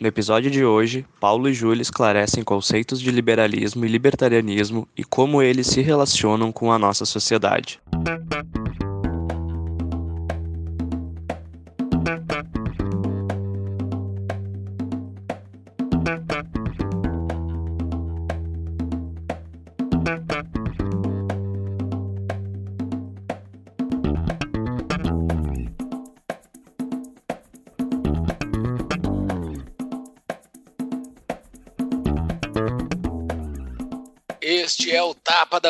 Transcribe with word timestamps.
No 0.00 0.08
episódio 0.08 0.50
de 0.50 0.64
hoje, 0.64 1.04
Paulo 1.20 1.46
e 1.46 1.52
Júlia 1.52 1.82
esclarecem 1.82 2.42
conceitos 2.42 3.02
de 3.02 3.10
liberalismo 3.10 3.84
e 3.84 3.88
libertarianismo 3.88 4.88
e 4.96 5.04
como 5.04 5.42
eles 5.42 5.66
se 5.66 5.82
relacionam 5.82 6.50
com 6.50 6.72
a 6.72 6.78
nossa 6.78 7.04
sociedade. 7.04 7.78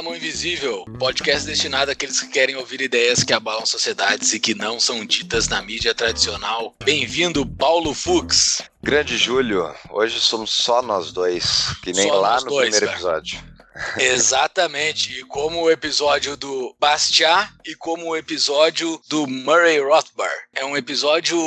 Da 0.01 0.03
Mão 0.03 0.17
Invisível, 0.17 0.87
podcast 0.99 1.47
destinado 1.47 1.91
àqueles 1.91 2.21
que 2.21 2.29
querem 2.29 2.57
ouvir 2.57 2.81
ideias 2.81 3.23
que 3.23 3.35
abalam 3.35 3.67
sociedades 3.67 4.33
e 4.33 4.41
que 4.41 4.55
não 4.55 4.81
são 4.81 5.05
ditas 5.05 5.47
na 5.47 5.61
mídia 5.61 5.95
tradicional. 5.95 6.75
Bem-vindo, 6.83 7.45
Paulo 7.45 7.93
Fux. 7.93 8.63
Grande 8.83 9.19
Júlio, 9.19 9.75
hoje 9.91 10.19
somos 10.19 10.53
só 10.53 10.81
nós 10.81 11.13
dois, 11.13 11.75
que 11.83 11.93
nem 11.93 12.09
Só 12.09 12.19
lá 12.19 12.41
no 12.41 12.47
dois, 12.47 12.71
primeiro 12.71 12.87
cara. 12.87 12.97
episódio. 12.97 13.45
Exatamente, 14.01 15.21
e 15.21 15.23
como 15.25 15.63
o 15.63 15.71
episódio 15.71 16.35
do 16.35 16.75
Bastiat 16.79 17.53
e 17.67 17.75
como 17.75 18.07
o 18.07 18.17
episódio 18.17 19.01
do 19.07 19.27
Murray 19.27 19.81
Rothbard. 19.81 20.35
É 20.55 20.65
um 20.65 20.77
episódio 20.77 21.39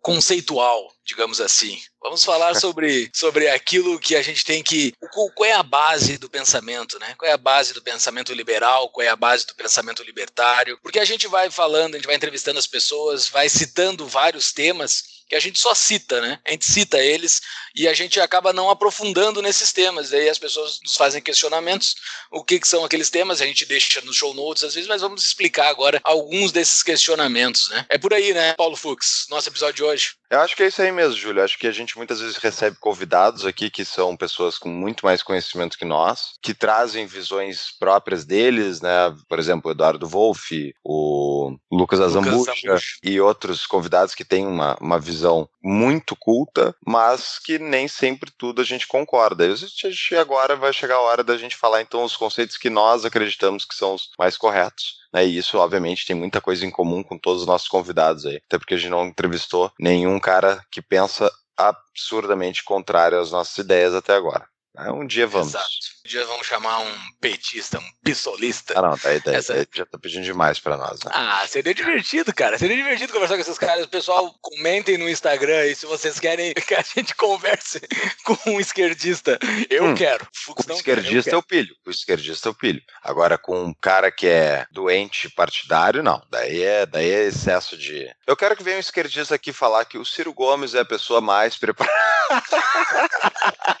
conceitual, 0.00 0.92
digamos 1.08 1.40
assim. 1.40 1.80
Vamos 2.02 2.22
falar 2.22 2.54
sobre, 2.60 3.10
sobre 3.14 3.48
aquilo 3.48 3.98
que 3.98 4.14
a 4.14 4.22
gente 4.22 4.44
tem 4.44 4.62
que. 4.62 4.92
Qual 5.12 5.48
é 5.48 5.52
a 5.52 5.62
base 5.62 6.18
do 6.18 6.28
pensamento, 6.28 6.98
né? 6.98 7.14
Qual 7.18 7.28
é 7.28 7.32
a 7.32 7.38
base 7.38 7.72
do 7.72 7.82
pensamento 7.82 8.32
liberal? 8.34 8.90
Qual 8.90 9.04
é 9.04 9.08
a 9.08 9.16
base 9.16 9.46
do 9.46 9.54
pensamento 9.54 10.02
libertário? 10.02 10.78
Porque 10.82 11.00
a 11.00 11.04
gente 11.04 11.26
vai 11.26 11.50
falando, 11.50 11.94
a 11.94 11.98
gente 11.98 12.06
vai 12.06 12.14
entrevistando 12.14 12.58
as 12.58 12.66
pessoas, 12.66 13.28
vai 13.28 13.48
citando 13.48 14.06
vários 14.06 14.52
temas 14.52 15.18
que 15.28 15.36
a 15.36 15.40
gente 15.40 15.58
só 15.58 15.74
cita, 15.74 16.20
né? 16.20 16.40
A 16.44 16.52
gente 16.52 16.64
cita 16.64 16.98
eles 16.98 17.40
e 17.74 17.86
a 17.86 17.92
gente 17.92 18.18
acaba 18.18 18.52
não 18.52 18.70
aprofundando 18.70 19.42
nesses 19.42 19.72
temas. 19.72 20.08
Daí 20.10 20.28
as 20.28 20.38
pessoas 20.38 20.80
nos 20.82 20.96
fazem 20.96 21.20
questionamentos. 21.20 21.94
O 22.30 22.42
que, 22.42 22.58
que 22.58 22.66
são 22.66 22.84
aqueles 22.84 23.10
temas? 23.10 23.42
A 23.42 23.46
gente 23.46 23.66
deixa 23.66 24.00
no 24.00 24.12
show 24.12 24.32
notes 24.32 24.64
às 24.64 24.74
vezes, 24.74 24.88
mas 24.88 25.02
vamos 25.02 25.22
explicar 25.22 25.68
agora 25.68 26.00
alguns 26.02 26.50
desses 26.50 26.82
questionamentos, 26.82 27.68
né? 27.68 27.84
É 27.90 27.98
por 27.98 28.14
aí, 28.14 28.32
né, 28.32 28.54
Paulo 28.54 28.76
Fux? 28.76 29.26
Nosso 29.28 29.48
episódio 29.48 29.74
de 29.74 29.84
hoje. 29.84 30.12
Eu 30.30 30.40
acho 30.40 30.54
que 30.54 30.62
é 30.62 30.66
isso 30.66 30.82
aí 30.82 30.92
mesmo, 30.92 31.16
Júlio. 31.16 31.42
Acho 31.42 31.58
que 31.58 31.66
a 31.66 31.72
gente 31.72 31.96
muitas 31.96 32.20
vezes 32.20 32.36
recebe 32.36 32.76
convidados 32.78 33.46
aqui 33.46 33.70
que 33.70 33.84
são 33.84 34.16
pessoas 34.16 34.58
com 34.58 34.68
muito 34.68 35.06
mais 35.06 35.22
conhecimento 35.22 35.78
que 35.78 35.84
nós, 35.84 36.34
que 36.42 36.52
trazem 36.52 37.06
visões 37.06 37.70
próprias 37.78 38.24
deles, 38.24 38.80
né? 38.80 39.14
Por 39.28 39.38
exemplo, 39.38 39.68
o 39.68 39.72
Eduardo 39.72 40.06
Wolff, 40.06 40.74
o 40.84 41.56
Lucas 41.72 42.00
Azambucha 42.00 42.78
e 43.02 43.20
outros 43.20 43.66
convidados 43.66 44.14
que 44.14 44.24
têm 44.24 44.46
uma, 44.46 44.76
uma 44.80 44.98
visão 44.98 45.48
muito 45.62 46.14
culta, 46.14 46.74
mas 46.86 47.38
que 47.38 47.58
nem 47.58 47.88
sempre 47.88 48.30
tudo 48.30 48.60
a 48.60 48.64
gente 48.64 48.86
concorda. 48.86 49.46
E 49.46 49.52
a 49.52 49.56
gente 49.56 50.14
agora 50.16 50.56
vai 50.56 50.72
chegar 50.72 50.96
a 50.96 51.00
hora 51.00 51.24
da 51.24 51.38
gente 51.38 51.56
falar 51.56 51.80
então 51.80 52.04
os 52.04 52.16
conceitos 52.16 52.58
que 52.58 52.68
nós 52.68 53.04
acreditamos 53.04 53.64
que 53.64 53.74
são 53.74 53.94
os 53.94 54.10
mais 54.18 54.36
corretos. 54.36 54.98
Né? 55.12 55.26
E 55.26 55.36
isso, 55.38 55.58
obviamente, 55.58 56.06
tem 56.06 56.16
muita 56.16 56.40
coisa 56.40 56.64
em 56.66 56.70
comum 56.70 57.02
com 57.02 57.18
todos 57.18 57.42
os 57.42 57.46
nossos 57.46 57.68
convidados 57.68 58.26
aí. 58.26 58.40
Até 58.46 58.58
porque 58.58 58.74
a 58.74 58.76
gente 58.76 58.90
não 58.90 59.06
entrevistou 59.06 59.72
nenhum 59.78 60.18
cara 60.18 60.62
que 60.70 60.82
pensa 60.82 61.30
absurdamente 61.56 62.62
contrário 62.64 63.18
às 63.18 63.32
nossas 63.32 63.58
ideias 63.58 63.94
até 63.94 64.14
agora. 64.14 64.46
Né? 64.78 64.90
Um 64.90 65.06
dia 65.06 65.26
vamos. 65.26 65.48
Exato. 65.48 65.68
Um 66.04 66.08
dia 66.08 66.24
vamos 66.24 66.46
chamar 66.46 66.78
um 66.78 66.94
petista, 67.20 67.78
um 67.78 67.90
pissolista. 68.02 68.74
Ah, 68.78 68.82
não, 68.82 68.96
daí, 69.02 69.20
daí, 69.20 69.34
Essa- 69.36 69.54
daí 69.54 69.66
já 69.74 69.84
tá 69.84 69.98
pedindo 69.98 70.24
demais 70.24 70.58
pra 70.58 70.76
nós, 70.76 71.02
né? 71.04 71.10
Ah, 71.14 71.44
seria 71.46 71.74
divertido, 71.74 72.32
cara. 72.34 72.58
Seria 72.58 72.76
divertido 72.76 73.12
conversar 73.12 73.34
com 73.34 73.40
esses 73.42 73.58
caras. 73.58 73.86
Pessoal, 73.86 74.34
comentem 74.40 74.96
no 74.96 75.08
Instagram 75.08 75.58
aí 75.58 75.74
se 75.74 75.84
vocês 75.86 76.18
querem 76.18 76.54
que 76.54 76.74
a 76.74 76.82
gente 76.82 77.14
converse 77.14 77.80
com 78.24 78.36
um 78.46 78.60
esquerdista. 78.60 79.38
Eu 79.68 79.84
Hum. 79.84 79.94
quero. 79.94 80.26
Fux 80.34 80.64
O 80.64 80.68
não 80.68 80.76
esquerdista 80.76 81.30
quer, 81.30 81.34
é 81.36 81.38
o 81.38 81.42
pilho. 81.42 81.74
O 81.86 81.90
esquerdista 81.90 82.48
é 82.48 82.52
o 82.52 82.54
pilho. 82.54 82.80
Agora, 83.02 83.36
com 83.36 83.62
um 83.64 83.74
cara 83.74 84.10
que 84.10 84.26
é 84.26 84.66
doente 84.70 85.28
partidário, 85.30 86.02
não. 86.02 86.22
Daí 86.30 86.62
é, 86.62 86.86
daí 86.86 87.10
é 87.10 87.24
excesso 87.24 87.76
de. 87.76 88.08
Eu 88.26 88.36
quero 88.36 88.56
que 88.56 88.62
venha 88.62 88.76
um 88.76 88.80
esquerdista 88.80 89.34
aqui 89.34 89.52
falar 89.52 89.84
que 89.84 89.98
o 89.98 90.04
Ciro 90.04 90.32
Gomes 90.32 90.74
é 90.74 90.80
a 90.80 90.84
pessoa 90.84 91.20
mais 91.20 91.56
preparada. 91.56 91.94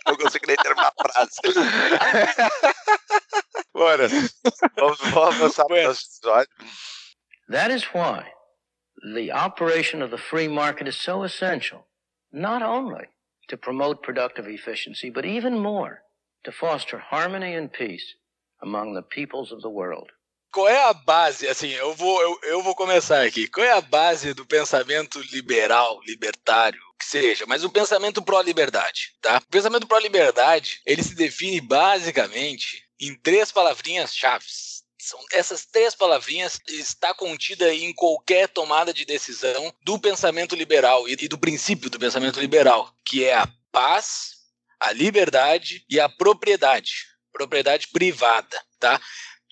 não 0.06 0.16
consigo 0.16 0.46
nem 0.46 0.56
terminar 0.56 0.87
a 0.88 0.92
frase. 1.02 1.40
Bora. 3.74 4.08
Vamos, 4.76 4.98
vamos 5.00 5.36
avançar 5.36 5.66
para 5.66 5.74
o 5.74 5.78
episódio. 5.78 6.48
That 7.48 7.70
is 7.70 7.84
why 7.94 8.32
the 9.14 9.32
operation 9.32 10.02
of 10.02 10.10
the 10.10 10.18
free 10.18 10.48
market 10.48 10.88
is 10.88 10.96
so 10.96 11.24
essential, 11.24 11.86
not 12.32 12.62
only 12.62 13.06
to 13.48 13.56
promote 13.56 14.02
productive 14.02 14.48
efficiency, 14.48 15.10
but 15.10 15.24
even 15.24 15.58
more 15.58 16.02
to 16.44 16.52
foster 16.52 16.98
harmony 16.98 17.54
and 17.54 17.72
peace 17.72 18.14
among 18.62 18.94
the 18.94 19.02
peoples 19.02 19.52
of 19.52 19.62
the 19.62 19.70
world. 19.70 20.10
Qual 20.52 20.66
é 20.66 20.88
a 20.88 20.94
base? 20.94 21.46
Assim, 21.46 21.68
eu 21.68 21.94
vou, 21.94 22.22
eu, 22.22 22.38
eu 22.44 22.62
vou 22.62 22.74
começar 22.74 23.22
aqui. 23.22 23.46
Qual 23.48 23.64
é 23.64 23.72
a 23.72 23.80
base 23.80 24.32
do 24.32 24.46
pensamento 24.46 25.20
liberal, 25.32 26.00
libertário, 26.06 26.80
seja, 27.08 27.46
mas 27.46 27.64
o 27.64 27.70
pensamento 27.70 28.22
pró-liberdade, 28.22 29.14
tá? 29.20 29.38
O 29.38 29.50
pensamento 29.50 29.86
pró-liberdade, 29.86 30.80
ele 30.84 31.02
se 31.02 31.14
define 31.14 31.60
basicamente 31.60 32.84
em 33.00 33.14
três 33.14 33.50
palavrinhas 33.50 34.14
chaves. 34.14 34.82
São 35.00 35.18
essas 35.32 35.64
três 35.64 35.94
palavrinhas 35.94 36.60
está 36.68 37.14
contida 37.14 37.72
em 37.72 37.94
qualquer 37.94 38.48
tomada 38.48 38.92
de 38.92 39.04
decisão 39.04 39.72
do 39.82 39.98
pensamento 39.98 40.54
liberal 40.54 41.08
e 41.08 41.16
do 41.28 41.38
princípio 41.38 41.88
do 41.88 41.98
pensamento 41.98 42.40
liberal, 42.40 42.92
que 43.04 43.24
é 43.24 43.34
a 43.34 43.48
paz, 43.72 44.32
a 44.78 44.92
liberdade 44.92 45.84
e 45.88 45.98
a 45.98 46.08
propriedade, 46.08 47.06
propriedade 47.32 47.88
privada, 47.88 48.60
tá? 48.78 49.00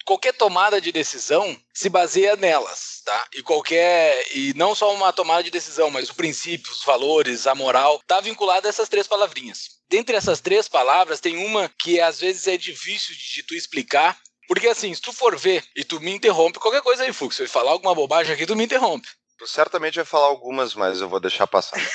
Qualquer 0.07 0.33
tomada 0.33 0.81
de 0.81 0.93
decisão 0.93 1.59
se 1.75 1.89
baseia 1.89 2.37
nelas, 2.37 3.03
tá? 3.05 3.27
E 3.35 3.43
qualquer 3.43 4.17
e 4.35 4.55
não 4.55 4.75
só 4.75 4.95
uma 4.95 5.13
tomada 5.13 5.43
de 5.43 5.51
decisão, 5.51 5.91
mas 5.91 6.09
o 6.09 6.15
princípio, 6.15 6.73
os 6.73 6.85
valores, 6.85 7.47
a 7.47 7.55
moral, 7.55 8.01
tá 8.07 8.21
vinculado 8.21 8.67
a 8.67 8.71
essas 8.71 8.89
três 8.89 9.09
palavrinhas. 9.09 9.77
Dentre 9.91 10.17
essas 10.17 10.41
três 10.41 10.69
palavras 10.69 11.21
tem 11.21 11.45
uma 11.45 11.71
que 11.81 12.01
às 12.01 12.21
vezes 12.21 12.47
é 12.47 12.57
difícil 12.57 13.15
de 13.15 13.43
tu 13.43 13.55
explicar, 13.55 14.17
porque 14.49 14.69
assim, 14.69 14.95
se 14.95 15.03
tu 15.03 15.13
for 15.13 15.37
ver 15.37 15.65
e 15.75 15.85
tu 15.85 16.01
me 16.01 16.13
interrompe, 16.13 16.61
qualquer 16.61 16.83
coisa 16.83 17.03
aí, 17.03 17.13
Fux, 17.13 17.35
se 17.35 17.43
eu 17.43 17.49
falar 17.49 17.73
alguma 17.73 17.95
bobagem 17.95 18.33
aqui, 18.33 18.47
tu 18.47 18.57
me 18.57 18.65
interrompe. 18.65 19.09
Tu 19.39 19.47
certamente 19.47 19.97
vai 19.97 20.05
falar 20.05 20.27
algumas, 20.27 20.75
mas 20.75 21.01
eu 21.01 21.09
vou 21.09 21.21
deixar 21.21 21.47
passar. 21.47 21.79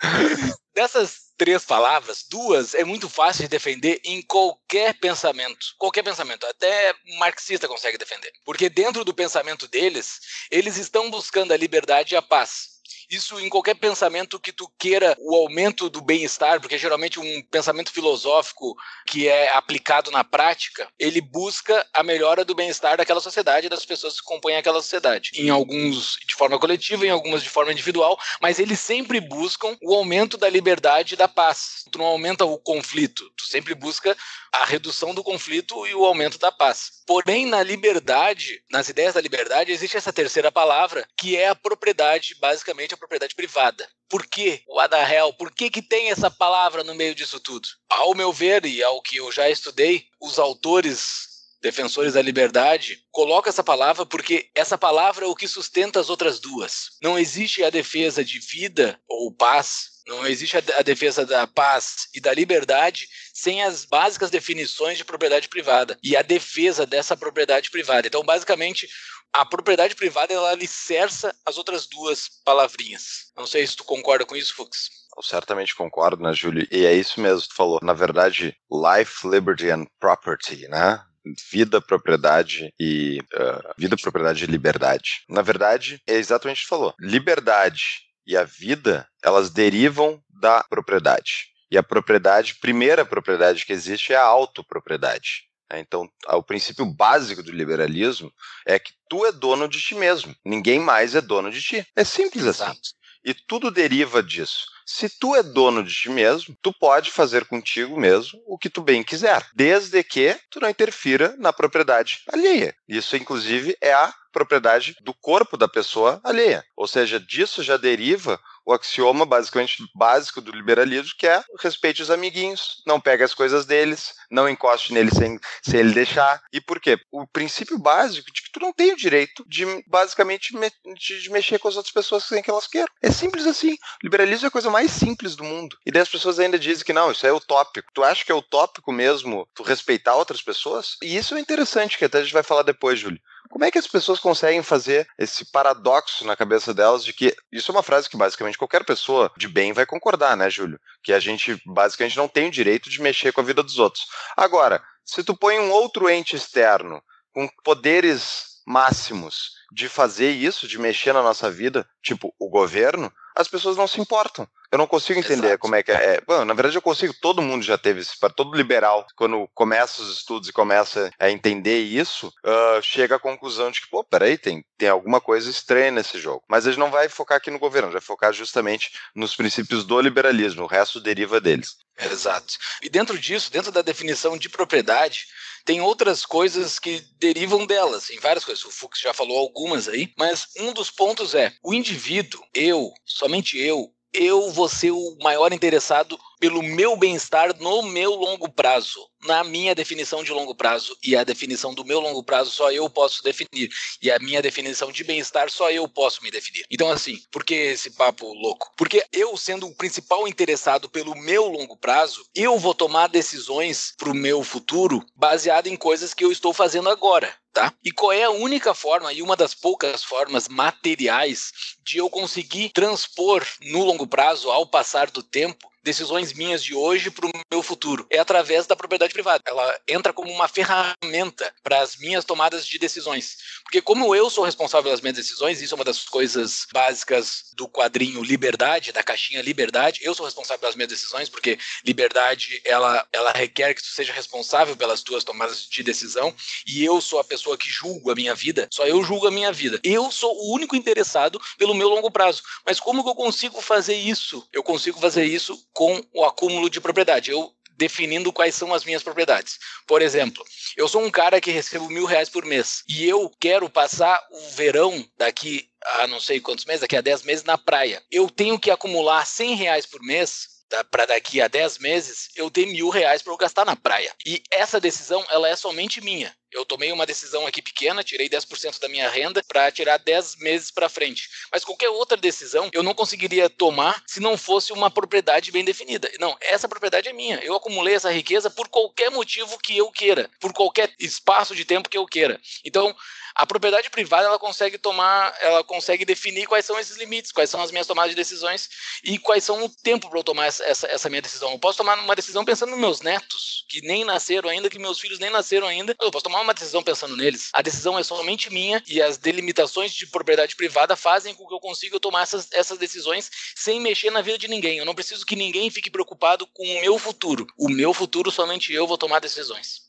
Dessas 0.74 1.32
três 1.36 1.64
palavras, 1.64 2.24
duas 2.28 2.74
é 2.74 2.84
muito 2.84 3.08
fácil 3.08 3.42
de 3.42 3.48
defender 3.48 4.00
em 4.04 4.20
qualquer 4.22 4.94
pensamento. 4.94 5.74
Qualquer 5.78 6.02
pensamento, 6.02 6.44
até 6.46 6.92
um 7.08 7.18
marxista 7.18 7.68
consegue 7.68 7.96
defender. 7.96 8.32
Porque 8.44 8.68
dentro 8.68 9.04
do 9.04 9.14
pensamento 9.14 9.68
deles, 9.68 10.20
eles 10.50 10.76
estão 10.76 11.10
buscando 11.10 11.52
a 11.52 11.56
liberdade 11.56 12.14
e 12.14 12.16
a 12.16 12.22
paz. 12.22 12.73
Isso 13.10 13.38
em 13.40 13.48
qualquer 13.48 13.74
pensamento 13.74 14.40
que 14.40 14.52
tu 14.52 14.70
queira 14.78 15.16
o 15.20 15.34
aumento 15.34 15.88
do 15.88 16.00
bem-estar, 16.00 16.60
porque 16.60 16.78
geralmente 16.78 17.18
um 17.20 17.42
pensamento 17.50 17.92
filosófico 17.92 18.74
que 19.06 19.28
é 19.28 19.54
aplicado 19.54 20.10
na 20.10 20.24
prática, 20.24 20.88
ele 20.98 21.20
busca 21.20 21.86
a 21.92 22.02
melhora 22.02 22.44
do 22.44 22.54
bem-estar 22.54 22.96
daquela 22.96 23.20
sociedade 23.20 23.68
das 23.68 23.84
pessoas 23.84 24.20
que 24.20 24.26
compõem 24.26 24.56
aquela 24.56 24.80
sociedade. 24.80 25.30
Em 25.34 25.50
alguns 25.50 26.16
de 26.26 26.34
forma 26.34 26.58
coletiva, 26.58 27.06
em 27.06 27.10
algumas 27.10 27.42
de 27.42 27.48
forma 27.48 27.72
individual, 27.72 28.18
mas 28.40 28.58
eles 28.58 28.80
sempre 28.80 29.20
buscam 29.20 29.76
o 29.82 29.94
aumento 29.94 30.36
da 30.36 30.48
liberdade 30.48 31.14
e 31.14 31.16
da 31.16 31.28
paz. 31.28 31.84
Tu 31.90 31.98
não 31.98 32.06
aumenta 32.06 32.44
o 32.44 32.58
conflito, 32.58 33.30
tu 33.36 33.44
sempre 33.44 33.74
busca 33.74 34.16
a 34.52 34.64
redução 34.64 35.14
do 35.14 35.24
conflito 35.24 35.86
e 35.86 35.94
o 35.94 36.04
aumento 36.04 36.38
da 36.38 36.52
paz. 36.52 37.02
Porém, 37.06 37.44
na 37.44 37.62
liberdade, 37.62 38.62
nas 38.70 38.88
ideias 38.88 39.14
da 39.14 39.20
liberdade, 39.20 39.72
existe 39.72 39.96
essa 39.96 40.12
terceira 40.12 40.50
palavra, 40.50 41.06
que 41.18 41.36
é 41.36 41.48
a 41.48 41.54
propriedade, 41.54 42.36
basicamente 42.40 42.93
a 42.94 42.98
propriedade 42.98 43.34
privada. 43.34 43.88
Por? 44.08 44.24
What 44.68 44.90
the 44.90 45.14
hell? 45.14 45.32
Por 45.32 45.50
que, 45.52 45.70
que 45.70 45.82
tem 45.82 46.10
essa 46.10 46.30
palavra 46.30 46.82
no 46.84 46.94
meio 46.94 47.14
disso 47.14 47.40
tudo? 47.40 47.68
Ao 47.88 48.14
meu 48.14 48.32
ver, 48.32 48.64
e 48.64 48.82
ao 48.82 49.02
que 49.02 49.16
eu 49.16 49.30
já 49.30 49.48
estudei, 49.48 50.06
os 50.20 50.38
autores 50.38 51.34
defensores 51.64 52.12
da 52.12 52.20
liberdade, 52.20 53.02
colocam 53.10 53.48
essa 53.48 53.64
palavra 53.64 54.04
porque 54.04 54.50
essa 54.54 54.76
palavra 54.76 55.24
é 55.24 55.28
o 55.28 55.34
que 55.34 55.48
sustenta 55.48 55.98
as 55.98 56.10
outras 56.10 56.38
duas. 56.38 56.90
Não 57.02 57.18
existe 57.18 57.64
a 57.64 57.70
defesa 57.70 58.22
de 58.22 58.38
vida 58.38 59.00
ou 59.08 59.32
paz, 59.34 59.94
não 60.06 60.26
existe 60.26 60.58
a 60.58 60.82
defesa 60.82 61.24
da 61.24 61.46
paz 61.46 62.08
e 62.14 62.20
da 62.20 62.34
liberdade 62.34 63.08
sem 63.32 63.62
as 63.62 63.86
básicas 63.86 64.30
definições 64.30 64.98
de 64.98 65.04
propriedade 65.04 65.48
privada 65.48 65.98
e 66.02 66.14
a 66.14 66.20
defesa 66.20 66.84
dessa 66.84 67.16
propriedade 67.16 67.70
privada. 67.70 68.06
Então, 68.06 68.22
basicamente, 68.22 68.86
a 69.34 69.44
propriedade 69.44 69.96
privada 69.96 70.32
ela 70.32 70.50
alicerça 70.50 71.34
as 71.44 71.58
outras 71.58 71.86
duas 71.86 72.28
palavrinhas. 72.44 73.32
Não 73.36 73.46
sei 73.46 73.66
se 73.66 73.76
tu 73.76 73.84
concorda 73.84 74.24
com 74.24 74.36
isso, 74.36 74.54
Fux. 74.54 74.88
Eu 75.16 75.22
certamente 75.22 75.74
concordo, 75.74 76.22
né, 76.22 76.32
Júlio? 76.32 76.66
E 76.70 76.86
é 76.86 76.92
isso 76.92 77.20
mesmo 77.20 77.42
que 77.42 77.48
tu 77.48 77.56
falou. 77.56 77.80
Na 77.82 77.92
verdade, 77.92 78.56
life, 78.70 79.26
liberty 79.28 79.70
and 79.70 79.86
property, 79.98 80.68
né? 80.68 81.04
vida, 81.50 81.80
propriedade 81.80 82.72
e 82.78 83.18
uh, 83.34 83.74
vida, 83.78 83.96
propriedade 83.96 84.44
e 84.44 84.46
liberdade. 84.46 85.24
Na 85.28 85.42
verdade, 85.42 86.00
é 86.06 86.14
exatamente 86.14 86.58
o 86.58 86.62
que 86.62 86.68
falou. 86.68 86.94
Liberdade 87.00 88.02
e 88.26 88.36
a 88.36 88.44
vida, 88.44 89.08
elas 89.22 89.50
derivam 89.50 90.22
da 90.28 90.62
propriedade. 90.64 91.46
E 91.70 91.78
a 91.78 91.82
propriedade, 91.82 92.56
primeira 92.60 93.04
propriedade 93.04 93.64
que 93.64 93.72
existe 93.72 94.12
é 94.12 94.16
a 94.16 94.22
autopropriedade. 94.22 95.44
Né? 95.74 95.80
Então, 95.80 96.08
o 96.28 96.42
princípio 96.42 96.86
básico 96.86 97.42
do 97.42 97.52
liberalismo 97.52 98.32
é 98.66 98.78
que 98.78 98.92
tu 99.08 99.26
é 99.26 99.32
dono 99.32 99.68
de 99.68 99.80
ti 99.80 99.94
mesmo. 99.94 100.34
Ninguém 100.44 100.78
mais 100.78 101.14
é 101.14 101.20
dono 101.20 101.50
de 101.50 101.60
ti. 101.60 101.86
É 101.96 102.04
simples 102.04 102.46
assim. 102.46 102.62
Exato. 102.62 102.80
assim. 102.80 102.94
E 103.24 103.34
tudo 103.34 103.70
deriva 103.70 104.22
disso. 104.22 104.66
Se 104.86 105.08
tu 105.08 105.34
é 105.34 105.42
dono 105.42 105.82
de 105.82 105.92
ti 105.92 106.10
mesmo, 106.10 106.54
tu 106.60 106.72
pode 106.72 107.10
fazer 107.10 107.46
contigo 107.46 107.98
mesmo 107.98 108.38
o 108.46 108.58
que 108.58 108.68
tu 108.68 108.82
bem 108.82 109.02
quiser, 109.02 109.46
desde 109.54 110.04
que 110.04 110.36
tu 110.50 110.60
não 110.60 110.68
interfira 110.68 111.34
na 111.38 111.52
propriedade 111.52 112.20
alheia. 112.30 112.76
Isso, 112.86 113.16
inclusive, 113.16 113.76
é 113.80 113.94
a 113.94 114.12
propriedade 114.34 114.96
do 115.00 115.14
corpo 115.14 115.56
da 115.56 115.68
pessoa 115.68 116.20
alheia. 116.24 116.64
Ou 116.76 116.88
seja, 116.88 117.20
disso 117.20 117.62
já 117.62 117.76
deriva 117.76 118.38
o 118.66 118.72
axioma 118.72 119.26
basicamente 119.26 119.84
básico 119.94 120.40
do 120.40 120.50
liberalismo, 120.50 121.14
que 121.18 121.26
é 121.26 121.42
respeite 121.60 122.02
os 122.02 122.10
amiguinhos, 122.10 122.82
não 122.86 123.00
pegue 123.00 123.22
as 123.22 123.34
coisas 123.34 123.66
deles, 123.66 124.14
não 124.30 124.48
encoste 124.48 124.92
nele 124.92 125.10
sem, 125.10 125.38
sem 125.62 125.80
ele 125.80 125.92
deixar. 125.92 126.42
E 126.52 126.60
por 126.60 126.80
quê? 126.80 126.98
O 127.12 127.26
princípio 127.26 127.78
básico 127.78 128.32
de 128.32 128.42
que 128.42 128.50
tu 128.50 128.60
não 128.60 128.72
tem 128.72 128.92
o 128.92 128.96
direito 128.96 129.44
de 129.46 129.64
basicamente 129.86 130.56
me, 130.56 130.70
de, 130.96 131.30
mexer 131.30 131.58
com 131.58 131.68
as 131.68 131.76
outras 131.76 131.92
pessoas 131.92 132.24
sem 132.24 132.42
que 132.42 132.50
elas 132.50 132.66
queiram. 132.66 132.88
É 133.02 133.10
simples 133.10 133.46
assim. 133.46 133.72
O 133.72 134.04
liberalismo 134.04 134.46
é 134.46 134.48
a 134.48 134.52
coisa 134.52 134.70
mais 134.70 134.90
simples 134.90 135.36
do 135.36 135.44
mundo. 135.44 135.76
E 135.84 135.92
daí 135.92 136.02
as 136.02 136.08
pessoas 136.08 136.38
ainda 136.38 136.58
dizem 136.58 136.84
que 136.84 136.92
não, 136.92 137.12
isso 137.12 137.26
é 137.26 137.32
utópico. 137.32 137.90
Tu 137.92 138.02
acha 138.02 138.24
que 138.24 138.32
é 138.32 138.34
utópico 138.34 138.90
mesmo 138.92 139.46
tu 139.54 139.62
respeitar 139.62 140.14
outras 140.14 140.40
pessoas? 140.40 140.96
E 141.02 141.16
isso 141.16 141.34
é 141.34 141.40
interessante, 141.40 141.98
que 141.98 142.04
até 142.04 142.18
a 142.18 142.22
gente 142.22 142.32
vai 142.32 142.42
falar 142.42 142.62
depois, 142.62 142.98
Júlio. 142.98 143.20
Como 143.54 143.64
é 143.64 143.70
que 143.70 143.78
as 143.78 143.86
pessoas 143.86 144.18
conseguem 144.18 144.64
fazer 144.64 145.06
esse 145.16 145.44
paradoxo 145.52 146.26
na 146.26 146.34
cabeça 146.34 146.74
delas 146.74 147.04
de 147.04 147.12
que 147.12 147.36
isso 147.52 147.70
é 147.70 147.72
uma 147.72 147.84
frase 147.84 148.10
que 148.10 148.16
basicamente 148.16 148.58
qualquer 148.58 148.84
pessoa 148.84 149.30
de 149.36 149.46
bem 149.46 149.72
vai 149.72 149.86
concordar, 149.86 150.36
né, 150.36 150.50
Júlio? 150.50 150.76
Que 151.04 151.12
a 151.12 151.20
gente 151.20 151.62
basicamente 151.64 152.16
não 152.16 152.26
tem 152.26 152.48
o 152.48 152.50
direito 152.50 152.90
de 152.90 153.00
mexer 153.00 153.30
com 153.32 153.40
a 153.40 153.44
vida 153.44 153.62
dos 153.62 153.78
outros. 153.78 154.06
Agora, 154.36 154.82
se 155.04 155.22
tu 155.22 155.36
põe 155.36 155.56
um 155.60 155.70
outro 155.70 156.10
ente 156.10 156.34
externo 156.34 157.00
com 157.32 157.48
poderes 157.62 158.60
máximos 158.66 159.52
de 159.72 159.88
fazer 159.88 160.30
isso, 160.30 160.66
de 160.66 160.76
mexer 160.76 161.12
na 161.12 161.22
nossa 161.22 161.48
vida, 161.48 161.88
tipo 162.02 162.34
o 162.40 162.50
governo, 162.50 163.12
as 163.34 163.48
pessoas 163.48 163.76
não 163.76 163.86
se 163.86 164.00
importam. 164.00 164.46
Eu 164.70 164.78
não 164.78 164.86
consigo 164.86 165.20
entender 165.20 165.46
Exato. 165.46 165.60
como 165.60 165.76
é 165.76 165.82
que 165.82 165.92
é. 165.92 166.16
é. 166.16 166.20
Bom, 166.26 166.44
na 166.44 166.52
verdade, 166.52 166.76
eu 166.76 166.82
consigo. 166.82 167.14
Todo 167.20 167.40
mundo 167.40 167.62
já 167.62 167.78
teve 167.78 168.00
isso. 168.00 168.18
Para 168.18 168.32
todo 168.32 168.56
liberal, 168.56 169.06
quando 169.14 169.48
começa 169.54 170.02
os 170.02 170.18
estudos 170.18 170.48
e 170.48 170.52
começa 170.52 171.12
a 171.18 171.30
entender 171.30 171.78
isso, 171.80 172.26
uh, 172.44 172.82
chega 172.82 173.14
à 173.14 173.20
conclusão 173.20 173.70
de 173.70 173.80
que, 173.80 173.88
pô, 173.88 174.02
peraí, 174.02 174.36
tem, 174.36 174.64
tem 174.76 174.88
alguma 174.88 175.20
coisa 175.20 175.48
estranha 175.48 175.92
nesse 175.92 176.18
jogo. 176.18 176.42
Mas 176.48 176.64
gente 176.64 176.78
não 176.78 176.90
vai 176.90 177.08
focar 177.08 177.36
aqui 177.36 177.50
no 177.50 177.58
governo, 177.58 177.92
vai 177.92 178.00
focar 178.00 178.32
justamente 178.32 178.90
nos 179.14 179.36
princípios 179.36 179.84
do 179.84 180.00
liberalismo. 180.00 180.64
O 180.64 180.68
resto 180.68 181.00
deriva 181.00 181.40
deles. 181.40 181.76
Exato. 181.96 182.54
E 182.82 182.88
dentro 182.88 183.16
disso, 183.16 183.52
dentro 183.52 183.70
da 183.70 183.80
definição 183.80 184.36
de 184.36 184.48
propriedade, 184.48 185.26
tem 185.64 185.80
outras 185.80 186.26
coisas 186.26 186.78
que 186.78 187.00
derivam 187.18 187.66
delas, 187.66 188.10
em 188.10 188.18
várias 188.18 188.44
coisas. 188.44 188.64
O 188.64 188.70
Fux 188.70 189.00
já 189.00 189.14
falou 189.14 189.38
algumas 189.38 189.88
aí, 189.88 190.12
mas 190.16 190.48
um 190.58 190.72
dos 190.72 190.90
pontos 190.90 191.34
é 191.34 191.52
o 191.62 191.72
indivíduo, 191.72 192.42
eu, 192.54 192.92
somente 193.04 193.58
eu, 193.58 193.90
eu 194.12 194.50
vou 194.52 194.68
ser 194.68 194.92
o 194.92 195.16
maior 195.22 195.52
interessado 195.52 196.18
pelo 196.44 196.62
meu 196.62 196.94
bem-estar 196.94 197.58
no 197.58 197.80
meu 197.80 198.10
longo 198.10 198.50
prazo, 198.50 199.08
na 199.24 199.42
minha 199.42 199.74
definição 199.74 200.22
de 200.22 200.30
longo 200.30 200.54
prazo. 200.54 200.94
E 201.02 201.16
a 201.16 201.24
definição 201.24 201.72
do 201.72 201.86
meu 201.86 201.98
longo 202.00 202.22
prazo 202.22 202.50
só 202.50 202.70
eu 202.70 202.90
posso 202.90 203.22
definir. 203.22 203.70
E 204.02 204.10
a 204.10 204.18
minha 204.18 204.42
definição 204.42 204.92
de 204.92 205.02
bem-estar 205.02 205.50
só 205.50 205.70
eu 205.70 205.88
posso 205.88 206.22
me 206.22 206.30
definir. 206.30 206.66
Então, 206.70 206.90
assim, 206.90 207.18
por 207.32 207.42
que 207.42 207.54
esse 207.54 207.92
papo 207.92 208.30
louco? 208.34 208.70
Porque 208.76 209.02
eu, 209.10 209.34
sendo 209.38 209.66
o 209.66 209.74
principal 209.74 210.28
interessado 210.28 210.86
pelo 210.86 211.16
meu 211.16 211.48
longo 211.48 211.78
prazo, 211.78 212.26
eu 212.34 212.58
vou 212.58 212.74
tomar 212.74 213.06
decisões 213.06 213.94
para 213.96 214.10
o 214.10 214.14
meu 214.14 214.44
futuro 214.44 215.02
baseado 215.16 215.68
em 215.68 215.76
coisas 215.76 216.12
que 216.12 216.26
eu 216.26 216.30
estou 216.30 216.52
fazendo 216.52 216.90
agora. 216.90 217.34
Tá? 217.54 217.72
E 217.82 217.90
qual 217.90 218.12
é 218.12 218.24
a 218.24 218.30
única 218.30 218.74
forma 218.74 219.12
e 219.12 219.22
uma 219.22 219.36
das 219.36 219.54
poucas 219.54 220.02
formas 220.02 220.48
materiais 220.48 221.52
de 221.82 221.98
eu 221.98 222.10
conseguir 222.10 222.70
transpor 222.70 223.46
no 223.62 223.84
longo 223.84 224.08
prazo, 224.08 224.50
ao 224.50 224.66
passar 224.66 225.08
do 225.08 225.22
tempo, 225.22 225.72
decisões 225.84 226.32
minhas 226.32 226.64
de 226.64 226.74
hoje 226.74 227.10
para 227.10 227.26
o 227.26 227.32
meu 227.52 227.62
futuro. 227.62 228.06
É 228.10 228.18
através 228.18 228.66
da 228.66 228.74
propriedade 228.74 229.12
privada. 229.12 229.42
Ela 229.46 229.78
entra 229.86 230.12
como 230.12 230.32
uma 230.32 230.48
ferramenta 230.48 231.52
para 231.62 231.82
as 231.82 231.96
minhas 231.96 232.24
tomadas 232.24 232.66
de 232.66 232.78
decisões. 232.78 233.36
Porque 233.62 233.80
como 233.80 234.14
eu 234.14 234.28
sou 234.30 234.44
responsável 234.44 234.84
pelas 234.84 235.00
minhas 235.00 235.16
decisões, 235.16 235.60
isso 235.60 235.74
é 235.74 235.76
uma 235.76 235.84
das 235.84 236.04
coisas 236.04 236.66
básicas 236.72 237.44
do 237.54 237.68
quadrinho 237.68 238.22
Liberdade, 238.22 238.92
da 238.92 239.02
caixinha 239.02 239.42
Liberdade, 239.42 240.00
eu 240.02 240.14
sou 240.14 240.24
responsável 240.24 240.60
pelas 240.60 240.74
minhas 240.74 240.88
decisões, 240.88 241.28
porque 241.28 241.58
liberdade, 241.84 242.60
ela, 242.64 243.06
ela 243.12 243.32
requer 243.32 243.74
que 243.74 243.82
tu 243.82 243.88
seja 243.88 244.12
responsável 244.12 244.76
pelas 244.76 245.02
tuas 245.02 245.22
tomadas 245.22 245.66
de 245.68 245.82
decisão, 245.82 246.34
e 246.66 246.84
eu 246.84 247.00
sou 247.00 247.18
a 247.18 247.24
pessoa 247.24 247.58
que 247.58 247.68
julgo 247.68 248.10
a 248.10 248.14
minha 248.14 248.34
vida, 248.34 248.68
só 248.70 248.86
eu 248.86 249.02
julgo 249.04 249.26
a 249.26 249.30
minha 249.30 249.52
vida. 249.52 249.78
Eu 249.84 250.10
sou 250.10 250.34
o 250.34 250.54
único 250.54 250.74
interessado 250.74 251.40
pelo 251.58 251.74
meu 251.74 251.88
longo 251.88 252.10
prazo. 252.10 252.42
Mas 252.64 252.80
como 252.80 253.02
que 253.02 253.10
eu 253.10 253.14
consigo 253.14 253.60
fazer 253.60 253.94
isso? 253.94 254.46
Eu 254.52 254.62
consigo 254.62 254.98
fazer 255.00 255.24
isso 255.24 255.58
com 255.74 256.02
o 256.14 256.24
acúmulo 256.24 256.70
de 256.70 256.80
propriedade. 256.80 257.30
Eu 257.30 257.52
definindo 257.76 258.32
quais 258.32 258.54
são 258.54 258.72
as 258.72 258.84
minhas 258.84 259.02
propriedades. 259.02 259.58
Por 259.86 260.00
exemplo, 260.00 260.44
eu 260.76 260.88
sou 260.88 261.02
um 261.02 261.10
cara 261.10 261.40
que 261.40 261.50
recebo 261.50 261.90
mil 261.90 262.06
reais 262.06 262.28
por 262.28 262.44
mês 262.44 262.84
e 262.88 263.04
eu 263.06 263.30
quero 263.40 263.68
passar 263.68 264.18
o 264.30 264.50
verão 264.50 265.04
daqui 265.18 265.68
a 265.98 266.06
não 266.06 266.20
sei 266.20 266.40
quantos 266.40 266.64
meses, 266.64 266.82
daqui 266.82 266.96
a 266.96 267.00
dez 267.00 267.22
meses 267.22 267.44
na 267.44 267.58
praia. 267.58 268.00
Eu 268.10 268.30
tenho 268.30 268.58
que 268.58 268.70
acumular 268.70 269.26
cem 269.26 269.54
reais 269.54 269.84
por 269.84 270.00
mês 270.02 270.54
para 270.90 271.06
daqui 271.06 271.40
a 271.40 271.46
10 271.46 271.78
meses 271.78 272.30
eu 272.34 272.50
ter 272.50 272.66
mil 272.66 272.88
reais 272.88 273.22
para 273.22 273.32
eu 273.32 273.36
gastar 273.36 273.64
na 273.64 273.76
praia. 273.76 274.12
E 274.26 274.42
essa 274.50 274.80
decisão 274.80 275.24
ela 275.30 275.48
é 275.48 275.54
somente 275.54 276.00
minha. 276.00 276.34
Eu 276.54 276.64
tomei 276.64 276.92
uma 276.92 277.04
decisão 277.04 277.46
aqui 277.46 277.60
pequena, 277.60 278.04
tirei 278.04 278.28
10% 278.28 278.78
da 278.78 278.88
minha 278.88 279.10
renda 279.10 279.42
para 279.46 279.70
tirar 279.72 279.98
10 279.98 280.36
meses 280.36 280.70
para 280.70 280.88
frente. 280.88 281.28
Mas 281.50 281.64
qualquer 281.64 281.90
outra 281.90 282.16
decisão 282.16 282.70
eu 282.72 282.82
não 282.82 282.94
conseguiria 282.94 283.50
tomar 283.50 284.02
se 284.06 284.20
não 284.20 284.38
fosse 284.38 284.72
uma 284.72 284.90
propriedade 284.90 285.50
bem 285.50 285.64
definida. 285.64 286.10
Não, 286.20 286.36
essa 286.40 286.68
propriedade 286.68 287.08
é 287.08 287.12
minha. 287.12 287.40
Eu 287.40 287.56
acumulei 287.56 287.94
essa 287.94 288.12
riqueza 288.12 288.48
por 288.48 288.68
qualquer 288.68 289.10
motivo 289.10 289.58
que 289.58 289.76
eu 289.76 289.90
queira, 289.90 290.30
por 290.40 290.52
qualquer 290.52 290.94
espaço 290.98 291.56
de 291.56 291.64
tempo 291.64 291.88
que 291.88 291.98
eu 291.98 292.06
queira. 292.06 292.40
Então, 292.64 292.94
a 293.34 293.44
propriedade 293.44 293.90
privada 293.90 294.28
ela 294.28 294.38
consegue 294.38 294.78
tomar, 294.78 295.36
ela 295.40 295.64
consegue 295.64 296.04
definir 296.04 296.46
quais 296.46 296.64
são 296.64 296.78
esses 296.78 296.96
limites, 296.96 297.32
quais 297.32 297.50
são 297.50 297.60
as 297.60 297.72
minhas 297.72 297.86
tomadas 297.86 298.10
de 298.10 298.16
decisões 298.16 298.68
e 299.02 299.18
quais 299.18 299.42
são 299.42 299.64
o 299.64 299.68
tempo 299.68 300.08
para 300.08 300.20
eu 300.20 300.24
tomar 300.24 300.46
essa, 300.46 300.62
essa, 300.64 300.86
essa, 300.86 301.10
minha 301.10 301.20
decisão. 301.20 301.50
Eu 301.50 301.58
posso 301.58 301.78
tomar 301.78 301.98
uma 301.98 302.14
decisão 302.14 302.44
pensando 302.44 302.70
nos 302.70 302.78
meus 302.78 303.00
netos, 303.00 303.64
que 303.68 303.80
nem 303.80 304.04
nasceram 304.04 304.48
ainda, 304.48 304.70
que 304.70 304.78
meus 304.78 305.00
filhos 305.00 305.18
nem 305.18 305.30
nasceram 305.30 305.66
ainda. 305.66 305.96
Eu 306.00 306.12
posso 306.12 306.22
tomar 306.22 306.42
uma 306.44 306.54
decisão 306.54 306.82
pensando 306.82 307.16
neles. 307.16 307.48
A 307.52 307.62
decisão 307.62 307.98
é 307.98 308.02
somente 308.02 308.52
minha 308.52 308.82
e 308.86 309.02
as 309.02 309.18
delimitações 309.18 309.92
de 309.92 310.06
propriedade 310.06 310.54
privada 310.54 310.94
fazem 310.94 311.34
com 311.34 311.46
que 311.46 311.54
eu 311.54 311.60
consiga 311.60 311.98
tomar 311.98 312.22
essas, 312.22 312.48
essas 312.52 312.78
decisões 312.78 313.30
sem 313.56 313.80
mexer 313.80 314.10
na 314.10 314.22
vida 314.22 314.38
de 314.38 314.48
ninguém. 314.48 314.78
Eu 314.78 314.84
não 314.84 314.94
preciso 314.94 315.26
que 315.26 315.34
ninguém 315.34 315.70
fique 315.70 315.90
preocupado 315.90 316.46
com 316.46 316.62
o 316.62 316.80
meu 316.80 316.98
futuro. 316.98 317.46
O 317.58 317.68
meu 317.68 317.92
futuro 317.92 318.30
somente 318.30 318.72
eu 318.72 318.86
vou 318.86 318.98
tomar 318.98 319.20
decisões. 319.20 319.82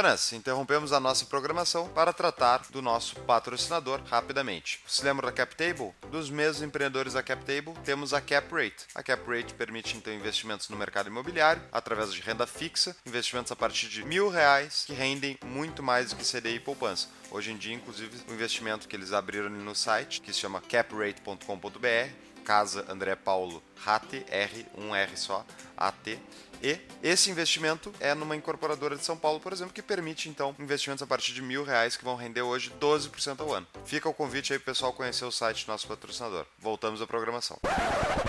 Buenas, 0.00 0.32
interrompemos 0.32 0.92
a 0.92 1.00
nossa 1.00 1.26
programação 1.26 1.88
para 1.88 2.12
tratar 2.12 2.62
do 2.70 2.80
nosso 2.80 3.16
patrocinador 3.22 4.00
rapidamente. 4.04 4.80
Se 4.86 5.04
lembra 5.04 5.26
da 5.26 5.32
CapTable? 5.32 5.92
Dos 6.08 6.30
mesmos 6.30 6.62
empreendedores 6.62 7.14
da 7.14 7.22
CapTable, 7.22 7.74
temos 7.84 8.14
a 8.14 8.20
CapRate. 8.20 8.86
A 8.94 9.02
CapRate 9.02 9.54
permite 9.54 9.96
então 9.96 10.14
investimentos 10.14 10.68
no 10.68 10.76
mercado 10.76 11.08
imobiliário 11.08 11.60
através 11.72 12.14
de 12.14 12.20
renda 12.20 12.46
fixa, 12.46 12.96
investimentos 13.04 13.50
a 13.50 13.56
partir 13.56 13.88
de 13.88 14.04
mil 14.04 14.28
reais 14.28 14.84
que 14.86 14.92
rendem 14.92 15.36
muito 15.44 15.82
mais 15.82 16.10
do 16.10 16.16
que 16.16 16.24
CDI 16.24 16.54
e 16.54 16.60
poupança. 16.60 17.08
Hoje 17.32 17.50
em 17.50 17.56
dia, 17.56 17.74
inclusive, 17.74 18.22
o 18.28 18.32
investimento 18.32 18.86
que 18.86 18.94
eles 18.94 19.12
abriram 19.12 19.50
no 19.50 19.74
site, 19.74 20.20
que 20.20 20.32
se 20.32 20.38
chama 20.38 20.60
caprate.com.br, 20.60 22.28
Casa 22.44 22.86
André 22.88 23.16
Paulo 23.16 23.60
RAT, 23.76 24.24
R, 24.28 24.66
um 24.76 24.94
R 24.94 25.16
só, 25.16 25.44
AT, 25.76 26.18
e 26.62 26.78
esse 27.02 27.30
investimento 27.30 27.92
é 28.00 28.14
numa 28.14 28.34
incorporadora 28.36 28.96
de 28.96 29.04
São 29.04 29.16
Paulo, 29.16 29.40
por 29.40 29.52
exemplo, 29.52 29.72
que 29.72 29.82
permite 29.82 30.28
então 30.28 30.54
investimentos 30.58 31.02
a 31.02 31.06
partir 31.06 31.32
de 31.32 31.42
mil 31.42 31.64
reais 31.64 31.96
que 31.96 32.04
vão 32.04 32.16
render 32.16 32.42
hoje 32.42 32.72
12% 32.80 33.40
ao 33.40 33.52
ano. 33.52 33.66
Fica 33.84 34.08
o 34.08 34.14
convite 34.14 34.52
aí, 34.52 34.58
pessoal, 34.58 34.92
conhecer 34.92 35.24
o 35.24 35.30
site 35.30 35.64
do 35.64 35.72
nosso 35.72 35.86
patrocinador. 35.86 36.44
Voltamos 36.58 37.00
à 37.00 37.06
programação. 37.06 37.58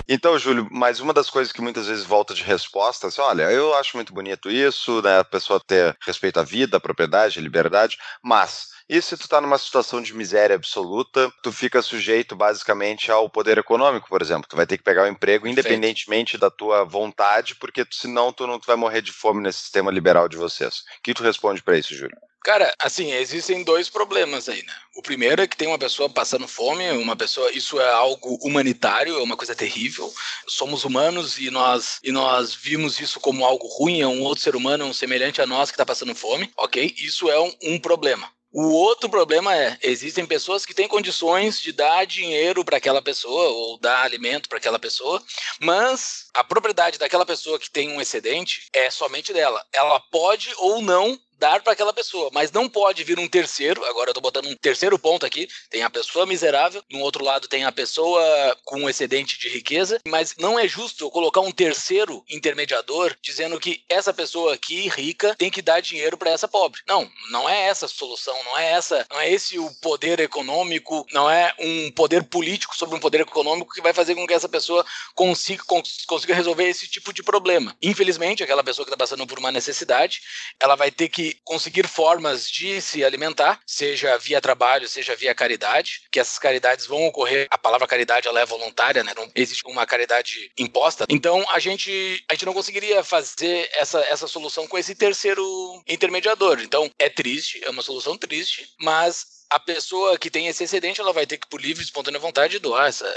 Então, 0.08 0.38
Júlio, 0.38 0.68
mais 0.72 1.00
uma 1.00 1.14
das 1.14 1.30
coisas 1.30 1.52
que 1.52 1.62
muitas 1.62 1.88
vezes 1.88 2.04
volta 2.04 2.34
de 2.34 2.44
resposta, 2.44 3.08
assim, 3.08 3.22
olha, 3.22 3.52
eu 3.52 3.76
acho 3.76 3.96
muito 3.96 4.14
bonito 4.14 4.50
isso, 4.50 5.02
né, 5.02 5.20
a 5.20 5.24
pessoa 5.24 5.60
ter 5.60 5.96
respeito 6.02 6.40
à 6.40 6.44
vida, 6.44 6.78
à 6.78 6.80
propriedade, 6.80 7.40
à 7.40 7.42
liberdade, 7.42 7.98
mas 8.24 8.70
E 8.89 9.00
se 9.03 9.15
tu 9.15 9.29
tá 9.29 9.39
numa 9.39 9.60
situação 9.60 10.01
de 10.01 10.15
miséria 10.15 10.55
absoluta, 10.55 11.31
tu 11.43 11.51
fica 11.51 11.79
sujeito 11.79 12.36
basicamente 12.36 13.12
ao 13.12 13.29
poder 13.29 13.60
econômico, 13.60 14.10
por 14.10 14.19
exemplo. 14.19 14.50
Tu 14.50 14.55
vai 14.55 14.65
ter 14.65 14.77
que 14.77 14.84
pegar 14.84 15.03
o 15.03 15.05
um 15.05 15.10
emprego 15.10 15.48
independentemente 15.48 16.39
da 16.39 16.50
tua 16.50 16.84
vontade, 16.84 17.53
porque 17.53 17.86
senão 17.91 18.34
tu 18.34 18.48
não 18.48 18.60
tu 18.60 18.65
vai 18.65 18.75
morrer 18.75 19.03
de 19.03 19.12
fome 19.12 19.43
nesse 19.43 19.60
sistema 19.60 19.91
liberal 19.91 20.27
de 20.27 20.38
vocês. 20.38 20.79
O 20.79 21.03
que 21.03 21.13
tu 21.13 21.22
responde 21.22 21.62
para 21.62 21.77
isso, 21.77 21.93
Júlio? 21.93 22.17
Cara, 22.43 22.74
assim, 22.79 23.12
existem 23.12 23.63
dois 23.63 23.89
problemas 23.89 24.50
aí, 24.50 24.63
né? 24.63 24.74
O 24.96 25.03
primeiro 25.03 25.41
é 25.41 25.48
que 25.48 25.58
tem 25.58 25.67
uma 25.67 25.77
pessoa 25.77 26.10
passando 26.10 26.48
fome, 26.48 26.89
uma 26.91 27.15
pessoa, 27.15 27.51
isso 27.51 27.79
é 27.79 27.91
algo 27.91 28.39
humanitário, 28.41 29.19
é 29.19 29.22
uma 29.22 29.38
coisa 29.38 29.53
terrível. 29.53 30.12
Somos 30.48 30.84
humanos 30.84 31.38
e 31.38 31.51
nós 31.51 32.00
e 32.01 32.12
nós 32.12 32.55
vimos 32.55 33.00
isso 33.00 33.19
como 33.19 33.46
algo 33.46 33.67
ruim, 33.67 34.01
é 34.01 34.08
um 34.08 34.24
outro 34.24 34.43
ser 34.43 34.55
humano, 34.55 34.86
um 34.86 34.93
semelhante 34.93 35.41
a 35.41 35.46
nós 35.46 35.69
que 35.69 35.75
está 35.75 35.86
passando 35.86 36.15
fome, 36.15 36.50
ok? 36.58 36.96
Isso 36.98 37.29
é 37.29 37.39
um, 37.39 37.53
um 37.63 37.79
problema. 37.79 38.27
O 38.51 38.70
outro 38.70 39.08
problema 39.08 39.56
é, 39.56 39.77
existem 39.84 40.25
pessoas 40.25 40.65
que 40.65 40.74
têm 40.74 40.88
condições 40.88 41.62
de 41.62 41.72
dar 41.72 42.06
dinheiro 42.06 42.65
para 42.65 42.77
aquela 42.77 43.01
pessoa 43.01 43.50
ou 43.50 43.77
dar 43.77 44.01
alimento 44.01 44.50
para 44.50 44.58
aquela 44.58 44.79
pessoa, 44.79 45.24
mas 45.60 46.25
a 46.34 46.44
propriedade 46.44 46.98
daquela 46.98 47.25
pessoa 47.25 47.60
que 47.60 47.70
tem 47.70 47.91
um 47.91 48.01
excedente 48.01 48.68
é 48.74 48.89
somente 48.89 49.32
dela. 49.32 49.63
Ela 49.72 50.00
pode 50.00 50.51
ou 50.58 50.82
não 50.82 51.20
dar 51.39 51.62
para 51.63 51.74
aquela 51.74 51.93
pessoa, 51.93 52.29
mas 52.34 52.51
não 52.51 52.69
pode 52.69 53.03
vir 53.03 53.17
um 53.17 53.27
terceiro. 53.27 53.84
Agora 53.86 54.10
eu 54.10 54.13
tô 54.13 54.22
botando 54.22 54.48
um 54.48 54.55
terceiro 54.55 55.00
ponto 55.00 55.25
aqui. 55.25 55.48
Tem 55.69 55.81
a 55.84 55.89
pessoa 55.89 56.25
miserável, 56.25 56.84
no 56.91 57.00
outro 57.00 57.24
lado 57.24 57.48
tem 57.48 57.63
a 57.63 57.72
pessoa 57.72 58.22
com 58.65 58.81
um 58.81 58.89
excedente 58.89 59.39
de 59.39 59.50
riqueza, 59.50 60.00
mas 60.05 60.36
não 60.38 60.60
é 60.60 60.67
justo 60.67 61.05
eu 61.05 61.12
colocar 61.12 61.39
um 61.39 61.51
terceiro 61.51 62.24
intermediador 62.29 63.15
dizendo 63.22 63.60
que 63.60 63.84
essa 63.88 64.13
pessoa 64.13 64.53
aqui 64.53 64.89
rica 64.89 65.36
tem 65.36 65.50
que 65.50 65.62
dar 65.62 65.79
dinheiro 65.79 66.17
para 66.17 66.31
essa 66.31 66.48
pobre. 66.48 66.81
Não, 66.88 67.10
não 67.31 67.50
é 67.50 67.67
essa 67.67 67.86
a 67.86 67.89
solução, 67.89 68.36
não 68.43 68.58
é 68.58 68.72
essa, 68.72 69.05
não 69.10 69.19
é 69.19 69.31
esse 69.31 69.58
o 69.58 69.72
poder 69.81 70.19
econômico, 70.19 71.05
não 71.13 71.29
é 71.29 71.53
um 71.60 71.91
poder 71.91 72.24
político 72.24 72.75
sobre 72.75 72.96
um 72.96 73.00
poder 73.00 73.22
econômico 73.22 73.74
que 73.74 73.81
vai 73.81 73.93
fazer 73.93 74.15
com 74.15 74.27
que 74.27 74.34
essa 74.34 74.50
pessoa 74.50 74.86
consiga, 75.15 75.63
consiga 76.08 76.36
resolver 76.36 76.67
esse 76.67 76.88
tipo 76.88 77.13
de 77.13 77.24
problema. 77.24 77.75
Infelizmente, 77.81 78.43
aquela 78.43 78.63
pessoa 78.63 78.86
que 78.86 78.89
está 78.89 78.98
passando 78.98 79.25
por 79.25 79.39
uma 79.39 79.51
necessidade, 79.51 80.22
ela 80.60 80.75
vai 80.75 80.91
ter 80.91 81.08
que 81.08 81.29
conseguir 81.44 81.88
formas 81.88 82.50
de 82.50 82.82
se 82.82 83.04
alimentar, 83.04 83.60
seja 83.66 84.18
via 84.18 84.42
trabalho, 84.42 84.88
seja 84.88 85.16
via 85.16 85.36
caridade, 85.36 86.02
que 86.12 86.20
essas 86.20 86.40
caridades 86.40 86.86
vão 86.86 87.08
ocorrer. 87.08 87.48
A 87.50 87.58
palavra 87.58 87.88
caridade 87.88 88.28
ela 88.28 88.40
é 88.40 88.46
voluntária, 88.46 89.04
né? 89.04 89.14
Não 89.16 89.30
existe 89.36 89.64
uma 89.66 89.86
caridade 89.86 90.52
imposta. 90.58 91.06
Então 91.10 91.46
a 91.50 91.60
gente 91.60 92.24
a 92.30 92.34
gente 92.34 92.46
não 92.46 92.54
conseguiria 92.54 93.04
fazer 93.04 93.70
essa, 93.74 94.00
essa 94.02 94.28
solução 94.28 94.68
com 94.68 94.78
esse 94.78 94.96
terceiro 94.96 95.44
intermediador. 95.88 96.60
Então 96.62 96.90
é 96.98 97.10
triste, 97.10 97.62
é 97.64 97.70
uma 97.70 97.82
solução 97.82 98.18
triste, 98.18 98.74
mas 98.80 99.38
a 99.50 99.60
pessoa 99.60 100.18
que 100.18 100.29
tem 100.29 100.48
esse 100.48 100.63
excedente, 100.63 101.01
ela 101.01 101.12
vai 101.12 101.25
ter 101.25 101.38
que, 101.38 101.48
por 101.48 101.60
livre 101.60 101.82
e 101.82 101.86
espontânea 101.86 102.20
vontade, 102.20 102.60
doar 102.60 102.88
essa, 102.88 103.08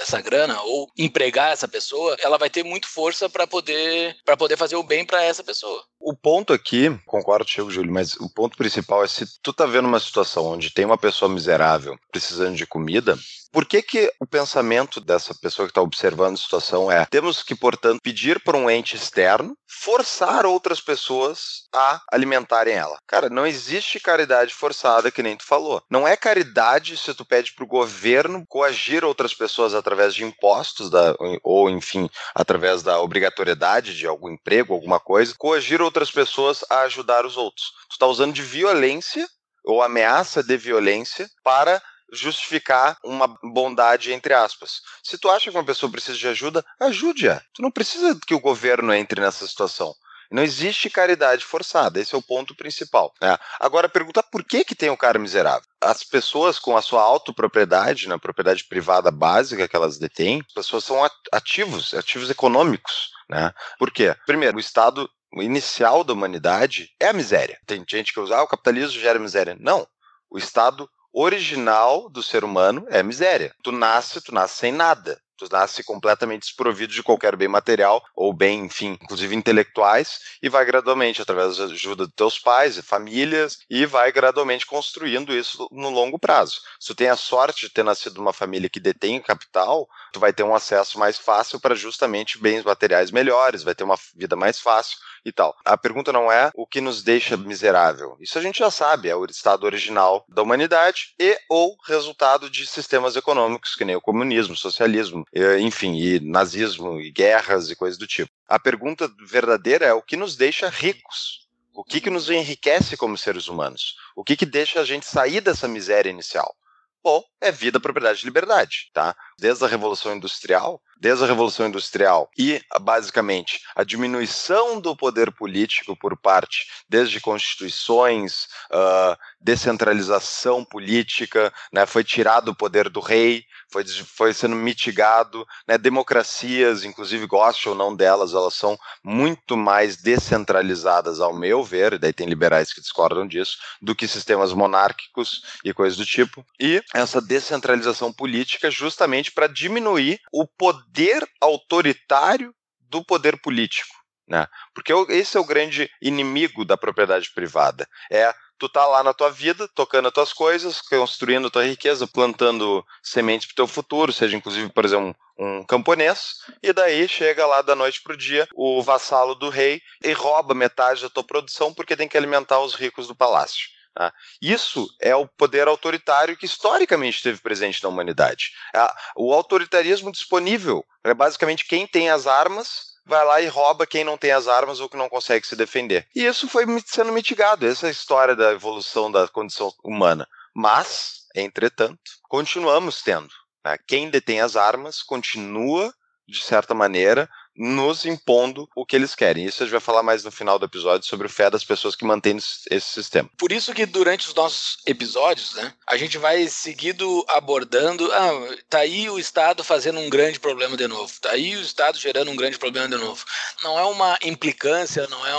essa 0.00 0.20
grana 0.20 0.60
ou 0.62 0.90
empregar 0.96 1.52
essa 1.52 1.68
pessoa. 1.68 2.16
Ela 2.20 2.38
vai 2.38 2.48
ter 2.48 2.64
muito 2.64 2.88
força 2.88 3.28
para 3.28 3.46
poder, 3.46 4.16
poder 4.38 4.56
fazer 4.56 4.76
o 4.76 4.82
bem 4.82 5.04
para 5.04 5.22
essa 5.22 5.44
pessoa. 5.44 5.84
O 6.00 6.16
ponto 6.16 6.52
aqui, 6.52 6.90
concordo 7.06 7.44
contigo, 7.44 7.70
Júlio, 7.70 7.92
mas 7.92 8.16
o 8.16 8.28
ponto 8.28 8.56
principal 8.56 9.04
é 9.04 9.08
se 9.08 9.24
tu 9.42 9.52
tá 9.52 9.66
vendo 9.66 9.86
uma 9.86 10.00
situação 10.00 10.46
onde 10.46 10.72
tem 10.72 10.84
uma 10.84 10.98
pessoa 10.98 11.28
miserável 11.28 11.96
precisando 12.10 12.56
de 12.56 12.66
comida, 12.66 13.16
por 13.52 13.66
que, 13.66 13.82
que 13.82 14.10
o 14.18 14.26
pensamento 14.26 14.98
dessa 14.98 15.34
pessoa 15.34 15.66
que 15.66 15.70
está 15.70 15.82
observando 15.82 16.34
a 16.34 16.38
situação 16.38 16.90
é: 16.90 17.04
temos 17.04 17.42
que, 17.42 17.54
portanto, 17.54 18.00
pedir 18.02 18.42
para 18.42 18.56
um 18.56 18.70
ente 18.70 18.96
externo 18.96 19.54
forçar 19.66 20.46
outras 20.46 20.80
pessoas 20.80 21.64
a 21.74 22.00
alimentarem 22.10 22.74
ela? 22.74 22.96
Cara, 23.06 23.28
não 23.28 23.46
existe 23.46 24.00
caridade 24.00 24.54
forçada, 24.54 25.10
que 25.10 25.22
nem 25.22 25.36
tu 25.36 25.44
falou. 25.44 25.82
Não 25.90 26.08
é 26.08 26.16
caridade 26.16 26.96
se 26.96 27.12
tu 27.14 27.24
pede 27.24 27.52
para 27.52 27.64
o 27.64 27.68
governo 27.68 28.44
coagir 28.48 29.04
outras 29.04 29.34
pessoas 29.34 29.74
através 29.74 30.14
de 30.14 30.24
impostos, 30.24 30.88
da, 30.88 31.14
ou 31.42 31.68
enfim, 31.68 32.08
através 32.34 32.82
da 32.82 33.00
obrigatoriedade 33.00 33.94
de 33.94 34.06
algum 34.06 34.30
emprego, 34.30 34.72
alguma 34.72 34.98
coisa, 34.98 35.34
coagir 35.36 35.82
outras 35.82 36.10
pessoas 36.10 36.64
a 36.70 36.80
ajudar 36.82 37.26
os 37.26 37.36
outros. 37.36 37.66
Tu 37.90 37.92
está 37.92 38.06
usando 38.06 38.32
de 38.32 38.42
violência 38.42 39.28
ou 39.64 39.82
ameaça 39.82 40.42
de 40.42 40.56
violência 40.56 41.28
para 41.44 41.82
justificar 42.12 42.98
uma 43.02 43.26
bondade 43.42 44.12
entre 44.12 44.34
aspas. 44.34 44.82
Se 45.02 45.16
tu 45.16 45.30
acha 45.30 45.50
que 45.50 45.56
uma 45.56 45.64
pessoa 45.64 45.90
precisa 45.90 46.18
de 46.18 46.28
ajuda, 46.28 46.64
ajude-a. 46.78 47.42
Tu 47.54 47.62
não 47.62 47.70
precisa 47.70 48.18
que 48.26 48.34
o 48.34 48.40
governo 48.40 48.92
entre 48.92 49.20
nessa 49.20 49.46
situação. 49.46 49.94
Não 50.32 50.42
existe 50.42 50.88
caridade 50.88 51.44
forçada, 51.44 52.00
esse 52.00 52.14
é 52.14 52.18
o 52.18 52.22
ponto 52.22 52.54
principal. 52.54 53.12
Né? 53.20 53.36
Agora, 53.60 53.86
pergunta 53.86 54.22
por 54.22 54.42
que, 54.42 54.64
que 54.64 54.74
tem 54.74 54.88
o 54.88 54.96
cara 54.96 55.18
miserável? 55.18 55.68
As 55.78 56.02
pessoas 56.02 56.58
com 56.58 56.74
a 56.74 56.80
sua 56.80 57.02
autopropriedade, 57.02 58.08
na 58.08 58.18
propriedade 58.18 58.64
privada 58.64 59.10
básica 59.10 59.68
que 59.68 59.76
elas 59.76 59.98
detêm, 59.98 60.42
as 60.48 60.54
pessoas 60.54 60.84
são 60.84 61.06
ativos, 61.30 61.92
ativos 61.92 62.30
econômicos. 62.30 63.10
Né? 63.28 63.52
Por 63.78 63.90
quê? 63.90 64.16
Primeiro, 64.26 64.56
o 64.56 64.60
Estado 64.60 65.08
inicial 65.34 66.02
da 66.02 66.14
humanidade 66.14 66.90
é 66.98 67.08
a 67.08 67.12
miséria. 67.12 67.58
Tem 67.66 67.84
gente 67.86 68.14
que 68.14 68.20
usa, 68.20 68.36
ah, 68.36 68.42
o 68.42 68.48
capitalismo 68.48 69.00
gera 69.00 69.18
miséria. 69.18 69.54
Não. 69.60 69.86
O 70.30 70.38
Estado 70.38 70.88
original 71.12 72.08
do 72.08 72.22
ser 72.22 72.44
humano 72.44 72.86
é 72.88 73.02
miséria. 73.02 73.54
Tu 73.62 73.70
nasce, 73.72 74.20
tu 74.20 74.32
nasce 74.32 74.56
sem 74.56 74.72
nada. 74.72 75.20
Tu 75.42 75.48
nasce 75.50 75.82
completamente 75.82 76.42
desprovido 76.42 76.92
de 76.92 77.02
qualquer 77.02 77.34
bem 77.34 77.48
material 77.48 78.00
ou 78.14 78.32
bem, 78.32 78.66
enfim, 78.66 78.96
inclusive 79.02 79.34
intelectuais, 79.34 80.20
e 80.40 80.48
vai 80.48 80.64
gradualmente, 80.64 81.20
através 81.20 81.56
da 81.56 81.64
ajuda 81.64 82.06
de 82.06 82.12
teus 82.12 82.38
pais 82.38 82.76
e 82.76 82.82
famílias, 82.82 83.58
e 83.68 83.84
vai 83.84 84.12
gradualmente 84.12 84.64
construindo 84.64 85.36
isso 85.36 85.68
no 85.72 85.90
longo 85.90 86.16
prazo. 86.16 86.60
Se 86.78 86.86
tu 86.88 86.94
tem 86.94 87.08
a 87.08 87.16
sorte 87.16 87.66
de 87.66 87.72
ter 87.72 87.82
nascido 87.82 88.18
numa 88.18 88.32
família 88.32 88.70
que 88.70 88.78
detém 88.78 89.20
capital, 89.20 89.88
tu 90.12 90.20
vai 90.20 90.32
ter 90.32 90.44
um 90.44 90.54
acesso 90.54 90.96
mais 90.96 91.18
fácil 91.18 91.58
para 91.58 91.74
justamente 91.74 92.38
bens 92.38 92.62
materiais 92.62 93.10
melhores, 93.10 93.64
vai 93.64 93.74
ter 93.74 93.82
uma 93.82 93.98
vida 94.14 94.36
mais 94.36 94.60
fácil 94.60 94.96
e 95.24 95.32
tal. 95.32 95.56
A 95.64 95.76
pergunta 95.76 96.12
não 96.12 96.30
é 96.30 96.50
o 96.54 96.66
que 96.66 96.80
nos 96.80 97.02
deixa 97.02 97.36
miserável. 97.36 98.16
Isso 98.20 98.38
a 98.38 98.42
gente 98.42 98.58
já 98.58 98.70
sabe, 98.70 99.08
é 99.08 99.16
o 99.16 99.24
estado 99.24 99.64
original 99.64 100.24
da 100.28 100.42
humanidade 100.42 101.14
e 101.18 101.38
ou 101.48 101.76
resultado 101.86 102.50
de 102.50 102.66
sistemas 102.66 103.16
econômicos 103.16 103.74
que 103.74 103.84
nem 103.84 103.96
o 103.96 104.00
comunismo, 104.00 104.56
socialismo, 104.56 105.24
enfim, 105.60 105.96
e 105.96 106.20
nazismo 106.20 107.00
e 107.00 107.10
guerras 107.10 107.70
e 107.70 107.76
coisas 107.76 107.98
do 107.98 108.06
tipo. 108.06 108.30
A 108.48 108.58
pergunta 108.58 109.10
verdadeira 109.24 109.86
é 109.86 109.92
o 109.92 110.02
que 110.02 110.16
nos 110.16 110.36
deixa 110.36 110.68
ricos. 110.68 111.42
O 111.74 111.82
que, 111.82 112.00
que 112.02 112.10
nos 112.10 112.28
enriquece 112.28 112.98
como 112.98 113.16
seres 113.16 113.48
humanos? 113.48 113.96
O 114.14 114.22
que, 114.22 114.36
que 114.36 114.44
deixa 114.44 114.80
a 114.80 114.84
gente 114.84 115.06
sair 115.06 115.40
dessa 115.40 115.66
miséria 115.66 116.10
inicial? 116.10 116.54
Bom, 117.02 117.24
é 117.40 117.50
vida, 117.50 117.80
propriedade 117.80 118.20
e 118.22 118.24
liberdade, 118.24 118.90
tá? 118.92 119.16
Desde 119.38 119.64
a 119.64 119.68
Revolução 119.68 120.14
Industrial, 120.14 120.80
desde 121.02 121.24
a 121.24 121.26
Revolução 121.26 121.66
Industrial 121.66 122.30
e, 122.38 122.62
basicamente, 122.80 123.60
a 123.74 123.82
diminuição 123.82 124.80
do 124.80 124.96
poder 124.96 125.32
político 125.32 125.96
por 125.96 126.16
parte, 126.16 126.66
desde 126.88 127.20
constituições, 127.20 128.44
uh, 128.70 129.18
descentralização 129.40 130.64
política, 130.64 131.52
né, 131.72 131.86
foi 131.86 132.04
tirado 132.04 132.50
o 132.50 132.54
poder 132.54 132.88
do 132.88 133.00
rei, 133.00 133.44
foi, 133.68 133.84
foi 133.84 134.32
sendo 134.34 134.54
mitigado, 134.54 135.46
né, 135.66 135.76
democracias, 135.76 136.84
inclusive 136.84 137.26
goste 137.26 137.68
ou 137.68 137.74
não 137.74 137.96
delas, 137.96 138.34
elas 138.34 138.54
são 138.54 138.78
muito 139.02 139.56
mais 139.56 139.96
descentralizadas, 139.96 141.20
ao 141.20 141.34
meu 141.34 141.64
ver, 141.64 141.94
e 141.94 141.98
daí 141.98 142.12
tem 142.12 142.28
liberais 142.28 142.72
que 142.72 142.80
discordam 142.80 143.26
disso, 143.26 143.56
do 143.80 143.94
que 143.94 144.06
sistemas 144.06 144.52
monárquicos 144.52 145.42
e 145.64 145.72
coisas 145.72 145.96
do 145.96 146.06
tipo, 146.06 146.44
e 146.60 146.80
essa 146.94 147.20
descentralização 147.20 148.12
política 148.12 148.70
justamente 148.70 149.21
para 149.30 149.46
diminuir 149.46 150.20
o 150.32 150.46
poder 150.46 151.26
autoritário 151.40 152.54
do 152.80 153.04
poder 153.04 153.40
político. 153.40 153.94
Né? 154.28 154.46
Porque 154.74 154.92
esse 155.10 155.36
é 155.36 155.40
o 155.40 155.44
grande 155.44 155.90
inimigo 156.00 156.64
da 156.64 156.76
propriedade 156.76 157.30
privada. 157.34 157.86
É 158.10 158.32
tu 158.62 158.68
tá 158.68 158.86
lá 158.86 159.02
na 159.02 159.12
tua 159.12 159.28
vida, 159.28 159.68
tocando 159.74 160.06
as 160.06 160.14
tuas 160.14 160.32
coisas, 160.32 160.80
construindo 160.80 161.50
tua 161.50 161.64
riqueza, 161.64 162.06
plantando 162.06 162.86
sementes 163.02 163.48
para 163.48 163.54
o 163.54 163.56
teu 163.56 163.66
futuro, 163.66 164.12
seja 164.12 164.36
inclusive, 164.36 164.70
por 164.70 164.84
exemplo, 164.84 165.16
um, 165.36 165.58
um 165.58 165.64
camponês, 165.64 166.36
e 166.62 166.72
daí 166.72 167.08
chega 167.08 167.44
lá 167.44 167.60
da 167.60 167.74
noite 167.74 168.00
pro 168.00 168.16
dia 168.16 168.48
o 168.54 168.80
vassalo 168.80 169.34
do 169.34 169.48
rei 169.48 169.82
e 170.04 170.12
rouba 170.12 170.54
metade 170.54 171.02
da 171.02 171.10
tua 171.10 171.24
produção 171.24 171.74
porque 171.74 171.96
tem 171.96 172.06
que 172.06 172.16
alimentar 172.16 172.60
os 172.60 172.76
ricos 172.76 173.08
do 173.08 173.16
palácio. 173.16 173.66
Tá? 173.94 174.12
Isso 174.40 174.88
é 175.00 175.14
o 175.14 175.26
poder 175.26 175.68
autoritário 175.68 176.36
que 176.36 176.46
historicamente 176.46 177.18
esteve 177.18 177.40
presente 177.40 177.82
na 177.82 177.90
humanidade. 177.90 178.52
É 178.74 178.90
o 179.16 179.32
autoritarismo 179.32 180.10
disponível 180.10 180.84
é 181.04 181.12
basicamente 181.12 181.66
quem 181.66 181.86
tem 181.86 182.10
as 182.10 182.26
armas 182.26 182.92
vai 183.04 183.24
lá 183.24 183.40
e 183.40 183.48
rouba 183.48 183.86
quem 183.86 184.04
não 184.04 184.16
tem 184.16 184.30
as 184.30 184.46
armas 184.46 184.80
ou 184.80 184.88
que 184.88 184.96
não 184.96 185.08
consegue 185.08 185.46
se 185.46 185.56
defender. 185.56 186.06
E 186.14 186.24
isso 186.24 186.48
foi 186.48 186.64
sendo 186.86 187.12
mitigado, 187.12 187.66
essa 187.66 187.86
é 187.86 187.88
a 187.88 187.92
história 187.92 188.36
da 188.36 188.52
evolução 188.52 189.10
da 189.10 189.26
condição 189.28 189.72
humana. 189.82 190.26
Mas, 190.54 191.26
entretanto, 191.34 191.98
continuamos 192.28 193.02
tendo. 193.02 193.30
Né? 193.64 193.76
Quem 193.86 194.08
detém 194.08 194.40
as 194.40 194.56
armas 194.56 195.02
continua 195.02 195.92
de 196.28 196.40
certa 196.42 196.74
maneira, 196.74 197.28
nos 197.56 198.04
impondo 198.04 198.68
o 198.74 198.84
que 198.84 198.96
eles 198.96 199.14
querem. 199.14 199.44
Isso 199.44 199.62
a 199.62 199.66
gente 199.66 199.72
vai 199.72 199.80
falar 199.80 200.02
mais 200.02 200.24
no 200.24 200.30
final 200.30 200.58
do 200.58 200.64
episódio 200.64 201.06
sobre 201.06 201.26
o 201.26 201.30
fé 201.30 201.50
das 201.50 201.64
pessoas 201.64 201.94
que 201.94 202.04
mantêm 202.04 202.36
esse 202.36 202.80
sistema. 202.80 203.28
Por 203.36 203.52
isso 203.52 203.74
que 203.74 203.84
durante 203.84 204.28
os 204.28 204.34
nossos 204.34 204.78
episódios, 204.86 205.54
né, 205.54 205.72
a 205.86 205.96
gente 205.96 206.18
vai 206.18 206.48
seguido 206.48 207.24
abordando, 207.28 208.10
ah, 208.12 208.56
tá 208.68 208.78
aí 208.78 209.08
o 209.10 209.18
Estado 209.18 209.62
fazendo 209.62 210.00
um 210.00 210.08
grande 210.08 210.40
problema 210.40 210.76
de 210.76 210.86
novo, 210.86 211.12
tá 211.20 211.30
aí 211.30 211.56
o 211.56 211.62
Estado 211.62 211.98
gerando 211.98 212.30
um 212.30 212.36
grande 212.36 212.58
problema 212.58 212.88
de 212.88 212.96
novo. 212.96 213.24
Não 213.62 213.78
é 213.78 213.84
uma 213.84 214.18
implicância, 214.22 215.06
não 215.08 215.26
é 215.26 215.36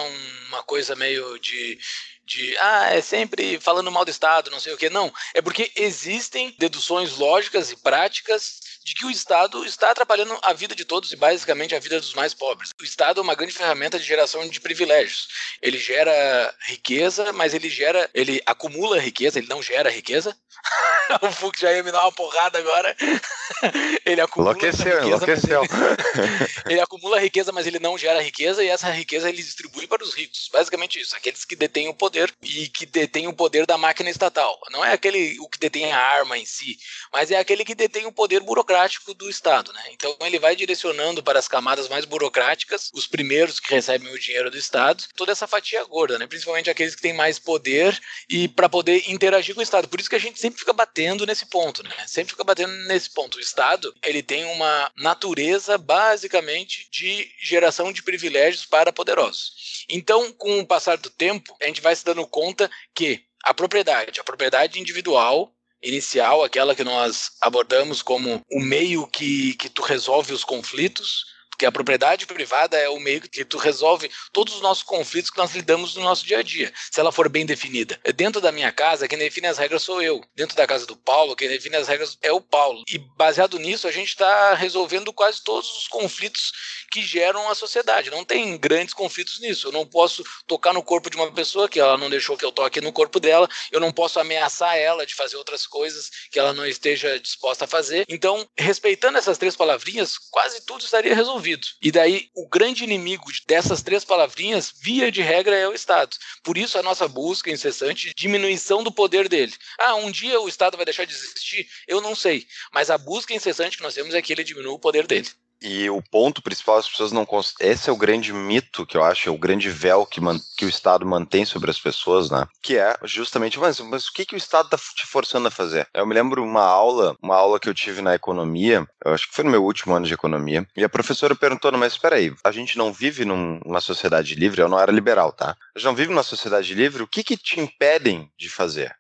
uma 0.47 0.63
coisa 0.63 0.95
meio 0.95 1.39
de 1.39 1.79
de 2.25 2.57
ah, 2.57 2.93
é 2.93 3.01
sempre 3.01 3.59
falando 3.59 3.91
mal 3.91 4.05
do 4.05 4.11
Estado, 4.11 4.49
não 4.49 4.59
sei 4.59 4.73
o 4.73 4.77
que. 4.77 4.89
Não, 4.89 5.13
é 5.33 5.41
porque 5.41 5.71
existem 5.75 6.55
deduções 6.57 7.17
lógicas 7.17 7.71
e 7.71 7.75
práticas 7.75 8.61
de 8.83 8.93
que 8.95 9.05
o 9.05 9.11
Estado 9.11 9.65
está 9.65 9.91
atrapalhando 9.91 10.37
a 10.41 10.53
vida 10.53 10.75
de 10.75 10.83
todos 10.83 11.11
e 11.11 11.15
basicamente 11.15 11.73
a 11.73 11.79
vida 11.79 11.99
dos 11.99 12.13
mais 12.13 12.33
pobres. 12.33 12.71
O 12.79 12.83
Estado 12.83 13.19
é 13.19 13.23
uma 13.23 13.35
grande 13.35 13.53
ferramenta 13.53 13.97
de 13.97 14.05
geração 14.05 14.47
de 14.47 14.59
privilégios. 14.59 15.27
Ele 15.61 15.77
gera 15.77 16.53
riqueza, 16.61 17.31
mas 17.31 17.53
ele 17.53 17.69
gera, 17.69 18.09
ele 18.13 18.41
acumula 18.45 18.99
riqueza, 18.99 19.39
ele 19.39 19.47
não 19.47 19.61
gera 19.61 19.89
riqueza. 19.89 20.35
o 21.21 21.31
Fux 21.31 21.59
já 21.59 21.71
ia 21.71 21.83
me 21.83 21.91
dar 21.91 22.01
uma 22.01 22.11
porrada 22.11 22.59
agora. 22.59 22.95
ele 24.05 24.21
acumula 24.21 24.51
enlouqueceu, 24.51 25.01
riqueza, 25.01 25.07
enlouqueceu. 25.07 25.63
Ele, 25.63 26.63
ele 26.73 26.81
acumula 26.81 27.19
riqueza, 27.19 27.51
mas 27.51 27.65
ele 27.65 27.79
não 27.79 27.97
gera 27.97 28.21
riqueza 28.21 28.63
e 28.63 28.67
essa 28.67 28.89
riqueza 28.89 29.29
ele 29.29 29.41
distribui 29.41 29.87
para 29.87 30.03
os 30.03 30.13
ricos. 30.13 30.49
Basicamente 30.51 30.99
isso, 30.99 31.15
aqueles 31.15 31.45
que 31.45 31.55
detêm 31.55 31.87
o 31.87 31.93
poder 31.93 32.33
e 32.41 32.67
que 32.67 32.85
detêm 32.85 33.27
o 33.27 33.33
poder 33.33 33.65
da 33.65 33.77
máquina 33.77 34.09
estatal. 34.09 34.59
Não 34.71 34.83
é 34.83 34.91
aquele 34.91 35.39
o 35.39 35.47
que 35.47 35.57
detém 35.57 35.91
a 35.91 35.97
arma 35.97 36.37
em 36.37 36.45
si, 36.45 36.77
mas 37.11 37.31
é 37.31 37.37
aquele 37.37 37.63
que 37.63 37.75
detém 37.75 38.05
o 38.05 38.11
poder 38.11 38.41
burocrático 38.41 38.72
burocrático 38.73 39.13
do 39.13 39.29
Estado. 39.29 39.71
Né? 39.71 39.81
Então 39.91 40.15
ele 40.21 40.39
vai 40.39 40.55
direcionando 40.55 41.21
para 41.21 41.39
as 41.39 41.47
camadas 41.47 41.87
mais 41.87 42.05
burocráticas, 42.05 42.89
os 42.93 43.05
primeiros 43.05 43.59
que 43.59 43.73
recebem 43.73 44.11
o 44.11 44.19
dinheiro 44.19 44.49
do 44.49 44.57
Estado, 44.57 45.03
toda 45.15 45.31
essa 45.31 45.47
fatia 45.47 45.83
gorda, 45.83 46.17
né? 46.17 46.25
principalmente 46.25 46.69
aqueles 46.69 46.95
que 46.95 47.01
têm 47.01 47.13
mais 47.13 47.37
poder 47.37 47.99
e 48.29 48.47
para 48.47 48.67
poder 48.67 49.09
interagir 49.09 49.53
com 49.53 49.61
o 49.61 49.63
Estado. 49.63 49.87
Por 49.87 49.99
isso 49.99 50.09
que 50.09 50.15
a 50.15 50.19
gente 50.19 50.39
sempre 50.39 50.59
fica 50.59 50.73
batendo 50.73 51.25
nesse 51.25 51.45
ponto, 51.45 51.83
né? 51.83 51.91
sempre 52.07 52.31
fica 52.31 52.43
batendo 52.43 52.73
nesse 52.87 53.11
ponto. 53.11 53.37
O 53.37 53.41
Estado 53.41 53.93
ele 54.03 54.23
tem 54.23 54.43
uma 54.45 54.91
natureza 54.97 55.77
basicamente 55.77 56.89
de 56.91 57.29
geração 57.41 57.93
de 57.93 58.01
privilégios 58.01 58.65
para 58.65 58.91
poderosos. 58.91 59.85
Então, 59.89 60.31
com 60.33 60.59
o 60.59 60.65
passar 60.65 60.97
do 60.97 61.09
tempo, 61.09 61.55
a 61.61 61.67
gente 61.67 61.81
vai 61.81 61.95
se 61.95 62.03
dando 62.03 62.25
conta 62.25 62.69
que 62.95 63.23
a 63.43 63.53
propriedade, 63.53 64.19
a 64.19 64.23
propriedade 64.23 64.79
individual, 64.79 65.53
inicial, 65.83 66.43
aquela 66.43 66.73
que 66.73 66.83
nós 66.83 67.31
abordamos 67.41 68.01
como 68.01 68.41
o 68.51 68.59
meio 68.59 69.05
que, 69.07 69.53
que 69.55 69.69
tu 69.69 69.81
resolve 69.81 70.33
os 70.33 70.43
conflitos, 70.43 71.25
porque 71.63 71.65
a 71.65 71.71
propriedade 71.71 72.25
privada 72.25 72.77
é 72.77 72.89
o 72.89 72.99
meio 72.99 73.21
que 73.21 73.45
tu 73.45 73.57
resolve 73.57 74.11
todos 74.33 74.55
os 74.55 74.61
nossos 74.61 74.83
conflitos 74.83 75.29
que 75.29 75.37
nós 75.37 75.53
lidamos 75.53 75.95
no 75.95 76.03
nosso 76.03 76.25
dia 76.25 76.39
a 76.39 76.43
dia, 76.43 76.73
se 76.91 76.99
ela 76.99 77.11
for 77.11 77.29
bem 77.29 77.45
definida. 77.45 77.99
Dentro 78.15 78.41
da 78.41 78.51
minha 78.51 78.71
casa, 78.71 79.07
quem 79.07 79.17
define 79.17 79.47
as 79.47 79.57
regras 79.57 79.83
sou 79.83 80.01
eu. 80.01 80.21
Dentro 80.35 80.57
da 80.57 80.67
casa 80.67 80.85
do 80.85 80.97
Paulo, 80.97 81.35
quem 81.35 81.47
define 81.47 81.77
as 81.77 81.87
regras 81.87 82.17
é 82.21 82.31
o 82.33 82.41
Paulo. 82.41 82.83
E 82.91 82.97
baseado 82.97 83.57
nisso, 83.59 83.87
a 83.87 83.91
gente 83.91 84.09
está 84.09 84.53
resolvendo 84.55 85.13
quase 85.13 85.41
todos 85.41 85.69
os 85.77 85.87
conflitos 85.87 86.51
que 86.91 87.01
geram 87.01 87.49
a 87.49 87.55
sociedade. 87.55 88.11
Não 88.11 88.25
tem 88.25 88.57
grandes 88.57 88.93
conflitos 88.93 89.39
nisso. 89.39 89.67
Eu 89.67 89.71
não 89.71 89.85
posso 89.85 90.23
tocar 90.45 90.73
no 90.73 90.83
corpo 90.83 91.09
de 91.09 91.15
uma 91.15 91.31
pessoa 91.31 91.69
que 91.69 91.79
ela 91.79 91.97
não 91.97 92.09
deixou 92.09 92.37
que 92.37 92.45
eu 92.45 92.51
toque 92.51 92.81
no 92.81 92.91
corpo 92.91 93.19
dela. 93.19 93.47
Eu 93.71 93.79
não 93.79 93.91
posso 93.91 94.19
ameaçar 94.19 94.77
ela 94.77 95.05
de 95.05 95.15
fazer 95.15 95.37
outras 95.37 95.65
coisas 95.65 96.09
que 96.29 96.37
ela 96.37 96.53
não 96.53 96.65
esteja 96.65 97.19
disposta 97.19 97.65
a 97.65 97.67
fazer. 97.67 98.05
Então, 98.09 98.47
respeitando 98.57 99.17
essas 99.17 99.37
três 99.37 99.55
palavrinhas, 99.55 100.17
quase 100.29 100.65
tudo 100.65 100.83
estaria 100.83 101.15
resolvido. 101.15 101.52
E 101.81 101.91
daí, 101.91 102.29
o 102.35 102.47
grande 102.47 102.83
inimigo 102.83 103.25
dessas 103.47 103.81
três 103.81 104.03
palavrinhas, 104.03 104.73
via 104.81 105.11
de 105.11 105.21
regra, 105.21 105.55
é 105.55 105.67
o 105.67 105.73
Estado. 105.73 106.15
Por 106.43 106.57
isso, 106.57 106.77
a 106.77 106.83
nossa 106.83 107.07
busca 107.07 107.51
incessante 107.51 108.07
de 108.07 108.13
diminuição 108.13 108.83
do 108.83 108.91
poder 108.91 109.27
dele. 109.27 109.53
Ah, 109.79 109.95
um 109.95 110.11
dia 110.11 110.39
o 110.39 110.49
Estado 110.49 110.77
vai 110.77 110.85
deixar 110.85 111.05
de 111.05 111.13
existir? 111.13 111.67
Eu 111.87 112.01
não 112.01 112.15
sei. 112.15 112.47
Mas 112.73 112.89
a 112.89 112.97
busca 112.97 113.33
incessante 113.33 113.77
que 113.77 113.83
nós 113.83 113.93
temos 113.93 114.13
é 114.13 114.21
que 114.21 114.33
ele 114.33 114.43
diminua 114.43 114.73
o 114.73 114.79
poder 114.79 115.07
dele. 115.07 115.29
E 115.63 115.89
o 115.89 116.01
ponto 116.01 116.41
principal, 116.41 116.77
as 116.77 116.89
pessoas 116.89 117.13
não. 117.13 117.25
Esse 117.61 117.89
é 117.89 117.93
o 117.93 117.97
grande 117.97 118.33
mito 118.33 118.85
que 118.85 118.97
eu 118.97 119.03
acho, 119.03 119.29
é 119.29 119.31
o 119.31 119.37
grande 119.37 119.69
véu 119.69 120.05
que, 120.05 120.19
que 120.57 120.65
o 120.65 120.69
Estado 120.69 121.05
mantém 121.05 121.45
sobre 121.45 121.71
as 121.71 121.79
pessoas, 121.79 122.29
né? 122.29 122.45
Que 122.61 122.77
é 122.77 122.97
justamente, 123.05 123.57
mas, 123.57 123.79
mas 123.79 124.07
o 124.07 124.13
que, 124.13 124.25
que 124.25 124.35
o 124.35 124.37
Estado 124.37 124.65
está 124.65 124.77
te 124.77 125.05
forçando 125.07 125.47
a 125.47 125.51
fazer? 125.51 125.87
Eu 125.93 126.05
me 126.05 126.13
lembro 126.13 126.43
uma 126.43 126.63
aula, 126.63 127.15
uma 127.23 127.35
aula 127.35 127.59
que 127.59 127.69
eu 127.69 127.73
tive 127.73 128.01
na 128.01 128.13
economia, 128.13 128.85
eu 129.05 129.13
acho 129.13 129.29
que 129.29 129.33
foi 129.33 129.45
no 129.45 129.51
meu 129.51 129.63
último 129.63 129.95
ano 129.95 130.05
de 130.05 130.13
economia, 130.13 130.67
e 130.75 130.83
a 130.83 130.89
professora 130.89 131.33
perguntou: 131.33 131.71
mas 131.77 131.93
espera 131.93 132.17
aí, 132.17 132.33
a 132.43 132.51
gente 132.51 132.77
não 132.77 132.91
vive 132.91 133.23
numa 133.23 133.79
sociedade 133.79 134.35
livre, 134.35 134.61
eu 134.61 134.67
não 134.67 134.79
era 134.79 134.91
liberal, 134.91 135.31
tá? 135.31 135.55
A 135.73 135.79
gente 135.79 135.85
não 135.85 135.95
vive 135.95 136.09
numa 136.09 136.23
sociedade 136.23 136.73
livre, 136.73 137.03
o 137.03 137.07
que, 137.07 137.23
que 137.23 137.37
te 137.37 137.59
impedem 137.59 138.29
de 138.37 138.49
fazer? 138.49 138.93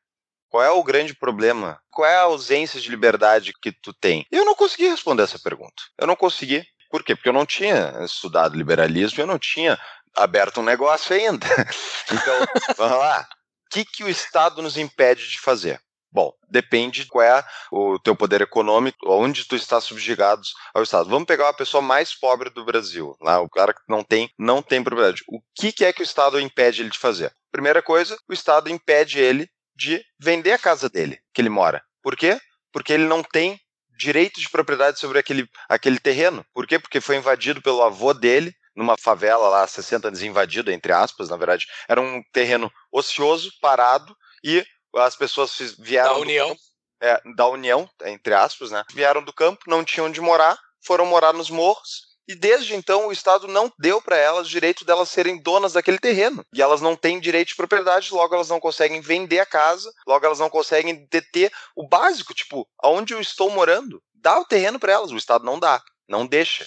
Qual 0.53 0.63
é 0.63 0.69
o 0.69 0.83
grande 0.83 1.15
problema? 1.15 1.81
Qual 1.89 2.07
é 2.07 2.15
a 2.15 2.21
ausência 2.21 2.79
de 2.79 2.87
liberdade 2.87 3.53
que 3.59 3.71
tu 3.71 3.91
tem? 3.91 4.23
Eu 4.31 4.45
não 4.45 4.53
consegui 4.53 4.87
responder 4.87 5.23
essa 5.23 5.39
pergunta. 5.39 5.81
Eu 5.97 6.05
não 6.05 6.15
consegui. 6.15 6.63
Por 6.91 7.03
quê? 7.03 7.15
Porque 7.15 7.27
eu 7.27 7.33
não 7.33 7.43
tinha 7.43 7.91
estudado 8.05 8.55
liberalismo, 8.55 9.19
eu 9.19 9.25
não 9.25 9.39
tinha 9.39 9.79
aberto 10.15 10.59
um 10.59 10.63
negócio 10.63 11.15
ainda. 11.15 11.47
Então, 12.11 12.45
vamos 12.77 12.99
lá. 12.99 13.21
O 13.65 13.73
que, 13.73 13.83
que 13.83 14.03
o 14.03 14.09
Estado 14.09 14.61
nos 14.61 14.77
impede 14.77 15.27
de 15.27 15.39
fazer? 15.39 15.81
Bom, 16.11 16.31
depende 16.47 17.07
qual 17.07 17.25
é 17.25 17.43
o 17.71 17.97
teu 17.97 18.15
poder 18.15 18.41
econômico, 18.41 19.11
onde 19.11 19.47
tu 19.47 19.55
está 19.55 19.81
subjugado 19.81 20.43
ao 20.71 20.83
Estado. 20.83 21.09
Vamos 21.09 21.25
pegar 21.25 21.49
a 21.49 21.53
pessoa 21.53 21.81
mais 21.81 22.13
pobre 22.13 22.51
do 22.51 22.63
Brasil, 22.63 23.17
lá, 23.19 23.41
o 23.41 23.49
cara 23.49 23.73
que 23.73 23.81
não 23.89 24.03
tem, 24.03 24.29
não 24.37 24.61
tem 24.61 24.83
propriedade. 24.83 25.23
O 25.27 25.41
que, 25.55 25.71
que 25.71 25.83
é 25.83 25.91
que 25.91 26.03
o 26.03 26.03
Estado 26.03 26.39
impede 26.39 26.83
ele 26.83 26.91
de 26.91 26.99
fazer? 26.99 27.33
Primeira 27.51 27.81
coisa, 27.81 28.15
o 28.29 28.33
Estado 28.33 28.69
impede 28.69 29.19
ele 29.19 29.49
de 29.75 30.03
vender 30.19 30.53
a 30.53 30.59
casa 30.59 30.89
dele, 30.89 31.19
que 31.33 31.41
ele 31.41 31.49
mora. 31.49 31.83
Por 32.01 32.15
quê? 32.15 32.39
Porque 32.71 32.93
ele 32.93 33.05
não 33.05 33.23
tem 33.23 33.59
direito 33.97 34.39
de 34.39 34.49
propriedade 34.49 34.99
sobre 34.99 35.19
aquele, 35.19 35.47
aquele 35.69 35.99
terreno. 35.99 36.45
Por 36.53 36.67
quê? 36.67 36.79
Porque 36.79 36.99
foi 37.01 37.15
invadido 37.15 37.61
pelo 37.61 37.83
avô 37.83 38.13
dele, 38.13 38.53
numa 38.75 38.97
favela 38.97 39.47
lá, 39.49 39.67
60 39.67 40.07
anos, 40.07 40.23
invadido, 40.23 40.71
entre 40.71 40.91
aspas, 40.91 41.29
na 41.29 41.37
verdade. 41.37 41.67
Era 41.87 42.01
um 42.01 42.21
terreno 42.31 42.71
ocioso, 42.91 43.51
parado, 43.61 44.15
e 44.43 44.65
as 44.95 45.15
pessoas 45.15 45.55
vieram. 45.79 46.15
Da 46.15 46.19
União. 46.19 46.49
Campo, 46.49 46.61
é, 47.01 47.21
da 47.35 47.47
União, 47.47 47.89
entre 48.05 48.33
aspas, 48.33 48.71
né? 48.71 48.83
Vieram 48.93 49.23
do 49.23 49.33
campo, 49.33 49.61
não 49.67 49.83
tinham 49.83 50.07
onde 50.07 50.21
morar, 50.21 50.57
foram 50.81 51.05
morar 51.05 51.33
nos 51.33 51.49
morros 51.49 52.12
e 52.27 52.35
desde 52.35 52.75
então 52.75 53.07
o 53.07 53.11
Estado 53.11 53.47
não 53.47 53.71
deu 53.77 54.01
para 54.01 54.17
elas 54.17 54.47
o 54.47 54.49
direito 54.49 54.85
delas 54.85 55.09
serem 55.09 55.41
donas 55.41 55.73
daquele 55.73 55.99
terreno. 55.99 56.45
E 56.53 56.61
elas 56.61 56.81
não 56.81 56.95
têm 56.95 57.19
direito 57.19 57.49
de 57.49 57.55
propriedade, 57.55 58.13
logo 58.13 58.33
elas 58.33 58.49
não 58.49 58.59
conseguem 58.59 59.01
vender 59.01 59.39
a 59.39 59.45
casa, 59.45 59.91
logo 60.07 60.25
elas 60.25 60.39
não 60.39 60.49
conseguem 60.49 61.05
deter 61.09 61.51
o 61.75 61.87
básico, 61.87 62.33
tipo, 62.33 62.67
aonde 62.81 63.13
eu 63.13 63.21
estou 63.21 63.49
morando. 63.49 64.01
Dá 64.13 64.39
o 64.39 64.45
terreno 64.45 64.79
para 64.79 64.93
elas, 64.93 65.11
o 65.11 65.17
Estado 65.17 65.43
não 65.43 65.59
dá, 65.59 65.81
não 66.07 66.25
deixa. 66.25 66.65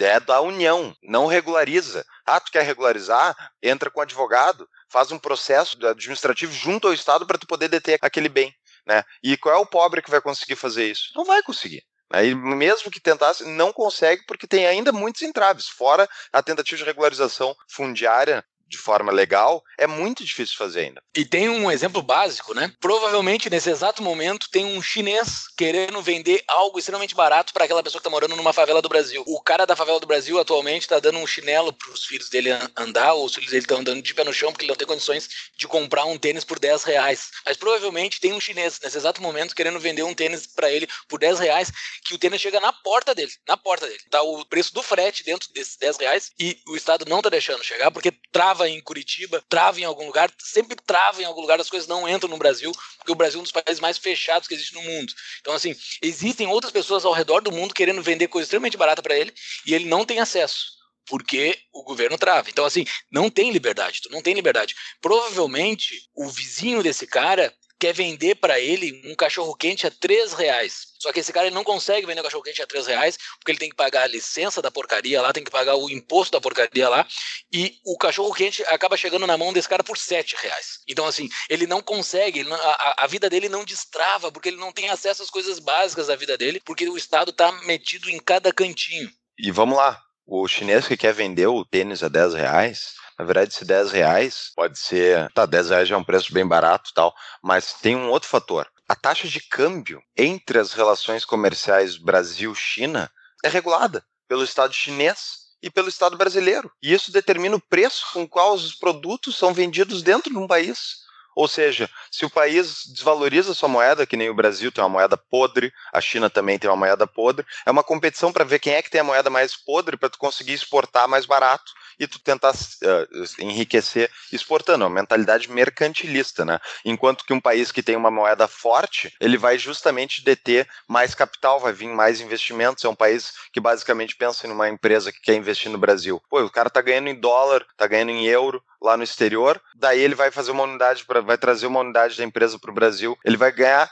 É 0.00 0.20
da 0.20 0.40
União, 0.40 0.94
não 1.02 1.26
regulariza. 1.26 2.06
Ah, 2.24 2.38
tu 2.38 2.52
quer 2.52 2.62
regularizar? 2.62 3.34
Entra 3.60 3.90
com 3.90 4.00
advogado, 4.00 4.68
faz 4.88 5.10
um 5.10 5.18
processo 5.18 5.76
administrativo 5.84 6.52
junto 6.52 6.86
ao 6.86 6.94
Estado 6.94 7.26
para 7.26 7.36
tu 7.36 7.48
poder 7.48 7.68
deter 7.68 7.98
aquele 8.00 8.28
bem. 8.28 8.54
Né? 8.86 9.02
E 9.22 9.36
qual 9.36 9.56
é 9.56 9.58
o 9.58 9.66
pobre 9.66 10.00
que 10.00 10.10
vai 10.10 10.20
conseguir 10.20 10.54
fazer 10.54 10.88
isso? 10.88 11.10
Não 11.16 11.24
vai 11.24 11.42
conseguir. 11.42 11.82
Aí, 12.10 12.34
mesmo 12.34 12.90
que 12.90 13.00
tentasse, 13.00 13.44
não 13.44 13.72
consegue 13.72 14.24
porque 14.26 14.46
tem 14.46 14.66
ainda 14.66 14.92
muitos 14.92 15.22
entraves. 15.22 15.68
Fora 15.68 16.08
a 16.32 16.42
tentativa 16.42 16.78
de 16.78 16.84
regularização 16.84 17.54
fundiária 17.68 18.44
de 18.68 18.78
forma 18.78 19.10
legal, 19.10 19.62
é 19.78 19.86
muito 19.86 20.24
difícil 20.24 20.56
fazer 20.56 20.80
ainda. 20.80 21.02
E 21.16 21.24
tem 21.24 21.48
um 21.48 21.70
exemplo 21.70 22.02
básico, 22.02 22.54
né? 22.54 22.72
Provavelmente 22.80 23.48
nesse 23.48 23.70
exato 23.70 24.02
momento 24.02 24.48
tem 24.50 24.64
um 24.64 24.82
chinês 24.82 25.48
querendo 25.56 26.00
vender 26.02 26.42
algo 26.46 26.78
extremamente 26.78 27.14
barato 27.14 27.52
para 27.52 27.64
aquela 27.64 27.82
pessoa 27.82 28.00
que 28.00 28.06
está 28.06 28.10
morando 28.10 28.36
numa 28.36 28.52
favela 28.52 28.82
do 28.82 28.88
Brasil. 28.88 29.24
O 29.26 29.40
cara 29.40 29.66
da 29.66 29.74
favela 29.74 29.98
do 29.98 30.06
Brasil 30.06 30.38
atualmente 30.38 30.82
está 30.82 31.00
dando 31.00 31.18
um 31.18 31.26
chinelo 31.26 31.72
para 31.72 31.90
os 31.90 32.04
filhos 32.04 32.28
dele 32.28 32.50
andar, 32.76 33.14
ou 33.14 33.24
os 33.24 33.34
filhos 33.34 33.50
dele 33.50 33.62
estão 33.62 33.78
andando 33.78 34.02
de 34.02 34.14
pé 34.14 34.24
no 34.24 34.32
chão 34.32 34.52
porque 34.52 34.64
ele 34.64 34.72
não 34.72 34.76
tem 34.76 34.86
condições 34.86 35.28
de 35.56 35.66
comprar 35.66 36.04
um 36.04 36.18
tênis 36.18 36.44
por 36.44 36.58
10 36.58 36.84
reais. 36.84 37.30
Mas 37.44 37.56
provavelmente 37.56 38.20
tem 38.20 38.32
um 38.32 38.40
chinês 38.40 38.78
nesse 38.82 38.96
exato 38.96 39.22
momento 39.22 39.54
querendo 39.54 39.80
vender 39.80 40.02
um 40.02 40.14
tênis 40.14 40.46
para 40.46 40.70
ele 40.70 40.88
por 41.08 41.18
10 41.18 41.38
reais, 41.38 41.72
que 42.04 42.14
o 42.14 42.18
tênis 42.18 42.40
chega 42.40 42.60
na 42.60 42.72
porta 42.72 43.14
dele, 43.14 43.32
na 43.46 43.56
porta 43.56 43.86
dele. 43.86 44.00
Tá 44.10 44.22
o 44.22 44.44
preço 44.44 44.74
do 44.74 44.82
frete 44.82 45.24
dentro 45.24 45.52
desses 45.52 45.76
10 45.76 45.96
reais 45.98 46.30
e 46.38 46.58
o 46.68 46.76
Estado 46.76 47.04
não 47.08 47.18
está 47.18 47.30
deixando 47.30 47.64
chegar 47.64 47.90
porque 47.90 48.12
trava 48.32 48.57
trava 48.58 48.68
em 48.68 48.80
Curitiba, 48.80 49.42
trava 49.48 49.80
em 49.80 49.84
algum 49.84 50.06
lugar, 50.06 50.30
sempre 50.38 50.76
trava 50.84 51.22
em 51.22 51.24
algum 51.24 51.40
lugar, 51.40 51.60
as 51.60 51.70
coisas 51.70 51.88
não 51.88 52.08
entram 52.08 52.28
no 52.28 52.36
Brasil, 52.36 52.72
porque 52.98 53.12
o 53.12 53.14
Brasil 53.14 53.38
é 53.38 53.40
um 53.40 53.44
dos 53.44 53.52
países 53.52 53.80
mais 53.80 53.96
fechados 53.96 54.48
que 54.48 54.54
existe 54.54 54.74
no 54.74 54.82
mundo. 54.82 55.12
Então, 55.40 55.54
assim, 55.54 55.74
existem 56.02 56.46
outras 56.48 56.72
pessoas 56.72 57.04
ao 57.04 57.12
redor 57.12 57.40
do 57.40 57.52
mundo 57.52 57.74
querendo 57.74 58.02
vender 58.02 58.26
coisa 58.26 58.46
extremamente 58.46 58.76
barata 58.76 59.02
para 59.02 59.16
ele 59.16 59.32
e 59.64 59.74
ele 59.74 59.84
não 59.84 60.04
tem 60.04 60.18
acesso 60.18 60.76
porque 61.06 61.58
o 61.72 61.82
governo 61.84 62.18
trava. 62.18 62.50
Então, 62.50 62.66
assim, 62.66 62.84
não 63.10 63.30
tem 63.30 63.50
liberdade, 63.50 64.02
tu 64.02 64.10
não 64.10 64.20
tem 64.20 64.34
liberdade. 64.34 64.74
Provavelmente, 65.00 66.02
o 66.14 66.28
vizinho 66.28 66.82
desse 66.82 67.06
cara 67.06 67.54
quer 67.78 67.92
vender 67.92 68.34
para 68.36 68.58
ele 68.58 69.00
um 69.04 69.14
cachorro 69.14 69.54
quente 69.54 69.86
a 69.86 69.90
3 69.90 70.32
reais. 70.32 70.88
Só 70.98 71.12
que 71.12 71.20
esse 71.20 71.32
cara 71.32 71.46
ele 71.46 71.54
não 71.54 71.62
consegue 71.62 72.06
vender 72.06 72.20
o 72.20 72.24
cachorro 72.24 72.42
quente 72.42 72.60
a 72.60 72.66
3 72.66 72.86
reais, 72.88 73.18
porque 73.38 73.52
ele 73.52 73.58
tem 73.58 73.70
que 73.70 73.76
pagar 73.76 74.02
a 74.02 74.06
licença 74.06 74.60
da 74.60 74.70
porcaria 74.70 75.22
lá, 75.22 75.32
tem 75.32 75.44
que 75.44 75.50
pagar 75.50 75.76
o 75.76 75.88
imposto 75.88 76.32
da 76.32 76.40
porcaria 76.40 76.88
lá, 76.88 77.06
e 77.52 77.78
o 77.84 77.96
cachorro 77.96 78.34
quente 78.34 78.62
acaba 78.64 78.96
chegando 78.96 79.26
na 79.26 79.36
mão 79.36 79.52
desse 79.52 79.68
cara 79.68 79.84
por 79.84 79.96
7 79.96 80.36
reais. 80.40 80.80
Então, 80.88 81.06
assim, 81.06 81.28
ele 81.48 81.66
não 81.66 81.80
consegue, 81.80 82.44
a, 82.50 83.04
a 83.04 83.06
vida 83.06 83.30
dele 83.30 83.48
não 83.48 83.64
destrava, 83.64 84.32
porque 84.32 84.48
ele 84.48 84.56
não 84.56 84.72
tem 84.72 84.88
acesso 84.88 85.22
às 85.22 85.30
coisas 85.30 85.58
básicas 85.58 86.08
da 86.08 86.16
vida 86.16 86.36
dele, 86.36 86.60
porque 86.64 86.88
o 86.88 86.96
Estado 86.96 87.30
está 87.30 87.52
metido 87.62 88.10
em 88.10 88.18
cada 88.18 88.52
cantinho. 88.52 89.10
E 89.38 89.52
vamos 89.52 89.76
lá, 89.76 90.02
o 90.26 90.46
chinês 90.48 90.86
que 90.86 90.96
quer 90.96 91.14
vender 91.14 91.46
o 91.46 91.64
tênis 91.64 92.02
a 92.02 92.08
10 92.08 92.34
reais, 92.34 92.94
na 93.18 93.24
verdade, 93.24 93.52
esse 93.52 93.64
10 93.64 93.90
reais 93.90 94.52
pode 94.54 94.78
ser. 94.78 95.30
Tá, 95.32 95.44
10 95.44 95.70
reais 95.70 95.88
já 95.88 95.96
é 95.96 95.98
um 95.98 96.04
preço 96.04 96.32
bem 96.32 96.46
barato 96.46 96.92
tal, 96.94 97.12
mas 97.42 97.72
tem 97.72 97.96
um 97.96 98.10
outro 98.10 98.28
fator. 98.28 98.66
A 98.88 98.94
taxa 98.94 99.26
de 99.26 99.40
câmbio 99.40 100.00
entre 100.16 100.58
as 100.58 100.72
relações 100.72 101.24
comerciais 101.24 101.96
Brasil-China 101.96 103.10
é 103.44 103.48
regulada 103.48 104.04
pelo 104.28 104.44
Estado 104.44 104.72
chinês 104.72 105.48
e 105.60 105.68
pelo 105.68 105.88
Estado 105.88 106.16
brasileiro. 106.16 106.70
E 106.80 106.94
isso 106.94 107.10
determina 107.10 107.56
o 107.56 107.60
preço 107.60 108.06
com 108.12 108.26
qual 108.26 108.54
os 108.54 108.74
produtos 108.74 109.36
são 109.36 109.52
vendidos 109.52 110.02
dentro 110.02 110.30
de 110.30 110.38
um 110.38 110.46
país. 110.46 111.07
Ou 111.38 111.46
seja, 111.46 111.88
se 112.10 112.24
o 112.24 112.30
país 112.30 112.82
desvaloriza 112.92 113.54
sua 113.54 113.68
moeda, 113.68 114.04
que 114.04 114.16
nem 114.16 114.28
o 114.28 114.34
Brasil 114.34 114.72
tem 114.72 114.82
uma 114.82 114.90
moeda 114.90 115.16
podre, 115.16 115.72
a 115.92 116.00
China 116.00 116.28
também 116.28 116.58
tem 116.58 116.68
uma 116.68 116.74
moeda 116.74 117.06
podre, 117.06 117.46
é 117.64 117.70
uma 117.70 117.84
competição 117.84 118.32
para 118.32 118.42
ver 118.42 118.58
quem 118.58 118.74
é 118.74 118.82
que 118.82 118.90
tem 118.90 119.02
a 119.02 119.04
moeda 119.04 119.30
mais 119.30 119.54
podre 119.54 119.96
para 119.96 120.08
tu 120.08 120.18
conseguir 120.18 120.54
exportar 120.54 121.06
mais 121.06 121.26
barato 121.26 121.70
e 121.96 122.08
tu 122.08 122.18
tentar 122.18 122.50
uh, 122.50 123.24
enriquecer 123.38 124.10
exportando, 124.32 124.82
é 124.82 124.86
uma 124.88 124.94
mentalidade 124.94 125.48
mercantilista, 125.48 126.44
né? 126.44 126.58
Enquanto 126.84 127.24
que 127.24 127.32
um 127.32 127.40
país 127.40 127.70
que 127.70 127.84
tem 127.84 127.94
uma 127.94 128.10
moeda 128.10 128.48
forte, 128.48 129.14
ele 129.20 129.38
vai 129.38 129.58
justamente 129.58 130.24
deter 130.24 130.68
mais 130.88 131.14
capital, 131.14 131.60
vai 131.60 131.72
vir 131.72 131.88
mais 131.88 132.20
investimentos, 132.20 132.84
é 132.84 132.88
um 132.88 132.96
país 132.96 133.34
que 133.52 133.60
basicamente 133.60 134.16
pensa 134.16 134.44
em 134.44 134.50
uma 134.50 134.68
empresa 134.68 135.12
que 135.12 135.20
quer 135.20 135.34
investir 135.34 135.70
no 135.70 135.78
Brasil. 135.78 136.20
Pô, 136.28 136.42
o 136.42 136.50
cara 136.50 136.68
tá 136.68 136.80
ganhando 136.80 137.08
em 137.08 137.14
dólar, 137.14 137.64
tá 137.76 137.86
ganhando 137.86 138.10
em 138.10 138.26
euro, 138.26 138.60
lá 138.80 138.96
no 138.96 139.02
exterior, 139.02 139.60
daí 139.74 140.00
ele 140.00 140.14
vai 140.14 140.30
fazer 140.30 140.50
uma 140.52 140.62
unidade, 140.62 141.04
pra, 141.04 141.20
vai 141.28 141.36
trazer 141.36 141.66
uma 141.66 141.80
unidade 141.80 142.16
da 142.16 142.24
empresa 142.24 142.58
para 142.58 142.70
o 142.70 142.74
Brasil, 142.74 143.14
ele 143.22 143.36
vai 143.36 143.52
ganhar 143.52 143.90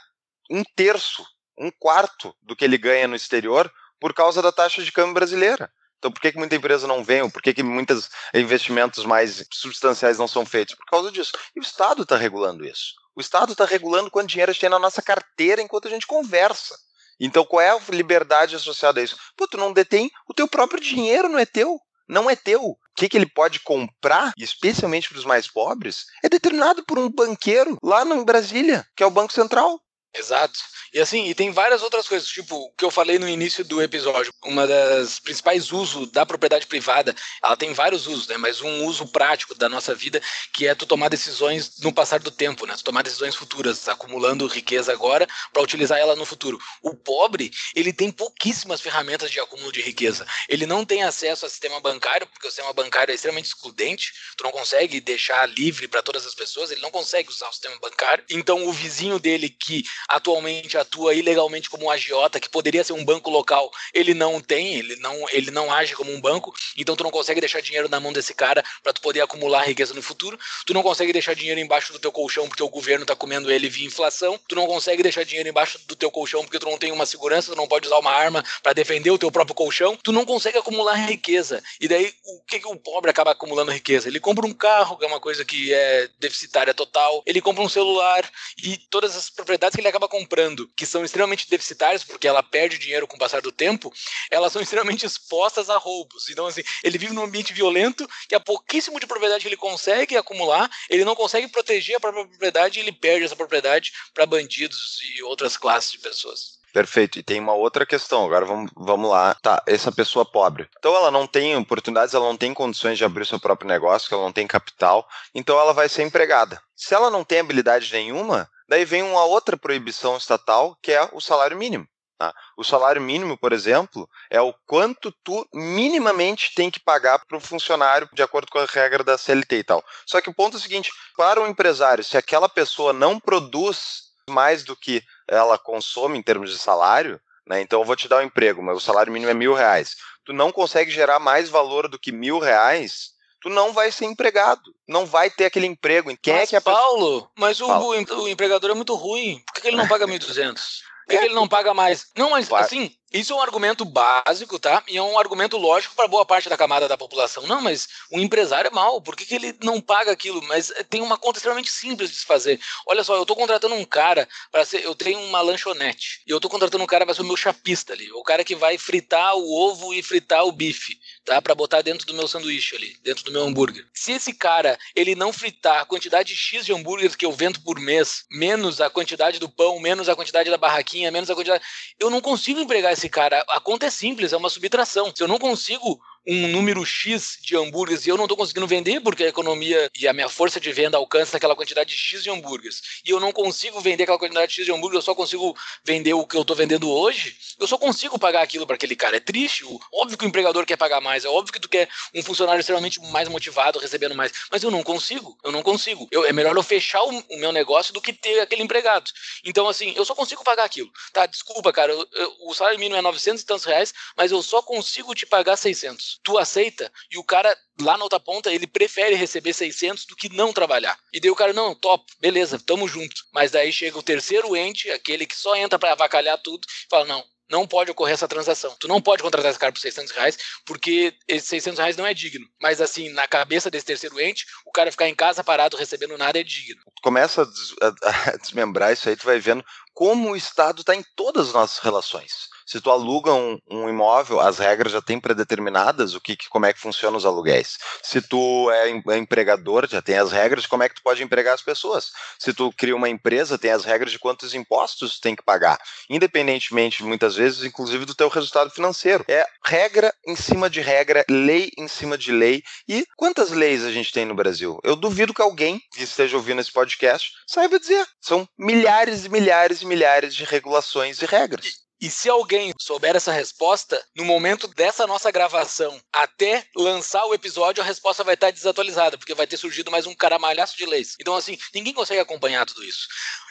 um 0.49 0.63
terço, 0.75 1.23
um 1.55 1.69
quarto 1.69 2.35
do 2.41 2.55
que 2.55 2.65
ele 2.65 2.79
ganha 2.79 3.07
no 3.07 3.15
exterior 3.15 3.71
por 3.99 4.11
causa 4.11 4.41
da 4.41 4.51
taxa 4.51 4.83
de 4.83 4.91
câmbio 4.91 5.13
brasileira. 5.13 5.71
Então, 5.99 6.11
por 6.11 6.19
que, 6.19 6.31
que 6.31 6.37
muita 6.39 6.55
empresa 6.55 6.87
não 6.87 7.03
vem? 7.03 7.21
Ou 7.21 7.29
por 7.29 7.41
que, 7.43 7.53
que 7.53 7.61
muitos 7.61 8.09
investimentos 8.33 9.05
mais 9.05 9.45
substanciais 9.53 10.17
não 10.17 10.27
são 10.27 10.45
feitos? 10.47 10.73
Por 10.73 10.85
causa 10.85 11.11
disso. 11.11 11.31
E 11.55 11.59
o 11.59 11.61
Estado 11.61 12.01
está 12.01 12.17
regulando 12.17 12.65
isso. 12.65 12.93
O 13.15 13.21
Estado 13.21 13.51
está 13.51 13.65
regulando 13.65 14.09
quanto 14.09 14.29
dinheiro 14.29 14.49
a 14.49 14.53
gente 14.53 14.61
tem 14.61 14.69
na 14.69 14.79
nossa 14.79 15.01
carteira 15.01 15.61
enquanto 15.61 15.87
a 15.87 15.91
gente 15.91 16.07
conversa. 16.07 16.75
Então, 17.19 17.45
qual 17.45 17.61
é 17.61 17.69
a 17.69 17.79
liberdade 17.89 18.55
associada 18.55 18.99
a 18.99 19.03
isso? 19.03 19.17
Pô, 19.35 19.47
tu 19.47 19.57
não 19.57 19.73
detém 19.73 20.09
o 20.27 20.33
teu 20.33 20.47
próprio 20.47 20.79
dinheiro, 20.79 21.29
não 21.29 21.37
é 21.37 21.45
teu. 21.45 21.79
Não 22.07 22.29
é 22.29 22.35
teu. 22.35 22.77
Que, 22.97 23.07
que 23.07 23.15
ele 23.15 23.27
pode 23.27 23.59
comprar, 23.59 24.33
especialmente 24.37 25.07
para 25.07 25.19
os 25.19 25.25
mais 25.25 25.47
pobres, 25.47 26.07
é 26.23 26.27
determinado 26.27 26.83
por 26.83 26.97
um 26.97 27.09
banqueiro 27.09 27.77
lá 27.83 28.03
em 28.03 28.25
Brasília, 28.25 28.85
que 28.95 29.03
é 29.03 29.05
o 29.05 29.11
Banco 29.11 29.31
Central. 29.31 29.79
Exato. 30.17 30.59
E 30.93 30.99
assim, 30.99 31.25
e 31.25 31.35
tem 31.35 31.51
várias 31.51 31.81
outras 31.83 32.07
coisas, 32.07 32.27
tipo, 32.27 32.55
o 32.55 32.71
que 32.71 32.85
eu 32.85 32.89
falei 32.89 33.19
no 33.19 33.27
início 33.27 33.63
do 33.63 33.81
episódio. 33.81 34.33
Uma 34.43 34.65
das 34.65 35.19
principais 35.19 35.71
usos 35.71 36.09
da 36.11 36.25
propriedade 36.25 36.65
privada, 36.65 37.15
ela 37.43 37.57
tem 37.57 37.73
vários 37.73 38.07
usos, 38.07 38.27
né? 38.27 38.37
Mas 38.37 38.61
um 38.61 38.85
uso 38.85 39.05
prático 39.07 39.53
da 39.53 39.67
nossa 39.67 39.93
vida, 39.93 40.21
que 40.53 40.67
é 40.67 40.73
tu 40.73 40.85
tomar 40.85 41.09
decisões 41.09 41.79
no 41.79 41.93
passar 41.93 42.19
do 42.19 42.31
tempo, 42.31 42.65
né? 42.65 42.73
Tu 42.75 42.83
tomar 42.83 43.03
decisões 43.03 43.35
futuras, 43.35 43.87
acumulando 43.87 44.47
riqueza 44.47 44.91
agora 44.91 45.27
para 45.51 45.61
utilizar 45.61 45.99
ela 45.99 46.15
no 46.15 46.25
futuro. 46.25 46.57
O 46.81 46.95
pobre, 46.95 47.51
ele 47.75 47.91
tem 47.91 48.11
pouquíssimas 48.11 48.81
ferramentas 48.81 49.29
de 49.29 49.39
acúmulo 49.39 49.71
de 49.71 49.81
riqueza. 49.81 50.25
Ele 50.47 50.65
não 50.65 50.85
tem 50.85 51.03
acesso 51.03 51.45
ao 51.45 51.49
sistema 51.49 51.79
bancário, 51.79 52.27
porque 52.27 52.47
o 52.47 52.49
sistema 52.49 52.73
bancário 52.73 53.11
é 53.11 53.15
extremamente 53.15 53.47
excludente. 53.47 54.13
Tu 54.37 54.43
não 54.43 54.51
consegue 54.51 55.01
deixar 55.01 55.47
livre 55.47 55.87
para 55.87 56.01
todas 56.01 56.25
as 56.25 56.33
pessoas, 56.33 56.71
ele 56.71 56.81
não 56.81 56.91
consegue 56.91 57.29
usar 57.29 57.49
o 57.49 57.53
sistema 57.53 57.77
bancário. 57.79 58.23
Então, 58.29 58.65
o 58.65 58.71
vizinho 58.71 59.19
dele 59.19 59.49
que 59.49 59.83
atualmente 60.07 60.77
atua 60.77 61.13
ilegalmente 61.13 61.69
como 61.69 61.85
um 61.85 61.91
agiota, 61.91 62.39
que 62.39 62.49
poderia 62.49 62.83
ser 62.83 62.93
um 62.93 63.03
banco 63.03 63.29
local, 63.29 63.71
ele 63.93 64.13
não 64.13 64.39
tem, 64.39 64.75
ele 64.75 64.95
não, 64.97 65.29
ele 65.29 65.51
não 65.51 65.71
age 65.71 65.95
como 65.95 66.11
um 66.11 66.21
banco, 66.21 66.53
então 66.77 66.95
tu 66.95 67.03
não 67.03 67.11
consegue 67.11 67.41
deixar 67.41 67.61
dinheiro 67.61 67.89
na 67.89 67.99
mão 67.99 68.13
desse 68.13 68.33
cara 68.33 68.63
para 68.83 68.93
tu 68.93 69.01
poder 69.01 69.21
acumular 69.21 69.63
riqueza 69.63 69.93
no 69.93 70.01
futuro. 70.01 70.39
Tu 70.65 70.73
não 70.73 70.83
consegue 70.83 71.11
deixar 71.11 71.33
dinheiro 71.33 71.59
embaixo 71.59 71.91
do 71.93 71.99
teu 71.99 72.11
colchão 72.11 72.47
porque 72.47 72.63
o 72.63 72.69
governo 72.69 73.05
tá 73.05 73.15
comendo 73.15 73.51
ele 73.51 73.69
via 73.69 73.85
inflação. 73.85 74.39
Tu 74.47 74.55
não 74.55 74.67
consegue 74.67 75.03
deixar 75.03 75.23
dinheiro 75.23 75.49
embaixo 75.49 75.79
do 75.87 75.95
teu 75.95 76.11
colchão 76.11 76.43
porque 76.43 76.59
tu 76.59 76.65
não 76.69 76.77
tem 76.77 76.91
uma 76.91 77.05
segurança, 77.05 77.51
tu 77.51 77.57
não 77.57 77.67
pode 77.67 77.87
usar 77.87 77.97
uma 77.97 78.11
arma 78.11 78.43
para 78.63 78.73
defender 78.73 79.11
o 79.11 79.17
teu 79.17 79.31
próprio 79.31 79.55
colchão. 79.55 79.97
Tu 80.01 80.11
não 80.11 80.25
consegue 80.25 80.57
acumular 80.57 80.95
riqueza. 80.95 81.63
E 81.79 81.87
daí 81.87 82.13
o 82.25 82.41
que, 82.41 82.59
que 82.59 82.67
o 82.67 82.75
pobre 82.75 83.11
acaba 83.11 83.31
acumulando 83.31 83.71
riqueza? 83.71 84.07
Ele 84.07 84.19
compra 84.19 84.45
um 84.45 84.53
carro, 84.53 84.97
que 84.97 85.05
é 85.05 85.07
uma 85.07 85.19
coisa 85.19 85.43
que 85.43 85.73
é 85.73 86.09
deficitária 86.19 86.73
total. 86.73 87.23
Ele 87.25 87.41
compra 87.41 87.63
um 87.63 87.69
celular 87.69 88.29
e 88.63 88.77
todas 88.89 89.15
as 89.15 89.29
propriedades 89.29 89.75
que 89.75 89.81
ele 89.81 89.86
acaba 89.87 90.07
comprando, 90.07 90.67
que 90.75 90.85
são 90.85 91.03
extremamente 91.03 91.49
deficitárias, 91.49 92.03
porque 92.03 92.27
ela 92.27 92.43
perde 92.43 92.77
dinheiro 92.77 93.07
com 93.07 93.15
o 93.15 93.19
passar 93.19 93.41
do 93.41 93.51
tempo, 93.51 93.93
elas 94.29 94.51
são 94.51 94.61
extremamente 94.63 95.05
expostas 95.05 95.69
a 95.69 95.77
roubos. 95.77 96.29
Então, 96.29 96.45
assim, 96.45 96.63
ele 96.83 96.97
vive 96.97 97.13
num 97.13 97.23
ambiente 97.23 97.53
violento 97.53 98.07
que 98.27 98.35
há 98.35 98.39
pouquíssimo 98.39 98.99
de 98.99 99.07
propriedade 99.07 99.41
que 99.41 99.47
ele 99.47 99.57
consegue 99.57 100.15
acumular, 100.17 100.69
ele 100.89 101.05
não 101.05 101.15
consegue 101.15 101.47
proteger 101.47 101.97
a 101.97 101.99
própria 101.99 102.25
propriedade 102.25 102.79
e 102.79 102.81
ele 102.81 102.91
perde 102.91 103.25
essa 103.25 103.35
propriedade 103.35 103.91
para 104.13 104.25
bandidos 104.25 104.99
e 105.01 105.23
outras 105.23 105.57
classes 105.57 105.91
de 105.91 105.99
pessoas. 105.99 106.56
Perfeito. 106.77 107.17
E 107.17 107.23
tem 107.23 107.39
uma 107.39 107.53
outra 107.53 107.87
questão. 107.87 108.23
Agora 108.23 108.45
vamos, 108.45 108.69
vamos 108.75 109.09
lá. 109.09 109.33
Tá, 109.41 109.63
essa 109.65 109.91
pessoa 109.91 110.23
pobre. 110.23 110.69
Então 110.77 110.95
ela 110.95 111.09
não 111.09 111.25
tem 111.25 111.57
oportunidades, 111.57 112.13
ela 112.13 112.27
não 112.27 112.37
tem 112.37 112.53
condições 112.53 112.99
de 112.99 113.03
abrir 113.03 113.25
seu 113.25 113.39
próprio 113.39 113.67
negócio, 113.67 114.13
ela 114.13 114.25
não 114.25 114.31
tem 114.31 114.45
capital, 114.45 115.07
então 115.33 115.59
ela 115.59 115.73
vai 115.73 115.89
ser 115.89 116.03
empregada. 116.03 116.61
Se 116.75 116.93
ela 116.93 117.09
não 117.09 117.23
tem 117.23 117.39
habilidade 117.39 117.91
nenhuma, 117.91 118.47
daí 118.69 118.85
vem 118.85 119.01
uma 119.01 119.23
outra 119.23 119.57
proibição 119.57 120.17
estatal, 120.17 120.77
que 120.79 120.91
é 120.91 121.09
o 121.13 121.19
salário 121.19 121.57
mínimo. 121.57 121.87
Tá? 122.15 122.31
O 122.55 122.63
salário 122.63 123.01
mínimo, 123.01 123.35
por 123.39 123.53
exemplo, 123.53 124.07
é 124.29 124.39
o 124.39 124.53
quanto 124.67 125.11
tu 125.23 125.47
minimamente 125.51 126.53
tem 126.53 126.69
que 126.69 126.79
pagar 126.79 127.25
para 127.25 127.37
o 127.37 127.41
funcionário 127.41 128.07
de 128.13 128.21
acordo 128.21 128.51
com 128.51 128.59
a 128.59 128.65
regra 128.65 129.03
da 129.03 129.17
CLT 129.17 129.55
e 129.55 129.63
tal. 129.63 129.83
Só 130.05 130.21
que 130.21 130.29
o 130.29 130.33
ponto 130.33 130.57
é 130.57 130.59
o 130.59 130.61
seguinte: 130.61 130.91
para 131.17 131.41
o 131.41 131.47
empresário, 131.47 132.03
se 132.03 132.15
aquela 132.15 132.47
pessoa 132.47 132.93
não 132.93 133.19
produz 133.19 134.05
mais 134.29 134.63
do 134.63 134.75
que 134.75 135.01
ela 135.27 135.57
consome 135.57 136.17
em 136.17 136.23
termos 136.23 136.51
de 136.51 136.57
salário, 136.57 137.19
né? 137.45 137.61
Então 137.61 137.79
eu 137.79 137.85
vou 137.85 137.95
te 137.95 138.07
dar 138.07 138.19
um 138.19 138.25
emprego, 138.25 138.61
mas 138.61 138.77
o 138.77 138.81
salário 138.81 139.11
mínimo 139.11 139.31
é 139.31 139.33
mil 139.33 139.53
reais. 139.53 139.95
Tu 140.25 140.33
não 140.33 140.51
consegue 140.51 140.91
gerar 140.91 141.19
mais 141.19 141.49
valor 141.49 141.87
do 141.87 141.99
que 141.99 142.11
mil 142.11 142.39
reais, 142.39 143.11
tu 143.41 143.49
não 143.49 143.71
vai 143.73 143.91
ser 143.91 144.05
empregado. 144.05 144.61
Não 144.87 145.05
vai 145.05 145.29
ter 145.29 145.45
aquele 145.45 145.65
emprego. 145.65 146.15
Quem 146.21 146.33
mas, 146.33 146.43
é 146.43 146.47
que 146.47 146.55
é 146.55 146.59
Paulo, 146.59 147.29
mas 147.37 147.61
o, 147.61 147.67
o, 147.67 147.89
o, 147.89 148.27
empregador 148.27 148.71
é 148.71 148.73
muito 148.73 148.95
ruim. 148.95 149.41
Por 149.53 149.61
que, 149.61 149.67
ele 149.67 149.77
não 149.77 149.87
paga 149.87 150.05
1.200? 150.05 150.53
Por 150.53 151.09
que, 151.09 151.15
é, 151.15 151.19
que 151.19 151.25
ele 151.25 151.35
não 151.35 151.47
paga 151.47 151.73
mais? 151.73 152.07
Não, 152.17 152.31
mas 152.31 152.51
assim, 152.51 152.93
isso 153.11 153.31
é 153.31 153.35
um 153.35 153.41
argumento 153.41 153.85
básico, 153.85 154.59
tá? 154.59 154.83
E 154.87 154.97
é 154.97 155.01
um 155.01 155.17
argumento 155.17 155.57
lógico 155.57 155.95
para 155.95 156.09
boa 156.09 156.25
parte 156.25 156.49
da 156.49 156.57
camada 156.57 156.89
da 156.89 156.97
população. 156.97 157.47
Não, 157.47 157.61
mas 157.61 157.87
o 158.11 158.19
empresário 158.19 158.67
é 158.67 158.71
mau, 158.71 159.01
por 159.01 159.15
que, 159.15 159.25
que 159.25 159.35
ele 159.35 159.55
não 159.63 159.79
paga 159.79 160.11
aquilo? 160.11 160.41
Mas 160.43 160.73
tem 160.89 161.01
uma 161.01 161.17
conta 161.17 161.37
extremamente 161.39 161.71
simples 161.71 162.09
de 162.09 162.17
se 162.17 162.25
fazer. 162.25 162.59
Olha 162.85 163.05
só, 163.05 163.15
eu 163.15 163.25
tô 163.25 163.33
contratando 163.33 163.75
um 163.75 163.85
cara 163.85 164.27
para 164.51 164.65
ser. 164.65 164.83
Eu 164.83 164.93
tenho 164.93 165.19
uma 165.21 165.39
lanchonete. 165.39 166.21
E 166.27 166.31
eu 166.31 166.39
tô 166.39 166.49
contratando 166.49 166.83
um 166.83 166.87
cara 166.87 167.05
para 167.05 167.15
ser 167.15 167.21
o 167.21 167.25
meu 167.25 167.37
chapista 167.37 167.93
ali. 167.93 168.11
O 168.11 168.23
cara 168.23 168.43
que 168.43 168.55
vai 168.55 168.77
fritar 168.77 169.35
o 169.35 169.53
ovo 169.53 169.93
e 169.93 170.03
fritar 170.03 170.45
o 170.45 170.51
bife, 170.51 170.97
tá? 171.23 171.41
Para 171.41 171.55
botar 171.55 171.81
dentro 171.81 172.05
do 172.05 172.13
meu 172.13 172.27
sanduíche 172.27 172.75
ali, 172.75 172.97
dentro 173.03 173.23
do 173.23 173.31
meu 173.31 173.43
hambúrguer. 173.43 173.85
Se 173.93 174.11
esse 174.11 174.33
cara, 174.33 174.77
ele 174.93 175.15
não 175.15 175.31
fritar 175.31 175.81
a 175.81 175.85
quantidade 175.85 176.35
X 176.35 176.65
de 176.65 176.73
hambúrgueres 176.73 177.15
que 177.15 177.25
eu 177.25 177.31
vendo 177.31 177.61
por 177.61 177.79
mês, 177.79 178.25
menos 178.29 178.81
a 178.81 178.89
quantidade 178.89 179.39
do 179.39 179.47
pão, 179.47 179.79
menos 179.79 180.09
a 180.09 180.15
quantidade 180.15 180.49
da 180.49 180.57
barraquinha, 180.57 181.09
menos 181.09 181.29
a 181.29 181.35
quantidade. 181.35 181.63
Eu 181.97 182.09
não 182.09 182.19
consigo 182.19 182.59
empregar 182.59 182.96
esse 182.97 183.09
cara. 183.09 183.43
A 183.49 183.59
conta 183.59 183.85
é 183.85 183.89
simples, 183.89 184.33
é 184.33 184.37
uma 184.37 184.49
subtração. 184.49 185.11
Se 185.15 185.23
eu 185.23 185.27
não 185.27 185.37
consigo 185.37 186.01
um 186.27 186.47
número 186.49 186.85
X 186.85 187.37
de 187.41 187.55
hambúrgueres 187.55 188.05
e 188.05 188.09
eu 188.09 188.17
não 188.17 188.25
estou 188.25 188.37
conseguindo 188.37 188.67
vender 188.67 188.99
porque 188.99 189.23
a 189.23 189.27
economia 189.27 189.89
e 189.97 190.07
a 190.07 190.13
minha 190.13 190.27
força 190.27 190.59
de 190.59 190.71
venda 190.73 190.97
alcança 190.97 191.37
aquela 191.37 191.55
quantidade 191.55 191.89
de 191.89 191.97
X 191.97 192.21
de 192.21 192.29
hambúrgueres 192.29 193.01
e 193.05 193.11
eu 193.11 193.19
não 193.19 193.31
consigo 193.31 193.79
vender 193.79 194.03
aquela 194.03 194.19
quantidade 194.19 194.49
de 194.49 194.55
X 194.55 194.65
de 194.65 194.71
hambúrgueres, 194.71 194.95
eu 194.95 195.01
só 195.01 195.15
consigo 195.15 195.55
vender 195.85 196.13
o 196.13 196.25
que 196.25 196.35
eu 196.35 196.41
estou 196.41 196.55
vendendo 196.55 196.91
hoje, 196.91 197.37
eu 197.59 197.65
só 197.65 197.77
consigo 197.77 198.19
pagar 198.19 198.41
aquilo 198.41 198.67
para 198.67 198.75
aquele 198.75 198.95
cara. 198.95 199.17
É 199.17 199.19
triste, 199.19 199.63
óbvio 199.93 200.17
que 200.17 200.25
o 200.25 200.27
empregador 200.27 200.65
quer 200.65 200.75
pagar 200.75 200.99
mais, 200.99 201.23
é 201.23 201.29
óbvio 201.29 201.53
que 201.53 201.59
tu 201.59 201.69
quer 201.69 201.87
um 202.13 202.21
funcionário 202.21 202.59
extremamente 202.59 202.99
mais 203.11 203.29
motivado, 203.29 203.79
recebendo 203.79 204.15
mais, 204.15 204.31
mas 204.51 204.63
eu 204.63 204.71
não 204.71 204.83
consigo, 204.83 205.37
eu 205.43 205.51
não 205.51 205.63
consigo. 205.63 206.07
Eu, 206.11 206.25
é 206.25 206.33
melhor 206.33 206.55
eu 206.55 206.63
fechar 206.63 207.01
o, 207.03 207.23
o, 207.29 207.37
meu 207.37 207.51
negócio 207.51 207.93
do 207.93 208.01
que 208.01 208.11
ter 208.11 208.39
aquele 208.41 208.63
empregado. 208.63 209.09
Então, 209.45 209.67
assim, 209.67 209.93
eu 209.95 210.03
só 210.03 210.13
consigo 210.13 210.43
pagar 210.43 210.65
aquilo. 210.65 210.91
Tá, 211.13 211.25
desculpa, 211.25 211.71
cara, 211.71 211.91
eu, 211.91 212.07
eu, 212.13 212.35
o 212.41 212.53
salário 212.53 212.79
mínimo 212.79 212.97
é 212.97 213.01
900 213.01 213.41
e 213.41 213.45
tantos 213.45 213.65
reais, 213.65 213.93
mas 214.15 214.31
eu 214.31 214.41
só 214.41 214.61
consigo 214.61 215.15
te 215.15 215.25
pagar 215.25 215.55
600. 215.55 216.16
600, 216.17 216.19
tu 216.23 216.37
aceita 216.37 216.91
e 217.11 217.17
o 217.17 217.23
cara 217.23 217.55
lá 217.81 217.97
na 217.97 218.03
outra 218.03 218.19
ponta 218.19 218.51
ele 218.51 218.67
prefere 218.67 219.15
receber 219.15 219.53
600 219.53 220.05
do 220.05 220.15
que 220.15 220.29
não 220.29 220.51
trabalhar. 220.51 220.97
E 221.13 221.19
daí 221.19 221.29
o 221.29 221.35
cara, 221.35 221.53
não, 221.53 221.75
top, 221.75 222.05
beleza, 222.19 222.59
tamo 222.59 222.87
junto. 222.87 223.15
Mas 223.33 223.51
daí 223.51 223.71
chega 223.71 223.97
o 223.97 224.03
terceiro 224.03 224.55
ente, 224.55 224.89
aquele 224.91 225.25
que 225.25 225.35
só 225.35 225.55
entra 225.55 225.77
para 225.77 225.91
avacalhar 225.91 226.37
tudo, 226.41 226.65
e 226.65 226.89
fala, 226.89 227.05
não, 227.05 227.23
não 227.49 227.67
pode 227.67 227.91
ocorrer 227.91 228.13
essa 228.13 228.27
transação. 228.27 228.75
Tu 228.79 228.87
não 228.87 229.01
pode 229.01 229.23
contratar 229.23 229.49
esse 229.49 229.59
cara 229.59 229.71
por 229.71 229.79
600 229.79 230.11
reais, 230.11 230.37
porque 230.65 231.13
esses 231.27 231.47
600 231.47 231.79
reais 231.79 231.97
não 231.97 232.05
é 232.05 232.13
digno. 232.13 232.45
Mas, 232.61 232.81
assim, 232.81 233.09
na 233.09 233.27
cabeça 233.27 233.71
desse 233.71 233.85
terceiro 233.85 234.19
ente, 234.19 234.45
o 234.65 234.71
cara 234.71 234.91
ficar 234.91 235.07
em 235.07 235.15
casa 235.15 235.43
parado 235.43 235.77
recebendo 235.77 236.17
nada 236.17 236.39
é 236.39 236.43
digno. 236.43 236.81
Começa 237.01 237.43
a, 237.43 237.45
des 237.45 237.73
a, 237.81 238.31
a 238.33 238.37
desmembrar 238.41 238.91
isso 238.91 239.07
aí, 239.07 239.15
tu 239.15 239.25
vai 239.25 239.39
vendo 239.39 239.63
como 239.93 240.31
o 240.31 240.35
Estado 240.35 240.81
está 240.81 240.93
em 240.93 241.03
todas 241.15 241.47
as 241.47 241.53
nossas 241.53 241.79
relações. 241.79 242.49
Se 242.67 242.81
tu 242.81 242.91
aluga 242.91 243.33
um, 243.33 243.57
um, 243.71 243.87
imóvel, 243.87 244.41
as 244.41 244.59
regras 244.59 244.91
já 244.91 245.01
têm 245.01 245.21
predeterminadas 245.21 246.13
o 246.13 246.19
que, 246.19 246.35
como 246.49 246.65
é 246.65 246.73
que 246.73 246.81
funcionam 246.81 247.17
os 247.17 247.25
aluguéis. 247.25 247.77
Se 248.03 248.21
tu 248.21 248.69
é, 248.69 248.89
é 248.89 249.17
empregador, 249.17 249.87
já 249.89 250.01
tem 250.01 250.17
as 250.17 250.33
regras 250.33 250.63
de 250.63 250.67
como 250.67 250.83
é 250.83 250.89
que 250.89 250.95
tu 250.95 251.01
pode 251.01 251.23
empregar 251.23 251.53
as 251.53 251.61
pessoas. 251.61 252.11
Se 252.37 252.53
tu 252.53 252.69
cria 252.75 252.93
uma 252.93 253.07
empresa, 253.07 253.57
tem 253.57 253.71
as 253.71 253.85
regras 253.85 254.11
de 254.11 254.19
quantos 254.19 254.53
impostos 254.53 255.17
tem 255.17 255.33
que 255.33 255.41
pagar, 255.41 255.79
independentemente 256.09 257.03
muitas 257.03 257.35
vezes, 257.35 257.63
inclusive 257.63 258.03
do 258.03 258.13
teu 258.13 258.27
resultado 258.27 258.69
financeiro. 258.69 259.23
É 259.29 259.47
regra 259.65 260.13
em 260.27 260.35
cima 260.35 260.69
de 260.69 260.81
regra, 260.81 261.25
lei 261.29 261.71
em 261.77 261.87
cima 261.87 262.17
de 262.17 262.33
lei. 262.33 262.61
E 262.85 263.05
quantas 263.15 263.51
leis 263.51 263.85
a 263.85 263.91
gente 263.91 264.11
tem 264.11 264.25
no 264.25 264.35
Brasil? 264.35 264.77
Eu 264.83 264.97
duvido 264.97 265.33
que 265.33 265.41
alguém 265.41 265.81
que 265.93 266.03
esteja 266.03 266.35
ouvindo 266.35 266.59
esse 266.59 266.71
podcast 266.71 267.31
saiba 267.47 267.79
dizer. 267.79 268.05
São 268.19 268.45
milhares 268.57 269.23
e 269.23 269.29
milhares 269.29 269.81
e 269.81 269.85
milhares 269.85 270.35
de 270.35 270.43
regulações 270.43 271.21
e 271.21 271.25
regras. 271.25 271.86
E 271.99 272.11
se 272.11 272.29
alguém 272.29 272.73
souber 272.79 273.15
essa 273.15 273.31
resposta, 273.31 273.99
no 274.15 274.23
momento 274.23 274.67
dessa 274.67 275.07
nossa 275.07 275.31
gravação 275.31 275.99
até 276.13 276.63
lançar 276.75 277.25
o 277.25 277.33
episódio, 277.33 277.81
a 277.81 277.85
resposta 277.85 278.23
vai 278.23 278.35
estar 278.35 278.51
desatualizada, 278.51 279.17
porque 279.17 279.33
vai 279.33 279.47
ter 279.47 279.57
surgido 279.57 279.89
mais 279.89 280.05
um 280.05 280.13
caramalhaço 280.13 280.77
de 280.77 280.85
leis. 280.85 281.15
Então, 281.19 281.35
assim, 281.35 281.57
ninguém 281.73 281.93
consegue 281.93 282.21
acompanhar 282.21 282.67
tudo 282.67 282.83
isso. 282.83 283.07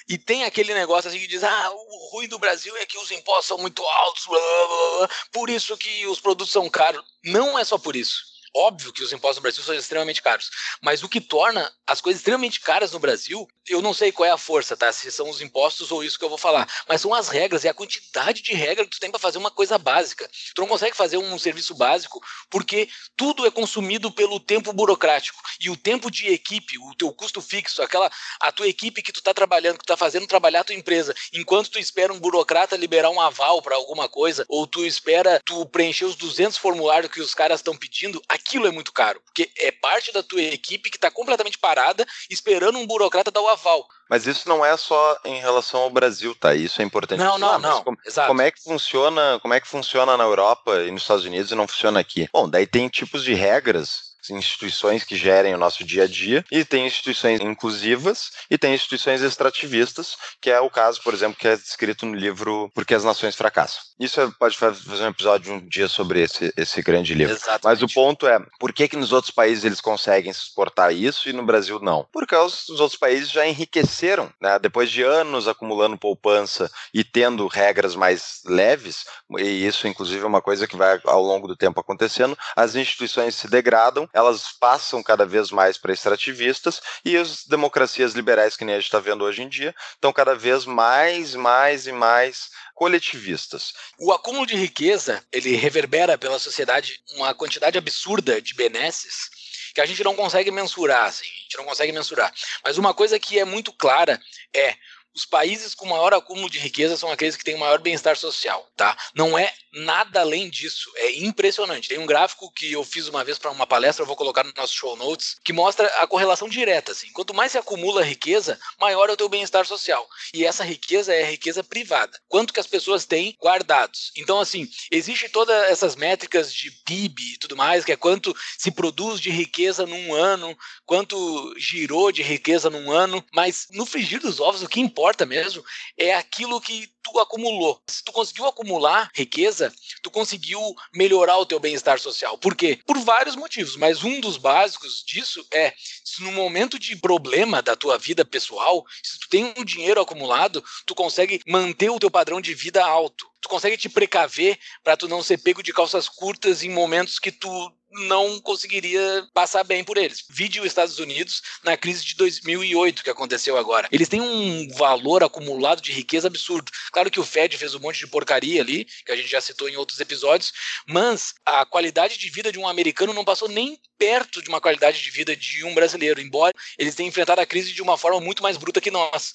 E 0.09 0.17
tem 0.17 0.45
aquele 0.45 0.73
negócio 0.75 1.09
assim 1.09 1.19
que 1.19 1.27
diz: 1.27 1.43
ah, 1.43 1.71
o 1.73 2.11
ruim 2.13 2.29
do 2.29 2.39
Brasil 2.39 2.77
é 2.77 2.87
que 2.87 2.99
os 2.99 3.11
impostos 3.11 3.47
são 3.47 3.59
muito 3.59 3.83
altos, 3.83 4.25
blá, 4.27 4.39
blá, 4.39 4.99
blá, 4.99 5.11
por 5.33 5.51
isso 5.51 5.77
que 5.77 6.07
os 6.07 6.21
produtos 6.21 6.53
são 6.53 6.71
caros. 6.71 7.05
Não 7.25 7.59
é 7.59 7.65
só 7.65 7.77
por 7.77 7.97
isso 7.97 8.36
óbvio 8.55 8.93
que 8.93 9.03
os 9.03 9.13
impostos 9.13 9.37
no 9.37 9.43
Brasil 9.43 9.63
são 9.63 9.75
extremamente 9.75 10.23
caros, 10.23 10.51
mas 10.83 11.03
o 11.03 11.09
que 11.09 11.21
torna 11.21 11.71
as 11.87 12.01
coisas 12.01 12.21
extremamente 12.21 12.61
caras 12.61 12.93
no 12.93 12.99
Brasil, 12.99 13.47
eu 13.69 13.81
não 13.81 13.95
sei 13.95 14.11
qual 14.11 14.27
é 14.27 14.31
a 14.31 14.39
força, 14.39 14.77
tá? 14.77 14.93
Se 14.93 15.11
são 15.11 15.31
os 15.31 15.41
impostos 15.41 15.91
ou 15.91 16.03
isso 16.03 16.19
que 16.19 16.25
eu 16.25 16.29
vou 16.29 16.39
falar, 16.39 16.69
mas 16.89 17.01
são 17.01 17.15
as 17.15 17.29
regras 17.29 17.65
e 17.65 17.69
a 17.69 17.75
quantidade 17.75 18.43
de 18.43 18.53
regras 18.55 18.87
que 18.87 18.97
tu 18.97 19.01
tem 19.01 19.11
para 19.11 19.21
fazer 19.21 19.39
uma 19.39 19.51
coisa 19.51 19.79
básica. 19.79 20.29
Tu 20.55 20.61
não 20.61 20.69
consegue 20.69 20.97
fazer 20.97 21.17
um 21.17 21.39
serviço 21.39 21.75
básico 21.75 22.21
porque 22.51 22.89
tudo 23.17 23.47
é 23.47 23.51
consumido 23.51 24.11
pelo 24.11 24.41
tempo 24.41 24.73
burocrático 24.73 25.41
e 25.61 25.71
o 25.71 25.77
tempo 25.77 26.11
de 26.11 26.29
equipe, 26.29 26.79
o 26.79 26.95
teu 26.95 27.13
custo 27.13 27.41
fixo, 27.41 27.83
aquela 27.83 28.11
a 28.41 28.53
tua 28.53 28.69
equipe 28.69 29.03
que 29.03 29.13
tu 29.13 29.23
tá 29.23 29.33
trabalhando, 29.33 29.79
que 29.79 29.85
tu 29.85 29.89
tá 29.89 29.97
fazendo 29.97 30.27
trabalhar 30.27 30.61
a 30.61 30.65
tua 30.65 30.75
empresa, 30.75 31.15
enquanto 31.33 31.71
tu 31.71 31.79
espera 31.79 32.13
um 32.13 32.19
burocrata 32.19 32.77
liberar 32.77 33.11
um 33.11 33.21
aval 33.21 33.63
para 33.63 33.77
alguma 33.77 34.09
coisa 34.09 34.45
ou 34.49 34.67
tu 34.67 34.85
espera 34.85 35.41
tu 35.45 35.67
preencher 35.67 36.05
os 36.05 36.17
200 36.17 36.59
formulários 36.59 37.13
que 37.13 37.21
os 37.21 37.35
caras 37.35 37.61
estão 37.61 37.77
pedindo, 37.77 38.23
aquilo 38.37 38.67
é 38.67 38.71
muito 38.71 38.93
caro, 38.93 39.21
porque 39.25 39.51
é 39.59 39.73
parte 39.73 40.13
da 40.13 40.23
tua 40.23 40.41
equipe 40.41 40.91
que 40.91 40.97
está 40.97 41.11
completamente 41.11 41.59
parada 41.59 42.07
esperando 42.31 42.79
um 42.79 42.87
burocrata 42.87 43.31
dar 43.31 43.41
o 43.41 43.49
aval. 43.49 43.87
Mas 44.09 44.27
isso 44.27 44.49
não 44.49 44.65
é 44.65 44.77
só 44.77 45.19
em 45.25 45.41
relação 45.41 45.81
ao 45.81 45.91
Brasil, 45.91 46.35
tá? 46.35 46.55
Isso 46.55 46.81
é 46.81 46.85
importante. 46.85 47.19
Não, 47.19 47.39
não, 47.39 47.59
não. 47.59 47.83
Como, 47.83 47.99
como, 48.27 48.43
é 48.43 48.51
que 48.51 48.63
funciona? 48.63 49.39
Como 49.43 49.53
é 49.53 49.61
que 49.61 49.67
funciona 49.67 50.17
na 50.17 50.25
Europa 50.25 50.83
e 50.83 50.91
nos 50.91 51.03
Estados 51.03 51.25
Unidos 51.25 51.51
e 51.51 51.57
não 51.57 51.67
funciona 51.67 51.99
aqui? 51.99 52.29
Bom, 52.33 52.49
daí 52.49 52.67
tem 52.67 52.89
tipos 52.89 53.25
de 53.25 53.35
regras 53.35 54.06
instituições 54.31 55.05
que 55.05 55.17
gerem 55.17 55.55
o 55.55 55.59
nosso 55.59 55.85
dia 55.85 56.05
a 56.05 56.07
dia, 56.07 56.45
e 56.51 56.65
tem 56.65 56.87
instituições 56.87 57.41
inclusivas 57.41 58.31
e 58.51 58.59
tem 58.59 58.75
instituições 58.75 59.23
extrativistas, 59.23 60.17
que 60.41 60.51
é 60.51 60.61
o 60.61 60.71
caso, 60.71 61.03
por 61.03 61.15
exemplo, 61.15 61.39
que 61.39 61.49
é 61.49 61.57
descrito 61.57 62.07
no 62.07 62.15
livro 62.15 62.71
Porque 62.75 62.95
as 62.95 63.05
Nações 63.05 63.35
Fracassam. 63.35 63.81
Isso 63.99 64.21
é, 64.21 64.31
pode 64.39 64.57
fazer 64.57 65.05
um 65.05 65.09
episódio 65.09 65.53
um 65.53 65.67
dia 65.67 65.89
sobre 65.89 66.23
esse, 66.23 66.53
esse 66.57 66.83
grande 66.83 67.15
livro. 67.15 67.35
Exatamente. 67.35 67.65
Mas 67.65 67.83
o 67.83 67.89
ponto 67.89 68.27
é, 68.27 68.39
por 68.59 68.73
que 68.73 68.89
que 68.89 68.97
nos 68.97 69.13
outros 69.13 69.33
países 69.33 69.65
eles 69.65 69.81
conseguem 69.81 70.31
exportar 70.31 70.93
isso 70.93 71.29
e 71.29 71.33
no 71.33 71.45
Brasil 71.45 71.81
não? 71.81 72.07
Porque 72.13 72.35
os, 72.35 72.69
os 72.69 72.81
outros 72.81 72.99
países 72.99 73.31
já 73.31 73.47
enriqueceram, 73.47 74.31
né? 74.41 74.59
Depois 74.59 74.91
de 74.91 75.03
anos 75.03 75.49
acumulando 75.49 75.97
poupança 75.97 76.71
e 76.93 77.03
tendo 77.03 77.47
regras 77.47 77.95
mais 77.95 78.41
leves, 78.45 79.05
e 79.39 79.67
isso 79.67 79.89
inclusive 79.89 80.23
é 80.23 80.27
uma 80.27 80.43
coisa 80.43 80.67
que 80.67 80.77
vai 80.77 81.01
ao 81.05 81.23
longo 81.23 81.49
do 81.49 81.57
tempo 81.57 81.81
acontecendo, 81.81 82.37
as 82.55 82.75
instituições 82.75 83.35
se 83.35 83.49
degradam, 83.49 84.09
elas 84.17 84.51
passam 84.59 85.03
cada 85.03 85.27
vez 85.27 85.51
mais 85.51 85.77
para 85.77 85.93
extrativistas 85.93 86.81
e 87.05 87.19
as 87.19 87.45
democracias 87.45 88.15
liberais 88.15 88.57
que 88.57 88.65
nem 88.65 88.75
a 88.75 88.79
gente 88.79 88.87
está 88.87 88.99
vendo 88.99 89.23
hoje 89.23 89.43
em 89.43 89.49
dia 89.49 89.75
estão 89.93 90.11
cada 90.11 90.35
vez 90.35 90.65
mais, 90.65 91.35
mais 91.35 91.87
e 91.87 91.93
mais 91.93 92.49
coletivistas. 92.75 93.75
O 93.99 94.11
acúmulo 94.11 94.47
de 94.47 94.57
riqueza 94.57 95.23
ele 95.31 95.55
reverbera 95.55 96.17
pela 96.17 96.39
sociedade 96.39 96.99
uma 97.15 97.35
quantidade 97.35 97.77
absurda 97.77 98.41
de 98.41 98.55
benesses 98.55 99.29
que 99.75 99.83
a 99.83 99.87
gente 99.87 100.03
não 100.03 100.17
consegue 100.17 100.51
mensurar, 100.51 101.05
assim, 101.05 101.27
a 101.27 101.43
gente 101.43 101.59
não 101.59 101.65
consegue 101.67 101.93
mensurar. 101.93 102.33
Mas 102.65 102.79
uma 102.79 102.95
coisa 102.95 103.19
que 103.19 103.39
é 103.39 103.45
muito 103.45 103.71
clara 103.71 104.19
é 104.55 104.75
os 105.15 105.27
países 105.27 105.75
com 105.75 105.85
maior 105.85 106.15
acúmulo 106.15 106.49
de 106.49 106.59
riqueza 106.59 106.97
são 106.97 107.11
aqueles 107.11 107.37
que 107.37 107.45
têm 107.45 107.59
maior 107.59 107.81
bem-estar 107.81 108.17
social, 108.17 108.67
tá? 108.77 108.97
Não 109.15 109.39
é 109.39 109.53
nada 109.77 110.21
além 110.21 110.49
disso. 110.49 110.91
É 110.97 111.19
impressionante. 111.19 111.89
Tem 111.89 111.99
um 111.99 112.07
gráfico 112.07 112.51
que 112.51 112.73
eu 112.73 112.83
fiz 112.83 113.09
uma 113.09 113.23
vez 113.23 113.39
para 113.39 113.51
uma 113.51 113.67
palestra, 113.67 114.03
eu 114.03 114.07
vou 114.07 114.17
colocar 114.17 114.43
no 114.43 114.53
nosso 114.57 114.75
show 114.75 114.97
notes, 114.97 115.37
que 115.45 115.53
mostra 115.53 115.87
a 116.01 116.07
correlação 116.07 116.49
direta, 116.49 116.93
assim. 116.93 117.13
Quanto 117.13 117.35
mais 117.35 117.53
se 117.53 117.59
acumula 117.59 118.03
riqueza, 118.03 118.59
maior 118.81 119.09
é 119.09 119.13
o 119.13 119.17
teu 119.17 119.29
bem-estar 119.29 119.67
social. 119.67 120.09
E 120.33 120.45
essa 120.45 120.65
riqueza 120.65 121.13
é 121.15 121.23
a 121.25 121.31
riqueza 121.31 121.63
privada. 121.63 122.19
Quanto 122.29 122.53
que 122.53 122.61
as 122.61 122.67
pessoas 122.67 123.05
têm 123.05 123.37
guardados. 123.41 124.13
Então, 124.17 124.41
assim, 124.41 124.69
existe 124.91 125.29
todas 125.29 125.57
essas 125.71 125.95
métricas 125.95 126.53
de 126.53 126.71
PIB 126.71 127.35
e 127.35 127.39
tudo 127.39 127.57
mais, 127.57 127.85
que 127.85 127.93
é 127.93 127.97
quanto 127.97 128.35
se 128.59 128.71
produz 128.71 129.21
de 129.21 129.31
riqueza 129.31 129.87
num 129.87 130.15
ano, 130.15 130.57
quanto 130.85 131.55
girou 131.59 132.11
de 132.11 132.23
riqueza 132.23 132.71
num 132.71 132.91
ano, 132.91 133.25
mas 133.33 133.67
no 133.71 133.85
frigir 133.85 134.21
dos 134.21 134.41
ovos 134.41 134.63
o 134.63 134.69
que 134.69 134.81
importa 134.81 135.27
mesmo 135.27 135.65
é 135.97 136.15
aquilo 136.15 136.61
que 136.61 136.89
tu 137.07 137.21
acumulou. 137.21 137.81
Se 137.87 138.03
tu 138.03 138.11
conseguiu 138.11 138.47
acumular 138.47 139.11
riqueza, 139.15 139.73
tu 140.03 140.11
conseguiu 140.11 140.61
melhorar 140.93 141.39
o 141.39 141.47
teu 141.47 141.61
bem-estar 141.61 142.01
social. 142.01 142.37
Por 142.37 142.55
quê? 142.57 142.81
Por 142.85 142.99
vários 142.99 143.37
motivos, 143.37 143.77
mas 143.77 144.03
um 144.03 144.21
dos 144.21 144.37
básicos 144.37 145.05
disso 145.07 145.47
é 145.53 145.73
se 146.05 146.23
no 146.23 146.33
momento 146.33 146.79
de 146.79 146.97
problema 146.97 147.63
da 147.63 147.77
tua 147.77 147.97
vida 147.97 148.25
pessoal, 148.25 148.85
se 149.03 149.21
tu 149.21 149.29
tem 149.29 149.55
um 149.57 149.65
dinheiro 149.65 150.01
acumulado, 150.01 150.65
tu 150.85 150.95
consegue 150.95 151.41
manter 151.47 151.91
o 151.91 151.99
teu 152.01 152.11
padrão 152.11 152.41
de 152.41 152.55
vida 152.55 152.85
alto. 152.85 153.27
Tu 153.41 153.49
consegue 153.49 153.77
te 153.77 153.89
precaver 153.89 154.59
para 154.83 154.97
tu 154.97 155.07
não 155.07 155.23
ser 155.23 155.39
pego 155.39 155.63
de 155.63 155.73
calças 155.73 156.09
curtas 156.09 156.65
em 156.65 156.71
momentos 156.71 157.21
que 157.21 157.31
tu 157.31 157.73
não 157.97 158.41
conseguiria 158.41 159.27
passar 159.33 159.65
bem 159.65 159.83
por 159.83 159.97
eles. 159.97 160.25
Vide 160.29 160.61
os 160.61 160.67
Estados 160.67 160.99
Unidos 160.99 161.43
na 161.65 161.77
crise 161.77 162.05
de 162.05 162.15
2008 162.17 163.03
que 163.03 163.11
aconteceu 163.11 163.57
agora. 163.57 163.89
Eles 163.91 164.09
têm 164.09 164.21
um 164.21 164.69
valor 164.75 165.23
acumulado 165.23 165.81
de 165.81 165.93
riqueza 165.93 166.29
absurdo. 166.29 166.71
Claro 166.93 167.11
que 167.11 167.21
o 167.21 167.25
Fed 167.25 167.57
fez 167.57 167.75
um 167.75 167.81
monte 167.81 167.99
de 167.99 168.07
porcaria 168.07 168.61
ali, 168.61 168.85
que 169.05 169.13
a 169.13 169.17
gente 169.17 169.29
já 169.29 169.41
citou 169.41 169.69
em 169.69 169.77
outros 169.77 170.01
episódios, 170.01 170.53
mas 170.87 171.35
a 171.45 171.65
qualidade 171.65 172.19
de 172.19 172.31
vida 172.31 172.53
de 172.53 172.59
um 172.59 172.69
americano 172.69 173.13
não 173.13 173.25
passou 173.25 173.49
nem 173.49 173.79
perto 173.99 174.43
de 174.43 174.49
uma 174.49 174.61
qualidade 174.61 175.03
de 175.03 175.11
vida 175.11 175.35
de 175.35 175.65
um 175.65 175.75
brasileiro, 175.75 176.21
embora 176.21 176.53
eles 176.79 176.95
tenham 176.95 177.09
enfrentado 177.09 177.41
a 177.41 177.47
crise 177.47 177.73
de 177.73 177.83
uma 177.83 177.97
forma 177.97 178.21
muito 178.21 178.43
mais 178.43 178.57
bruta 178.57 178.81
que 178.81 178.91
nós. 178.91 179.33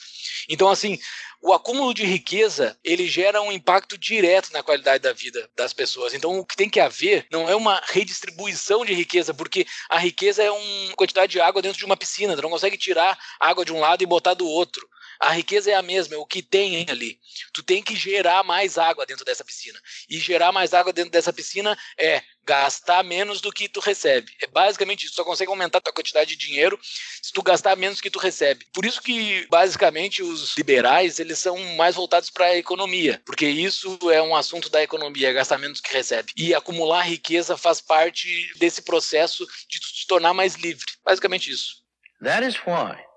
Então, 0.48 0.70
assim, 0.70 1.00
o 1.42 1.54
acúmulo 1.54 1.94
de 1.94 2.06
riqueza 2.06 2.78
ele 2.84 3.08
gera 3.08 3.42
um 3.42 3.52
impacto 3.52 3.98
direto 3.98 4.54
na 4.54 4.62
qualidade 4.62 5.02
da 5.02 5.12
vida 5.12 5.50
das 5.56 5.74
pessoas. 5.74 6.14
Então, 6.14 6.38
o 6.38 6.46
que 6.46 6.56
tem 6.56 6.70
que 6.70 6.80
haver 6.80 7.26
não 7.32 7.50
é 7.50 7.56
uma 7.56 7.82
redistribuição 7.88 8.86
de 8.86 8.94
riqueza, 8.94 9.34
porque 9.34 9.66
a 9.90 9.98
riqueza 9.98 10.44
é 10.44 10.52
uma 10.52 10.96
quantidade 10.96 11.32
de 11.32 11.42
água 11.42 11.62
dentro 11.62 11.80
de 11.80 11.86
uma 11.86 11.98
piscina. 11.98 12.36
Tu 12.36 12.42
não 12.42 12.50
consegue 12.50 12.78
tirar 12.78 13.18
água 13.40 13.66
de 13.66 13.74
um 13.74 13.80
lado 13.80 14.04
e 14.04 14.06
botar 14.06 14.36
do 14.36 14.48
outro. 14.48 14.88
A 15.22 15.34
riqueza 15.34 15.70
é 15.70 15.76
a 15.76 15.84
mesma, 15.84 16.16
é 16.16 16.18
o 16.18 16.26
que 16.26 16.42
tem 16.42 16.84
ali. 16.90 17.20
Tu 17.54 17.62
tem 17.62 17.84
que 17.84 17.96
gerar 17.96 18.44
mais 18.44 18.80
água 18.80 19.06
dentro 19.06 19.24
dessa 19.24 19.46
piscina. 19.46 19.80
E 20.10 20.18
gerar 20.18 20.52
mais 20.52 20.74
água 20.74 20.92
dentro 20.92 21.12
dessa 21.12 21.32
piscina 21.32 21.78
é 21.96 22.24
gastar 22.44 23.04
menos 23.04 23.40
do 23.40 23.52
que 23.52 23.70
tu 23.70 23.80
recebe. 23.80 24.32
É 24.42 24.48
basicamente 24.48 25.04
isso. 25.04 25.14
Tu 25.14 25.18
só 25.18 25.24
consegue 25.24 25.52
aumentar 25.52 25.78
a 25.78 25.82
tua 25.82 25.94
quantidade 25.94 26.36
de 26.36 26.48
dinheiro 26.48 26.80
se 27.22 27.32
tu 27.32 27.44
gastar 27.44 27.76
menos 27.76 28.00
do 28.00 28.02
que 28.02 28.10
tu 28.10 28.18
recebe. 28.18 28.66
Por 28.74 28.84
isso 28.84 29.00
que, 29.00 29.46
basicamente, 29.48 30.24
os 30.24 30.58
liberais, 30.58 31.20
eles 31.20 31.38
são 31.38 31.56
mais 31.76 31.94
voltados 31.94 32.32
para 32.32 32.46
a 32.46 32.58
economia. 32.58 33.22
Porque 33.24 33.46
isso 33.46 34.00
é 34.12 34.24
um 34.24 34.36
assunto 34.36 34.72
da 34.72 34.82
economia, 34.82 35.30
é 35.30 35.34
gastar 35.34 35.60
menos 35.60 35.80
do 35.80 35.84
que 35.84 35.94
recebe. 35.94 36.34
E 36.36 36.56
acumular 36.56 37.04
riqueza 37.04 37.56
faz 37.56 37.80
parte 37.80 38.52
desse 38.58 38.82
processo 38.82 39.46
de 39.70 39.80
tu 39.80 39.94
te 39.94 40.08
tornar 40.08 40.34
mais 40.34 40.56
livre. 40.56 40.86
Basicamente 41.06 41.52
isso. 41.52 41.80
That 42.24 42.44
is 42.44 42.56
why 42.66 43.11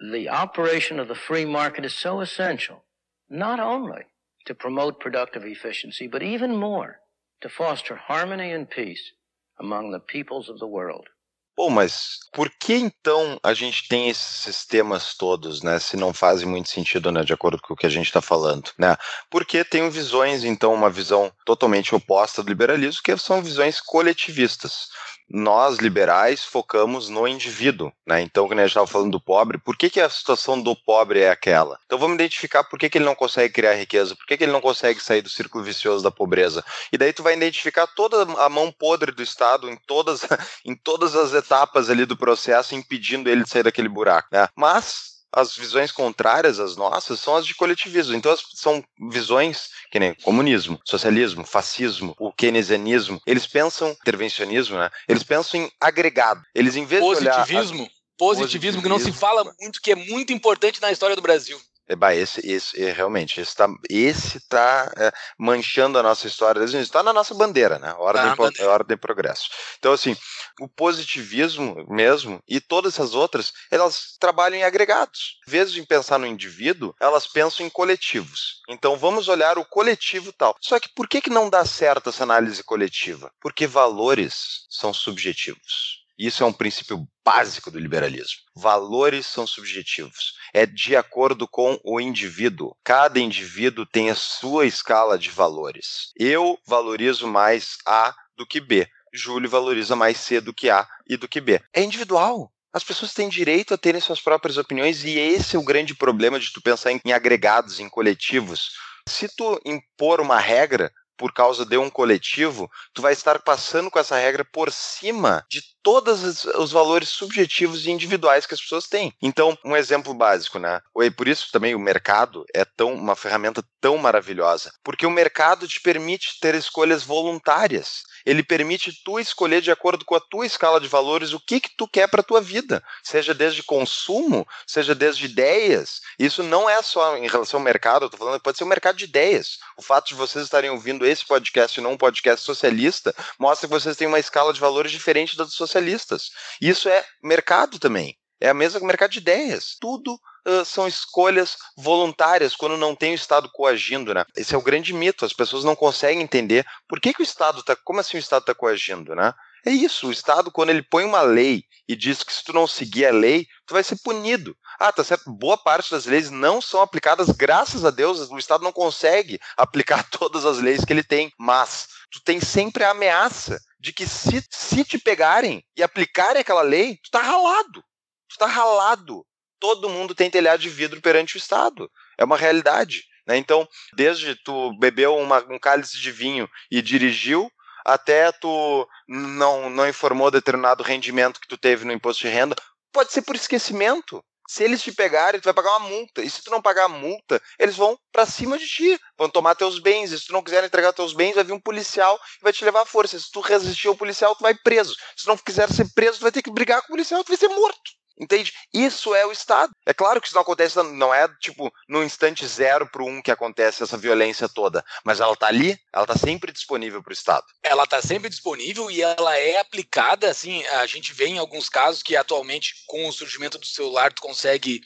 the 0.00 0.28
operation 0.28 1.00
of 1.00 1.08
the 1.08 1.14
free 1.14 1.44
market 1.44 1.84
is 1.84 1.94
so 1.94 2.20
essential, 2.20 2.84
not 3.28 3.60
only 3.60 4.02
to 4.46 4.54
promote 4.54 5.00
productive 5.00 5.44
efficiency, 5.44 6.06
but 6.06 6.22
even 6.22 6.56
more 6.56 7.00
to 7.40 7.48
foster 7.48 7.96
harmony 7.96 8.52
and 8.52 8.70
peace 8.70 9.12
among 9.58 9.90
the 9.90 10.00
peoples 10.00 10.48
of 10.48 10.58
the 10.58 10.66
world. 10.66 11.08
Bom, 11.56 11.70
mas 11.70 12.18
por 12.34 12.50
que 12.50 12.74
então 12.74 13.40
a 13.42 13.54
gente 13.54 13.88
tem 13.88 14.10
esses 14.10 14.42
sistemas 14.42 15.14
todos, 15.14 15.62
né? 15.62 15.78
Se 15.78 15.96
não 15.96 16.12
fazem 16.12 16.46
muito 16.46 16.68
sentido, 16.68 17.10
né? 17.10 17.24
De 17.24 17.32
acordo 17.32 17.58
com 17.62 17.72
o 17.72 17.76
que 17.76 17.86
a 17.86 17.90
gente 17.90 18.08
está 18.08 18.20
falando, 18.20 18.70
né? 18.78 18.94
Porque 19.30 19.64
tem 19.64 19.88
visões, 19.88 20.44
então, 20.44 20.74
uma 20.74 20.90
visão 20.90 21.32
totalmente 21.46 21.94
oposta 21.94 22.42
do 22.42 22.50
liberalismo, 22.50 23.00
que 23.02 23.16
são 23.16 23.42
visões 23.42 23.80
coletivistas 23.80 24.88
nós 25.28 25.78
liberais 25.78 26.44
focamos 26.44 27.08
no 27.08 27.26
indivíduo, 27.26 27.92
né? 28.06 28.20
Então, 28.22 28.46
quando 28.46 28.60
a 28.60 28.62
gente 28.62 28.70
estava 28.70 28.86
falando 28.86 29.12
do 29.12 29.20
pobre, 29.20 29.58
por 29.58 29.76
que, 29.76 29.90
que 29.90 30.00
a 30.00 30.08
situação 30.08 30.60
do 30.60 30.76
pobre 30.76 31.20
é 31.20 31.30
aquela? 31.30 31.78
Então, 31.84 31.98
vamos 31.98 32.14
identificar 32.14 32.64
por 32.64 32.78
que, 32.78 32.88
que 32.88 32.98
ele 32.98 33.04
não 33.04 33.14
consegue 33.14 33.52
criar 33.52 33.74
riqueza, 33.74 34.14
por 34.14 34.26
que, 34.26 34.36
que 34.36 34.44
ele 34.44 34.52
não 34.52 34.60
consegue 34.60 35.00
sair 35.00 35.22
do 35.22 35.28
círculo 35.28 35.64
vicioso 35.64 36.02
da 36.02 36.10
pobreza. 36.10 36.64
E 36.92 36.98
daí 36.98 37.12
tu 37.12 37.22
vai 37.22 37.34
identificar 37.34 37.86
toda 37.86 38.22
a 38.40 38.48
mão 38.48 38.70
podre 38.70 39.12
do 39.12 39.22
Estado 39.22 39.68
em 39.68 39.76
todas, 39.86 40.20
em 40.64 40.74
todas 40.74 41.16
as 41.16 41.32
etapas 41.32 41.90
ali 41.90 42.06
do 42.06 42.16
processo, 42.16 42.74
impedindo 42.74 43.28
ele 43.28 43.42
de 43.42 43.50
sair 43.50 43.64
daquele 43.64 43.88
buraco, 43.88 44.28
né? 44.30 44.48
Mas 44.54 45.15
as 45.32 45.56
visões 45.56 45.92
contrárias 45.92 46.58
às 46.58 46.76
nossas 46.76 47.20
são 47.20 47.36
as 47.36 47.46
de 47.46 47.54
coletivismo. 47.54 48.14
Então, 48.14 48.34
são 48.54 48.82
visões 49.10 49.68
que 49.90 49.98
nem 49.98 50.14
comunismo, 50.14 50.80
socialismo, 50.84 51.44
fascismo, 51.44 52.14
o 52.18 52.32
keynesianismo. 52.32 53.20
Eles 53.26 53.46
pensam, 53.46 53.90
intervencionismo, 53.90 54.76
né? 54.76 54.90
Eles 55.08 55.22
pensam 55.22 55.60
em 55.60 55.70
agregado. 55.80 56.42
Eles, 56.54 56.76
em 56.76 56.84
vez 56.84 57.00
positivismo, 57.00 57.24
de 57.24 57.28
olhar. 57.28 57.46
Positivismo, 57.46 57.90
positivismo, 58.18 58.82
que 58.82 58.88
não 58.88 58.98
se 58.98 59.12
fala 59.12 59.44
muito, 59.60 59.80
que 59.80 59.92
é 59.92 59.94
muito 59.94 60.32
importante 60.32 60.80
na 60.80 60.90
história 60.90 61.16
do 61.16 61.22
Brasil. 61.22 61.60
É, 61.88 61.94
bah, 61.94 62.14
esse, 62.14 62.44
esse, 62.46 62.82
é, 62.82 62.92
realmente, 62.92 63.40
esse 63.40 63.54
tá, 63.54 63.68
esse 63.88 64.40
tá 64.48 64.92
é, 64.96 65.12
manchando 65.38 65.98
a 65.98 66.02
nossa 66.02 66.26
história 66.26 66.60
início. 66.60 66.80
Está 66.80 67.02
na 67.02 67.12
nossa 67.12 67.34
bandeira, 67.34 67.78
né? 67.78 67.94
Ordem, 67.98 68.34
tá 68.34 68.68
ordem 68.68 68.94
e 68.94 68.98
progresso. 68.98 69.48
Então, 69.78 69.92
assim, 69.92 70.16
o 70.60 70.68
positivismo 70.68 71.86
mesmo 71.88 72.42
e 72.48 72.60
todas 72.60 72.94
essas 72.94 73.14
outras, 73.14 73.52
elas 73.70 74.16
trabalham 74.18 74.58
em 74.58 74.64
agregados. 74.64 75.38
Em 75.46 75.50
vez 75.50 75.72
de 75.72 75.82
pensar 75.84 76.18
no 76.18 76.26
indivíduo, 76.26 76.94
elas 77.00 77.26
pensam 77.26 77.64
em 77.64 77.70
coletivos. 77.70 78.60
Então, 78.68 78.96
vamos 78.96 79.28
olhar 79.28 79.58
o 79.58 79.64
coletivo 79.64 80.32
tal. 80.32 80.56
Só 80.60 80.80
que 80.80 80.88
por 80.88 81.08
que, 81.08 81.20
que 81.20 81.30
não 81.30 81.48
dá 81.48 81.64
certo 81.64 82.10
essa 82.10 82.24
análise 82.24 82.62
coletiva? 82.64 83.30
Porque 83.40 83.66
valores 83.66 84.66
são 84.68 84.92
subjetivos. 84.92 86.05
Isso 86.18 86.42
é 86.42 86.46
um 86.46 86.52
princípio 86.52 87.06
básico 87.24 87.70
do 87.70 87.78
liberalismo. 87.78 88.40
Valores 88.54 89.26
são 89.26 89.46
subjetivos. 89.46 90.34
É 90.54 90.64
de 90.64 90.96
acordo 90.96 91.46
com 91.46 91.78
o 91.84 92.00
indivíduo. 92.00 92.74
Cada 92.82 93.20
indivíduo 93.20 93.84
tem 93.84 94.10
a 94.10 94.14
sua 94.14 94.66
escala 94.66 95.18
de 95.18 95.30
valores. 95.30 96.12
Eu 96.16 96.58
valorizo 96.66 97.26
mais 97.26 97.76
A 97.86 98.14
do 98.36 98.46
que 98.46 98.60
B. 98.60 98.88
Júlio 99.12 99.48
valoriza 99.48 99.96
mais 99.96 100.18
C 100.18 100.40
do 100.40 100.54
que 100.54 100.70
A 100.70 100.86
e 101.06 101.16
do 101.16 101.28
que 101.28 101.40
B. 101.40 101.60
É 101.72 101.82
individual. 101.82 102.52
As 102.72 102.84
pessoas 102.84 103.14
têm 103.14 103.28
direito 103.28 103.72
a 103.72 103.78
terem 103.78 104.00
suas 104.00 104.20
próprias 104.20 104.58
opiniões 104.58 105.02
e 105.04 105.18
esse 105.18 105.56
é 105.56 105.58
o 105.58 105.64
grande 105.64 105.94
problema 105.94 106.38
de 106.38 106.52
tu 106.52 106.60
pensar 106.60 106.92
em, 106.92 107.00
em 107.04 107.12
agregados, 107.12 107.80
em 107.80 107.88
coletivos. 107.88 108.72
Se 109.08 109.28
tu 109.28 109.60
impor 109.64 110.20
uma 110.20 110.38
regra, 110.38 110.92
por 111.16 111.32
causa 111.32 111.64
de 111.64 111.78
um 111.78 111.88
coletivo, 111.88 112.70
tu 112.92 113.00
vai 113.00 113.12
estar 113.12 113.38
passando 113.40 113.90
com 113.90 113.98
essa 113.98 114.16
regra 114.16 114.44
por 114.44 114.70
cima 114.70 115.44
de 115.48 115.62
todos 115.86 116.44
os 116.44 116.72
valores 116.72 117.10
subjetivos 117.10 117.86
e 117.86 117.92
individuais 117.92 118.44
que 118.44 118.52
as 118.52 118.60
pessoas 118.60 118.88
têm. 118.88 119.14
Então, 119.22 119.56
um 119.64 119.76
exemplo 119.76 120.12
básico, 120.12 120.58
né? 120.58 120.80
E 121.00 121.12
por 121.12 121.28
isso 121.28 121.52
também 121.52 121.76
o 121.76 121.78
mercado 121.78 122.44
é 122.52 122.64
tão 122.64 122.92
uma 122.92 123.14
ferramenta 123.14 123.62
tão 123.80 123.96
maravilhosa, 123.96 124.72
porque 124.82 125.06
o 125.06 125.10
mercado 125.12 125.68
te 125.68 125.80
permite 125.80 126.40
ter 126.40 126.56
escolhas 126.56 127.04
voluntárias 127.04 128.02
ele 128.26 128.42
permite 128.42 129.00
tu 129.04 129.20
escolher 129.20 129.62
de 129.62 129.70
acordo 129.70 130.04
com 130.04 130.16
a 130.16 130.20
tua 130.20 130.44
escala 130.44 130.80
de 130.80 130.88
valores 130.88 131.32
o 131.32 131.38
que 131.38 131.60
que 131.60 131.70
tu 131.76 131.86
quer 131.86 132.08
para 132.08 132.24
tua 132.24 132.40
vida, 132.40 132.82
seja 133.02 133.32
desde 133.32 133.62
consumo, 133.62 134.46
seja 134.66 134.96
desde 134.96 135.26
ideias. 135.26 136.00
Isso 136.18 136.42
não 136.42 136.68
é 136.68 136.82
só 136.82 137.16
em 137.16 137.28
relação 137.28 137.60
ao 137.60 137.64
mercado, 137.64 138.06
eu 138.06 138.10
tô 138.10 138.16
falando, 138.16 138.40
pode 138.40 138.58
ser 138.58 138.64
um 138.64 138.68
mercado 138.68 138.96
de 138.96 139.04
ideias. 139.04 139.58
O 139.76 139.82
fato 139.82 140.08
de 140.08 140.14
vocês 140.14 140.44
estarem 140.44 140.70
ouvindo 140.70 141.06
esse 141.06 141.24
podcast 141.24 141.78
e 141.78 141.82
não 141.82 141.92
um 141.92 141.96
podcast 141.96 142.44
socialista 142.44 143.14
mostra 143.38 143.68
que 143.68 143.74
vocês 143.74 143.96
têm 143.96 144.08
uma 144.08 144.18
escala 144.18 144.52
de 144.52 144.58
valores 144.58 144.90
diferente 144.90 145.36
da 145.36 145.44
dos 145.44 145.54
socialistas. 145.76 146.30
Isso 146.60 146.88
é 146.88 147.04
mercado 147.22 147.78
também. 147.78 148.16
É 148.40 148.48
a 148.48 148.54
mesma 148.54 148.80
mercado 148.80 149.12
de 149.12 149.18
ideias. 149.18 149.76
Tudo 149.80 150.14
uh, 150.46 150.64
são 150.64 150.86
escolhas 150.86 151.56
voluntárias 151.76 152.54
quando 152.54 152.76
não 152.76 152.94
tem 152.94 153.12
o 153.12 153.14
Estado 153.14 153.50
coagindo, 153.52 154.12
né? 154.12 154.24
Esse 154.36 154.54
é 154.54 154.58
o 154.58 154.62
grande 154.62 154.92
mito. 154.92 155.24
As 155.24 155.32
pessoas 155.32 155.64
não 155.64 155.74
conseguem 155.74 156.22
entender 156.22 156.66
por 156.88 157.00
que, 157.00 157.14
que 157.14 157.22
o 157.22 157.24
Estado 157.24 157.60
está. 157.60 157.74
Como 157.76 158.00
assim 158.00 158.16
o 158.16 158.20
Estado 158.20 158.42
está 158.42 158.54
coagindo, 158.54 159.14
né? 159.14 159.32
É 159.64 159.70
isso, 159.70 160.06
o 160.06 160.12
Estado, 160.12 160.52
quando 160.52 160.70
ele 160.70 160.82
põe 160.82 161.02
uma 161.04 161.22
lei 161.22 161.64
e 161.88 161.96
diz 161.96 162.22
que 162.22 162.32
se 162.32 162.44
tu 162.44 162.52
não 162.52 162.68
seguir 162.68 163.06
a 163.06 163.10
lei, 163.10 163.48
tu 163.66 163.74
vai 163.74 163.82
ser 163.82 163.96
punido. 163.96 164.56
Ah, 164.78 164.92
tá 164.92 165.02
certo. 165.02 165.28
Boa 165.28 165.58
parte 165.58 165.90
das 165.90 166.06
leis 166.06 166.30
não 166.30 166.62
são 166.62 166.80
aplicadas, 166.80 167.30
graças 167.30 167.84
a 167.84 167.90
Deus, 167.90 168.30
o 168.30 168.38
Estado 168.38 168.62
não 168.62 168.70
consegue 168.70 169.40
aplicar 169.56 170.08
todas 170.08 170.44
as 170.46 170.58
leis 170.58 170.84
que 170.84 170.92
ele 170.92 171.02
tem. 171.02 171.32
Mas 171.36 171.88
tu 172.12 172.22
tem 172.22 172.38
sempre 172.38 172.84
a 172.84 172.90
ameaça 172.90 173.60
de 173.86 173.92
que 173.92 174.06
se, 174.06 174.44
se 174.50 174.84
te 174.84 174.98
pegarem 174.98 175.64
e 175.76 175.82
aplicarem 175.82 176.40
aquela 176.40 176.62
lei, 176.62 176.98
tu 177.02 177.10
tá 177.10 177.22
ralado 177.22 177.82
tu 178.28 178.38
tá 178.38 178.46
ralado. 178.46 179.24
Todo 179.58 179.88
mundo 179.88 180.14
tem 180.14 180.30
telhado 180.30 180.60
de 180.60 180.68
vidro 180.68 181.00
perante 181.00 181.36
o 181.36 181.38
Estado. 181.38 181.90
É 182.18 182.24
uma 182.24 182.36
realidade. 182.36 183.04
Né? 183.26 183.36
Então, 183.36 183.66
desde 183.94 184.34
tu 184.36 184.76
bebeu 184.78 185.16
uma, 185.16 185.38
um 185.50 185.58
cálice 185.58 185.98
de 185.98 186.12
vinho 186.12 186.48
e 186.70 186.82
dirigiu, 186.82 187.50
até 187.84 188.30
tu 188.32 188.86
não, 189.08 189.70
não 189.70 189.88
informou 189.88 190.30
determinado 190.30 190.82
rendimento 190.82 191.40
que 191.40 191.48
tu 191.48 191.56
teve 191.56 191.84
no 191.84 191.92
imposto 191.92 192.22
de 192.22 192.28
renda, 192.28 192.54
pode 192.92 193.12
ser 193.12 193.22
por 193.22 193.34
esquecimento. 193.34 194.22
Se 194.48 194.62
eles 194.64 194.82
te 194.82 194.92
pegarem, 194.92 195.40
tu 195.40 195.44
vai 195.44 195.54
pagar 195.54 195.76
uma 195.76 195.88
multa. 195.88 196.22
E 196.22 196.30
se 196.30 196.42
tu 196.42 196.50
não 196.50 196.62
pagar 196.62 196.84
a 196.84 196.88
multa, 196.88 197.40
eles 197.58 197.76
vão 197.76 197.98
para 198.12 198.26
cima 198.26 198.58
de 198.58 198.66
ti, 198.66 198.98
vão 199.16 199.28
tomar 199.28 199.54
teus 199.54 199.78
bens. 199.78 200.12
E 200.12 200.18
se 200.18 200.26
tu 200.26 200.32
não 200.32 200.42
quiser 200.42 200.64
entregar 200.64 200.92
teus 200.92 201.12
bens, 201.12 201.34
vai 201.34 201.44
vir 201.44 201.52
um 201.52 201.60
policial 201.60 202.18
e 202.40 202.42
vai 202.42 202.52
te 202.52 202.64
levar 202.64 202.82
à 202.82 202.86
força. 202.86 203.18
Se 203.18 203.30
tu 203.30 203.40
resistir 203.40 203.88
ao 203.88 203.96
policial, 203.96 204.34
tu 204.36 204.42
vai 204.42 204.54
preso. 204.54 204.94
Se 205.16 205.26
não 205.26 205.36
quiser 205.36 205.70
ser 205.72 205.86
preso, 205.94 206.18
tu 206.18 206.22
vai 206.22 206.32
ter 206.32 206.42
que 206.42 206.50
brigar 206.50 206.80
com 206.82 206.88
o 206.88 206.96
policial, 206.96 207.22
tu 207.24 207.28
vai 207.28 207.36
ser 207.36 207.48
morto. 207.48 207.96
Entende? 208.18 208.52
Isso 208.72 209.14
é 209.14 209.26
o 209.26 209.32
Estado. 209.32 209.72
É 209.84 209.92
claro 209.92 210.20
que 210.20 210.26
isso 210.26 210.34
não 210.34 210.42
acontece, 210.42 210.82
não 210.82 211.14
é 211.14 211.28
tipo 211.40 211.70
no 211.88 212.02
instante 212.02 212.46
zero 212.46 212.86
para 212.86 213.04
um 213.04 213.20
que 213.20 213.30
acontece 213.30 213.82
essa 213.82 213.96
violência 213.96 214.48
toda, 214.48 214.84
mas 215.04 215.20
ela 215.20 215.34
está 215.34 215.48
ali, 215.48 215.78
ela 215.92 216.04
está 216.04 216.16
sempre 216.16 216.50
disponível 216.50 217.02
para 217.02 217.10
o 217.10 217.14
Estado. 217.14 217.44
Ela 217.62 217.84
está 217.84 218.00
sempre 218.00 218.30
disponível 218.30 218.90
e 218.90 219.02
ela 219.02 219.36
é 219.36 219.58
aplicada, 219.60 220.30
assim, 220.30 220.64
a 220.66 220.86
gente 220.86 221.12
vê 221.12 221.26
em 221.26 221.38
alguns 221.38 221.68
casos 221.68 222.02
que 222.02 222.16
atualmente 222.16 222.74
com 222.86 223.06
o 223.06 223.12
surgimento 223.12 223.58
do 223.58 223.66
celular 223.66 224.12
tu 224.12 224.22
consegue 224.22 224.80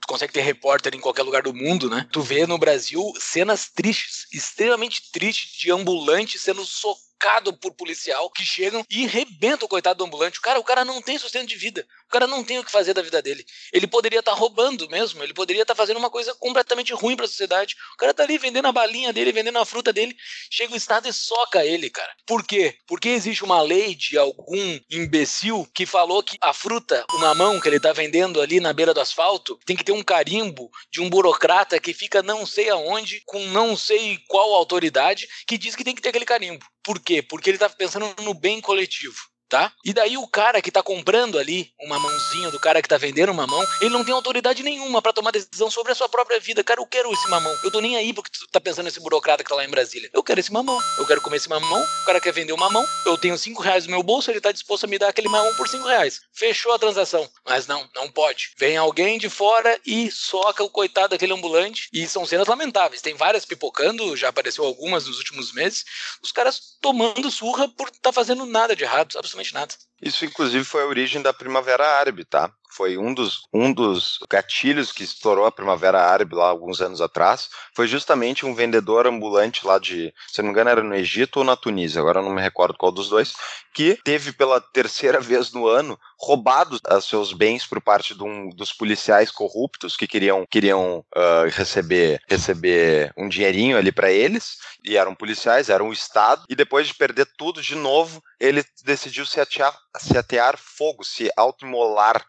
tu 0.00 0.06
consegue 0.08 0.32
ter 0.32 0.40
repórter 0.40 0.94
em 0.94 1.00
qualquer 1.00 1.22
lugar 1.22 1.42
do 1.42 1.54
mundo, 1.54 1.90
né? 1.90 2.08
Tu 2.10 2.22
vê 2.22 2.46
no 2.46 2.56
Brasil 2.56 3.12
cenas 3.18 3.68
tristes, 3.68 4.26
extremamente 4.32 5.10
tristes 5.12 5.58
de 5.58 5.70
ambulantes 5.70 6.40
sendo 6.40 6.64
socorridos 6.64 7.09
cercado 7.20 7.52
por 7.52 7.72
policial 7.74 8.30
que 8.30 8.44
chegam 8.44 8.84
e 8.88 9.06
rebentam 9.06 9.66
o 9.66 9.68
coitado 9.68 9.98
do 9.98 10.04
ambulante. 10.04 10.38
O 10.38 10.42
cara, 10.42 10.58
o 10.58 10.64
cara 10.64 10.84
não 10.84 11.02
tem 11.02 11.18
sustento 11.18 11.48
de 11.48 11.56
vida. 11.56 11.86
O 12.06 12.10
cara 12.10 12.26
não 12.26 12.42
tem 12.42 12.58
o 12.58 12.64
que 12.64 12.70
fazer 12.70 12.94
da 12.94 13.02
vida 13.02 13.20
dele. 13.20 13.44
Ele 13.72 13.86
poderia 13.86 14.20
estar 14.20 14.32
tá 14.32 14.36
roubando 14.36 14.88
mesmo, 14.88 15.22
ele 15.22 15.34
poderia 15.34 15.62
estar 15.62 15.74
tá 15.74 15.78
fazendo 15.78 15.98
uma 15.98 16.08
coisa 16.08 16.34
completamente 16.34 16.94
ruim 16.94 17.14
para 17.14 17.26
a 17.26 17.28
sociedade. 17.28 17.76
O 17.94 17.96
cara 17.98 18.14
tá 18.14 18.22
ali 18.22 18.38
vendendo 18.38 18.66
a 18.66 18.72
balinha 18.72 19.12
dele, 19.12 19.32
vendendo 19.32 19.58
a 19.58 19.66
fruta 19.66 19.92
dele. 19.92 20.16
Chega 20.50 20.72
o 20.72 20.76
Estado 20.76 21.08
e 21.08 21.12
soca 21.12 21.64
ele, 21.64 21.90
cara. 21.90 22.10
Por 22.26 22.42
quê? 22.44 22.76
Porque 22.86 23.10
existe 23.10 23.44
uma 23.44 23.60
lei 23.60 23.94
de 23.94 24.16
algum 24.16 24.80
imbecil 24.90 25.68
que 25.74 25.84
falou 25.84 26.22
que 26.22 26.38
a 26.40 26.54
fruta, 26.54 27.04
o 27.12 27.18
mamão 27.18 27.60
que 27.60 27.68
ele 27.68 27.80
tá 27.80 27.92
vendendo 27.92 28.40
ali 28.40 28.60
na 28.60 28.72
beira 28.72 28.94
do 28.94 29.00
asfalto, 29.00 29.58
tem 29.66 29.76
que 29.76 29.84
ter 29.84 29.92
um 29.92 30.02
carimbo 30.02 30.70
de 30.90 31.00
um 31.00 31.10
burocrata 31.10 31.78
que 31.78 31.92
fica 31.92 32.22
não 32.22 32.46
sei 32.46 32.70
aonde, 32.70 33.22
com 33.26 33.44
não 33.48 33.76
sei 33.76 34.18
qual 34.26 34.54
autoridade, 34.54 35.28
que 35.46 35.58
diz 35.58 35.76
que 35.76 35.84
tem 35.84 35.94
que 35.94 36.00
ter 36.00 36.08
aquele 36.08 36.24
carimbo. 36.24 36.64
Por 36.82 36.98
quê? 37.00 37.22
Porque 37.22 37.50
ele 37.50 37.56
está 37.56 37.68
pensando 37.68 38.14
no 38.22 38.34
bem 38.34 38.60
coletivo 38.60 39.29
tá? 39.50 39.72
E 39.84 39.92
daí 39.92 40.16
o 40.16 40.26
cara 40.28 40.62
que 40.62 40.70
tá 40.70 40.82
comprando 40.82 41.36
ali 41.36 41.72
uma 41.80 41.98
mãozinha 41.98 42.50
do 42.50 42.60
cara 42.60 42.80
que 42.80 42.88
tá 42.88 42.96
vendendo 42.96 43.32
uma 43.32 43.46
mão, 43.48 43.62
ele 43.80 43.90
não 43.90 44.04
tem 44.04 44.14
autoridade 44.14 44.62
nenhuma 44.62 45.02
para 45.02 45.12
tomar 45.12 45.32
decisão 45.32 45.68
sobre 45.68 45.90
a 45.90 45.94
sua 45.94 46.08
própria 46.08 46.38
vida. 46.38 46.62
Cara, 46.62 46.80
eu 46.80 46.86
quero 46.86 47.12
esse 47.12 47.28
mamão. 47.28 47.54
Eu 47.64 47.70
tô 47.70 47.80
nem 47.80 47.96
aí 47.96 48.12
porque 48.12 48.30
tu 48.30 48.46
tá 48.46 48.60
pensando 48.60 48.84
nesse 48.84 49.00
burocrata 49.00 49.42
que 49.42 49.50
tá 49.50 49.56
lá 49.56 49.64
em 49.64 49.68
Brasília. 49.68 50.08
Eu 50.14 50.22
quero 50.22 50.38
esse 50.38 50.52
mamão. 50.52 50.78
Eu 50.96 51.04
quero 51.04 51.20
comer 51.20 51.38
esse 51.38 51.48
mamão. 51.48 51.82
O 51.82 52.04
cara 52.06 52.20
quer 52.20 52.32
vender 52.32 52.52
o 52.52 52.56
mamão. 52.56 52.86
Eu 53.04 53.18
tenho 53.18 53.36
cinco 53.36 53.60
reais 53.60 53.84
no 53.86 53.90
meu 53.90 54.02
bolso, 54.04 54.30
ele 54.30 54.40
tá 54.40 54.52
disposto 54.52 54.84
a 54.84 54.86
me 54.86 54.98
dar 54.98 55.08
aquele 55.08 55.28
mamão 55.28 55.52
por 55.56 55.68
cinco 55.68 55.88
reais. 55.88 56.20
Fechou 56.32 56.72
a 56.72 56.78
transação. 56.78 57.28
Mas 57.44 57.66
não, 57.66 57.88
não 57.94 58.08
pode. 58.08 58.52
Vem 58.56 58.76
alguém 58.76 59.18
de 59.18 59.28
fora 59.28 59.78
e 59.84 60.10
soca 60.12 60.62
o 60.62 60.70
coitado 60.70 61.08
daquele 61.08 61.32
ambulante. 61.32 61.88
E 61.92 62.06
são 62.06 62.24
cenas 62.24 62.46
lamentáveis. 62.46 63.02
Tem 63.02 63.14
várias 63.14 63.44
pipocando, 63.44 64.16
já 64.16 64.28
apareceu 64.28 64.64
algumas 64.64 65.08
nos 65.08 65.18
últimos 65.18 65.52
meses. 65.52 65.84
Os 66.22 66.30
caras 66.30 66.78
tomando 66.80 67.30
surra 67.30 67.68
por 67.68 67.90
tá 67.90 68.12
fazendo 68.12 68.46
nada 68.46 68.76
de 68.76 68.84
errado, 68.84 69.18
absolutamente 69.18 69.39
nada. 69.52 69.74
Isso, 70.02 70.24
inclusive, 70.24 70.64
foi 70.64 70.82
a 70.82 70.86
origem 70.86 71.22
da 71.22 71.32
Primavera 71.32 71.86
Árabe, 71.98 72.24
tá? 72.24 72.52
Foi 72.80 72.96
um 72.96 73.12
dos, 73.12 73.42
um 73.52 73.70
dos 73.70 74.18
gatilhos 74.30 74.90
que 74.90 75.04
estourou 75.04 75.44
a 75.44 75.52
Primavera 75.52 76.00
Árabe 76.00 76.34
lá 76.34 76.48
alguns 76.48 76.80
anos 76.80 77.02
atrás, 77.02 77.50
foi 77.76 77.86
justamente 77.86 78.46
um 78.46 78.54
vendedor 78.54 79.06
ambulante 79.06 79.66
lá 79.66 79.78
de, 79.78 80.14
se 80.26 80.40
não 80.40 80.46
me 80.46 80.52
engano, 80.52 80.70
era 80.70 80.82
no 80.82 80.94
Egito 80.94 81.40
ou 81.40 81.44
na 81.44 81.56
Tunísia, 81.56 82.00
agora 82.00 82.22
não 82.22 82.30
me 82.30 82.40
recordo 82.40 82.78
qual 82.78 82.90
dos 82.90 83.10
dois, 83.10 83.34
que 83.74 83.98
teve 84.02 84.32
pela 84.32 84.62
terceira 84.62 85.20
vez 85.20 85.52
no 85.52 85.68
ano 85.68 86.00
roubado 86.18 86.80
seus 87.02 87.34
bens 87.34 87.66
por 87.66 87.82
parte 87.82 88.14
de 88.14 88.22
um, 88.22 88.48
dos 88.48 88.72
policiais 88.72 89.30
corruptos 89.30 89.94
que 89.94 90.06
queriam, 90.06 90.46
queriam 90.50 91.04
uh, 91.14 91.50
receber, 91.50 92.18
receber 92.26 93.12
um 93.14 93.28
dinheirinho 93.28 93.76
ali 93.76 93.92
para 93.92 94.10
eles, 94.10 94.56
e 94.82 94.96
eram 94.96 95.14
policiais, 95.14 95.68
eram 95.68 95.90
o 95.90 95.92
Estado, 95.92 96.44
e 96.48 96.54
depois 96.54 96.86
de 96.86 96.94
perder 96.94 97.26
tudo 97.36 97.60
de 97.60 97.74
novo, 97.74 98.22
ele 98.38 98.64
decidiu 98.84 99.26
se 99.26 99.38
atear, 99.38 99.76
se 99.98 100.16
atear 100.16 100.56
fogo, 100.56 101.04
se 101.04 101.30
autoimolar 101.36 102.24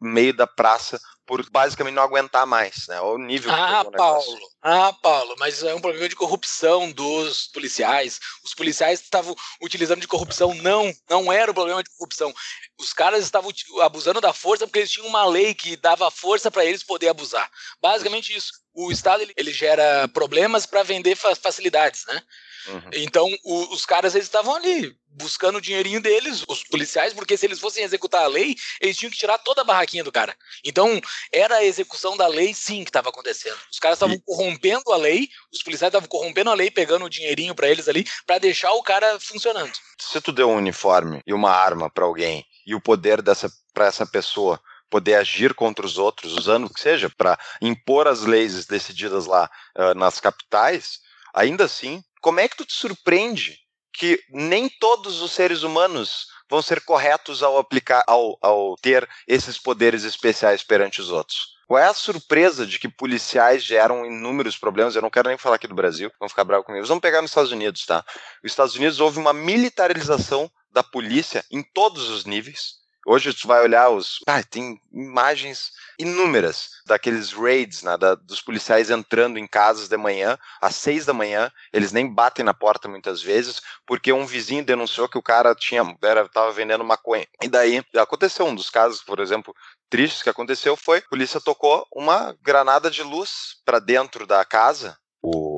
meio 0.00 0.34
da 0.34 0.46
praça 0.46 1.00
por 1.26 1.48
basicamente 1.50 1.94
não 1.94 2.02
aguentar 2.02 2.46
mais, 2.46 2.86
né? 2.88 3.00
O 3.00 3.16
nível 3.18 3.50
Ah, 3.52 3.84
Paulo. 3.84 4.40
Ah, 4.60 4.92
Paulo, 4.92 5.34
mas 5.38 5.62
é 5.62 5.74
um 5.74 5.80
problema 5.80 6.08
de 6.08 6.16
corrupção 6.16 6.90
dos 6.92 7.48
policiais. 7.48 8.20
Os 8.44 8.54
policiais 8.54 9.00
estavam 9.00 9.34
utilizando 9.60 10.00
de 10.00 10.08
corrupção. 10.08 10.54
Não, 10.54 10.92
não 11.08 11.32
era 11.32 11.50
o 11.50 11.54
problema 11.54 11.82
de 11.82 11.90
corrupção. 11.90 12.32
Os 12.78 12.92
caras 12.92 13.24
estavam 13.24 13.52
abusando 13.80 14.20
da 14.20 14.32
força 14.32 14.66
porque 14.66 14.80
eles 14.80 14.90
tinham 14.90 15.08
uma 15.08 15.24
lei 15.24 15.54
que 15.54 15.76
dava 15.76 16.10
força 16.10 16.50
para 16.50 16.64
eles 16.64 16.82
poder 16.82 17.08
abusar. 17.08 17.50
Basicamente 17.80 18.36
isso. 18.36 18.52
O 18.74 18.90
Estado 18.90 19.22
ele, 19.22 19.32
ele 19.36 19.52
gera 19.52 20.08
problemas 20.08 20.66
para 20.66 20.82
vender 20.82 21.16
facilidades, 21.16 22.04
né? 22.06 22.22
Uhum. 22.66 22.90
Então, 22.92 23.28
o, 23.44 23.74
os 23.74 23.84
caras 23.84 24.14
eles 24.14 24.26
estavam 24.26 24.54
ali 24.54 24.96
buscando 25.14 25.56
o 25.56 25.60
dinheirinho 25.60 26.00
deles, 26.00 26.42
os 26.48 26.64
policiais, 26.64 27.12
porque 27.12 27.36
se 27.36 27.44
eles 27.44 27.58
fossem 27.58 27.84
executar 27.84 28.24
a 28.24 28.28
lei, 28.28 28.56
eles 28.80 28.96
tinham 28.96 29.10
que 29.10 29.18
tirar 29.18 29.38
toda 29.38 29.60
a 29.60 29.64
barraquinha 29.64 30.04
do 30.04 30.12
cara. 30.12 30.34
Então, 30.64 31.00
era 31.32 31.56
a 31.56 31.64
execução 31.64 32.16
da 32.16 32.26
lei, 32.26 32.54
sim, 32.54 32.84
que 32.84 32.90
estava 32.90 33.08
acontecendo. 33.08 33.56
Os 33.70 33.78
caras 33.78 33.96
estavam 33.96 34.18
corrompendo 34.20 34.92
a 34.92 34.96
lei, 34.96 35.28
os 35.52 35.62
policiais 35.62 35.90
estavam 35.90 36.08
corrompendo 36.08 36.50
a 36.50 36.54
lei, 36.54 36.70
pegando 36.70 37.04
o 37.04 37.10
dinheirinho 37.10 37.54
para 37.54 37.68
eles 37.68 37.88
ali, 37.88 38.06
para 38.26 38.38
deixar 38.38 38.72
o 38.72 38.82
cara 38.82 39.18
funcionando. 39.20 39.72
Se 39.98 40.20
tu 40.20 40.32
deu 40.32 40.50
um 40.50 40.56
uniforme 40.56 41.22
e 41.26 41.32
uma 41.32 41.50
arma 41.50 41.90
para 41.90 42.04
alguém 42.04 42.44
e 42.66 42.74
o 42.74 42.80
poder 42.80 43.22
dessa 43.22 43.50
para 43.72 43.86
essa 43.86 44.06
pessoa 44.06 44.60
poder 44.90 45.14
agir 45.14 45.54
contra 45.54 45.86
os 45.86 45.96
outros, 45.96 46.36
usando 46.36 46.66
o 46.66 46.72
que 46.72 46.80
seja 46.80 47.08
para 47.08 47.38
impor 47.62 48.06
as 48.06 48.20
leis 48.22 48.66
decididas 48.66 49.24
lá 49.24 49.50
uh, 49.78 49.94
nas 49.94 50.20
capitais, 50.20 50.98
ainda 51.32 51.64
assim 51.64 52.04
como 52.20 52.38
é 52.38 52.46
que 52.46 52.56
tu 52.56 52.66
te 52.66 52.74
surpreende 52.74 53.58
que 53.92 54.22
nem 54.30 54.68
todos 54.68 55.20
os 55.20 55.32
seres 55.32 55.62
humanos 55.62 56.26
vão 56.52 56.60
ser 56.60 56.82
corretos 56.82 57.42
ao 57.42 57.56
aplicar, 57.56 58.04
ao, 58.06 58.36
ao 58.42 58.76
ter 58.76 59.08
esses 59.26 59.56
poderes 59.56 60.04
especiais 60.04 60.62
perante 60.62 61.00
os 61.00 61.10
outros? 61.10 61.56
Qual 61.66 61.82
é 61.82 61.86
a 61.86 61.94
surpresa 61.94 62.66
de 62.66 62.78
que 62.78 62.90
policiais 62.90 63.64
geram 63.64 64.04
inúmeros 64.04 64.58
problemas? 64.58 64.94
Eu 64.94 65.00
não 65.00 65.08
quero 65.08 65.30
nem 65.30 65.38
falar 65.38 65.56
aqui 65.56 65.66
do 65.66 65.74
Brasil, 65.74 66.12
vão 66.20 66.28
ficar 66.28 66.44
bravos 66.44 66.66
comigo. 66.66 66.86
Vamos 66.86 67.00
pegar 67.00 67.22
nos 67.22 67.30
Estados 67.30 67.52
Unidos, 67.52 67.86
tá? 67.86 68.04
Nos 68.42 68.52
Estados 68.52 68.74
Unidos 68.74 69.00
houve 69.00 69.18
uma 69.18 69.32
militarização 69.32 70.50
da 70.70 70.82
polícia 70.82 71.42
em 71.50 71.62
todos 71.62 72.10
os 72.10 72.26
níveis. 72.26 72.81
Hoje 73.04 73.34
tu 73.34 73.48
vai 73.48 73.62
olhar 73.62 73.90
os. 73.90 74.20
Ah, 74.26 74.42
tem 74.42 74.80
imagens 74.92 75.72
inúmeras 75.98 76.70
daqueles 76.86 77.32
raids, 77.32 77.82
né, 77.82 77.96
da, 77.96 78.14
dos 78.14 78.40
policiais 78.40 78.90
entrando 78.90 79.38
em 79.38 79.46
casas 79.46 79.88
de 79.88 79.96
manhã, 79.96 80.38
às 80.60 80.76
seis 80.76 81.04
da 81.04 81.12
manhã, 81.12 81.50
eles 81.72 81.92
nem 81.92 82.12
batem 82.12 82.44
na 82.44 82.54
porta 82.54 82.88
muitas 82.88 83.22
vezes, 83.22 83.60
porque 83.86 84.12
um 84.12 84.26
vizinho 84.26 84.64
denunciou 84.64 85.08
que 85.08 85.18
o 85.18 85.22
cara 85.22 85.54
tinha, 85.54 85.82
era, 86.02 86.28
tava 86.28 86.52
vendendo 86.52 86.84
maconha. 86.84 87.26
E 87.42 87.48
daí 87.48 87.82
aconteceu 87.96 88.46
um 88.46 88.54
dos 88.54 88.70
casos, 88.70 89.02
por 89.02 89.20
exemplo, 89.20 89.54
tristes 89.90 90.22
que 90.22 90.30
aconteceu 90.30 90.76
foi 90.76 90.98
a 90.98 91.08
polícia 91.08 91.40
tocou 91.40 91.86
uma 91.92 92.36
granada 92.40 92.90
de 92.90 93.02
luz 93.02 93.56
para 93.64 93.78
dentro 93.78 94.26
da 94.26 94.44
casa 94.44 94.96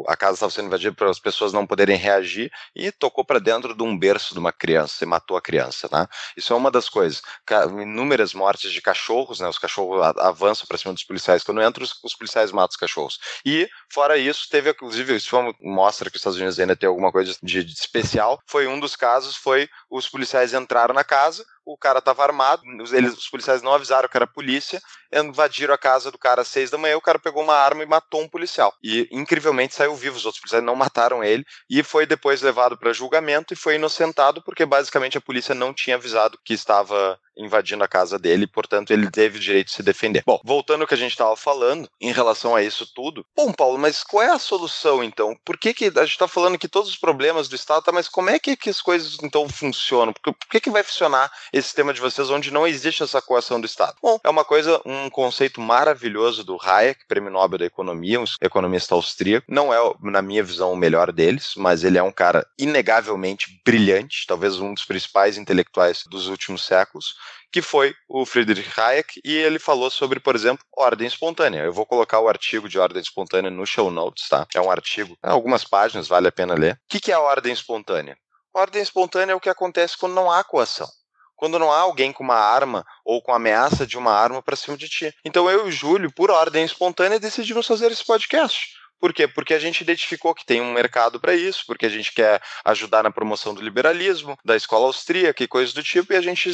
a 0.07 0.17
casa 0.17 0.35
estava 0.35 0.51
sendo 0.51 0.67
invadida 0.67 0.95
para 0.95 1.11
as 1.11 1.19
pessoas 1.19 1.53
não 1.53 1.67
poderem 1.67 1.97
reagir 1.97 2.51
e 2.75 2.91
tocou 2.93 3.25
para 3.25 3.39
dentro 3.39 3.75
de 3.75 3.83
um 3.83 3.97
berço 3.97 4.35
de 4.35 4.41
uma 4.41 4.53
criança 4.53 5.05
e 5.05 5.07
matou 5.07 5.37
a 5.37 5.43
criança, 5.43 5.89
tá? 5.89 6.09
Isso 6.37 6.53
é 6.53 6.57
uma 6.57 6.71
das 6.71 6.89
coisas. 6.89 7.23
Inúmeras 7.81 8.35
mortes 8.35 8.73
de 8.73 8.81
cachorros, 8.81 9.41
né? 9.41 9.49
Os 9.49 9.59
cachorros 9.59 10.03
avançam 10.19 10.67
para 10.67 10.79
cima 10.79 10.95
dos 10.95 11.05
policiais 11.05 11.43
quando 11.43 11.63
entram, 11.63 11.85
os, 11.85 11.99
os, 12.03 12.15
policiais 12.15 12.53
matam 12.53 12.71
os 12.71 12.77
cachorros. 12.77 13.19
E 13.45 13.69
fora 13.93 14.17
isso, 14.17 14.49
teve 14.51 14.71
inclusive 14.71 15.17
isso 15.17 15.35
mostra 15.61 16.11
que 16.11 16.17
os 16.17 16.21
Estados 16.21 16.39
Unidos 16.39 16.59
ainda 16.59 16.77
tem 16.77 16.89
alguma 16.89 17.13
coisa 17.13 17.37
de, 17.43 17.65
de 17.65 17.73
especial. 17.73 18.41
Foi 18.47 18.67
um 18.67 18.79
dos 18.81 18.97
casos, 18.97 19.37
foi 19.37 19.69
os 19.91 20.09
policiais 20.09 20.55
entraram 20.55 20.95
na 20.95 21.05
casa, 21.05 21.45
o 21.65 21.77
cara 21.77 21.99
estava 21.99 22.23
armado, 22.23 22.63
eles, 22.93 23.17
os 23.17 23.29
policiais 23.29 23.63
não 23.63 23.73
avisaram 23.73 24.09
que 24.09 24.17
era 24.17 24.27
polícia, 24.27 24.83
invadiram 25.13 25.73
a 25.73 25.79
casa 25.79 26.11
do 26.11 26.19
cara 26.19 26.43
às 26.43 26.49
seis 26.49 26.71
da 26.71 26.79
manhã, 26.79 26.97
o 26.97 27.01
cara 27.01 27.19
pegou 27.19 27.43
uma 27.43 27.55
arma 27.55 27.83
e 27.83 27.87
matou 27.87 28.23
um 28.23 28.29
policial. 28.29 28.75
E 28.83 29.09
incrivelmente 29.11 29.75
saiu 29.75 29.95
vivo, 29.95 30.17
os 30.17 30.27
outros 30.27 30.41
policiais 30.41 30.65
não 30.65 30.77
mataram 30.77 31.25
ele 31.25 31.45
e 31.71 31.83
foi 31.83 32.07
depois 32.07 32.43
levado 32.43 32.77
para 32.77 32.93
julgamento 32.93 33.55
e 33.55 33.57
foi 33.57 33.77
inocentado 33.77 34.43
porque 34.43 34.67
basicamente 34.67 35.17
a 35.17 35.23
polícia 35.23 35.55
não 35.55 35.73
tinha 35.73 35.97
avisado 35.97 36.39
que 36.45 36.55
estava 36.55 37.19
invadindo 37.37 37.85
a 37.85 37.89
casa 37.89 38.19
dele, 38.19 38.47
portanto 38.47 38.91
ele 38.91 39.11
teve 39.11 39.39
o 39.39 39.41
direito 39.41 39.69
de 39.69 39.75
se 39.75 39.83
defender. 39.83 40.23
Bom, 40.27 40.41
voltando 40.45 40.83
ao 40.83 40.87
que 40.87 40.95
a 40.95 40.99
gente 40.99 41.13
estava 41.13 41.37
falando 41.37 41.89
em 42.01 42.13
relação 42.13 42.55
a 42.55 42.63
isso 42.63 42.87
tudo, 42.87 43.25
bom, 43.37 43.53
Paulo, 43.53 43.79
mas 43.79 44.03
qual 44.03 44.23
é 44.23 44.31
a 44.31 44.39
solução 44.39 45.03
então? 45.03 45.37
Por 45.45 45.59
que, 45.59 45.75
que 45.75 45.87
a 45.87 46.01
gente 46.03 46.11
está 46.11 46.29
falando 46.29 46.59
que 46.59 46.69
todos 46.69 46.89
os 46.89 46.97
problemas 46.97 47.49
do 47.49 47.57
Estado, 47.57 47.83
tá, 47.83 47.93
mas 47.93 48.09
como 48.09 48.31
é 48.31 48.39
que, 48.39 48.57
que 48.57 48.71
as 48.71 48.81
coisas 48.81 49.19
então 49.23 49.49
funcionam? 49.49 50.13
Por, 50.13 50.35
por 50.35 50.49
que, 50.49 50.61
que 50.61 50.71
vai 50.71 50.83
funcionar 50.83 51.31
esse 51.53 51.69
sistema 51.69 51.93
de 51.93 52.01
vocês 52.01 52.31
onde 52.31 52.51
não 52.51 52.67
existe 52.67 53.03
essa 53.03 53.21
coação 53.21 53.61
do 53.61 53.67
Estado? 53.67 53.97
Bom, 54.03 54.19
é 54.23 54.31
uma 54.31 54.45
coisa, 54.45 54.81
um 54.85 55.11
conceito 55.11 55.61
maravilhoso 55.61 56.45
do 56.45 56.59
Hayek, 56.61 57.07
prêmio 57.07 57.31
Nobel 57.31 57.59
da 57.59 57.67
Economia, 57.67 58.21
um 58.21 58.25
economista 58.41 58.95
austríaco. 58.95 59.47
Não 59.49 59.73
é, 59.73 59.79
na 60.03 60.23
minha 60.23 60.43
visão, 60.43 60.73
o 60.73 60.77
melhor 60.77 61.13
deles, 61.13 61.53
mas 61.57 61.85
ele 61.85 61.99
é 61.99 62.03
um 62.03 62.13
cara 62.13 62.47
inegavelmente 62.59 63.61
brilhante, 63.65 64.27
talvez 64.27 64.59
um 64.61 64.75
dos 64.75 64.85
principais 64.85 65.37
intelectuais 65.37 66.05
dos 66.09 66.29
últimos 66.29 66.65
séculos 66.65 67.15
que 67.53 67.63
foi 67.63 67.95
o 68.09 68.27
Friedrich 68.27 68.69
Hayek, 68.79 69.21
e 69.25 69.33
ele 69.33 69.59
falou 69.59 69.91
sobre, 69.91 70.19
por 70.19 70.35
exemplo, 70.35 70.65
ordem 70.77 71.07
espontânea. 71.07 71.61
Eu 71.61 71.73
vou 71.73 71.87
colocar 71.87 72.21
o 72.21 72.29
artigo 72.29 72.69
de 72.69 72.79
ordem 72.79 73.01
espontânea 73.01 73.51
no 73.51 73.67
show 73.67 73.91
notes, 73.91 74.29
tá? 74.29 74.47
É 74.55 74.61
um 74.61 74.71
artigo, 74.71 75.17
é 75.23 75.31
algumas 75.31 75.65
páginas, 75.65 76.09
vale 76.09 76.29
a 76.29 76.33
pena 76.33 76.55
ler. 76.55 76.75
O 76.75 76.99
que 76.99 77.11
é 77.13 77.15
a 77.15 77.21
ordem 77.21 77.53
espontânea? 77.53 78.17
Ordem 78.53 78.83
espontânea 78.83 79.33
é 79.33 79.37
o 79.37 79.41
que 79.41 79.49
acontece 79.49 79.97
quando 79.99 80.15
não 80.15 80.31
há 80.31 80.43
coação 80.45 80.89
quando 81.37 81.59
não 81.59 81.71
há 81.71 81.81
alguém 81.81 82.13
com 82.13 82.23
uma 82.23 82.37
arma 82.37 82.87
ou 83.05 83.21
com 83.21 83.35
ameaça 83.35 83.87
de 83.87 83.99
uma 83.99 84.13
arma 84.13 84.43
para 84.43 84.57
cima 84.57 84.77
de 84.77 84.89
ti. 84.89 85.13
Então 85.25 85.51
eu 85.51 85.67
e 85.67 85.69
o 85.69 85.73
Júlio, 85.73 86.13
por 86.15 86.31
ordem 86.31 86.65
espontânea, 86.65 87.21
decidimos 87.21 87.67
fazer 87.67 87.91
esse 87.91 88.05
podcast. 88.05 88.69
Por 89.01 89.13
quê? 89.13 89.29
Porque 89.29 89.55
a 89.55 89.59
gente 89.59 89.81
identificou 89.81 90.35
que 90.35 90.45
tem 90.45 90.61
um 90.61 90.73
mercado 90.73 91.21
para 91.21 91.35
isso, 91.35 91.65
porque 91.67 91.87
a 91.87 91.91
gente 91.91 92.13
quer 92.13 92.41
ajudar 92.65 93.03
na 93.03 93.11
promoção 93.11 93.55
do 93.55 93.63
liberalismo, 93.63 94.39
da 94.45 94.57
escola 94.57 94.87
austríaca 94.87 95.43
e 95.43 95.49
coisas 95.49 95.75
do 95.75 95.83
tipo, 95.83 96.13
e 96.13 96.17
a 96.17 96.21
gente, 96.21 96.51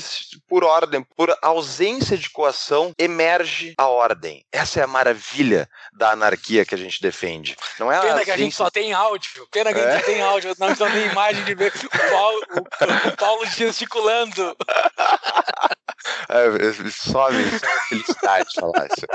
por 0.48 0.64
ordem, 0.64 1.02
por 1.16 1.36
ausência 1.42 2.16
de 2.16 2.28
coação, 2.30 2.92
emerge 2.98 3.74
a 3.78 3.86
ordem. 3.86 4.44
Essa 4.52 4.80
é 4.80 4.82
a 4.82 4.86
maravilha 4.86 5.68
da 5.92 6.10
anarquia 6.10 6.64
que 6.64 6.74
a 6.74 6.78
gente 6.78 7.00
defende. 7.00 7.56
Não 7.78 7.90
é 7.90 8.00
Pena 8.00 8.20
a 8.20 8.24
que 8.24 8.30
a 8.30 8.36
gente 8.36 8.54
só 8.54 8.70
tem 8.70 8.92
áudio. 8.92 9.46
Pena 9.50 9.72
que 9.72 9.78
é? 9.78 9.84
a 9.84 9.92
gente 9.92 10.00
só 10.00 10.06
tem 10.06 10.22
áudio, 10.22 10.54
não, 10.58 10.68
não 10.68 10.76
tem 10.76 11.06
imagem 11.06 11.44
de 11.44 11.54
ver 11.54 11.72
o 11.72 12.10
Paulo, 12.10 12.42
o 13.06 13.16
Paulo 13.16 13.46
gesticulando. 13.46 14.56
É, 16.28 16.72
some, 16.72 16.90
some 16.90 17.60
felicidade 17.88 18.48
falar 18.54 18.86
isso. 18.86 19.06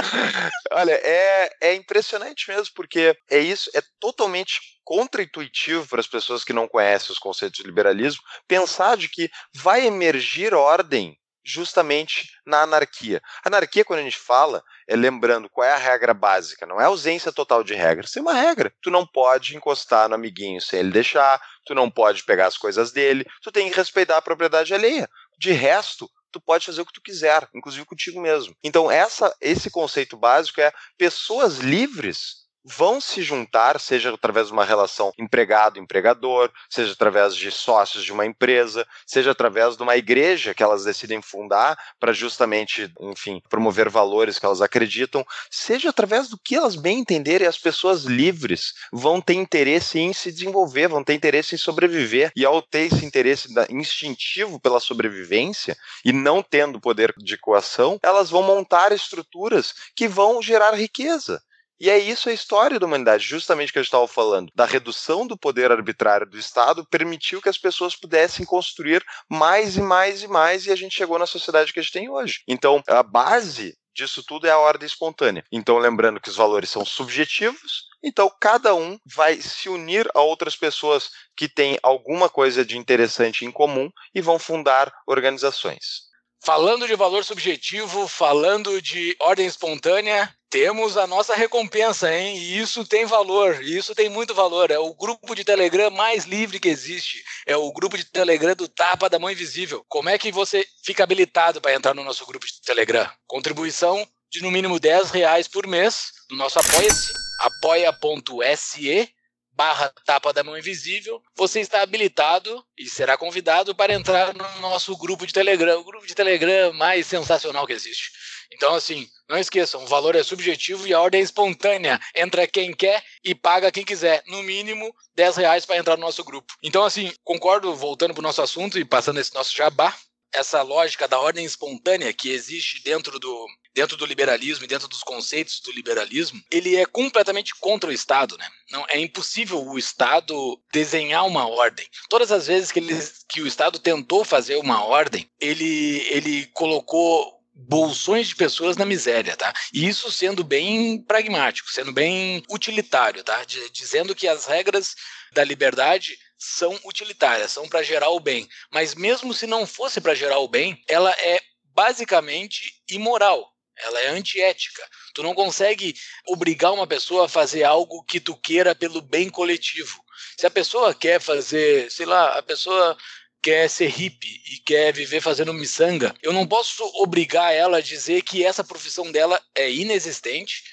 Olha, 0.72 0.92
é, 0.92 1.50
é 1.62 1.76
impressionante 1.76 2.50
mesmo, 2.50 2.74
porque 2.76 3.18
é 3.30 3.40
isso, 3.40 3.70
é 3.74 3.82
totalmente 4.00 4.60
contraintuitivo 4.84 5.88
para 5.88 6.00
as 6.00 6.08
pessoas 6.08 6.44
que 6.44 6.54
não 6.54 6.68
conhecem 6.68 7.12
os 7.12 7.20
conceitos 7.20 7.58
de 7.58 7.66
liberalismo 7.66 8.22
pensar 8.48 8.98
de 8.98 9.10
que 9.10 9.30
vai 9.54 9.86
emergir 9.86 10.54
ordem 10.54 11.18
justamente 11.46 12.32
na 12.46 12.64
anarquia. 12.64 13.22
Anarquia, 13.44 13.86
quando 13.86 14.00
a 14.00 14.04
gente 14.04 14.18
fala, 14.18 14.64
é 14.88 14.96
lembrando 14.96 15.48
qual 15.48 15.66
é 15.66 15.72
a 15.72 15.78
regra 15.78 16.14
básica, 16.14 16.66
não 16.66 16.82
é 16.82 16.86
ausência 16.86 17.32
total 17.32 17.64
de 17.64 17.76
regras, 17.76 18.12
tem 18.12 18.22
uma 18.22 18.34
regra. 18.34 18.74
Tu 18.82 18.90
não 18.90 19.06
pode 19.06 19.56
encostar 19.56 20.10
no 20.10 20.16
amiguinho 20.16 20.60
sem 20.60 20.80
ele 20.80 20.92
deixar, 20.92 21.40
tu 21.64 21.76
não 21.76 21.90
pode 21.90 22.24
pegar 22.24 22.48
as 22.48 22.58
coisas 22.58 22.92
dele, 22.92 23.26
tu 23.42 23.52
tem 23.52 23.70
que 23.70 23.78
respeitar 23.78 24.18
a 24.18 24.22
propriedade 24.22 24.74
alheia. 24.74 25.08
De 25.38 25.52
resto, 25.52 26.10
tu 26.36 26.42
pode 26.42 26.66
fazer 26.66 26.82
o 26.82 26.86
que 26.86 26.94
tu 26.94 27.02
quiser, 27.02 27.48
inclusive 27.56 27.86
contigo 27.86 28.22
mesmo. 28.22 28.54
Então, 28.62 28.92
essa, 28.92 29.34
esse 29.40 29.72
conceito 29.72 30.18
básico 30.18 30.60
é 30.60 30.72
pessoas 30.98 31.60
livres 31.60 32.45
vão 32.66 33.00
se 33.00 33.22
juntar, 33.22 33.80
seja 33.80 34.14
através 34.14 34.48
de 34.48 34.54
uma 34.54 34.66
relação 34.66 35.12
empregado-empregador, 35.20 36.52
seja 36.70 36.94
através 36.94 37.36
de 37.36 37.52
sócios 37.52 38.04
de 38.04 38.12
uma 38.12 38.26
empresa, 38.26 38.88
seja 39.06 39.32
através 39.32 39.78
de 39.78 39.84
uma 39.84 39.96
igreja 39.96 40.54
que 40.54 40.64
elas 40.64 40.84
decidem 40.84 41.22
fundar 41.22 41.78
para 42.00 42.12
justamente, 42.12 42.92
enfim, 43.00 43.42
promover 43.50 43.88
valores 43.90 44.40
que 44.40 44.46
elas 44.46 44.62
acreditam, 44.62 45.24
seja 45.52 45.90
através 45.90 46.28
do 46.28 46.38
que 46.38 46.56
elas 46.56 46.76
bem 46.76 47.00
entenderem, 47.00 47.48
as 47.48 47.58
pessoas 47.58 48.04
livres 48.04 48.74
vão 48.92 49.22
ter 49.22 49.36
interesse 49.36 50.00
em 50.00 50.12
se 50.12 50.32
desenvolver, 50.32 50.88
vão 50.88 51.04
ter 51.04 51.14
interesse 51.14 51.54
em 51.54 51.58
sobreviver, 51.58 52.32
e 52.36 52.46
ao 52.46 52.62
ter 52.62 52.92
esse 52.92 53.06
interesse 53.06 53.48
instintivo 53.70 54.60
pela 54.60 54.80
sobrevivência 54.80 55.78
e 56.04 56.12
não 56.12 56.42
tendo 56.42 56.80
poder 56.80 57.14
de 57.18 57.38
coação, 57.38 58.00
elas 58.02 58.30
vão 58.30 58.42
montar 58.42 58.92
estruturas 58.92 59.74
que 59.96 60.08
vão 60.08 60.42
gerar 60.42 60.74
riqueza. 60.74 61.42
E 61.80 61.90
é 61.90 61.98
isso 61.98 62.30
a 62.30 62.34
história 62.34 62.80
da 62.80 62.86
humanidade, 62.86 63.26
justamente 63.26 63.72
que 63.72 63.80
gente 63.80 63.88
estava 63.88 64.08
falando. 64.08 64.52
Da 64.56 64.66
redução 64.66 65.28
do 65.28 65.38
poder 65.38 65.72
arbitrário 65.72 66.26
do 66.26 66.38
Estado 66.38 66.86
permitiu 66.86 67.42
que 67.42 67.50
as 67.50 67.58
pessoas 67.58 67.96
pudessem 67.96 68.46
construir 68.46 69.04
mais 69.30 69.76
e 69.76 69.82
mais 69.82 70.24
e 70.24 70.28
mais, 70.28 70.66
e 70.66 70.72
a 70.72 70.76
gente 70.76 70.96
chegou 70.96 71.20
na 71.20 71.26
sociedade 71.26 71.74
que 71.74 71.80
a 71.80 71.84
gente 71.84 71.92
tem 71.92 72.10
hoje. 72.10 72.44
Então, 72.48 72.82
a 72.88 73.04
base 73.04 73.78
disso 73.94 74.24
tudo 74.24 74.46
é 74.46 74.52
a 74.52 74.58
ordem 74.58 74.86
espontânea. 74.86 75.44
Então, 75.52 75.78
lembrando 75.78 76.20
que 76.20 76.30
os 76.30 76.36
valores 76.36 76.70
são 76.70 76.86
subjetivos, 76.86 77.86
então 78.04 78.30
cada 78.40 78.76
um 78.76 79.00
vai 79.06 79.42
se 79.42 79.70
unir 79.70 80.08
a 80.14 80.22
outras 80.22 80.56
pessoas 80.56 81.10
que 81.36 81.48
têm 81.48 81.80
alguma 81.82 82.30
coisa 82.30 82.66
de 82.66 82.78
interessante 82.78 83.46
em 83.46 83.52
comum 83.52 83.90
e 84.14 84.22
vão 84.22 84.38
fundar 84.38 84.94
organizações. 85.08 86.06
Falando 86.46 86.86
de 86.86 86.96
valor 86.96 87.26
subjetivo, 87.26 88.08
falando 88.08 88.80
de 88.80 89.16
ordem 89.20 89.48
espontânea, 89.48 90.32
temos 90.48 90.96
a 90.96 91.08
nossa 91.08 91.34
recompensa, 91.34 92.16
hein? 92.16 92.38
E 92.38 92.60
isso 92.60 92.86
tem 92.86 93.04
valor, 93.04 93.64
isso 93.64 93.96
tem 93.96 94.10
muito 94.10 94.36
valor. 94.36 94.70
É 94.70 94.78
o 94.78 94.94
grupo 94.94 95.34
de 95.34 95.44
Telegram 95.44 95.90
mais 95.90 96.26
livre 96.26 96.60
que 96.60 96.70
existe. 96.70 97.24
É 97.48 97.58
o 97.58 97.74
grupo 97.74 97.98
de 97.98 98.06
Telegram 98.06 98.54
do 98.56 98.68
Tapa 98.68 99.10
da 99.10 99.18
Mão 99.18 99.32
Invisível. 99.32 99.84
Como 99.90 100.08
é 100.08 100.20
que 100.20 100.32
você 100.32 100.64
fica 100.84 101.04
habilitado 101.04 101.60
para 101.60 101.74
entrar 101.74 101.96
no 101.96 102.04
nosso 102.04 102.24
grupo 102.28 102.46
de 102.46 102.62
Telegram? 102.62 103.10
Contribuição 103.26 104.08
de 104.32 104.44
no 104.44 104.52
mínimo 104.52 104.80
10 104.80 105.10
reais 105.10 105.48
por 105.48 105.66
mês 105.66 106.12
no 106.30 106.38
nosso 106.38 106.60
Apoia-se, 106.60 107.12
apoia.se 107.40 109.15
barra 109.56 109.92
tapa 110.06 110.34
da 110.34 110.44
mão 110.44 110.58
invisível, 110.58 111.22
você 111.36 111.60
está 111.60 111.82
habilitado 111.82 112.64
e 112.78 112.90
será 112.90 113.18
convidado 113.18 113.74
para 113.74 113.94
entrar 113.94 114.34
no 114.34 114.62
nosso 114.62 114.96
grupo 114.98 115.26
de 115.26 115.34
Telegram, 115.34 115.80
o 115.80 115.84
grupo 115.84 116.06
de 116.06 116.14
Telegram 116.14 116.74
mais 116.74 117.08
sensacional 117.08 117.66
que 117.66 117.74
existe. 117.74 118.12
Então, 118.52 118.76
assim, 118.76 119.08
não 119.28 119.38
esqueçam, 119.38 119.84
o 119.84 119.88
valor 119.88 120.16
é 120.16 120.24
subjetivo 120.24 120.88
e 120.88 120.94
a 120.94 121.02
ordem 121.02 121.22
é 121.22 121.24
espontânea. 121.24 122.00
Entra 122.16 122.48
quem 122.48 122.74
quer 122.74 123.04
e 123.24 123.34
paga 123.34 123.72
quem 123.72 123.84
quiser. 123.84 124.24
No 124.28 124.44
mínimo, 124.44 124.94
10 125.16 125.38
reais 125.38 125.66
para 125.66 125.78
entrar 125.78 125.98
no 125.98 126.06
nosso 126.06 126.24
grupo. 126.24 126.54
Então, 126.62 126.84
assim, 126.84 127.12
concordo, 127.24 127.76
voltando 127.76 128.14
para 128.14 128.22
o 128.22 128.24
nosso 128.24 128.42
assunto 128.42 128.78
e 128.78 128.86
passando 128.86 129.20
esse 129.20 129.34
nosso 129.34 129.56
jabá, 129.56 129.96
essa 130.34 130.62
lógica 130.62 131.08
da 131.08 131.20
ordem 131.20 131.46
espontânea 131.46 132.14
que 132.14 132.30
existe 132.30 132.84
dentro 132.84 133.20
do, 133.20 133.48
dentro 133.76 133.98
do 133.98 134.06
liberalismo 134.06 134.64
e 134.64 134.68
dentro 134.68 134.88
dos 134.88 135.04
conceitos 135.04 135.60
do 135.60 135.72
liberalismo, 135.72 136.42
ele 136.50 136.78
é 136.78 136.86
completamente 136.86 137.54
contra 137.60 137.90
o 137.90 137.94
Estado, 137.94 138.38
né? 138.38 138.48
Não 138.72 138.86
é 138.90 138.98
impossível 138.98 139.62
o 139.62 139.78
Estado 139.78 140.60
desenhar 140.72 141.28
uma 141.28 141.46
ordem. 141.46 141.86
Todas 142.10 142.32
as 142.32 142.48
vezes 142.48 142.72
que, 142.72 142.80
ele, 142.80 142.98
que 143.30 143.42
o 143.42 143.48
Estado 143.48 143.78
tentou 143.78 144.24
fazer 144.24 144.56
uma 144.56 144.84
ordem, 144.84 145.30
ele 145.40 146.06
ele 146.10 146.46
colocou 146.54 147.36
bolsões 147.54 148.28
de 148.28 148.36
pessoas 148.36 148.76
na 148.78 148.86
miséria, 148.86 149.36
tá? 149.36 149.54
E 149.74 149.88
isso 149.88 150.12
sendo 150.12 150.44
bem 150.44 151.02
pragmático, 151.02 151.72
sendo 151.72 151.92
bem 151.92 152.44
utilitário, 152.50 153.24
tá? 153.24 153.44
De, 153.44 153.70
dizendo 153.72 154.16
que 154.16 154.28
as 154.28 154.46
regras 154.46 154.96
da 155.34 155.44
liberdade 155.44 156.18
são 156.38 156.78
utilitárias, 156.86 157.52
são 157.52 157.68
para 157.68 157.84
gerar 157.84 158.10
o 158.10 158.20
bem. 158.20 158.48
Mas 158.72 158.94
mesmo 158.94 159.34
se 159.34 159.48
não 159.48 159.66
fosse 159.66 160.02
para 160.02 160.16
gerar 160.16 160.40
o 160.40 160.48
bem, 160.48 160.82
ela 160.88 161.12
é 161.12 161.42
basicamente 161.74 162.82
imoral. 162.90 163.55
Ela 163.78 164.00
é 164.02 164.08
antiética. 164.10 164.88
Tu 165.14 165.22
não 165.22 165.34
consegue 165.34 165.96
obrigar 166.28 166.74
uma 166.74 166.88
pessoa 166.88 167.26
a 167.26 167.30
fazer 167.30 167.64
algo 167.64 168.04
que 168.04 168.20
tu 168.20 168.36
queira 168.36 168.74
pelo 168.74 169.02
bem 169.02 169.30
coletivo. 169.30 170.04
Se 170.38 170.46
a 170.46 170.52
pessoa 170.52 170.94
quer 170.94 171.20
fazer, 171.20 171.92
sei 171.92 172.06
lá, 172.06 172.38
a 172.38 172.44
pessoa 172.44 172.98
quer 173.42 173.70
ser 173.70 173.88
hippie 173.88 174.42
e 174.52 174.58
quer 174.66 174.92
viver 174.92 175.22
fazendo 175.22 175.54
miçanga, 175.54 176.16
eu 176.22 176.34
não 176.34 176.48
posso 176.48 176.84
obrigar 176.96 177.54
ela 177.54 177.78
a 177.78 177.82
dizer 177.82 178.24
que 178.24 178.44
essa 178.44 178.64
profissão 178.64 179.12
dela 179.12 179.40
é 179.54 179.72
inexistente 179.72 180.64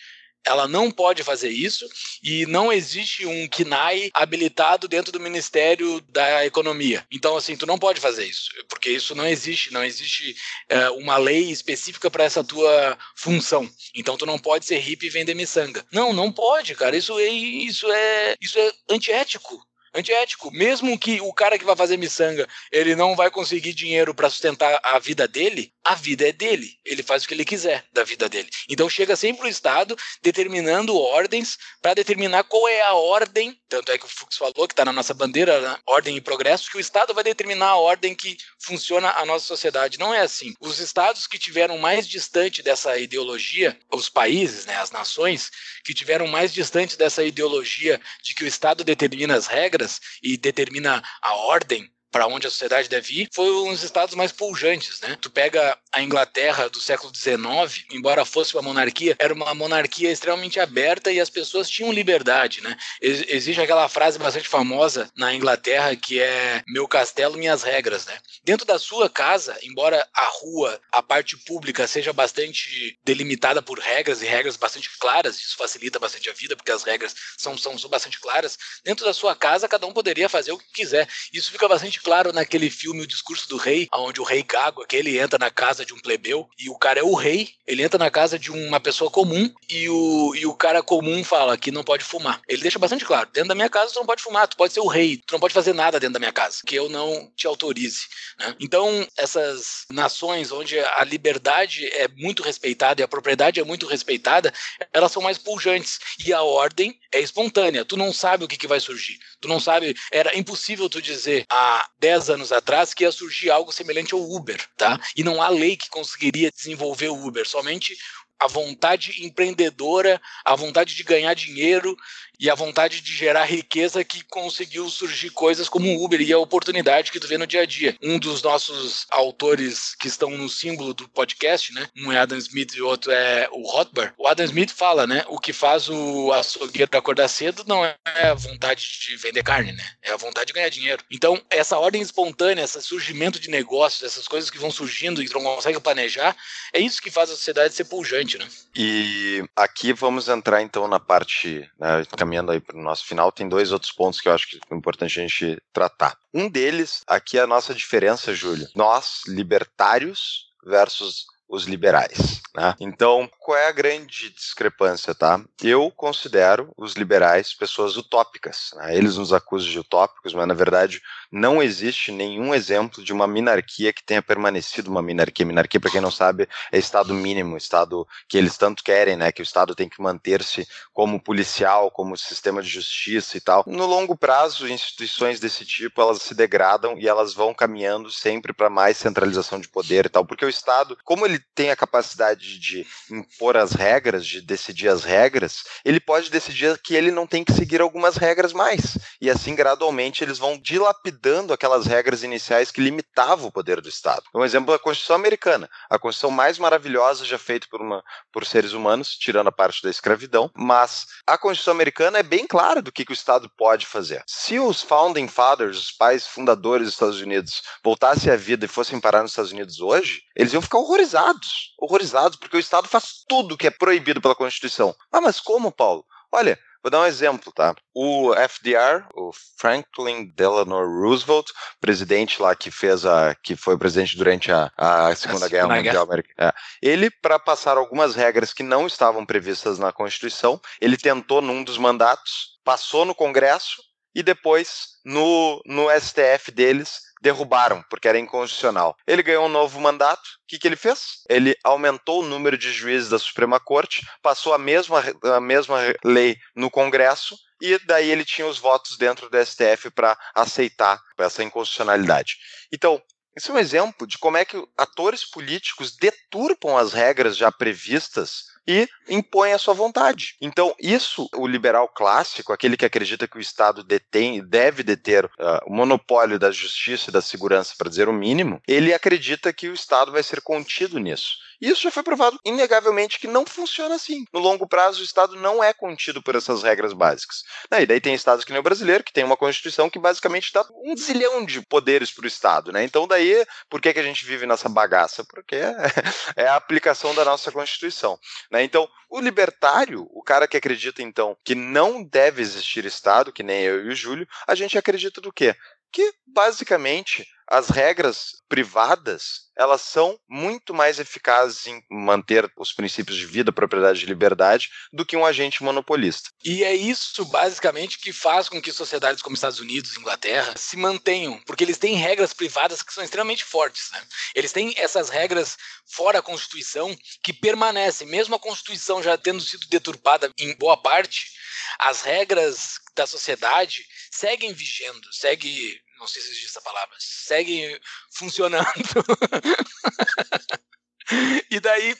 ela 0.46 0.66
não 0.66 0.90
pode 0.90 1.22
fazer 1.22 1.50
isso 1.50 1.88
e 2.22 2.46
não 2.46 2.72
existe 2.72 3.26
um 3.26 3.48
KNAI 3.48 4.10
habilitado 4.12 4.88
dentro 4.88 5.12
do 5.12 5.20
Ministério 5.20 6.00
da 6.08 6.44
Economia. 6.44 7.06
Então, 7.10 7.36
assim, 7.36 7.56
tu 7.56 7.66
não 7.66 7.78
pode 7.78 8.00
fazer 8.00 8.24
isso, 8.24 8.50
porque 8.68 8.90
isso 8.90 9.14
não 9.14 9.26
existe, 9.26 9.72
não 9.72 9.84
existe 9.84 10.34
é, 10.68 10.90
uma 10.90 11.16
lei 11.16 11.50
específica 11.50 12.10
para 12.10 12.24
essa 12.24 12.42
tua 12.42 12.98
função. 13.16 13.68
Então, 13.94 14.16
tu 14.16 14.26
não 14.26 14.38
pode 14.38 14.64
ser 14.64 14.78
hippie 14.78 15.06
e 15.06 15.10
vender 15.10 15.34
miçanga. 15.34 15.84
Não, 15.92 16.12
não 16.12 16.32
pode, 16.32 16.74
cara. 16.74 16.96
Isso 16.96 17.18
é, 17.18 17.28
isso 17.28 17.90
é, 17.90 18.36
isso 18.40 18.58
é 18.58 18.72
antiético 18.90 19.62
antiético. 19.94 20.50
Mesmo 20.50 20.98
que 20.98 21.20
o 21.20 21.32
cara 21.32 21.58
que 21.58 21.64
vai 21.64 21.76
fazer 21.76 21.96
miçanga, 21.96 22.48
ele 22.70 22.96
não 22.96 23.14
vai 23.14 23.30
conseguir 23.30 23.74
dinheiro 23.74 24.14
para 24.14 24.30
sustentar 24.30 24.80
a 24.82 24.98
vida 24.98 25.28
dele, 25.28 25.72
a 25.84 25.94
vida 25.94 26.28
é 26.28 26.32
dele. 26.32 26.78
Ele 26.84 27.02
faz 27.02 27.24
o 27.24 27.28
que 27.28 27.34
ele 27.34 27.44
quiser 27.44 27.84
da 27.92 28.04
vida 28.04 28.28
dele. 28.28 28.48
Então 28.68 28.88
chega 28.88 29.16
sempre 29.16 29.46
o 29.46 29.50
Estado 29.50 29.96
determinando 30.22 30.96
ordens 30.96 31.58
para 31.80 31.94
determinar 31.94 32.44
qual 32.44 32.68
é 32.68 32.82
a 32.82 32.94
ordem. 32.94 33.58
Tanto 33.68 33.90
é 33.90 33.98
que 33.98 34.04
o 34.04 34.08
Fux 34.08 34.36
falou 34.36 34.68
que 34.68 34.72
está 34.72 34.84
na 34.84 34.92
nossa 34.92 35.14
bandeira, 35.14 35.60
né? 35.60 35.78
ordem 35.86 36.16
e 36.16 36.20
progresso, 36.20 36.70
que 36.70 36.76
o 36.76 36.80
Estado 36.80 37.12
vai 37.14 37.24
determinar 37.24 37.68
a 37.68 37.76
ordem 37.76 38.14
que 38.14 38.36
funciona 38.60 39.10
a 39.10 39.26
nossa 39.26 39.46
sociedade. 39.46 39.98
Não 39.98 40.14
é 40.14 40.20
assim. 40.20 40.54
Os 40.60 40.78
estados 40.78 41.26
que 41.26 41.38
tiveram 41.38 41.78
mais 41.78 42.06
distante 42.06 42.62
dessa 42.62 42.96
ideologia, 42.98 43.78
os 43.90 44.08
países, 44.08 44.66
né, 44.66 44.76
as 44.76 44.90
nações, 44.90 45.50
que 45.84 45.94
tiveram 45.94 46.26
mais 46.26 46.52
distante 46.52 46.96
dessa 46.96 47.24
ideologia 47.24 48.00
de 48.22 48.34
que 48.34 48.44
o 48.44 48.46
Estado 48.46 48.84
determina 48.84 49.34
as 49.34 49.46
regras 49.46 50.00
e 50.22 50.36
determina 50.36 51.02
a 51.20 51.34
ordem 51.34 51.90
para 52.12 52.26
onde 52.26 52.46
a 52.46 52.50
sociedade 52.50 52.88
deve 52.88 53.22
ir, 53.22 53.28
foi 53.32 53.50
um 53.50 53.72
dos 53.72 53.82
estados 53.82 54.14
mais 54.14 54.30
pujantes, 54.30 55.00
né? 55.00 55.16
Tu 55.20 55.30
pega 55.30 55.76
a 55.90 56.02
Inglaterra 56.02 56.68
do 56.68 56.78
século 56.78 57.12
XIX, 57.14 57.86
embora 57.90 58.24
fosse 58.24 58.54
uma 58.54 58.62
monarquia, 58.62 59.16
era 59.18 59.32
uma 59.32 59.54
monarquia 59.54 60.12
extremamente 60.12 60.60
aberta 60.60 61.10
e 61.10 61.18
as 61.18 61.30
pessoas 61.30 61.68
tinham 61.68 61.90
liberdade, 61.90 62.60
né? 62.60 62.76
Ex 63.00 63.24
existe 63.28 63.60
aquela 63.60 63.88
frase 63.88 64.18
bastante 64.18 64.46
famosa 64.46 65.10
na 65.16 65.34
Inglaterra 65.34 65.96
que 65.96 66.20
é 66.20 66.62
meu 66.68 66.86
castelo, 66.86 67.38
minhas 67.38 67.62
regras, 67.62 68.04
né? 68.04 68.18
Dentro 68.44 68.66
da 68.66 68.78
sua 68.78 69.08
casa, 69.08 69.56
embora 69.62 70.06
a 70.14 70.26
rua, 70.40 70.78
a 70.92 71.02
parte 71.02 71.36
pública 71.38 71.86
seja 71.86 72.12
bastante 72.12 72.98
delimitada 73.04 73.62
por 73.62 73.78
regras 73.78 74.20
e 74.20 74.26
regras 74.26 74.56
bastante 74.56 74.90
claras, 74.98 75.38
isso 75.38 75.56
facilita 75.56 75.98
bastante 75.98 76.28
a 76.28 76.32
vida 76.34 76.54
porque 76.54 76.72
as 76.72 76.82
regras 76.82 77.14
são, 77.38 77.56
são, 77.56 77.78
são 77.78 77.88
bastante 77.88 78.20
claras, 78.20 78.58
dentro 78.84 79.06
da 79.06 79.14
sua 79.14 79.34
casa 79.34 79.68
cada 79.68 79.86
um 79.86 79.92
poderia 79.92 80.28
fazer 80.28 80.52
o 80.52 80.58
que 80.58 80.72
quiser. 80.72 81.08
Isso 81.32 81.50
fica 81.50 81.66
bastante 81.66 82.01
claro 82.02 82.32
naquele 82.32 82.68
filme 82.70 83.02
O 83.02 83.06
Discurso 83.06 83.48
do 83.48 83.56
Rei, 83.56 83.88
onde 83.92 84.20
o 84.20 84.24
rei 84.24 84.42
Gago, 84.42 84.82
aquele 84.82 85.18
entra 85.18 85.38
na 85.38 85.50
casa 85.50 85.84
de 85.84 85.94
um 85.94 86.00
plebeu 86.00 86.48
e 86.58 86.68
o 86.68 86.76
cara 86.76 87.00
é 87.00 87.02
o 87.02 87.14
rei, 87.14 87.50
ele 87.66 87.82
entra 87.82 87.98
na 87.98 88.10
casa 88.10 88.38
de 88.38 88.50
uma 88.50 88.80
pessoa 88.80 89.10
comum 89.10 89.52
e 89.70 89.88
o, 89.88 90.34
e 90.34 90.46
o 90.46 90.54
cara 90.54 90.82
comum 90.82 91.22
fala 91.24 91.56
que 91.56 91.70
não 91.70 91.84
pode 91.84 92.04
fumar. 92.04 92.40
Ele 92.48 92.62
deixa 92.62 92.78
bastante 92.78 93.04
claro, 93.04 93.30
dentro 93.32 93.48
da 93.48 93.54
minha 93.54 93.70
casa 93.70 93.92
tu 93.92 93.98
não 93.98 94.06
pode 94.06 94.22
fumar, 94.22 94.48
tu 94.48 94.56
pode 94.56 94.72
ser 94.72 94.80
o 94.80 94.86
rei, 94.86 95.22
tu 95.26 95.32
não 95.32 95.40
pode 95.40 95.54
fazer 95.54 95.72
nada 95.72 95.98
dentro 95.98 96.14
da 96.14 96.18
minha 96.18 96.32
casa, 96.32 96.58
que 96.66 96.74
eu 96.74 96.88
não 96.88 97.30
te 97.36 97.46
autorize. 97.46 98.06
Né? 98.38 98.56
Então, 98.60 99.06
essas 99.16 99.84
nações 99.90 100.50
onde 100.52 100.78
a 100.78 101.04
liberdade 101.04 101.86
é 101.86 102.08
muito 102.08 102.42
respeitada 102.42 103.00
e 103.00 103.04
a 103.04 103.08
propriedade 103.08 103.60
é 103.60 103.64
muito 103.64 103.86
respeitada, 103.86 104.52
elas 104.92 105.12
são 105.12 105.22
mais 105.22 105.38
pujantes 105.38 105.98
e 106.24 106.32
a 106.32 106.42
ordem 106.42 106.98
é 107.12 107.20
espontânea. 107.20 107.84
Tu 107.84 107.96
não 107.96 108.12
sabe 108.12 108.44
o 108.44 108.48
que, 108.48 108.56
que 108.56 108.66
vai 108.66 108.80
surgir. 108.80 109.18
Tu 109.40 109.48
não 109.48 109.60
sabe. 109.60 109.94
Era 110.10 110.36
impossível 110.36 110.88
tu 110.88 111.00
dizer 111.00 111.44
há 111.50 111.88
10 112.02 112.30
anos 112.30 112.50
atrás 112.50 112.92
que 112.92 113.04
ia 113.04 113.12
surgir 113.12 113.48
algo 113.48 113.70
semelhante 113.70 114.12
ao 114.12 114.20
Uber, 114.20 114.60
tá? 114.76 115.00
E 115.16 115.22
não 115.22 115.40
há 115.40 115.48
lei 115.48 115.76
que 115.76 115.88
conseguiria 115.88 116.50
desenvolver 116.50 117.08
o 117.08 117.26
Uber. 117.26 117.46
Somente 117.48 117.96
a 118.40 118.48
vontade 118.48 119.24
empreendedora, 119.24 120.20
a 120.44 120.56
vontade 120.56 120.96
de 120.96 121.04
ganhar 121.04 121.32
dinheiro 121.32 121.96
e 122.42 122.50
a 122.50 122.56
vontade 122.56 123.00
de 123.00 123.12
gerar 123.14 123.44
riqueza 123.44 124.02
que 124.02 124.24
conseguiu 124.24 124.90
surgir 124.90 125.30
coisas 125.30 125.68
como 125.68 125.88
o 125.88 126.04
Uber 126.04 126.20
e 126.20 126.32
a 126.32 126.38
oportunidade 126.38 127.12
que 127.12 127.20
tu 127.20 127.28
vê 127.28 127.38
no 127.38 127.46
dia 127.46 127.60
a 127.60 127.64
dia. 127.64 127.96
Um 128.02 128.18
dos 128.18 128.42
nossos 128.42 129.06
autores 129.10 129.94
que 129.94 130.08
estão 130.08 130.30
no 130.30 130.48
símbolo 130.48 130.92
do 130.92 131.08
podcast, 131.08 131.72
né? 131.72 131.88
Um 131.96 132.10
é 132.10 132.18
Adam 132.18 132.36
Smith 132.38 132.74
e 132.74 132.82
o 132.82 132.88
outro 132.88 133.12
é 133.12 133.48
o 133.52 133.62
Rothbard. 133.70 134.12
O 134.18 134.26
Adam 134.26 134.44
Smith 134.44 134.72
fala, 134.72 135.06
né? 135.06 135.24
O 135.28 135.38
que 135.38 135.52
faz 135.52 135.88
o 135.88 136.32
açougueiro 136.32 136.90
acordar 136.98 137.28
cedo 137.28 137.62
não 137.64 137.84
é 137.84 137.96
a 138.04 138.34
vontade 138.34 138.82
de 139.00 139.16
vender 139.18 139.44
carne, 139.44 139.70
né? 139.70 139.84
É 140.02 140.10
a 140.10 140.16
vontade 140.16 140.46
de 140.46 140.52
ganhar 140.52 140.68
dinheiro. 140.68 141.04
Então, 141.12 141.40
essa 141.48 141.78
ordem 141.78 142.02
espontânea, 142.02 142.64
esse 142.64 142.82
surgimento 142.82 143.38
de 143.38 143.50
negócios, 143.50 144.02
essas 144.02 144.26
coisas 144.26 144.50
que 144.50 144.58
vão 144.58 144.72
surgindo 144.72 145.22
e 145.22 145.28
tu 145.28 145.34
não 145.34 145.54
consegue 145.54 145.78
planejar, 145.78 146.36
é 146.72 146.80
isso 146.80 147.00
que 147.00 147.08
faz 147.08 147.30
a 147.30 147.36
sociedade 147.36 147.72
ser 147.72 147.84
pujante, 147.84 148.36
né? 148.36 148.48
E 148.74 149.44
aqui 149.54 149.92
vamos 149.92 150.28
entrar 150.28 150.60
então 150.60 150.88
na 150.88 150.98
parte, 150.98 151.70
né, 151.78 152.04
caminhando 152.32 152.52
aí 152.52 152.60
para 152.60 152.78
o 152.78 152.82
nosso 152.82 153.04
final, 153.04 153.30
tem 153.30 153.48
dois 153.48 153.72
outros 153.72 153.92
pontos 153.92 154.20
que 154.20 154.28
eu 154.28 154.32
acho 154.32 154.48
que 154.48 154.58
é 154.70 154.74
importante 154.74 155.20
a 155.20 155.22
gente 155.22 155.62
tratar. 155.72 156.16
Um 156.32 156.48
deles, 156.48 157.02
aqui 157.06 157.38
é 157.38 157.42
a 157.42 157.46
nossa 157.46 157.74
diferença, 157.74 158.34
Júlio. 158.34 158.66
Nós, 158.74 159.22
libertários 159.28 160.50
versus 160.64 161.26
os 161.48 161.64
liberais. 161.64 162.40
Né? 162.54 162.74
Então, 162.80 163.30
qual 163.38 163.56
é 163.56 163.68
a 163.68 163.72
grande 163.72 164.30
discrepância, 164.30 165.14
tá? 165.14 165.42
Eu 165.62 165.90
considero 165.90 166.70
os 166.76 166.94
liberais 166.94 167.54
pessoas 167.54 167.96
utópicas. 167.96 168.70
Né? 168.76 168.96
Eles 168.96 169.16
nos 169.16 169.32
acusam 169.32 169.70
de 169.70 169.78
utópicos, 169.78 170.34
mas 170.34 170.46
na 170.46 170.54
verdade 170.54 171.00
não 171.30 171.62
existe 171.62 172.12
nenhum 172.12 172.54
exemplo 172.54 173.02
de 173.02 173.12
uma 173.12 173.26
minarquia 173.26 173.92
que 173.92 174.04
tenha 174.04 174.20
permanecido 174.20 174.90
uma 174.90 175.00
minarquia. 175.00 175.46
Minarquia, 175.46 175.80
para 175.80 175.90
quem 175.90 176.00
não 176.00 176.10
sabe, 176.10 176.46
é 176.70 176.78
estado 176.78 177.14
mínimo, 177.14 177.56
estado 177.56 178.06
que 178.28 178.36
eles 178.36 178.58
tanto 178.58 178.84
querem, 178.84 179.16
né? 179.16 179.32
Que 179.32 179.40
o 179.40 179.44
estado 179.44 179.74
tem 179.74 179.88
que 179.88 180.02
manter-se 180.02 180.68
como 180.92 181.22
policial, 181.22 181.90
como 181.90 182.18
sistema 182.18 182.62
de 182.62 182.68
justiça 182.68 183.36
e 183.36 183.40
tal. 183.40 183.64
No 183.66 183.86
longo 183.86 184.16
prazo, 184.16 184.68
instituições 184.68 185.40
desse 185.40 185.64
tipo 185.64 186.02
elas 186.02 186.20
se 186.20 186.34
degradam 186.34 186.98
e 186.98 187.08
elas 187.08 187.32
vão 187.32 187.54
caminhando 187.54 188.10
sempre 188.10 188.52
para 188.52 188.68
mais 188.68 188.98
centralização 188.98 189.58
de 189.58 189.68
poder 189.68 190.06
e 190.06 190.08
tal, 190.10 190.24
porque 190.24 190.44
o 190.44 190.50
estado, 190.50 190.98
como 191.04 191.24
ele 191.24 191.40
tem 191.54 191.70
a 191.70 191.76
capacidade 191.76 192.41
de 192.42 192.86
impor 193.10 193.56
as 193.56 193.72
regras, 193.72 194.26
de 194.26 194.40
decidir 194.40 194.88
as 194.88 195.04
regras, 195.04 195.64
ele 195.84 196.00
pode 196.00 196.30
decidir 196.30 196.78
que 196.78 196.94
ele 196.94 197.10
não 197.10 197.26
tem 197.26 197.44
que 197.44 197.52
seguir 197.52 197.80
algumas 197.80 198.16
regras 198.16 198.52
mais. 198.52 198.98
E 199.20 199.30
assim, 199.30 199.54
gradualmente, 199.54 200.24
eles 200.24 200.38
vão 200.38 200.58
dilapidando 200.58 201.52
aquelas 201.52 201.86
regras 201.86 202.22
iniciais 202.22 202.70
que 202.70 202.80
limitavam 202.80 203.48
o 203.48 203.52
poder 203.52 203.80
do 203.80 203.88
Estado. 203.88 204.24
Um 204.34 204.44
exemplo 204.44 204.72
é 204.72 204.76
a 204.76 204.78
Constituição 204.78 205.16
Americana. 205.16 205.68
A 205.88 205.98
Constituição 205.98 206.30
mais 206.30 206.58
maravilhosa 206.58 207.24
já 207.24 207.38
feita 207.38 207.66
por, 207.70 207.80
uma, 207.80 208.02
por 208.32 208.44
seres 208.44 208.72
humanos, 208.72 209.16
tirando 209.16 209.48
a 209.48 209.52
parte 209.52 209.82
da 209.82 209.90
escravidão, 209.90 210.50
mas 210.54 211.06
a 211.26 211.38
Constituição 211.38 211.74
Americana 211.74 212.18
é 212.18 212.22
bem 212.22 212.46
clara 212.46 212.82
do 212.82 212.92
que, 212.92 213.04
que 213.04 213.12
o 213.12 213.14
Estado 213.14 213.50
pode 213.56 213.86
fazer. 213.86 214.22
Se 214.26 214.58
os 214.58 214.82
Founding 214.82 215.28
Fathers, 215.28 215.78
os 215.78 215.92
pais 215.92 216.26
fundadores 216.26 216.86
dos 216.86 216.94
Estados 216.94 217.20
Unidos, 217.20 217.62
voltassem 217.84 218.32
à 218.32 218.36
vida 218.36 218.64
e 218.64 218.68
fossem 218.68 219.00
parar 219.00 219.22
nos 219.22 219.32
Estados 219.32 219.52
Unidos 219.52 219.80
hoje, 219.80 220.22
eles 220.36 220.52
iam 220.52 220.62
ficar 220.62 220.78
horrorizados 220.78 221.72
horrorizados, 221.82 222.31
horrorizados, 222.32 222.36
porque 222.36 222.56
o 222.56 222.60
Estado 222.60 222.88
faz 222.88 223.24
tudo 223.28 223.56
que 223.56 223.66
é 223.66 223.70
proibido 223.70 224.20
pela 224.20 224.34
Constituição. 224.34 224.94
Ah, 225.10 225.20
mas 225.20 225.40
como, 225.40 225.70
Paulo? 225.70 226.04
Olha, 226.30 226.58
Vou 226.84 226.90
dar 226.90 227.02
um 227.02 227.06
exemplo, 227.06 227.52
tá? 227.52 227.76
O 227.94 228.34
FDR, 228.34 229.06
o 229.14 229.30
Franklin 229.56 230.32
Delano 230.34 230.84
Roosevelt, 230.84 231.52
presidente 231.80 232.42
lá 232.42 232.56
que 232.56 232.72
fez 232.72 233.06
a, 233.06 233.36
que 233.36 233.54
foi 233.54 233.78
presidente 233.78 234.16
durante 234.16 234.50
a, 234.50 234.68
a 234.76 235.14
Segunda 235.14 235.46
a 235.46 235.48
Guerra 235.48 235.76
Mundial 235.76 236.02
Americana, 236.02 236.36
é, 236.36 236.52
ele 236.82 237.08
para 237.08 237.38
passar 237.38 237.76
algumas 237.76 238.16
regras 238.16 238.52
que 238.52 238.64
não 238.64 238.84
estavam 238.84 239.24
previstas 239.24 239.78
na 239.78 239.92
Constituição, 239.92 240.60
ele 240.80 240.96
tentou 240.96 241.40
num 241.40 241.62
dos 241.62 241.78
mandatos, 241.78 242.58
passou 242.64 243.04
no 243.04 243.14
Congresso 243.14 243.80
e 244.14 244.22
depois 244.22 244.98
no, 245.04 245.62
no 245.66 245.88
STF 245.90 246.50
deles 246.50 247.00
derrubaram, 247.20 247.84
porque 247.88 248.08
era 248.08 248.18
inconstitucional. 248.18 248.96
Ele 249.06 249.22
ganhou 249.22 249.46
um 249.46 249.48
novo 249.48 249.80
mandato. 249.80 250.22
O 250.22 250.46
que, 250.48 250.58
que 250.58 250.66
ele 250.66 250.76
fez? 250.76 251.22
Ele 251.28 251.56
aumentou 251.62 252.20
o 252.20 252.26
número 252.26 252.58
de 252.58 252.72
juízes 252.72 253.10
da 253.10 253.18
Suprema 253.18 253.60
Corte, 253.60 254.04
passou 254.20 254.52
a 254.52 254.58
mesma, 254.58 255.02
a 255.22 255.40
mesma 255.40 255.78
lei 256.04 256.36
no 256.54 256.68
Congresso 256.68 257.38
e 257.60 257.78
daí 257.86 258.10
ele 258.10 258.24
tinha 258.24 258.46
os 258.46 258.58
votos 258.58 258.98
dentro 258.98 259.30
do 259.30 259.46
STF 259.46 259.88
para 259.94 260.18
aceitar 260.34 261.00
essa 261.16 261.44
inconstitucionalidade. 261.44 262.36
Então, 262.72 263.00
isso 263.36 263.52
é 263.52 263.54
um 263.54 263.58
exemplo 263.58 264.06
de 264.06 264.18
como 264.18 264.36
é 264.36 264.44
que 264.44 264.62
atores 264.76 265.24
políticos 265.24 265.96
deturpam 265.96 266.76
as 266.76 266.92
regras 266.92 267.36
já 267.36 267.50
previstas 267.52 268.51
e 268.66 268.88
impõe 269.08 269.52
a 269.52 269.58
sua 269.58 269.74
vontade. 269.74 270.36
Então, 270.40 270.74
isso, 270.80 271.28
o 271.34 271.46
liberal 271.46 271.88
clássico, 271.88 272.52
aquele 272.52 272.76
que 272.76 272.84
acredita 272.84 273.26
que 273.26 273.38
o 273.38 273.40
Estado 273.40 273.82
detém, 273.82 274.42
deve 274.44 274.82
deter 274.82 275.24
uh, 275.24 275.30
o 275.66 275.74
monopólio 275.74 276.38
da 276.38 276.50
justiça 276.50 277.10
e 277.10 277.12
da 277.12 277.20
segurança, 277.20 277.74
para 277.76 277.88
dizer 277.88 278.08
o 278.08 278.12
mínimo, 278.12 278.60
ele 278.66 278.94
acredita 278.94 279.52
que 279.52 279.68
o 279.68 279.74
Estado 279.74 280.12
vai 280.12 280.22
ser 280.22 280.40
contido 280.40 280.98
nisso. 280.98 281.36
Isso 281.62 281.82
já 281.82 281.92
foi 281.92 282.02
provado 282.02 282.40
inegavelmente 282.44 283.20
que 283.20 283.28
não 283.28 283.46
funciona 283.46 283.94
assim. 283.94 284.24
No 284.32 284.40
longo 284.40 284.66
prazo, 284.66 285.00
o 285.00 285.04
Estado 285.04 285.36
não 285.36 285.62
é 285.62 285.72
contido 285.72 286.20
por 286.20 286.34
essas 286.34 286.64
regras 286.64 286.92
básicas. 286.92 287.44
E 287.70 287.86
daí 287.86 288.00
tem 288.00 288.14
estados 288.14 288.44
que 288.44 288.50
nem 288.50 288.58
o 288.58 288.64
brasileiro, 288.64 289.04
que 289.04 289.12
tem 289.12 289.22
uma 289.22 289.36
Constituição 289.36 289.88
que 289.88 289.98
basicamente 289.98 290.52
dá 290.52 290.66
um 290.84 290.96
zilhão 290.96 291.46
de 291.46 291.60
poderes 291.62 292.10
para 292.10 292.24
o 292.24 292.26
Estado. 292.26 292.72
Né? 292.72 292.82
Então, 292.82 293.06
daí, 293.06 293.46
por 293.70 293.80
que, 293.80 293.92
que 293.92 294.00
a 294.00 294.02
gente 294.02 294.24
vive 294.24 294.44
nessa 294.44 294.68
bagaça? 294.68 295.24
Porque 295.24 295.54
é 296.34 296.48
a 296.48 296.56
aplicação 296.56 297.14
da 297.14 297.24
nossa 297.24 297.52
Constituição. 297.52 298.18
Né? 298.50 298.64
Então, 298.64 298.88
o 299.08 299.20
libertário, 299.20 300.08
o 300.10 300.22
cara 300.22 300.48
que 300.48 300.56
acredita, 300.56 301.00
então, 301.00 301.36
que 301.44 301.54
não 301.54 302.02
deve 302.02 302.42
existir 302.42 302.84
Estado, 302.84 303.32
que 303.32 303.44
nem 303.44 303.62
eu 303.62 303.84
e 303.84 303.88
o 303.90 303.94
Júlio, 303.94 304.26
a 304.48 304.56
gente 304.56 304.76
acredita 304.76 305.20
do 305.20 305.32
quê? 305.32 305.54
Que, 305.92 306.12
basicamente, 306.26 307.24
as 307.52 307.68
regras 307.68 308.30
privadas 308.48 309.42
elas 309.54 309.82
são 309.82 310.18
muito 310.26 310.72
mais 310.72 310.98
eficazes 310.98 311.66
em 311.66 311.84
manter 311.90 312.50
os 312.56 312.72
princípios 312.72 313.18
de 313.18 313.26
vida, 313.26 313.52
propriedade 313.52 314.02
e 314.02 314.06
liberdade 314.06 314.70
do 314.90 315.04
que 315.04 315.14
um 315.14 315.26
agente 315.26 315.62
monopolista. 315.62 316.30
E 316.42 316.64
é 316.64 316.74
isso 316.74 317.22
basicamente 317.26 317.98
que 317.98 318.10
faz 318.10 318.48
com 318.48 318.62
que 318.62 318.72
sociedades 318.72 319.20
como 319.20 319.34
Estados 319.34 319.60
Unidos, 319.60 319.98
Inglaterra 319.98 320.54
se 320.56 320.78
mantenham, 320.78 321.38
porque 321.44 321.62
eles 321.62 321.76
têm 321.76 321.94
regras 321.96 322.32
privadas 322.32 322.82
que 322.82 322.94
são 322.94 323.04
extremamente 323.04 323.44
fortes, 323.44 323.90
né? 323.92 324.02
Eles 324.34 324.52
têm 324.52 324.72
essas 324.78 325.10
regras 325.10 325.58
fora 325.84 326.20
a 326.20 326.22
Constituição 326.22 326.96
que 327.22 327.34
permanecem, 327.34 328.08
mesmo 328.08 328.34
a 328.34 328.40
Constituição 328.40 329.02
já 329.02 329.18
tendo 329.18 329.42
sido 329.42 329.66
deturpada 329.68 330.30
em 330.38 330.56
boa 330.56 330.78
parte, 330.78 331.30
as 331.78 332.00
regras 332.00 332.78
da 332.94 333.06
sociedade 333.06 333.84
seguem 334.10 334.54
vigendo, 334.54 335.12
seguem 335.12 335.78
não 336.02 336.08
sei 336.08 336.20
se 336.20 336.30
existe 336.30 336.46
essa 336.46 336.60
palavra, 336.60 336.96
seguem 336.98 337.80
funcionando. 338.12 338.66
e 341.48 341.60
daí 341.60 341.96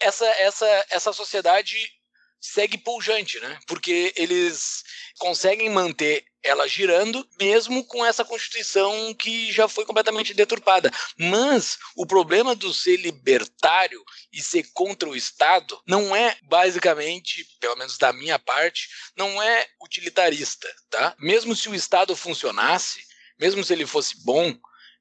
essa, 0.00 0.26
essa, 0.26 0.86
essa 0.90 1.12
sociedade 1.12 1.96
segue 2.40 2.78
pujante, 2.78 3.40
né? 3.40 3.58
Porque 3.66 4.12
eles 4.16 4.82
conseguem 5.18 5.70
manter 5.70 6.24
ela 6.42 6.68
girando, 6.68 7.26
mesmo 7.40 7.84
com 7.84 8.04
essa 8.04 8.24
Constituição 8.24 9.12
que 9.14 9.50
já 9.50 9.68
foi 9.68 9.84
completamente 9.84 10.34
deturpada. 10.34 10.92
Mas 11.16 11.78
o 11.96 12.06
problema 12.06 12.54
do 12.54 12.72
ser 12.72 12.96
libertário 12.96 14.04
e 14.32 14.40
ser 14.40 14.64
contra 14.72 15.08
o 15.08 15.16
Estado 15.16 15.80
não 15.86 16.14
é 16.14 16.36
basicamente, 16.42 17.44
pelo 17.60 17.76
menos 17.76 17.98
da 17.98 18.12
minha 18.12 18.38
parte, 18.38 18.88
não 19.16 19.42
é 19.42 19.66
utilitarista, 19.82 20.72
tá? 20.88 21.14
Mesmo 21.18 21.56
se 21.56 21.68
o 21.68 21.74
Estado 21.74 22.14
funcionasse, 22.14 23.04
mesmo 23.38 23.64
se 23.64 23.72
ele 23.72 23.86
fosse 23.86 24.24
bom, 24.24 24.54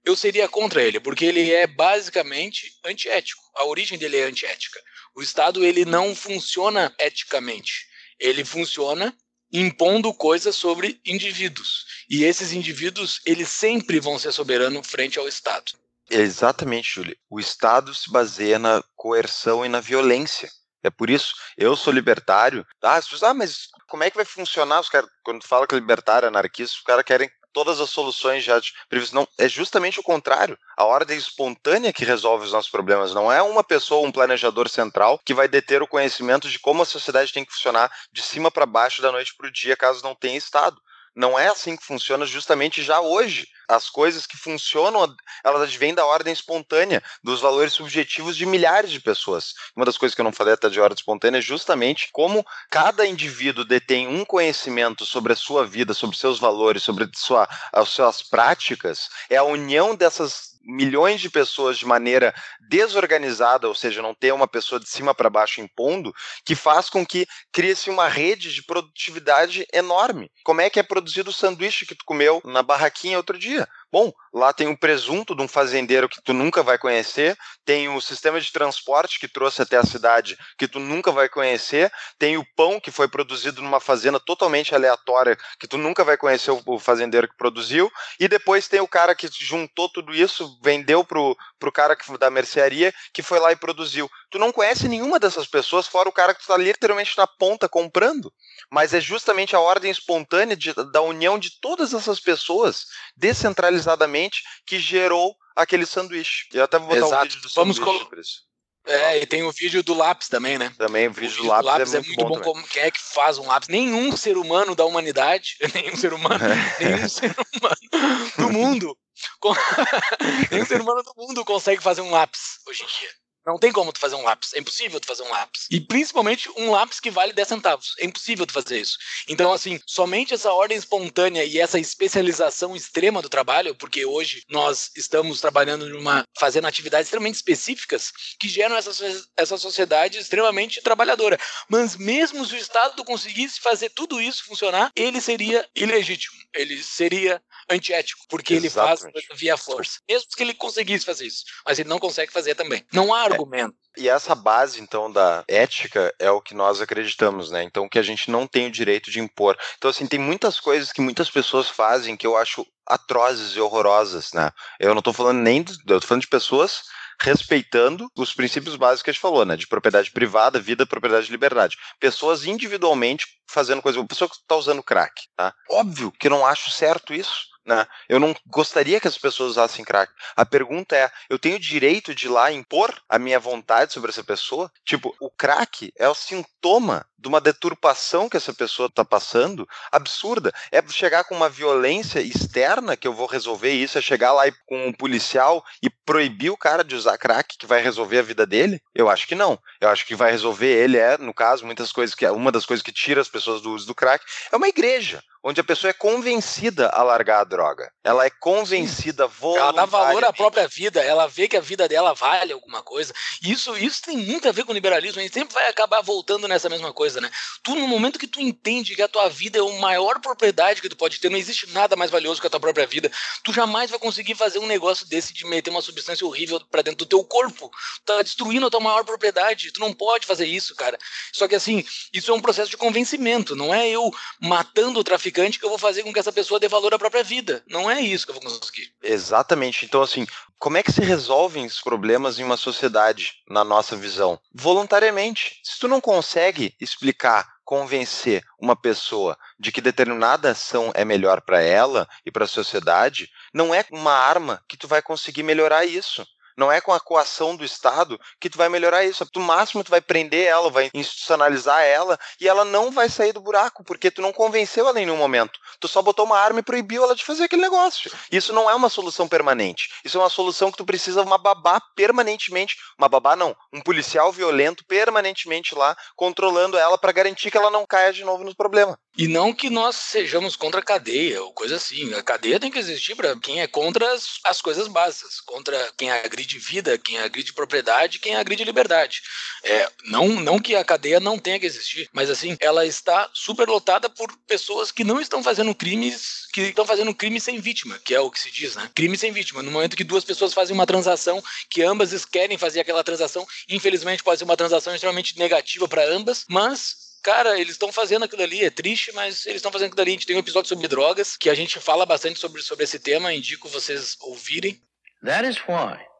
eu 0.05 0.15
seria 0.15 0.47
contra 0.47 0.83
ele, 0.83 0.99
porque 0.99 1.25
ele 1.25 1.51
é 1.51 1.65
basicamente 1.65 2.71
antiético. 2.85 3.41
A 3.55 3.65
origem 3.65 3.97
dele 3.97 4.17
é 4.17 4.25
antiética. 4.25 4.79
O 5.15 5.21
Estado 5.21 5.65
ele 5.65 5.83
não 5.83 6.15
funciona 6.15 6.93
eticamente. 6.99 7.87
Ele 8.19 8.45
funciona 8.45 9.15
impondo 9.51 10.13
coisas 10.13 10.55
sobre 10.55 10.99
indivíduos. 11.05 11.85
E 12.09 12.23
esses 12.23 12.51
indivíduos, 12.51 13.19
eles 13.25 13.49
sempre 13.49 13.99
vão 13.99 14.19
ser 14.19 14.31
soberanos 14.31 14.87
frente 14.87 15.17
ao 15.17 15.27
Estado. 15.27 15.71
Exatamente, 16.09 16.95
Júlio. 16.95 17.17
O 17.29 17.39
Estado 17.39 17.93
se 17.93 18.11
baseia 18.11 18.59
na 18.59 18.83
coerção 18.95 19.65
e 19.65 19.69
na 19.69 19.79
violência. 19.79 20.49
É 20.83 20.89
por 20.91 21.09
isso, 21.09 21.33
eu 21.57 21.75
sou 21.75 21.91
libertário. 21.91 22.63
Ah, 22.79 22.95
as 22.95 23.05
pessoas, 23.05 23.23
ah, 23.23 23.33
mas 23.33 23.69
como 23.87 24.03
é 24.03 24.11
que 24.11 24.15
vai 24.15 24.25
funcionar? 24.25 24.79
Os 24.79 24.89
cara, 24.89 25.07
quando 25.23 25.43
fala 25.43 25.65
que 25.65 25.73
é 25.73 25.79
libertário, 25.79 26.27
anarquista, 26.27 26.77
os 26.77 26.83
caras 26.83 27.03
querem 27.03 27.27
todas 27.55 27.79
as 27.79 27.89
soluções 27.89 28.43
já 28.43 28.59
previstas. 28.89 29.13
Não, 29.13 29.25
é 29.37 29.47
justamente 29.47 29.97
o 29.97 30.03
contrário. 30.03 30.59
A 30.75 30.83
ordem 30.83 31.17
espontânea 31.17 31.93
que 31.93 32.03
resolve 32.03 32.45
os 32.45 32.51
nossos 32.51 32.69
problemas. 32.69 33.13
Não 33.13 33.31
é 33.31 33.41
uma 33.41 33.63
pessoa, 33.63 34.05
um 34.05 34.11
planejador 34.11 34.67
central, 34.67 35.21
que 35.23 35.33
vai 35.33 35.47
deter 35.47 35.81
o 35.81 35.87
conhecimento 35.87 36.49
de 36.49 36.59
como 36.59 36.83
a 36.83 36.85
sociedade 36.85 37.31
tem 37.31 37.45
que 37.45 37.53
funcionar 37.53 37.89
de 38.11 38.21
cima 38.21 38.51
para 38.51 38.65
baixo, 38.65 39.01
da 39.01 39.09
noite 39.09 39.33
para 39.37 39.47
o 39.47 39.51
dia, 39.51 39.77
caso 39.77 40.03
não 40.03 40.13
tenha 40.13 40.37
Estado. 40.37 40.75
Não 41.15 41.39
é 41.39 41.47
assim 41.47 41.77
que 41.77 41.85
funciona 41.85 42.25
justamente 42.25 42.83
já 42.83 42.99
hoje. 42.99 43.47
As 43.67 43.89
coisas 43.89 44.27
que 44.27 44.37
funcionam, 44.37 45.15
elas 45.43 45.61
advêm 45.61 45.93
da 45.93 46.05
ordem 46.05 46.33
espontânea, 46.33 47.01
dos 47.23 47.39
valores 47.39 47.73
subjetivos 47.73 48.35
de 48.35 48.45
milhares 48.45 48.91
de 48.91 48.99
pessoas. 48.99 49.53
Uma 49.75 49.85
das 49.85 49.97
coisas 49.97 50.13
que 50.13 50.21
eu 50.21 50.25
não 50.25 50.33
falei 50.33 50.53
até 50.53 50.69
de 50.69 50.79
ordem 50.79 50.95
espontânea 50.95 51.39
é 51.39 51.41
justamente 51.41 52.09
como 52.11 52.45
cada 52.69 53.07
indivíduo 53.07 53.63
detém 53.63 54.07
um 54.07 54.25
conhecimento 54.25 55.05
sobre 55.05 55.33
a 55.33 55.35
sua 55.35 55.65
vida, 55.65 55.93
sobre 55.93 56.17
seus 56.17 56.37
valores, 56.37 56.83
sobre 56.83 57.09
sua, 57.15 57.47
as 57.71 57.89
suas 57.89 58.21
práticas, 58.21 59.09
é 59.29 59.37
a 59.37 59.43
união 59.43 59.95
dessas 59.95 60.54
milhões 60.65 61.21
de 61.21 61.29
pessoas 61.29 61.77
de 61.77 61.85
maneira 61.85 62.33
desorganizada, 62.67 63.67
ou 63.67 63.75
seja, 63.75 64.01
não 64.01 64.13
ter 64.13 64.33
uma 64.33 64.47
pessoa 64.47 64.79
de 64.79 64.89
cima 64.89 65.13
para 65.13 65.29
baixo 65.29 65.61
impondo, 65.61 66.13
que 66.43 66.55
faz 66.55 66.89
com 66.89 67.05
que 67.05 67.27
crie-se 67.51 67.89
uma 67.89 68.07
rede 68.07 68.53
de 68.53 68.63
produtividade 68.63 69.65
enorme. 69.71 70.31
Como 70.43 70.61
é 70.61 70.69
que 70.69 70.79
é 70.79 70.83
produzido 70.83 71.29
o 71.29 71.33
sanduíche 71.33 71.85
que 71.85 71.95
tu 71.95 72.03
comeu 72.05 72.41
na 72.43 72.63
barraquinha 72.63 73.17
outro 73.17 73.37
dia? 73.37 73.67
Bom, 73.95 74.11
lá 74.33 74.51
tem 74.51 74.67
o 74.67 74.77
presunto 74.77 75.33
de 75.33 75.41
um 75.41 75.47
fazendeiro 75.47 76.09
que 76.09 76.21
tu 76.21 76.33
nunca 76.33 76.61
vai 76.61 76.77
conhecer, 76.77 77.33
tem 77.63 77.87
o 77.87 78.01
sistema 78.01 78.41
de 78.41 78.51
transporte 78.51 79.17
que 79.21 79.25
trouxe 79.25 79.61
até 79.61 79.77
a 79.77 79.85
cidade 79.85 80.37
que 80.57 80.67
tu 80.67 80.81
nunca 80.81 81.13
vai 81.13 81.29
conhecer, 81.29 81.89
tem 82.19 82.35
o 82.35 82.45
pão 82.57 82.77
que 82.77 82.91
foi 82.91 83.07
produzido 83.07 83.61
numa 83.61 83.79
fazenda 83.79 84.19
totalmente 84.19 84.75
aleatória 84.75 85.37
que 85.57 85.65
tu 85.65 85.77
nunca 85.77 86.03
vai 86.03 86.17
conhecer 86.17 86.51
o 86.65 86.77
fazendeiro 86.77 87.29
que 87.29 87.37
produziu, 87.37 87.89
e 88.19 88.27
depois 88.27 88.67
tem 88.67 88.81
o 88.81 88.87
cara 88.87 89.15
que 89.15 89.29
juntou 89.31 89.87
tudo 89.87 90.13
isso, 90.13 90.59
vendeu 90.61 91.05
pro, 91.05 91.33
pro 91.57 91.71
cara 91.71 91.95
que, 91.95 92.17
da 92.17 92.29
mercearia 92.29 92.93
que 93.13 93.23
foi 93.23 93.39
lá 93.39 93.53
e 93.53 93.55
produziu. 93.55 94.11
Tu 94.35 94.39
não 94.39 94.51
conhece 94.51 94.89
nenhuma 94.89 95.17
dessas 95.17 95.47
pessoas, 95.47 95.87
fora 95.87 96.09
o 96.09 96.11
cara 96.11 96.35
que 96.35 96.41
está 96.41 96.57
literalmente 96.57 97.17
na 97.17 97.25
ponta 97.25 97.69
comprando. 97.69 98.33
Mas 98.69 98.93
é 98.93 98.99
justamente 98.99 99.55
a 99.55 99.61
ordem 99.61 99.89
espontânea 99.89 100.57
de, 100.57 100.73
da 100.91 101.01
união 101.01 101.39
de 101.39 101.57
todas 101.61 101.93
essas 101.93 102.19
pessoas, 102.19 102.83
descentralizadamente, 103.15 104.43
que 104.65 104.77
gerou 104.77 105.33
aquele 105.55 105.85
sanduíche. 105.85 106.49
Eu 106.53 106.65
até 106.65 106.77
vou 106.77 106.89
botar 106.89 106.99
Exato. 106.99 107.15
um 107.15 107.29
vídeo 107.29 107.41
do 107.43 107.49
sanduíche 107.49 107.79
Vamos 107.79 108.03
por 108.03 108.19
isso. 108.19 108.41
É, 108.85 109.19
e 109.21 109.25
tem 109.25 109.41
o 109.43 109.53
vídeo 109.53 109.81
do 109.81 109.93
lápis 109.93 110.27
também, 110.27 110.57
né? 110.57 110.69
Também 110.77 111.07
o 111.07 111.11
O 111.11 111.13
vídeo 111.13 111.29
vídeo 111.29 111.43
do 111.43 111.47
lápis, 111.47 111.65
lápis 111.65 111.93
é 111.93 112.01
muito, 112.01 112.15
bom, 112.17 112.29
também. 112.31 112.43
como 112.43 112.67
quem 112.67 112.81
é 112.81 112.91
que 112.91 112.99
faz 112.99 113.37
um 113.37 113.47
lápis. 113.47 113.69
Nenhum 113.69 114.17
ser 114.17 114.35
humano 114.35 114.75
da 114.75 114.83
humanidade, 114.83 115.55
nenhum 115.73 115.95
ser 115.95 116.13
humano, 116.13 116.43
nenhum 116.77 117.07
ser 117.07 117.33
humano 117.55 118.31
do 118.37 118.49
mundo, 118.49 118.97
nenhum 120.51 120.65
ser 120.65 120.81
humano 120.81 121.01
do 121.03 121.13
mundo 121.15 121.45
consegue 121.45 121.81
fazer 121.81 122.01
um 122.01 122.11
lápis 122.11 122.59
hoje 122.67 122.83
em 122.83 122.87
dia. 122.87 123.24
Não 123.45 123.59
tem 123.59 123.71
como 123.71 123.93
tu 123.93 123.99
fazer 123.99 124.15
um 124.15 124.23
lápis. 124.23 124.53
É 124.53 124.59
impossível 124.59 124.99
tu 124.99 125.07
fazer 125.07 125.23
um 125.23 125.29
lápis. 125.29 125.67
E 125.69 125.79
principalmente 125.79 126.49
um 126.57 126.71
lápis 126.71 126.99
que 126.99 127.11
vale 127.11 127.31
10 127.31 127.47
centavos. 127.47 127.93
É 127.99 128.05
impossível 128.05 128.45
tu 128.45 128.53
fazer 128.53 128.79
isso. 128.79 128.97
Então, 129.27 129.53
assim, 129.53 129.79
somente 129.85 130.33
essa 130.33 130.51
ordem 130.51 130.77
espontânea 130.77 131.43
e 131.45 131.59
essa 131.59 131.79
especialização 131.79 132.75
extrema 132.75 133.21
do 133.21 133.29
trabalho, 133.29 133.75
porque 133.75 134.05
hoje 134.05 134.43
nós 134.49 134.89
estamos 134.95 135.39
trabalhando 135.39 135.87
numa. 135.89 136.25
fazendo 136.37 136.65
atividades 136.67 137.07
extremamente 137.07 137.35
específicas 137.35 138.11
que 138.39 138.47
geram 138.47 138.75
essa, 138.75 138.91
essa 139.37 139.57
sociedade 139.57 140.17
extremamente 140.17 140.81
trabalhadora. 140.81 141.39
Mas 141.69 141.95
mesmo 141.95 142.45
se 142.45 142.55
o 142.55 142.57
Estado 142.57 143.03
conseguisse 143.03 143.59
fazer 143.59 143.89
tudo 143.89 144.21
isso 144.21 144.45
funcionar, 144.45 144.91
ele 144.95 145.21
seria 145.21 145.67
ilegítimo. 145.75 146.35
Ele 146.53 146.81
seria 146.81 147.41
antiético, 147.69 148.25
porque 148.29 148.53
ele 148.53 148.69
faz 148.69 149.01
Exatamente. 149.01 149.27
via 149.35 149.57
força. 149.57 149.99
Mesmo 150.09 150.29
que 150.35 150.43
ele 150.43 150.53
conseguisse 150.53 151.05
fazer 151.05 151.25
isso. 151.25 151.43
Mas 151.65 151.79
ele 151.79 151.89
não 151.89 151.99
consegue 151.99 152.31
fazer 152.31 152.55
também. 152.55 152.85
Não 152.91 153.13
há 153.13 153.34
argumento. 153.35 153.75
E 153.97 154.09
essa 154.09 154.35
base, 154.35 154.81
então, 154.81 155.09
da 155.09 155.43
ética 155.47 156.13
é 156.19 156.29
o 156.29 156.41
que 156.41 156.53
nós 156.53 156.81
acreditamos, 156.81 157.49
né? 157.49 157.63
Então, 157.63 157.87
que 157.87 157.99
a 157.99 158.03
gente 158.03 158.29
não 158.29 158.45
tem 158.45 158.67
o 158.67 158.71
direito 158.71 159.09
de 159.09 159.19
impor. 159.19 159.57
Então, 159.77 159.89
assim, 159.89 160.05
tem 160.05 160.19
muitas 160.19 160.59
coisas 160.59 160.91
que 160.91 161.01
muitas 161.01 161.29
pessoas 161.29 161.69
fazem 161.69 162.17
que 162.17 162.27
eu 162.27 162.35
acho 162.35 162.65
atrozes 162.85 163.55
e 163.55 163.59
horrorosas, 163.59 164.33
né? 164.33 164.51
Eu 164.79 164.93
não 164.93 165.01
tô 165.01 165.13
falando 165.13 165.39
nem. 165.39 165.63
De, 165.63 165.73
eu 165.87 166.01
tô 166.01 166.07
falando 166.07 166.23
de 166.23 166.27
pessoas 166.27 166.83
respeitando 167.21 168.11
os 168.17 168.33
princípios 168.33 168.75
básicos 168.75 169.03
que 169.03 169.09
a 169.09 169.13
gente 169.13 169.21
falou, 169.21 169.45
né? 169.45 169.55
De 169.55 169.67
propriedade 169.67 170.11
privada, 170.11 170.59
vida, 170.59 170.85
propriedade 170.85 171.27
e 171.27 171.31
liberdade. 171.31 171.77
Pessoas 171.99 172.45
individualmente 172.45 173.25
fazendo 173.49 173.81
coisa. 173.81 173.99
Uma 173.99 174.07
pessoa 174.07 174.29
que 174.29 174.35
tá 174.45 174.55
usando 174.55 174.83
crack, 174.83 175.13
tá? 175.35 175.53
Óbvio 175.69 176.11
que 176.11 176.27
eu 176.27 176.31
não 176.31 176.45
acho 176.45 176.69
certo 176.69 177.13
isso. 177.13 177.54
Né? 177.65 177.85
Eu 178.07 178.19
não 178.19 178.35
gostaria 178.45 178.99
que 178.99 179.07
as 179.07 179.17
pessoas 179.17 179.51
usassem 179.51 179.83
crack. 179.83 180.13
A 180.35 180.45
pergunta 180.45 180.95
é: 180.95 181.09
eu 181.29 181.39
tenho 181.39 181.59
direito 181.59 182.13
de 182.13 182.27
ir 182.27 182.29
lá 182.29 182.51
impor 182.51 182.93
a 183.09 183.17
minha 183.17 183.39
vontade 183.39 183.91
sobre 183.91 184.11
essa 184.11 184.23
pessoa? 184.23 184.71
Tipo, 184.85 185.15
o 185.19 185.31
crack 185.31 185.91
é 185.97 186.07
o 186.07 186.13
sintoma 186.13 187.05
de 187.17 187.27
uma 187.27 187.41
deturpação 187.41 188.29
que 188.29 188.37
essa 188.37 188.53
pessoa 188.53 188.85
está 188.85 189.03
passando 189.03 189.67
absurda. 189.91 190.53
É 190.71 190.79
chegar 190.87 191.23
com 191.23 191.35
uma 191.35 191.49
violência 191.49 192.19
externa 192.19 192.95
que 192.95 193.07
eu 193.07 193.13
vou 193.13 193.25
resolver 193.25 193.71
isso, 193.71 193.97
é 193.97 194.01
chegar 194.01 194.31
lá 194.31 194.43
com 194.67 194.87
um 194.87 194.93
policial 194.93 195.63
e 195.81 195.89
proibir 195.89 196.51
o 196.51 196.57
cara 196.57 196.83
de 196.83 196.93
usar 196.93 197.17
crack 197.17 197.57
que 197.57 197.65
vai 197.65 197.81
resolver 197.81 198.19
a 198.19 198.23
vida 198.23 198.45
dele? 198.45 198.79
Eu 198.93 199.09
acho 199.09 199.27
que 199.27 199.33
não. 199.33 199.57
Eu 199.81 199.89
acho 199.89 200.05
que 200.05 200.13
vai 200.13 200.29
resolver 200.29 200.67
ele 200.67 200.97
é, 200.97 201.17
no 201.17 201.33
caso, 201.33 201.65
muitas 201.65 201.91
coisas 201.91 202.13
que 202.13 202.27
uma 202.27 202.51
das 202.51 202.65
coisas 202.65 202.83
que 202.83 202.91
tira 202.91 203.21
as 203.21 203.29
pessoas 203.29 203.59
do 203.59 203.71
uso 203.71 203.87
do 203.87 203.95
crack 203.95 204.23
é 204.51 204.55
uma 204.55 204.67
igreja 204.67 205.23
onde 205.47 205.61
a 205.61 205.63
pessoa 205.63 205.91
é 205.91 205.93
convencida 205.93 206.89
a 206.89 207.03
largar 207.03 207.41
a 207.41 207.43
droga. 207.43 207.91
Ela 208.03 208.25
é 208.25 208.31
convencida 208.31 209.23
Ela 209.23 209.31
voluntariamente. 209.31 209.75
dá 209.75 209.85
valor 209.85 210.25
à 210.25 210.33
própria 210.33 210.67
vida, 210.67 211.03
ela 211.03 211.27
vê 211.27 211.47
que 211.47 211.55
a 211.55 211.61
vida 211.61 211.87
dela 211.87 212.15
vale 212.15 212.51
alguma 212.51 212.81
coisa. 212.81 213.13
Isso, 213.43 213.77
isso 213.77 214.01
tem 214.01 214.17
muito 214.17 214.49
a 214.49 214.51
ver 214.51 214.63
com 214.63 214.71
o 214.71 214.73
liberalismo, 214.73 215.19
a 215.19 215.23
gente 215.23 215.35
sempre 215.35 215.53
vai 215.53 215.69
acabar 215.69 216.01
voltando 216.01 216.47
nessa 216.47 216.67
mesma 216.67 216.91
coisa, 216.91 217.21
né? 217.21 217.29
Tu, 217.61 217.75
no 217.75 217.87
momento 217.87 218.17
que 218.17 218.25
tu 218.25 218.41
entende 218.41 218.95
que 218.95 219.03
a 219.03 219.07
tua 219.07 219.29
vida 219.29 219.59
é 219.59 219.61
a 219.61 219.79
maior 219.79 220.19
propriedade 220.19 220.81
que 220.81 220.89
tu 220.89 220.97
pode 220.97 221.19
ter, 221.19 221.29
não 221.29 221.37
existe 221.37 221.71
nada 221.71 221.95
mais 221.95 222.09
valioso 222.09 222.41
que 222.41 222.47
a 222.47 222.49
tua 222.49 222.59
própria 222.59 222.87
vida, 222.87 223.11
tu 223.43 223.53
jamais 223.53 223.91
vai 223.91 223.99
conseguir 223.99 224.33
fazer 224.33 224.57
um 224.57 224.65
negócio 224.65 225.07
desse 225.07 225.31
de 225.31 225.45
meter 225.45 225.69
uma 225.69 225.81
substância 225.83 226.25
horrível 226.25 226.59
pra 226.71 226.81
dentro 226.81 227.05
do 227.05 227.05
teu 227.05 227.23
corpo. 227.23 227.69
Tu 228.03 228.13
tá 228.13 228.19
destruindo 228.23 228.65
a 228.65 228.71
tua 228.71 228.79
maior 228.79 229.03
propriedade, 229.03 229.71
tu 229.71 229.79
não 229.79 229.93
pode 229.93 230.25
fazer 230.25 230.47
isso, 230.47 230.73
cara. 230.73 230.97
Só 231.31 231.47
que 231.47 231.53
assim, 231.53 231.85
isso 232.11 232.31
é 232.31 232.33
um 232.33 232.41
processo 232.41 232.71
de 232.71 232.77
convencimento, 232.77 233.55
não 233.55 233.71
é 233.71 233.87
eu 233.87 234.11
matando 234.39 234.99
o 234.99 235.03
traficante 235.03 235.34
que 235.59 235.65
eu 235.65 235.69
vou 235.69 235.77
fazer 235.77 236.03
com 236.03 236.13
que 236.13 236.19
essa 236.19 236.31
pessoa 236.31 236.59
dê 236.59 236.67
valor 236.67 236.93
à 236.93 236.99
própria 236.99 237.23
vida. 237.23 237.63
Não 237.67 237.89
é 237.89 237.99
isso 238.01 238.25
que 238.25 238.31
eu 238.31 238.39
vou 238.39 238.43
conseguir. 238.43 238.91
Exatamente. 239.03 239.85
Então, 239.85 240.01
assim, 240.01 240.25
como 240.57 240.77
é 240.77 240.83
que 240.83 240.91
se 240.91 241.01
resolvem 241.01 241.65
os 241.65 241.81
problemas 241.81 242.39
em 242.39 242.43
uma 242.43 242.57
sociedade, 242.57 243.33
na 243.49 243.63
nossa 243.63 243.95
visão? 243.95 244.39
Voluntariamente. 244.53 245.59
Se 245.63 245.79
tu 245.79 245.87
não 245.87 245.99
consegue 245.99 246.75
explicar, 246.79 247.47
convencer 247.65 248.43
uma 248.59 248.75
pessoa 248.75 249.37
de 249.59 249.71
que 249.71 249.81
determinada 249.81 250.51
ação 250.51 250.91
é 250.93 251.03
melhor 251.03 251.41
para 251.41 251.61
ela 251.61 252.07
e 252.25 252.31
para 252.31 252.45
a 252.45 252.47
sociedade, 252.47 253.29
não 253.53 253.73
é 253.73 253.83
uma 253.91 254.13
arma 254.13 254.63
que 254.67 254.77
tu 254.77 254.87
vai 254.87 255.01
conseguir 255.01 255.43
melhorar 255.43 255.85
isso. 255.85 256.25
Não 256.57 256.71
é 256.71 256.79
com 256.79 256.93
a 256.93 256.99
coação 256.99 257.55
do 257.55 257.65
Estado 257.65 258.19
que 258.39 258.49
tu 258.49 258.57
vai 258.57 258.69
melhorar 258.69 259.03
isso. 259.03 259.27
No 259.35 259.41
máximo, 259.41 259.83
tu 259.83 259.91
vai 259.91 260.01
prender 260.01 260.47
ela, 260.47 260.69
vai 260.69 260.89
institucionalizar 260.93 261.81
ela 261.83 262.17
e 262.39 262.47
ela 262.47 262.63
não 262.63 262.91
vai 262.91 263.09
sair 263.09 263.33
do 263.33 263.41
buraco, 263.41 263.83
porque 263.83 264.09
tu 264.09 264.21
não 264.21 264.31
convenceu 264.31 264.87
ela 264.87 264.99
em 264.99 265.05
nenhum 265.05 265.17
momento. 265.17 265.59
Tu 265.79 265.87
só 265.87 266.01
botou 266.01 266.25
uma 266.25 266.39
arma 266.39 266.59
e 266.59 266.63
proibiu 266.63 267.03
ela 267.03 267.15
de 267.15 267.25
fazer 267.25 267.43
aquele 267.43 267.61
negócio. 267.61 268.11
Isso 268.31 268.53
não 268.53 268.69
é 268.69 268.75
uma 268.75 268.89
solução 268.89 269.27
permanente. 269.27 269.89
Isso 270.03 270.17
é 270.17 270.21
uma 270.21 270.29
solução 270.29 270.71
que 270.71 270.77
tu 270.77 270.85
precisa 270.85 271.21
uma 271.21 271.37
babá 271.37 271.81
permanentemente. 271.95 272.77
Uma 272.97 273.09
babá 273.09 273.35
não, 273.35 273.55
um 273.73 273.81
policial 273.81 274.31
violento 274.31 274.85
permanentemente 274.85 275.75
lá, 275.75 275.95
controlando 276.15 276.77
ela 276.77 276.97
para 276.97 277.11
garantir 277.11 277.51
que 277.51 277.57
ela 277.57 277.69
não 277.69 277.85
caia 277.85 278.13
de 278.13 278.23
novo 278.23 278.43
no 278.43 278.55
problema. 278.55 278.97
E 279.17 279.27
não 279.27 279.53
que 279.53 279.69
nós 279.69 279.95
sejamos 279.95 280.55
contra 280.55 280.81
a 280.81 280.83
cadeia 280.83 281.41
ou 281.41 281.53
coisa 281.53 281.77
assim. 281.77 282.13
A 282.13 282.23
cadeia 282.23 282.59
tem 282.59 282.69
que 282.69 282.79
existir 282.79 283.15
para 283.15 283.35
quem 283.37 283.61
é 283.61 283.67
contra 283.67 284.13
as, 284.13 284.39
as 284.43 284.61
coisas 284.61 284.87
básicas, 284.87 285.39
contra 285.41 285.91
quem 285.97 286.11
agride 286.11 286.44
vida, 286.59 286.97
quem 286.97 287.17
agride 287.19 287.53
propriedade, 287.53 288.19
quem 288.19 288.35
agride 288.35 288.63
liberdade. 288.63 289.21
É, 289.63 289.89
não, 290.05 290.27
não 290.27 290.59
que 290.59 290.75
a 290.75 290.83
cadeia 290.83 291.19
não 291.19 291.39
tenha 291.39 291.59
que 291.59 291.65
existir, 291.65 292.09
mas 292.13 292.29
assim, 292.29 292.55
ela 292.59 292.85
está 292.85 293.29
superlotada 293.33 294.09
por 294.09 294.31
pessoas 294.47 294.91
que 294.91 295.03
não 295.03 295.19
estão 295.19 295.43
fazendo 295.43 295.73
crimes, 295.73 296.47
que 296.53 296.61
estão 296.61 296.85
fazendo 296.85 297.13
crime 297.13 297.39
sem 297.39 297.59
vítima, 297.59 297.99
que 298.03 298.13
é 298.13 298.19
o 298.19 298.29
que 298.29 298.39
se 298.39 298.51
diz, 298.51 298.75
né? 298.75 298.89
Crime 298.93 299.17
sem 299.17 299.31
vítima. 299.31 299.63
No 299.63 299.71
momento 299.71 299.97
que 299.97 300.03
duas 300.03 300.23
pessoas 300.23 300.53
fazem 300.53 300.73
uma 300.73 300.85
transação, 300.85 301.43
que 301.69 301.81
ambas 301.81 302.25
querem 302.25 302.57
fazer 302.57 302.79
aquela 302.79 303.03
transação, 303.03 303.45
infelizmente 303.67 304.23
pode 304.23 304.39
ser 304.39 304.45
uma 304.45 304.57
transação 304.57 304.93
extremamente 304.93 305.37
negativa 305.37 305.87
para 305.87 306.07
ambas, 306.07 306.45
mas 306.49 307.05
cara, 307.25 307.59
eles 307.59 307.71
estão 307.71 307.91
fazendo 307.91 308.23
aquilo 308.23 308.43
ali, 308.43 308.63
é 308.63 308.69
triste, 308.69 309.11
mas 309.13 309.47
eles 309.47 309.57
estão 309.57 309.71
fazendo 309.71 309.87
aquilo 309.87 310.01
ali. 310.03 310.11
A 310.11 310.13
gente 310.13 310.27
tem 310.27 310.35
um 310.35 310.39
episódio 310.39 310.69
sobre 310.69 310.87
drogas, 310.87 311.35
que 311.35 311.49
a 311.49 311.55
gente 311.55 311.79
fala 311.79 312.05
bastante 312.05 312.39
sobre, 312.39 312.61
sobre 312.61 312.83
esse 312.83 312.99
tema, 312.99 313.33
indico 313.33 313.67
vocês 313.67 314.15
ouvirem. 314.21 314.79
That 315.23 315.47
is 315.47 315.57
why 315.67 316.14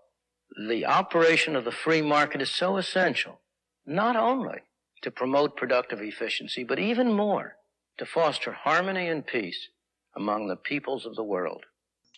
the 0.57 0.85
operation 0.85 1.55
of 1.55 1.65
the 1.65 1.71
free 1.71 2.01
market 2.01 2.41
is 2.41 2.49
so 2.49 2.77
essential, 2.77 3.39
not 3.85 4.15
only 4.15 4.59
to 5.01 5.11
promote 5.11 5.57
productive 5.57 6.01
efficiency, 6.01 6.63
but 6.63 6.79
even 6.79 7.11
more 7.11 7.55
to 7.97 8.05
foster 8.05 8.51
harmony 8.51 9.07
and 9.07 9.25
peace 9.25 9.69
among 10.15 10.47
the 10.47 10.55
peoples 10.55 11.05
of 11.05 11.15
the 11.15 11.23
world. 11.23 11.65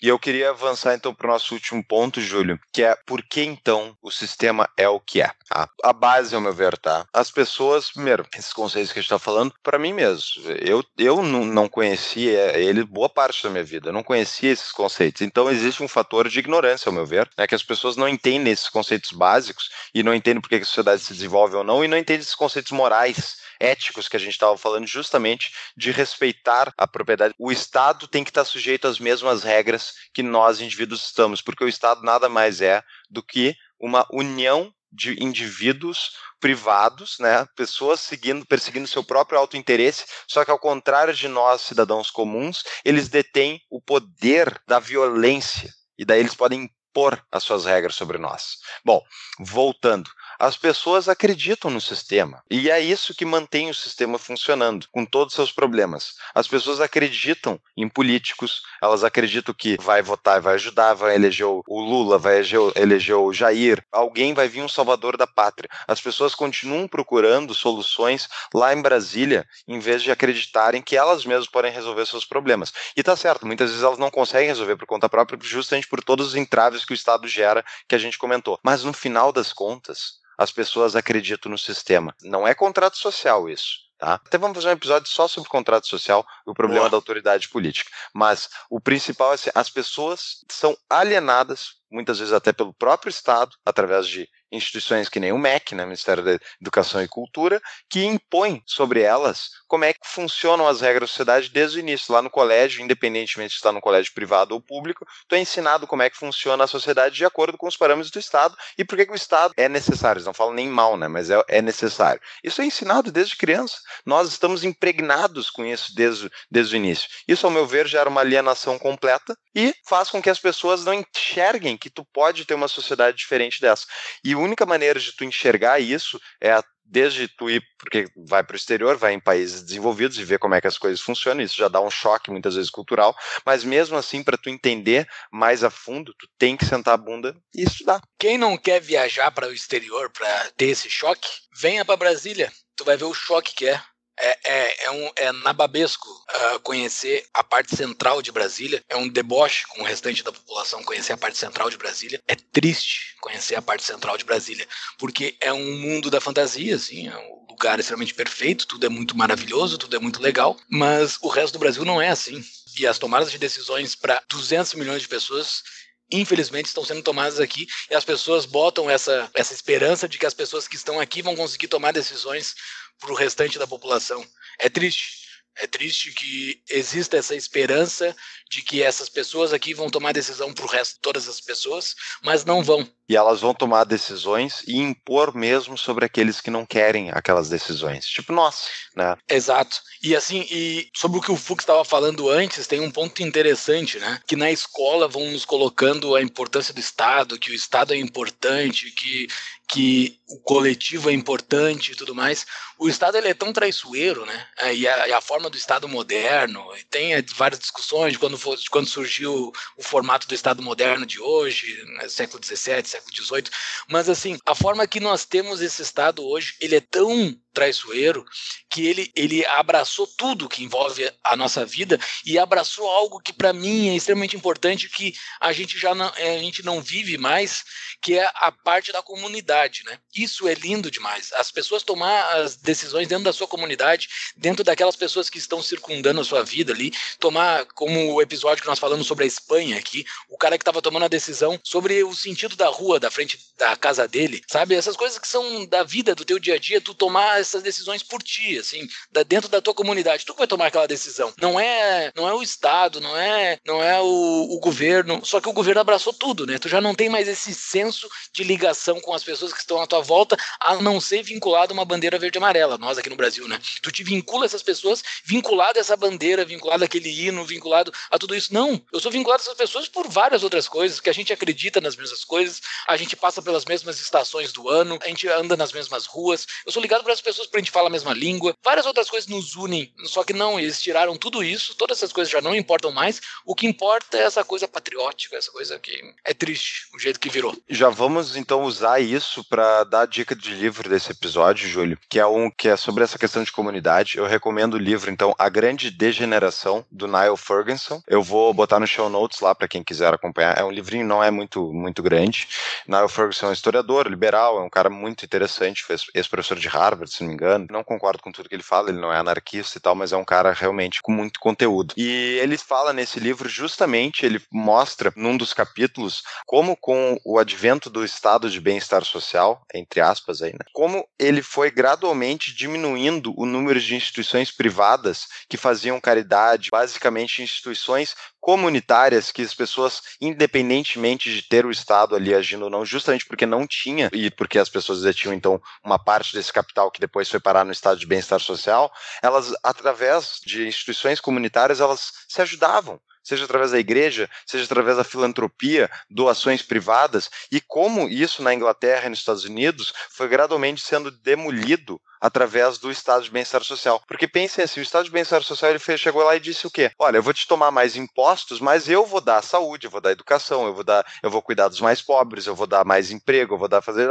E 0.02 0.08
eu 0.08 0.20
queria 0.20 0.52
avançar 0.52 0.94
então 0.94 1.14
para 1.14 1.28
o 1.28 1.32
nosso 1.32 1.54
último 1.54 1.84
ponto, 1.84 2.22
Júlio, 2.22 2.60
que 2.72 2.84
é 2.84 2.96
por 3.06 3.24
que 3.24 3.42
então 3.42 3.98
o 4.02 4.12
sistema 4.12 4.70
é 4.78 4.88
o 4.88 5.00
que 5.00 5.22
é? 5.22 5.32
Tá? 5.50 5.70
A 5.84 5.94
base, 5.94 6.36
ao 6.36 6.42
meu 6.42 6.54
ver, 6.54 6.78
tá? 6.78 7.06
As 7.14 7.32
pessoas, 7.32 7.92
primeiro, 7.92 8.26
esses 8.38 8.54
conceitos 8.54 8.92
que 8.92 9.00
a 9.00 9.02
gente 9.02 9.08
está 9.08 9.20
falando, 9.20 9.54
para 9.64 9.80
mim 9.80 9.94
mesmo, 9.94 10.44
eu, 10.60 10.84
eu 10.98 11.24
não 11.24 11.68
conhecia 11.68 12.58
ele 12.58 12.84
boa 12.84 13.10
parte 13.10 13.44
da 13.44 13.50
minha 13.50 13.64
vida, 13.64 13.92
não 13.92 14.04
conhecia 14.04 14.52
esses 14.52 14.72
conceitos. 14.72 15.22
Então 15.22 15.50
existe 15.50 15.82
um 15.82 15.88
fator 15.88 16.30
de 16.30 16.40
ignorância, 16.40 16.90
ao 16.90 16.94
meu 16.94 17.06
ver, 17.06 17.30
né, 17.38 17.48
que 17.48 17.56
as 17.56 17.64
pessoas 17.64 17.96
não 17.96 18.08
entendem 18.08 18.54
esses 18.54 18.70
conceitos 18.70 19.12
básicos 19.12 19.70
e 19.94 20.04
não 20.04 20.14
entendem 20.14 20.42
por 20.42 20.50
que 20.50 20.56
a 20.56 20.66
sociedade 20.66 21.02
se 21.02 21.14
desenvolve 21.14 21.56
ou 21.56 21.64
não 21.64 21.84
e 21.84 21.88
não 21.88 21.98
entendem 21.98 22.22
esses 22.22 22.36
conceitos 22.36 22.72
morais 22.72 23.38
éticos 23.60 24.08
que 24.08 24.16
a 24.16 24.20
gente 24.20 24.34
estava 24.34 24.58
falando 24.58 24.88
justamente 24.88 25.52
de 25.76 25.92
respeitar 25.92 26.74
a 26.78 26.88
propriedade. 26.88 27.34
O 27.38 27.52
Estado 27.52 28.08
tem 28.08 28.24
que 28.24 28.30
estar 28.30 28.46
sujeito 28.46 28.88
às 28.88 29.00
mesmas 29.00 29.44
regras 29.44 29.94
que 30.14 30.24
nós 30.24 30.62
indivíduos 30.62 31.06
estamos, 31.06 31.42
porque 31.42 31.64
o 31.64 31.68
Estado 31.68 32.04
nada 32.04 32.30
mais 32.30 32.62
é 32.62 32.84
do 33.10 33.24
que 33.24 33.56
uma 33.80 34.06
união 34.12 34.74
de 34.92 35.22
indivíduos 35.22 36.12
privados, 36.40 37.18
né, 37.20 37.46
pessoas 37.56 38.00
seguindo, 38.00 38.46
perseguindo 38.46 38.88
seu 38.88 39.04
próprio 39.04 39.38
autointeresse, 39.38 40.06
só 40.28 40.46
que 40.46 40.52
ao 40.52 40.60
contrário 40.60 41.14
de 41.14 41.28
nós, 41.28 41.62
cidadãos 41.62 42.10
comuns, 42.10 42.64
eles 42.86 43.10
detêm 43.10 43.62
o 43.70 43.82
poder 43.82 44.62
da 44.68 44.80
violência 44.80 45.74
e 45.98 46.06
daí 46.06 46.20
eles 46.20 46.36
podem 46.36 46.70
impor 46.98 47.24
as 47.32 47.44
suas 47.44 47.66
regras 47.66 47.96
sobre 47.96 48.18
nós. 48.18 48.58
Bom, 48.84 49.04
voltando, 49.40 50.10
as 50.40 50.58
pessoas 50.58 51.10
acreditam 51.10 51.72
no 51.72 51.82
sistema. 51.82 52.44
E 52.50 52.70
é 52.70 52.80
isso 52.80 53.14
que 53.14 53.26
mantém 53.26 53.70
o 53.70 53.74
sistema 53.74 54.18
funcionando, 54.18 54.88
com 54.92 55.06
todos 55.06 55.34
os 55.34 55.36
seus 55.36 55.52
problemas. 55.52 56.14
As 56.34 56.48
pessoas 56.48 56.80
acreditam 56.80 57.60
em 57.76 57.88
políticos, 57.88 58.62
elas 58.82 59.04
acreditam 59.04 59.54
que 59.54 59.78
vai 59.82 60.02
votar, 60.02 60.42
vai 60.42 60.56
ajudar, 60.56 60.94
vai 60.94 61.16
eleger 61.16 61.46
o 61.46 61.64
Lula, 61.68 62.18
vai 62.18 62.42
eleger 62.76 63.16
o 63.16 63.34
Jair, 63.34 63.84
alguém 63.92 64.34
vai 64.34 64.48
vir 64.48 64.62
um 64.62 64.70
salvador 64.70 65.18
da 65.18 65.28
pátria. 65.28 65.70
As 65.88 66.02
pessoas 66.02 66.36
continuam 66.36 66.88
procurando 66.88 67.54
soluções 67.54 68.28
lá 68.54 68.74
em 68.74 68.82
Brasília, 68.82 69.46
em 69.68 69.80
vez 69.80 70.04
de 70.04 70.12
acreditarem 70.12 70.82
que 70.82 70.96
elas 70.96 71.26
mesmas 71.26 71.48
podem 71.48 71.72
resolver 71.72 72.06
seus 72.06 72.26
problemas. 72.26 72.72
E 72.96 73.04
tá 73.04 73.16
certo, 73.16 73.46
muitas 73.46 73.70
vezes 73.70 73.84
elas 73.84 73.98
não 73.98 74.12
conseguem 74.12 74.48
resolver 74.48 74.76
por 74.76 74.86
conta 74.86 75.10
própria, 75.10 75.40
justamente 75.42 75.88
por 75.88 76.04
todos 76.04 76.28
os 76.28 76.36
entraves 76.36 76.86
que 76.86 76.94
o 76.94 76.96
Estado 76.96 77.28
gera, 77.28 77.64
que 77.88 77.96
a 77.96 78.00
gente 78.00 78.18
comentou. 78.18 78.60
Mas 78.64 78.84
no 78.84 78.94
final 78.94 79.32
das 79.32 79.52
contas, 79.52 80.18
as 80.38 80.52
pessoas 80.52 80.96
acreditam 80.96 81.52
no 81.52 81.58
sistema. 81.58 82.16
Não 82.22 82.48
é 82.48 82.54
contrato 82.54 82.98
social 82.98 83.50
isso. 83.50 83.88
Tá? 83.98 84.14
Até 84.14 84.38
vamos 84.38 84.56
fazer 84.56 84.70
um 84.70 84.78
episódio 84.78 85.10
só 85.10 85.28
sobre 85.28 85.50
contrato 85.50 85.88
social 85.88 86.26
e 86.46 86.52
o 86.52 86.54
problema 86.54 86.82
Boa. 86.82 86.92
da 86.92 86.98
autoridade 86.98 87.50
política. 87.50 87.90
Mas 88.14 88.48
o 88.70 88.80
principal 88.80 89.32
é 89.32 89.36
assim, 89.36 89.50
as 89.56 89.70
pessoas 89.70 90.46
são 90.52 90.78
alienadas, 90.88 91.78
muitas 91.90 92.20
vezes 92.20 92.34
até 92.34 92.54
pelo 92.54 92.74
próprio 92.74 93.10
Estado, 93.10 93.56
através 93.66 94.08
de 94.08 94.30
instituições 94.52 95.10
que 95.10 95.20
nem 95.20 95.32
o 95.32 95.38
MEC, 95.38 95.76
né, 95.76 95.84
Ministério 95.86 96.24
da 96.24 96.38
Educação 96.62 97.02
e 97.02 97.08
Cultura, 97.08 97.62
que 97.90 98.04
impõem 98.06 98.62
sobre 98.66 99.02
elas 99.02 99.50
como 99.68 99.86
é 99.86 99.94
que 99.94 100.00
funcionam 100.04 100.68
as 100.68 100.82
regras 100.82 101.10
da 101.10 101.14
sociedade 101.14 101.50
desde 101.50 101.78
o 101.78 101.80
início. 101.80 102.14
Lá 102.14 102.22
no 102.22 102.30
colégio, 102.30 102.82
independentemente 102.82 103.52
de 103.52 103.56
estar 103.56 103.72
no 103.72 103.82
colégio 103.82 104.14
privado 104.14 104.54
ou 104.54 104.62
público, 104.62 105.06
tu 105.28 105.36
é 105.36 105.40
ensinado 105.40 105.86
como 105.86 106.02
é 106.02 106.10
que 106.10 106.18
funciona 106.18 106.64
a 106.64 106.68
sociedade 106.68 107.16
de 107.16 107.26
acordo 107.26 107.58
com 107.58 107.68
os 107.68 107.76
parâmetros 107.76 108.12
do 108.12 108.20
Estado 108.20 108.56
e 108.78 108.86
por 108.86 108.98
que, 108.98 109.12
o 109.12 109.16
Estado 109.16 109.54
é 109.58 109.68
necessário. 109.68 110.20
Eles 110.20 110.26
não 110.26 110.34
falam 110.34 110.54
nem 110.54 110.68
mal, 110.68 110.98
né, 110.98 111.08
mas 111.08 111.30
é, 111.30 111.44
é 111.48 111.62
necessário. 111.62 112.22
Isso 112.44 112.62
é 112.62 112.66
ensinado 112.66 113.12
desde 113.12 113.36
criança. 113.36 113.78
Nós 114.06 114.30
estamos 114.30 114.64
impregnados 114.64 115.50
com 115.50 115.66
isso 115.66 115.94
desde, 115.96 116.30
desde 116.50 116.76
o 116.76 116.78
início. 116.78 117.10
Isso, 117.28 117.46
ao 117.46 117.52
meu 117.52 117.66
ver, 117.66 117.88
gera 117.88 118.10
uma 118.10 118.22
alienação 118.22 118.80
completa 118.80 119.36
e 119.56 119.74
faz 119.86 120.10
com 120.10 120.22
que 120.22 120.30
as 120.30 120.40
pessoas 120.40 120.86
não 120.86 120.94
enxerguem 120.94 121.78
que 121.78 121.90
tu 121.90 122.06
pode 122.14 122.46
ter 122.46 122.54
uma 122.54 122.68
sociedade 122.68 123.18
diferente 123.18 123.60
dessa. 123.60 123.86
E 124.24 124.36
única 124.38 124.66
maneira 124.66 125.00
de 125.00 125.12
tu 125.12 125.24
enxergar 125.24 125.80
isso 125.80 126.20
é 126.42 126.62
desde 126.90 127.28
tu 127.28 127.50
ir, 127.50 127.62
porque 127.78 128.06
vai 128.16 128.44
para 128.44 128.54
o 128.54 128.58
exterior, 128.58 128.96
vai 128.96 129.14
em 129.14 129.20
países 129.20 129.62
desenvolvidos 129.62 130.18
e 130.18 130.24
ver 130.24 130.40
como 130.40 130.56
é 130.56 130.62
que 130.62 130.68
as 130.68 130.78
coisas 130.78 131.02
funcionam, 131.02 131.44
isso 131.44 131.56
já 131.56 131.68
dá 131.68 131.82
um 131.82 131.92
choque 131.92 132.32
muitas 132.32 132.56
vezes 132.56 132.70
cultural, 132.70 133.16
mas 133.46 133.64
mesmo 133.64 133.98
assim, 133.98 134.24
para 134.24 134.38
tu 134.38 134.50
entender 134.50 135.08
mais 135.32 135.64
a 135.64 135.70
fundo, 135.70 136.14
tu 136.18 136.28
tem 136.38 136.56
que 136.56 136.66
sentar 136.66 136.94
a 136.94 136.98
bunda 136.98 137.36
e 137.54 137.64
estudar. 137.64 138.02
Quem 138.18 138.38
não 138.38 138.58
quer 138.58 138.80
viajar 138.80 139.32
para 139.32 139.48
o 139.48 139.54
exterior 139.54 140.10
para 140.12 140.52
ter 140.52 140.68
esse 140.68 140.90
choque, 140.90 141.28
venha 141.60 141.84
para 141.84 141.98
Brasília, 141.98 142.52
tu 142.76 142.86
vai 142.86 142.96
ver 142.96 143.06
o 143.06 143.14
choque 143.14 143.54
que 143.54 143.68
é. 143.68 143.82
É, 144.20 144.40
é, 144.46 144.86
é, 144.86 144.92
um, 144.92 145.12
é 145.16 145.32
nababesco 145.32 146.08
uh, 146.10 146.60
conhecer 146.62 147.26
a 147.34 147.44
parte 147.44 147.76
central 147.76 148.22
de 148.22 148.32
Brasília. 148.32 148.84
É 148.90 148.96
um 148.96 149.08
deboche 149.08 149.66
com 149.68 149.82
o 149.82 149.86
restante 149.86 150.24
da 150.24 150.32
população 150.32 150.84
conhecer 150.84 151.14
a 151.14 151.18
parte 151.18 151.38
central 151.38 151.70
de 151.70 151.78
Brasília. 151.78 152.22
É 152.28 152.36
triste 152.36 153.16
conhecer 153.22 153.56
a 153.56 153.62
parte 153.62 153.84
central 153.84 154.18
de 154.18 154.26
Brasília, 154.26 154.68
porque 154.98 155.36
é 155.40 155.54
um 155.54 155.78
mundo 155.78 156.10
da 156.10 156.22
fantasia, 156.22 156.76
assim, 156.76 157.08
é 157.08 157.18
um 157.18 157.48
lugar 157.50 157.80
extremamente 157.80 158.14
perfeito, 158.14 158.68
tudo 158.68 158.86
é 158.86 158.90
muito 158.90 159.18
maravilhoso, 159.18 159.78
tudo 159.78 159.96
é 159.96 160.00
muito 160.00 160.22
legal, 160.22 160.58
mas 160.70 161.18
o 161.22 161.28
resto 161.28 161.54
do 161.54 161.60
Brasil 161.60 161.84
não 161.84 162.02
é 162.02 162.10
assim. 162.10 162.44
E 162.80 162.86
as 162.86 163.00
tomadas 163.00 163.32
de 163.32 163.38
decisões 163.38 163.96
para 163.96 164.22
200 164.30 164.76
milhões 164.76 165.02
de 165.02 165.08
pessoas 165.08 165.64
infelizmente 166.12 166.68
estão 166.68 166.86
sendo 166.86 167.02
tomadas 167.02 167.40
aqui 167.40 167.68
e 167.90 167.96
as 167.96 168.06
pessoas 168.06 168.46
botam 168.46 168.90
essa, 168.90 169.30
essa 169.34 169.54
esperança 169.54 170.08
de 170.08 170.18
que 170.18 170.26
as 170.26 170.34
pessoas 170.34 170.68
que 170.68 170.76
estão 170.76 171.00
aqui 171.00 171.22
vão 171.22 171.36
conseguir 171.36 171.68
tomar 171.68 171.92
decisões 171.92 172.56
para 173.00 173.12
o 173.12 173.16
restante 173.16 173.60
da 173.60 173.68
população. 173.68 174.26
É 174.60 174.70
triste. 174.70 175.28
É 175.60 175.66
triste 175.66 176.12
que 176.12 176.62
exista 176.70 177.18
essa 177.18 177.36
esperança 177.36 178.16
de 178.50 178.62
que 178.62 178.84
essas 178.84 179.10
pessoas 179.10 179.52
aqui 179.52 179.74
vão 179.74 179.90
tomar 179.90 180.14
decisão 180.14 180.54
para 180.54 180.66
o 180.66 180.70
resto 180.70 180.96
de 180.96 181.00
todas 181.00 181.28
as 181.28 181.42
pessoas, 181.42 181.96
mas 182.24 182.46
não 182.46 182.64
vão. 182.64 182.88
E 183.10 183.16
elas 183.16 183.42
vão 183.42 183.56
tomar 183.56 183.84
decisões 183.86 184.64
e 184.68 184.78
impor 184.78 185.36
mesmo 185.36 185.78
sobre 185.78 186.06
aqueles 186.06 186.40
que 186.40 186.52
não 186.52 186.66
querem 186.66 187.10
aquelas 187.12 187.50
decisões. 187.50 188.06
Tipo 188.06 188.34
nós, 188.34 188.68
né? 188.96 189.18
Exato. 189.28 189.82
E 190.04 190.16
assim, 190.16 190.46
e 190.52 190.90
sobre 190.96 191.18
o 191.18 191.22
que 191.22 191.32
o 191.32 191.38
Fux 191.38 191.64
estava 191.64 191.84
falando 191.84 192.30
antes, 192.30 192.68
tem 192.68 192.80
um 192.80 192.92
ponto 192.92 193.24
interessante, 193.24 193.98
né? 193.98 194.22
Que 194.28 194.36
na 194.36 194.52
escola 194.52 195.08
vão 195.08 195.32
nos 195.32 195.46
colocando 195.46 196.16
a 196.16 196.22
importância 196.22 196.74
do 196.74 196.80
Estado, 196.80 197.40
que 197.40 197.50
o 197.50 197.56
Estado 197.56 197.94
é 197.94 197.98
importante, 197.98 198.92
que, 198.92 199.28
que 199.68 200.20
o 200.30 200.40
coletivo 200.40 201.10
é 201.10 201.14
importante 201.14 201.92
e 201.92 201.96
tudo 201.96 202.14
mais. 202.14 202.46
O 202.78 202.90
Estado 202.90 203.18
ele 203.18 203.30
é 203.30 203.34
tão 203.34 203.54
traiçoeiro, 203.54 204.26
né? 204.26 204.48
É, 204.58 204.76
e 204.76 204.88
a, 204.88 205.08
e 205.08 205.14
a 205.14 205.22
forma 205.22 205.50
do 205.50 205.58
Estado 205.58 205.88
moderno, 205.88 206.64
tem 206.90 207.14
várias 207.36 207.60
discussões 207.60 208.14
de 208.14 208.20
quando, 208.20 208.38
de 208.38 208.70
quando 208.70 208.88
surgiu 208.88 209.54
o 209.78 209.84
formato 209.84 210.28
do 210.28 210.36
Estado 210.36 210.62
moderno 210.62 211.06
de 211.06 211.20
hoje, 211.20 211.82
né? 211.98 212.10
século 212.10 212.44
XVII, 212.44 212.84
século 212.86 213.16
XVIII. 213.16 213.46
Mas 213.90 214.10
assim, 214.10 214.38
a 214.46 214.54
forma 214.54 214.86
que 214.86 215.00
nós 215.00 215.24
temos 215.24 215.62
esse 215.62 215.82
Estado 215.82 216.24
hoje, 216.26 216.56
ele 216.60 216.76
é 216.76 216.82
tão 216.82 217.34
traiçoeiro 217.58 218.24
que 218.70 218.86
ele, 218.86 219.12
ele 219.16 219.44
abraçou 219.44 220.06
tudo 220.06 220.48
que 220.48 220.64
envolve 220.64 221.12
a 221.24 221.36
nossa 221.36 221.66
vida 221.66 222.00
e 222.24 222.38
abraçou 222.38 222.88
algo 222.88 223.20
que 223.20 223.34
para 223.34 223.52
mim 223.52 223.90
é 223.90 223.96
extremamente 223.96 224.36
importante 224.36 224.88
que 224.88 225.16
a 225.42 225.52
gente 225.52 225.80
já 225.80 225.96
não, 225.96 226.08
a 226.08 226.38
gente 226.38 226.64
não 226.64 226.80
vive 226.80 227.18
mais, 227.18 227.64
que 228.00 228.20
é 228.20 228.30
a 228.36 228.52
parte 228.52 228.92
da 228.92 229.02
comunidade, 229.02 229.84
né? 229.86 230.00
Isso 230.18 230.48
é 230.48 230.56
lindo 230.56 230.90
demais. 230.90 231.32
As 231.34 231.52
pessoas 231.52 231.84
tomar 231.84 232.38
as 232.38 232.56
decisões 232.56 233.08
dentro 233.08 233.24
da 233.26 233.34
sua 233.34 233.48
comunidade, 233.48 234.10
dentro 234.36 234.64
daquelas 234.64 234.96
pessoas 234.96 235.30
que 235.30 235.38
estão 235.38 235.62
circundando 235.62 236.20
a 236.20 236.24
sua 236.24 236.44
vida 236.44 236.74
ali, 236.74 236.92
tomar 237.20 237.66
como 237.66 238.14
o 238.14 238.22
episódio 238.22 238.64
que 238.64 238.68
nós 238.68 238.80
falamos 238.80 239.06
sobre 239.06 239.26
a 239.26 239.28
Espanha 239.28 239.78
aqui, 239.78 240.06
o 240.28 240.38
cara 240.38 240.58
que 240.58 240.64
estava 240.64 240.82
tomando 240.82 241.06
a 241.06 241.08
decisão 241.08 241.60
sobre 241.64 242.04
o 242.04 242.16
sentido 242.16 242.56
da 242.56 242.68
rua 242.68 243.00
da 243.00 243.12
frente 243.12 243.40
da 243.58 243.76
casa 243.76 244.08
dele, 244.08 244.42
sabe? 244.48 244.74
Essas 244.74 244.98
coisas 244.98 245.20
que 245.20 245.28
são 245.28 245.66
da 245.66 245.84
vida, 245.84 246.16
do 246.16 246.26
teu 246.26 246.40
dia 246.40 246.56
a 246.56 246.60
dia, 246.60 246.82
tu 246.82 246.96
tomar 246.96 247.40
essas 247.40 247.62
decisões 247.62 248.02
por 248.02 248.24
ti, 248.24 248.58
assim, 248.58 248.88
da, 249.12 249.22
dentro 249.22 249.50
da 249.50 249.62
tua 249.62 249.74
comunidade. 249.74 250.26
Tu 250.26 250.34
que 250.34 250.40
vai 250.40 250.48
tomar 250.48 250.68
aquela 250.68 250.88
decisão. 250.88 251.32
Não 251.40 251.60
é, 251.60 252.12
não 252.16 252.28
é 252.28 252.34
o 252.34 252.42
Estado, 252.42 253.00
não 253.00 253.16
é, 253.16 253.60
não 253.66 253.84
é 253.84 254.00
o, 254.02 254.48
o 254.52 254.60
governo. 254.60 255.24
Só 255.24 255.40
que 255.40 255.50
o 255.50 255.54
governo 255.54 255.82
abraçou 255.82 256.12
tudo, 256.12 256.46
né? 256.48 256.58
Tu 256.58 256.70
já 256.70 256.82
não 256.82 256.96
tem 256.96 257.10
mais 257.10 257.28
esse 257.28 257.54
senso 257.54 258.10
de 258.34 258.44
ligação 258.44 259.00
com 259.00 259.14
as 259.14 259.24
pessoas 259.24 259.54
que 259.54 259.60
estão 259.60 259.82
à 259.82 259.86
tua 259.86 260.02
volta, 260.08 260.38
a 260.60 260.76
não 260.82 261.00
ser 261.00 261.22
vinculado 261.22 261.74
a 261.74 261.76
uma 261.76 261.86
bandeira 261.86 262.18
verde 262.18 262.38
amarela. 262.38 262.78
Nós 262.78 262.98
aqui 262.98 263.10
no 263.10 263.16
Brasil, 263.16 263.48
né? 263.48 263.60
Tu 263.82 263.92
te 263.92 264.04
vincula 264.04 264.46
a 264.46 264.48
essas 264.48 264.64
pessoas 264.64 265.04
vinculado 265.24 265.78
a 265.78 265.82
essa 265.82 265.98
bandeira, 265.98 266.46
vinculado 266.46 266.84
àquele 266.84 267.10
hino, 267.10 267.46
vinculado 267.46 267.94
a 268.10 268.18
tudo 268.18 268.34
isso. 268.34 268.54
Não, 268.54 268.82
eu 268.92 269.00
sou 269.00 269.12
vinculado 269.12 269.42
a 269.42 269.44
essas 269.44 269.58
pessoas 269.58 269.88
por 269.88 270.08
várias 270.08 270.44
outras 270.44 270.68
coisas, 270.68 271.00
que 271.00 271.10
a 271.10 271.14
gente 271.14 271.34
acredita 271.34 271.82
nas 271.82 271.96
mesmas 271.96 272.24
coisas, 272.24 272.62
a 272.88 272.96
gente 272.96 273.16
passa 273.16 273.42
pelas 273.42 273.66
mesmas 273.66 274.00
estações 274.00 274.54
do 274.54 274.70
ano, 274.70 274.98
a 275.04 275.08
gente 275.08 275.28
anda 275.28 275.58
nas 275.58 275.74
mesmas 275.74 276.06
ruas. 276.06 276.48
Eu 276.66 276.72
sou 276.72 276.82
ligado 276.82 277.04
para 277.04 277.14
as 277.14 277.22
pessoas 277.22 277.48
pra 277.48 277.60
gente 277.60 277.72
falar 277.72 277.88
a 277.88 277.92
mesma 277.92 278.14
língua. 278.14 278.56
Várias 278.64 278.86
outras 278.86 279.10
coisas 279.10 279.28
nos 279.28 279.56
unem, 279.56 279.94
só 280.06 280.24
que 280.24 280.34
não, 280.34 280.60
eles 280.60 280.82
tiraram 280.82 281.18
tudo 281.18 281.44
isso, 281.44 281.76
todas 281.76 281.98
essas 281.98 282.14
coisas 282.14 282.32
já 282.32 282.42
não 282.42 282.56
importam 282.56 282.92
mais. 282.92 283.20
O 283.46 283.54
que 283.54 283.68
importa 283.68 284.18
é 284.18 284.22
essa 284.22 284.44
coisa 284.44 284.68
patriótica, 284.68 285.36
essa 285.36 285.52
coisa 285.52 285.78
que 285.80 285.98
é 286.24 286.34
triste, 286.34 286.88
o 286.94 287.00
jeito 287.00 287.20
que 287.20 287.30
virou. 287.30 287.56
Já 287.70 287.90
vamos 287.90 288.36
então 288.36 288.64
usar 288.64 289.02
isso 289.02 289.44
para 289.44 289.84
dar 289.84 289.97
dar 289.98 290.02
a 290.02 290.06
dica 290.06 290.36
de 290.36 290.54
livro 290.54 290.88
desse 290.88 291.12
episódio, 291.12 291.68
Júlio, 291.68 291.98
que 292.08 292.20
é 292.20 292.26
um 292.26 292.52
que 292.52 292.70
é 292.70 292.78
sobre 292.78 293.04
essa 293.04 293.18
questão 293.18 293.44
de 293.44 293.52
comunidade. 293.52 294.18
Eu 294.18 294.28
recomendo 294.28 294.76
o 294.76 294.78
livro, 294.78 295.10
então, 295.10 295.34
A 295.40 295.50
Grande 295.50 295.90
Degeneração, 295.90 296.86
do 296.92 297.08
Niall 297.08 297.36
Ferguson. 297.36 298.02
Eu 298.08 298.22
vou 298.22 298.54
botar 298.54 298.80
no 298.80 298.86
show 298.86 299.10
notes 299.10 299.40
lá 299.40 299.56
para 299.56 299.68
quem 299.68 299.84
quiser 299.84 300.14
acompanhar. 300.14 300.58
É 300.58 300.64
um 300.64 300.70
livrinho, 300.70 301.06
não 301.06 301.24
é 301.24 301.32
muito, 301.32 301.74
muito 301.74 302.04
grande. 302.04 302.48
Niall 302.88 303.10
Ferguson 303.10 303.48
é 303.48 303.50
um 303.50 303.54
historiador, 303.54 304.08
liberal, 304.08 304.60
é 304.60 304.64
um 304.64 304.70
cara 304.70 304.90
muito 304.90 305.26
interessante, 305.26 305.84
fez 305.84 306.06
ex-professor 306.14 306.60
de 306.60 306.68
Harvard, 306.68 307.12
se 307.12 307.22
não 307.22 307.30
me 307.30 307.34
engano. 307.34 307.68
Não 307.72 307.84
concordo 307.84 308.22
com 308.22 308.32
tudo 308.32 308.50
que 308.50 308.56
ele 308.56 308.64
fala, 308.64 308.90
ele 308.90 309.00
não 309.00 309.12
é 309.12 309.18
anarquista 309.18 309.78
e 309.78 309.82
tal, 309.82 309.96
mas 309.96 310.12
é 310.12 310.18
um 310.18 310.26
cara 310.26 310.52
realmente 310.54 311.02
com 311.02 311.12
muito 311.12 311.40
conteúdo. 311.40 311.96
E 311.98 312.38
ele 312.42 312.58
fala 312.58 312.94
nesse 312.94 313.20
livro 313.20 313.50
justamente, 313.50 314.26
ele 314.26 314.42
mostra 314.52 315.12
num 315.16 315.36
dos 315.36 315.54
capítulos 315.54 316.22
como 316.46 316.76
com 316.76 317.20
o 317.26 317.40
advento 317.40 317.90
do 317.90 318.06
estado 318.06 318.50
de 318.50 318.62
bem-estar 318.62 319.04
social, 319.04 319.66
entre 319.88 320.02
aspas 320.02 320.42
aí, 320.42 320.52
né? 320.52 320.66
Como 320.74 321.08
ele 321.18 321.42
foi 321.42 321.72
gradualmente 321.72 322.54
diminuindo 322.54 323.34
o 323.38 323.46
número 323.46 323.80
de 323.80 323.96
instituições 323.96 324.52
privadas 324.52 325.28
que 325.50 325.58
faziam 325.58 326.00
caridade, 326.00 326.70
basicamente 326.70 327.42
instituições 327.42 328.14
comunitárias 328.40 329.32
que 329.32 329.42
as 329.42 329.54
pessoas, 329.54 330.02
independentemente 330.22 331.34
de 331.34 331.42
ter 331.42 331.66
o 331.66 331.72
Estado 331.72 332.16
ali 332.16 332.34
agindo 332.34 332.66
ou 332.66 332.70
não, 332.70 332.86
justamente 332.86 333.26
porque 333.26 333.46
não 333.46 333.66
tinha 333.66 334.10
e 334.14 334.30
porque 334.30 334.60
as 334.60 334.70
pessoas 334.70 335.02
detinham 335.02 335.34
então 335.34 335.62
uma 335.84 335.98
parte 335.98 336.34
desse 336.34 336.52
capital 336.52 336.92
que 336.92 337.00
depois 337.00 337.30
foi 337.30 337.40
parar 337.40 337.66
no 337.66 337.72
estado 337.72 338.00
de 338.00 338.06
bem-estar 338.06 338.40
social, 338.40 338.92
elas 339.22 339.54
através 339.64 340.40
de 340.46 340.68
instituições 340.68 341.20
comunitárias 341.20 341.80
elas 341.80 342.12
se 342.28 342.42
ajudavam 342.42 343.00
seja 343.28 343.44
através 343.44 343.72
da 343.72 343.80
igreja, 343.80 344.30
seja 344.46 344.64
através 344.64 344.96
da 344.96 345.04
filantropia, 345.04 345.92
doações 346.10 346.62
privadas, 346.62 347.30
e 347.52 347.60
como 347.60 348.08
isso 348.08 348.42
na 348.42 348.54
Inglaterra 348.54 349.08
e 349.08 349.10
nos 349.10 349.20
Estados 349.20 349.44
Unidos 349.44 349.94
foi 350.10 350.30
gradualmente 350.30 350.82
sendo 350.82 351.12
demolido 351.12 352.00
através 352.22 352.78
do 352.78 352.90
estado 352.90 353.24
de 353.24 353.32
bem-estar 353.32 353.64
social. 353.64 354.02
Porque 354.08 354.28
pensem 354.28 354.64
assim, 354.64 354.80
o 354.80 354.84
estado 354.84 355.06
de 355.06 355.12
bem-estar 355.12 355.44
social 355.44 355.72
ele 355.72 355.98
chegou 355.98 356.24
lá 356.24 356.36
e 356.36 356.40
disse 356.40 356.66
o 356.66 356.72
quê? 356.72 356.92
Olha, 356.98 357.18
eu 357.18 357.24
vou 357.24 357.34
te 357.34 357.46
tomar 357.46 357.70
mais 357.70 357.96
impostos, 357.96 358.60
mas 358.60 358.88
eu 358.88 359.06
vou 359.06 359.22
dar 359.22 359.44
saúde, 359.44 359.86
eu 359.86 359.92
vou 359.92 360.02
dar 360.02 360.12
educação, 360.12 360.66
eu 360.66 360.74
vou 360.74 360.84
dar, 360.84 361.06
eu 361.22 361.30
vou 361.30 361.42
cuidar 361.42 361.68
dos 361.68 361.82
mais 361.82 362.02
pobres, 362.02 362.48
eu 362.48 362.56
vou 362.56 362.66
dar 362.66 362.86
mais 362.86 363.12
emprego, 363.12 363.56
eu 363.56 363.60
vou 363.60 363.68
dar 363.68 363.82
fazer 363.82 364.10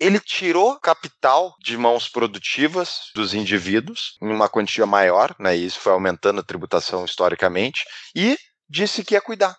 ele 0.00 0.20
tirou 0.20 0.78
capital 0.80 1.54
de 1.60 1.76
mãos 1.76 2.08
produtivas 2.08 3.10
dos 3.14 3.34
indivíduos 3.34 4.16
em 4.22 4.28
uma 4.28 4.48
quantia 4.48 4.86
maior, 4.86 5.34
né? 5.38 5.56
E 5.56 5.66
isso 5.66 5.80
foi 5.80 5.92
aumentando 5.92 6.40
a 6.40 6.44
tributação 6.44 7.04
historicamente 7.04 7.84
e 8.14 8.36
disse 8.68 9.04
que 9.04 9.14
ia 9.14 9.20
cuidar. 9.20 9.56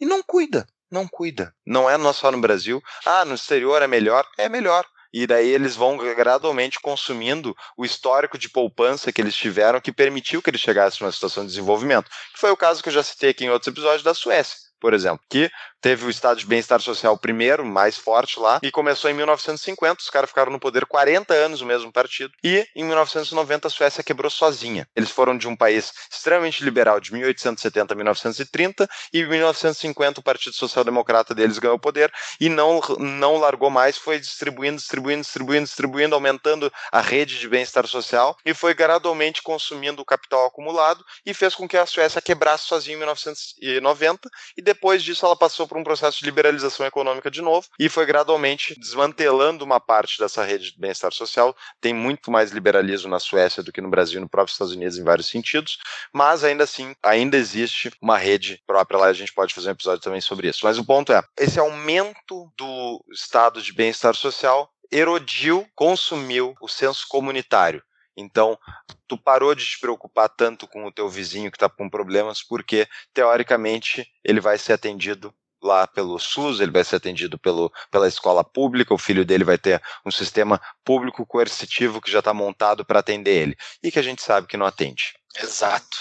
E 0.00 0.06
não 0.06 0.22
cuida, 0.22 0.66
não 0.90 1.06
cuida. 1.06 1.54
Não 1.66 1.88
é 1.88 2.12
só 2.12 2.30
no 2.30 2.40
Brasil. 2.40 2.82
Ah, 3.04 3.24
no 3.24 3.34
exterior 3.34 3.82
é 3.82 3.86
melhor, 3.86 4.26
é 4.38 4.48
melhor 4.48 4.86
e 5.12 5.26
daí 5.26 5.48
eles 5.48 5.74
vão 5.74 5.96
gradualmente 5.96 6.78
consumindo 6.80 7.54
o 7.76 7.84
histórico 7.84 8.38
de 8.38 8.48
poupança 8.48 9.12
que 9.12 9.20
eles 9.20 9.34
tiveram 9.34 9.80
que 9.80 9.92
permitiu 9.92 10.40
que 10.40 10.50
eles 10.50 10.60
chegassem 10.60 10.98
numa 11.02 11.12
situação 11.12 11.42
de 11.44 11.50
desenvolvimento. 11.50 12.10
Foi 12.36 12.50
o 12.50 12.56
caso 12.56 12.82
que 12.82 12.88
eu 12.88 12.92
já 12.92 13.02
citei 13.02 13.30
aqui 13.30 13.44
em 13.44 13.50
outros 13.50 13.68
episódios 13.68 14.02
da 14.02 14.14
Suécia, 14.14 14.56
por 14.80 14.94
exemplo, 14.94 15.20
que 15.28 15.50
teve 15.80 16.04
o 16.04 16.10
estado 16.10 16.38
de 16.38 16.46
bem-estar 16.46 16.80
social 16.80 17.16
primeiro, 17.16 17.64
mais 17.64 17.96
forte 17.96 18.38
lá, 18.38 18.60
e 18.62 18.70
começou 18.70 19.10
em 19.10 19.14
1950. 19.14 20.00
Os 20.00 20.10
caras 20.10 20.30
ficaram 20.30 20.52
no 20.52 20.60
poder 20.60 20.86
40 20.86 21.32
anos, 21.34 21.60
o 21.60 21.66
mesmo 21.66 21.92
partido, 21.92 22.32
e 22.44 22.66
em 22.76 22.84
1990 22.84 23.68
a 23.68 23.70
Suécia 23.70 24.04
quebrou 24.04 24.30
sozinha. 24.30 24.86
Eles 24.94 25.10
foram 25.10 25.36
de 25.36 25.48
um 25.48 25.56
país 25.56 25.92
extremamente 26.10 26.62
liberal 26.62 27.00
de 27.00 27.12
1870 27.12 27.94
a 27.94 27.96
1930, 27.96 28.88
e 29.12 29.20
em 29.20 29.28
1950 29.28 30.20
o 30.20 30.22
Partido 30.22 30.54
Social 30.54 30.84
Democrata 30.84 31.34
deles 31.34 31.58
ganhou 31.58 31.76
o 31.76 31.80
poder 31.80 32.12
e 32.40 32.48
não, 32.48 32.80
não 32.98 33.36
largou 33.36 33.70
mais, 33.70 33.96
foi 33.96 34.18
distribuindo, 34.18 34.76
distribuindo, 34.76 35.22
distribuindo, 35.22 35.64
distribuindo, 35.64 36.14
aumentando 36.14 36.72
a 36.92 37.00
rede 37.00 37.38
de 37.38 37.48
bem-estar 37.48 37.86
social 37.86 38.36
e 38.44 38.52
foi 38.52 38.74
gradualmente 38.74 39.42
consumindo 39.42 40.02
o 40.02 40.04
capital 40.04 40.46
acumulado 40.46 41.04
e 41.24 41.32
fez 41.32 41.54
com 41.54 41.68
que 41.68 41.76
a 41.76 41.86
Suécia 41.86 42.20
quebrasse 42.20 42.66
sozinha 42.66 42.96
em 42.96 42.98
1990 42.98 44.28
e 44.56 44.62
depois 44.62 45.02
disso 45.02 45.24
ela 45.24 45.36
passou 45.36 45.66
por 45.70 45.78
um 45.78 45.84
processo 45.84 46.18
de 46.18 46.24
liberalização 46.24 46.84
econômica 46.84 47.30
de 47.30 47.40
novo 47.40 47.68
e 47.78 47.88
foi 47.88 48.04
gradualmente 48.04 48.74
desmantelando 48.76 49.64
uma 49.64 49.78
parte 49.78 50.18
dessa 50.18 50.42
rede 50.42 50.72
de 50.72 50.80
bem-estar 50.80 51.12
social. 51.12 51.56
Tem 51.80 51.94
muito 51.94 52.28
mais 52.28 52.50
liberalismo 52.50 53.08
na 53.08 53.20
Suécia 53.20 53.62
do 53.62 53.70
que 53.70 53.80
no 53.80 53.88
Brasil 53.88 54.20
no 54.20 54.28
próprio 54.28 54.50
Estados 54.50 54.74
Unidos 54.74 54.98
em 54.98 55.04
vários 55.04 55.28
sentidos, 55.28 55.78
mas 56.12 56.42
ainda 56.42 56.64
assim, 56.64 56.92
ainda 57.00 57.36
existe 57.36 57.92
uma 58.02 58.18
rede 58.18 58.60
própria 58.66 58.98
lá, 58.98 59.06
a 59.06 59.12
gente 59.12 59.32
pode 59.32 59.54
fazer 59.54 59.68
um 59.68 59.72
episódio 59.72 60.02
também 60.02 60.20
sobre 60.20 60.48
isso. 60.48 60.60
Mas 60.64 60.76
o 60.76 60.84
ponto 60.84 61.12
é, 61.12 61.22
esse 61.38 61.60
aumento 61.60 62.52
do 62.58 63.04
estado 63.12 63.62
de 63.62 63.72
bem-estar 63.72 64.16
social 64.16 64.68
erodiu, 64.90 65.68
consumiu 65.76 66.52
o 66.60 66.66
senso 66.66 67.06
comunitário. 67.08 67.80
Então, 68.16 68.58
tu 69.06 69.16
parou 69.16 69.54
de 69.54 69.64
te 69.64 69.78
preocupar 69.78 70.28
tanto 70.28 70.66
com 70.66 70.84
o 70.84 70.92
teu 70.92 71.08
vizinho 71.08 71.50
que 71.50 71.56
está 71.56 71.68
com 71.68 71.88
problemas, 71.88 72.42
porque 72.42 72.88
teoricamente 73.14 74.06
ele 74.24 74.40
vai 74.40 74.58
ser 74.58 74.72
atendido 74.72 75.32
lá 75.62 75.86
pelo 75.86 76.18
SUS, 76.18 76.60
ele 76.60 76.70
vai 76.70 76.84
ser 76.84 76.96
atendido 76.96 77.38
pelo, 77.38 77.72
pela 77.90 78.08
escola 78.08 78.42
pública, 78.42 78.94
o 78.94 78.98
filho 78.98 79.24
dele 79.24 79.44
vai 79.44 79.58
ter 79.58 79.82
um 80.04 80.10
sistema 80.10 80.60
público 80.84 81.26
coercitivo 81.26 82.00
que 82.00 82.10
já 82.10 82.20
está 82.20 82.32
montado 82.32 82.84
para 82.84 83.00
atender 83.00 83.42
ele, 83.42 83.56
e 83.82 83.90
que 83.90 83.98
a 83.98 84.02
gente 84.02 84.22
sabe 84.22 84.46
que 84.46 84.56
não 84.56 84.66
atende. 84.66 85.14
Exato. 85.36 85.98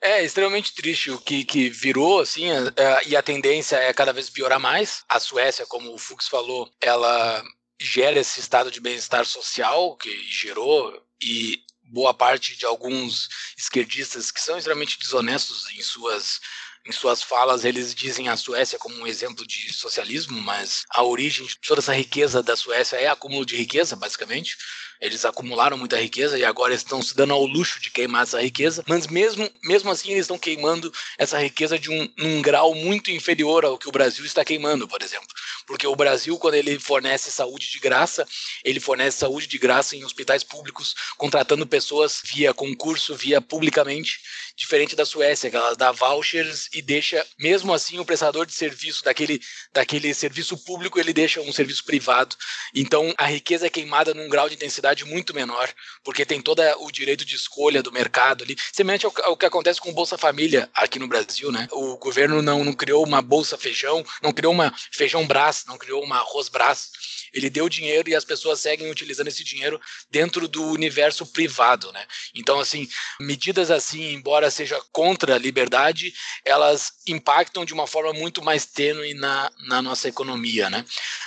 É 0.00 0.24
extremamente 0.24 0.74
triste 0.74 1.10
o 1.10 1.18
que, 1.18 1.44
que 1.44 1.68
virou, 1.68 2.20
assim, 2.20 2.48
é, 2.50 3.06
e 3.06 3.14
a 3.14 3.22
tendência 3.22 3.76
é 3.76 3.92
cada 3.92 4.12
vez 4.12 4.30
piorar 4.30 4.58
mais. 4.58 5.04
A 5.08 5.20
Suécia, 5.20 5.66
como 5.66 5.92
o 5.92 5.98
Fux 5.98 6.26
falou, 6.26 6.70
ela 6.80 7.44
gera 7.78 8.18
esse 8.18 8.40
estado 8.40 8.70
de 8.70 8.80
bem-estar 8.80 9.24
social 9.26 9.96
que 9.96 10.10
gerou 10.30 11.02
e 11.22 11.60
boa 11.82 12.14
parte 12.14 12.56
de 12.56 12.64
alguns 12.64 13.28
esquerdistas 13.58 14.30
que 14.30 14.40
são 14.40 14.56
extremamente 14.56 14.98
desonestos 14.98 15.68
em 15.72 15.82
suas 15.82 16.40
em 16.86 16.92
suas 16.92 17.22
falas, 17.22 17.64
eles 17.64 17.94
dizem 17.94 18.28
a 18.28 18.36
Suécia 18.36 18.78
como 18.78 18.96
um 18.96 19.06
exemplo 19.06 19.46
de 19.46 19.72
socialismo, 19.72 20.40
mas 20.40 20.84
a 20.90 21.02
origem 21.02 21.46
de 21.46 21.58
toda 21.58 21.80
essa 21.80 21.94
riqueza 21.94 22.42
da 22.42 22.56
Suécia 22.56 22.96
é 22.96 23.06
acúmulo 23.06 23.44
de 23.44 23.56
riqueza, 23.56 23.94
basicamente. 23.94 24.56
Eles 25.00 25.24
acumularam 25.24 25.78
muita 25.78 25.98
riqueza 25.98 26.38
e 26.38 26.44
agora 26.44 26.74
estão 26.74 27.02
se 27.02 27.16
dando 27.16 27.32
ao 27.32 27.46
luxo 27.46 27.80
de 27.80 27.90
queimar 27.90 28.24
essa 28.24 28.40
riqueza, 28.40 28.84
mas 28.86 29.06
mesmo, 29.06 29.50
mesmo 29.64 29.90
assim 29.90 30.10
eles 30.10 30.24
estão 30.24 30.38
queimando 30.38 30.92
essa 31.16 31.38
riqueza 31.38 31.78
de 31.78 31.90
um, 31.90 32.42
grau 32.42 32.74
muito 32.74 33.10
inferior 33.10 33.64
ao 33.64 33.78
que 33.78 33.88
o 33.88 33.92
Brasil 33.92 34.24
está 34.26 34.44
queimando, 34.44 34.86
por 34.86 35.02
exemplo. 35.02 35.28
Porque 35.66 35.86
o 35.86 35.96
Brasil, 35.96 36.38
quando 36.38 36.54
ele 36.54 36.78
fornece 36.78 37.30
saúde 37.30 37.70
de 37.70 37.78
graça, 37.78 38.26
ele 38.62 38.78
fornece 38.78 39.18
saúde 39.18 39.46
de 39.46 39.56
graça 39.56 39.96
em 39.96 40.04
hospitais 40.04 40.44
públicos, 40.44 40.94
contratando 41.16 41.66
pessoas 41.66 42.20
via 42.22 42.52
concurso, 42.52 43.14
via 43.14 43.40
publicamente, 43.40 44.20
diferente 44.60 44.94
da 44.94 45.06
Suécia, 45.06 45.48
que 45.48 45.56
ela 45.56 45.74
dá 45.74 45.90
vouchers 45.90 46.68
e 46.74 46.82
deixa, 46.82 47.26
mesmo 47.38 47.72
assim, 47.72 47.98
o 47.98 48.04
prestador 48.04 48.44
de 48.44 48.52
serviço 48.52 49.02
daquele, 49.02 49.40
daquele 49.72 50.12
serviço 50.12 50.54
público, 50.58 51.00
ele 51.00 51.14
deixa 51.14 51.40
um 51.40 51.50
serviço 51.50 51.82
privado. 51.82 52.36
Então, 52.74 53.14
a 53.16 53.24
riqueza 53.24 53.66
é 53.66 53.70
queimada 53.70 54.12
num 54.12 54.28
grau 54.28 54.50
de 54.50 54.56
intensidade 54.56 55.02
muito 55.06 55.32
menor, 55.32 55.72
porque 56.04 56.26
tem 56.26 56.42
todo 56.42 56.60
o 56.80 56.90
direito 56.90 57.24
de 57.24 57.36
escolha 57.36 57.82
do 57.82 57.90
mercado 57.90 58.44
ali. 58.44 58.54
Semelhante 58.70 59.06
ao, 59.06 59.14
ao 59.22 59.36
que 59.36 59.46
acontece 59.46 59.80
com 59.80 59.88
o 59.88 59.94
Bolsa 59.94 60.18
Família 60.18 60.68
aqui 60.74 60.98
no 60.98 61.08
Brasil, 61.08 61.50
né? 61.50 61.66
O 61.72 61.96
governo 61.96 62.42
não, 62.42 62.62
não 62.62 62.74
criou 62.74 63.02
uma 63.02 63.22
Bolsa 63.22 63.56
Feijão, 63.56 64.04
não 64.22 64.30
criou 64.30 64.52
uma 64.52 64.74
Feijão 64.92 65.26
Brás, 65.26 65.64
não 65.66 65.78
criou 65.78 66.04
uma 66.04 66.18
Arroz 66.18 66.50
Brás 66.50 66.90
ele 67.32 67.50
deu 67.50 67.68
dinheiro 67.68 68.08
e 68.08 68.14
as 68.14 68.24
pessoas 68.24 68.60
seguem 68.60 68.90
utilizando 68.90 69.28
esse 69.28 69.44
dinheiro 69.44 69.80
dentro 70.10 70.48
do 70.48 70.64
universo 70.70 71.26
privado, 71.26 71.92
né? 71.92 72.06
Então, 72.34 72.60
assim, 72.60 72.88
medidas 73.20 73.70
assim, 73.70 74.12
embora 74.12 74.50
seja 74.50 74.80
contra 74.92 75.34
a 75.34 75.38
liberdade, 75.38 76.12
elas 76.44 76.92
impactam 77.06 77.64
de 77.64 77.72
uma 77.72 77.86
forma 77.86 78.12
muito 78.12 78.42
mais 78.42 78.66
tênue 78.66 79.14
na, 79.14 79.50
na 79.66 79.82
nossa 79.82 80.08
economia, 80.08 80.68
né? 80.70 80.84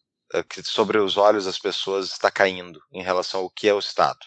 que 0.45 0.63
sobre 0.63 0.99
os 0.99 1.17
olhos 1.17 1.45
das 1.45 1.59
pessoas 1.59 2.13
está 2.13 2.31
caindo 2.31 2.81
em 2.93 3.03
relação 3.03 3.41
ao 3.41 3.51
que 3.51 3.69
é 3.69 3.75
o 3.75 3.79
Estado. 3.79 4.19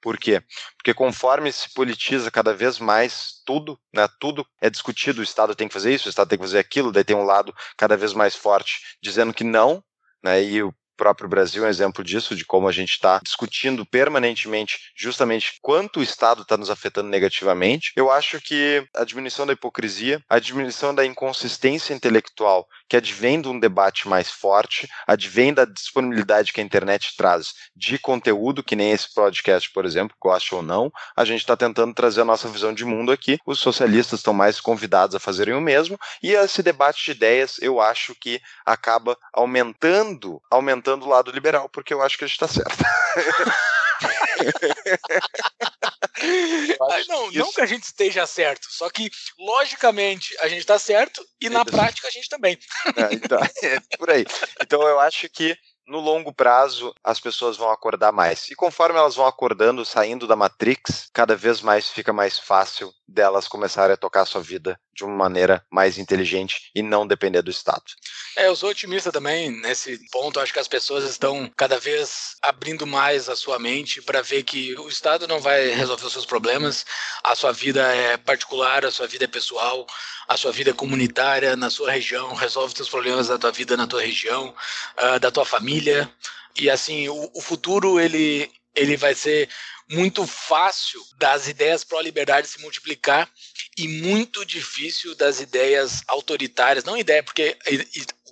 Por 0.00 0.16
quê? 0.16 0.42
Porque 0.76 0.94
conforme 0.94 1.50
se 1.50 1.72
politiza 1.74 2.30
cada 2.30 2.54
vez 2.54 2.78
mais 2.78 3.42
tudo, 3.44 3.78
né, 3.92 4.08
tudo 4.20 4.46
é 4.60 4.70
discutido, 4.70 5.20
o 5.20 5.24
Estado 5.24 5.54
tem 5.54 5.66
que 5.66 5.74
fazer 5.74 5.92
isso, 5.92 6.06
o 6.06 6.10
Estado 6.10 6.28
tem 6.28 6.38
que 6.38 6.44
fazer 6.44 6.58
aquilo, 6.58 6.92
daí 6.92 7.02
tem 7.02 7.16
um 7.16 7.24
lado 7.24 7.54
cada 7.76 7.96
vez 7.96 8.12
mais 8.12 8.36
forte 8.36 8.80
dizendo 9.02 9.34
que 9.34 9.42
não, 9.42 9.82
né, 10.22 10.42
e 10.42 10.62
o 10.62 10.72
próprio 10.98 11.28
Brasil 11.28 11.64
é 11.64 11.68
um 11.68 11.70
exemplo 11.70 12.02
disso, 12.02 12.34
de 12.34 12.44
como 12.44 12.68
a 12.68 12.72
gente 12.72 12.90
está 12.90 13.20
discutindo 13.22 13.86
permanentemente 13.86 14.90
justamente 14.96 15.54
quanto 15.62 16.00
o 16.00 16.02
Estado 16.02 16.42
está 16.42 16.56
nos 16.56 16.68
afetando 16.68 17.08
negativamente. 17.08 17.92
Eu 17.96 18.10
acho 18.10 18.40
que 18.40 18.84
a 18.94 19.04
diminuição 19.04 19.46
da 19.46 19.52
hipocrisia, 19.52 20.20
a 20.28 20.40
diminuição 20.40 20.92
da 20.94 21.06
inconsistência 21.06 21.94
intelectual 21.94 22.66
que 22.88 22.96
advém 22.96 23.40
de 23.40 23.48
um 23.48 23.60
debate 23.60 24.08
mais 24.08 24.30
forte, 24.30 24.88
advém 25.06 25.54
da 25.54 25.64
disponibilidade 25.64 26.52
que 26.52 26.60
a 26.60 26.64
internet 26.64 27.14
traz 27.16 27.52
de 27.76 27.98
conteúdo, 27.98 28.62
que 28.62 28.74
nem 28.74 28.90
esse 28.90 29.12
podcast, 29.14 29.70
por 29.70 29.84
exemplo, 29.84 30.16
gosta 30.20 30.56
ou 30.56 30.62
não, 30.62 30.90
a 31.14 31.24
gente 31.24 31.40
está 31.40 31.56
tentando 31.56 31.94
trazer 31.94 32.22
a 32.22 32.24
nossa 32.24 32.48
visão 32.48 32.72
de 32.72 32.84
mundo 32.84 33.12
aqui. 33.12 33.38
Os 33.46 33.60
socialistas 33.60 34.20
estão 34.20 34.32
mais 34.32 34.60
convidados 34.60 35.14
a 35.14 35.20
fazerem 35.20 35.54
o 35.54 35.60
mesmo, 35.60 35.98
e 36.22 36.32
esse 36.32 36.62
debate 36.62 37.04
de 37.04 37.10
ideias 37.12 37.58
eu 37.60 37.80
acho 37.80 38.14
que 38.14 38.40
acaba 38.64 39.16
aumentando, 39.32 40.40
aumentando 40.50 40.87
o 40.96 41.08
lado 41.08 41.30
liberal, 41.30 41.68
porque 41.68 41.92
eu 41.92 42.02
acho 42.02 42.16
que 42.16 42.24
a 42.24 42.26
gente 42.26 42.42
está 42.42 42.48
certo. 42.48 42.84
não, 47.08 47.30
não 47.30 47.52
que 47.52 47.60
a 47.60 47.66
gente 47.66 47.84
esteja 47.84 48.26
certo, 48.26 48.68
só 48.70 48.88
que 48.90 49.10
logicamente 49.38 50.36
a 50.40 50.48
gente 50.48 50.60
está 50.60 50.78
certo 50.78 51.24
e 51.40 51.48
na 51.48 51.64
prática 51.64 52.08
a 52.08 52.10
gente 52.10 52.28
também. 52.28 52.58
É, 52.96 53.14
então, 53.14 53.38
é 53.62 53.80
por 53.96 54.10
aí. 54.10 54.24
Então 54.62 54.82
eu 54.82 55.00
acho 55.00 55.28
que 55.28 55.56
no 55.86 55.98
longo 55.98 56.32
prazo 56.32 56.94
as 57.02 57.18
pessoas 57.18 57.56
vão 57.56 57.70
acordar 57.70 58.12
mais. 58.12 58.48
E 58.50 58.54
conforme 58.54 58.98
elas 58.98 59.16
vão 59.16 59.26
acordando, 59.26 59.84
saindo 59.84 60.26
da 60.26 60.36
Matrix, 60.36 61.08
cada 61.12 61.34
vez 61.34 61.60
mais 61.62 61.88
fica 61.88 62.12
mais 62.12 62.38
fácil 62.38 62.92
delas 63.08 63.48
começarem 63.48 63.94
a 63.94 63.96
tocar 63.96 64.22
a 64.22 64.26
sua 64.26 64.42
vida 64.42 64.78
de 64.94 65.02
uma 65.02 65.14
maneira 65.14 65.64
mais 65.70 65.96
inteligente 65.96 66.70
e 66.74 66.82
não 66.82 67.06
depender 67.06 67.40
do 67.40 67.50
Estado. 67.50 67.84
É, 68.36 68.48
eu 68.48 68.54
sou 68.54 68.68
otimista 68.68 69.10
também 69.10 69.50
nesse 69.50 69.98
ponto. 70.10 70.38
Acho 70.38 70.52
que 70.52 70.58
as 70.58 70.68
pessoas 70.68 71.04
estão 71.04 71.50
cada 71.56 71.78
vez 71.78 72.36
abrindo 72.42 72.86
mais 72.86 73.28
a 73.28 73.34
sua 73.34 73.58
mente 73.58 74.02
para 74.02 74.20
ver 74.20 74.42
que 74.42 74.78
o 74.78 74.88
Estado 74.88 75.26
não 75.26 75.40
vai 75.40 75.68
resolver 75.68 76.04
os 76.04 76.12
seus 76.12 76.26
problemas, 76.26 76.84
a 77.24 77.34
sua 77.34 77.52
vida 77.52 77.82
é 77.94 78.16
particular, 78.18 78.84
a 78.84 78.90
sua 78.90 79.06
vida 79.06 79.24
é 79.24 79.28
pessoal, 79.28 79.86
a 80.28 80.36
sua 80.36 80.52
vida 80.52 80.70
é 80.70 80.74
comunitária 80.74 81.56
na 81.56 81.70
sua 81.70 81.90
região, 81.90 82.34
resolve 82.34 82.68
os 82.68 82.76
seus 82.76 82.90
problemas 82.90 83.28
da 83.28 83.38
tua 83.38 83.50
vida 83.50 83.76
na 83.76 83.86
tua 83.86 84.02
região, 84.02 84.54
uh, 85.02 85.18
da 85.18 85.30
tua 85.30 85.46
família. 85.46 86.10
E 86.56 86.68
assim, 86.68 87.08
o 87.08 87.40
futuro 87.40 87.98
ele 87.98 88.50
ele 88.78 88.96
vai 88.96 89.14
ser 89.14 89.48
muito 89.90 90.26
fácil 90.26 91.02
das 91.16 91.48
ideias 91.48 91.84
pró-liberdade 91.84 92.48
se 92.48 92.60
multiplicar 92.60 93.28
e 93.76 93.88
muito 93.88 94.44
difícil 94.44 95.14
das 95.14 95.40
ideias 95.40 96.02
autoritárias, 96.06 96.84
não 96.84 96.96
ideia, 96.96 97.22
porque 97.22 97.56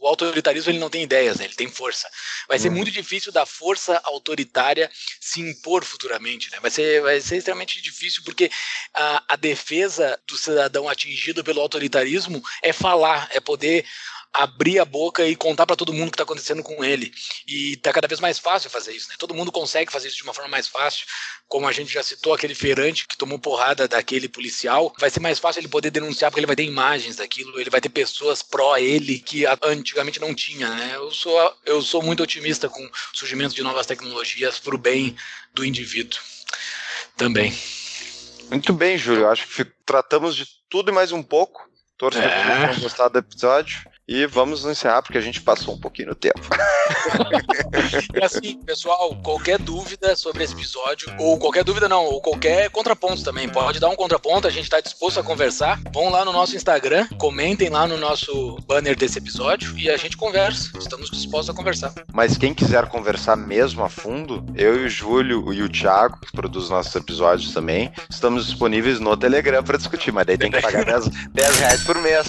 o 0.01 0.07
autoritarismo 0.07 0.71
ele 0.71 0.79
não 0.79 0.91
tem 0.91 1.03
ideias, 1.03 1.39
né? 1.39 1.45
ele 1.45 1.55
tem 1.55 1.69
força. 1.69 2.09
Vai 2.49 2.59
ser 2.59 2.69
uhum. 2.69 2.75
muito 2.75 2.91
difícil 2.91 3.33
da 3.33 3.47
força 3.47 4.01
autoritária 4.05 4.91
se 5.21 5.41
impor 5.41 5.85
futuramente, 5.85 6.51
né? 6.51 6.59
Vai 6.61 6.71
ser, 6.71 7.01
vai 7.03 7.21
ser 7.21 7.39
extremamente 7.39 7.81
difícil 7.81 8.23
porque 8.25 8.51
a, 8.95 9.23
a 9.29 9.37
defesa 9.37 10.19
do 10.27 10.37
cidadão 10.37 10.89
atingido 10.89 11.43
pelo 11.43 11.61
autoritarismo 11.61 12.43
é 12.63 12.73
falar, 12.73 13.29
é 13.33 13.41
poder 13.41 13.87
abrir 14.33 14.79
a 14.79 14.85
boca 14.85 15.27
e 15.27 15.35
contar 15.35 15.67
para 15.67 15.77
todo 15.77 15.93
mundo 15.93 16.09
o 16.09 16.11
que 16.11 16.15
está 16.15 16.25
acontecendo 16.25 16.63
com 16.63 16.85
ele. 16.85 17.13
E 17.47 17.73
está 17.73 17.93
cada 17.93 18.09
vez 18.09 18.21
mais 18.21 18.39
fácil 18.39 18.69
fazer 18.69 18.93
isso, 18.93 19.09
né? 19.09 19.15
Todo 19.19 19.35
mundo 19.35 19.51
consegue 19.51 19.91
fazer 19.91 20.09
isso 20.09 20.17
de 20.17 20.23
uma 20.23 20.35
forma 20.35 20.51
mais 20.51 20.69
fácil. 20.69 21.07
Como 21.49 21.67
a 21.67 21.73
gente 21.73 21.93
já 21.93 22.03
citou, 22.03 22.35
aquele 22.35 22.55
feirante 22.55 23.07
que 23.07 23.17
tomou 23.17 23.39
porrada 23.39 23.89
daquele 23.89 24.29
policial, 24.29 24.93
vai 24.99 25.11
ser 25.11 25.21
mais 25.21 25.39
fácil 25.39 25.61
ele 25.61 25.69
poder 25.69 25.91
denunciar 25.91 26.31
porque 26.31 26.41
ele 26.41 26.47
vai 26.47 26.57
ter 26.57 26.65
imagens 26.65 27.17
daquilo, 27.17 27.59
ele 27.59 27.71
vai 27.71 27.81
ter 27.81 27.89
pessoas 27.89 28.43
pró 28.43 28.77
ele 28.77 29.19
que 29.19 29.45
antigamente 29.63 30.21
não 30.21 30.35
tinha, 30.35 30.69
né? 30.69 30.93
Eu 30.95 31.11
sou, 31.11 31.57
eu 31.65 31.81
sou 31.81 32.03
muito 32.03 32.23
otimista 32.23 32.69
com 32.69 32.85
o 32.85 32.91
surgimento 33.13 33.55
de 33.55 33.63
novas 33.63 33.87
tecnologias 33.87 34.59
para 34.59 34.75
o 34.75 34.79
bem 34.79 35.17
do 35.55 35.65
indivíduo 35.65 36.19
também. 37.17 37.57
Muito 38.51 38.73
bem, 38.73 38.97
Júlio. 38.97 39.29
Acho 39.29 39.47
que 39.49 39.65
tratamos 39.85 40.37
de 40.37 40.47
tudo 40.69 40.91
e 40.91 40.95
mais 40.95 41.11
um 41.13 41.23
pouco. 41.23 41.69
Torço 41.97 42.19
é. 42.19 42.23
que 42.23 42.29
vocês 42.29 42.59
tenham 42.59 42.81
gostado 42.81 43.13
do 43.15 43.19
episódio. 43.19 43.79
E 44.09 44.25
vamos 44.25 44.65
encerrar, 44.65 45.03
porque 45.03 45.19
a 45.19 45.21
gente 45.21 45.41
passou 45.41 45.75
um 45.75 45.79
pouquinho 45.79 46.11
no 46.11 46.15
tempo. 46.15 46.41
e 48.15 48.23
assim, 48.23 48.57
pessoal, 48.63 49.17
qualquer 49.17 49.59
dúvida 49.59 50.15
sobre 50.15 50.45
esse 50.45 50.55
episódio, 50.55 51.13
ou 51.19 51.37
qualquer 51.41 51.65
dúvida 51.65 51.89
não, 51.89 52.05
ou 52.05 52.21
qualquer 52.21 52.71
contraponto 52.71 53.25
também, 53.25 53.49
pode 53.49 53.81
dar 53.81 53.89
um 53.89 53.97
contraponto, 53.97 54.47
a 54.47 54.51
gente 54.51 54.63
está 54.63 54.81
disposto 54.81 55.19
a 55.19 55.25
conversar. 55.25 55.81
Vão 55.93 56.09
lá 56.09 56.25
no 56.25 56.33
nosso 56.33 56.55
Instagram, 56.55 57.09
comentem 57.19 57.69
lá 57.69 57.89
no 57.89 57.97
nosso 57.97 58.57
banner 58.65 58.97
desse 58.97 59.19
episódio 59.19 59.77
e 59.77 59.91
a 59.91 59.97
gente 59.97 60.17
conversa. 60.17 60.71
Estamos 60.79 61.11
dispostos 61.11 61.51
a 61.51 61.55
conversar. 61.55 61.93
Mas 62.15 62.39
quem 62.39 62.55
quiser 62.55 62.87
conversar 62.87 63.35
mesmo 63.35 63.83
a 63.83 63.89
fundo, 63.89 64.47
eu 64.55 64.83
e 64.83 64.87
o 64.87 64.89
Júlio 64.89 65.53
e 65.53 65.63
o 65.65 65.69
Thiago, 65.69 66.21
que 66.21 66.31
produz 66.31 66.71
nossos 66.71 66.95
episódios 66.95 67.53
também, 67.53 67.93
estamos 68.09 68.47
disponíveis 68.47 69.01
no 69.01 69.17
Telegram 69.17 69.65
para 69.65 69.77
discutir, 69.77 70.13
mas 70.13 70.27
daí 70.27 70.39
tem 70.39 70.49
que 70.49 70.61
pagar 70.61 70.85
10, 70.87 71.09
10 71.33 71.59
reais 71.59 71.83
por 71.83 71.99
mês. 71.99 72.27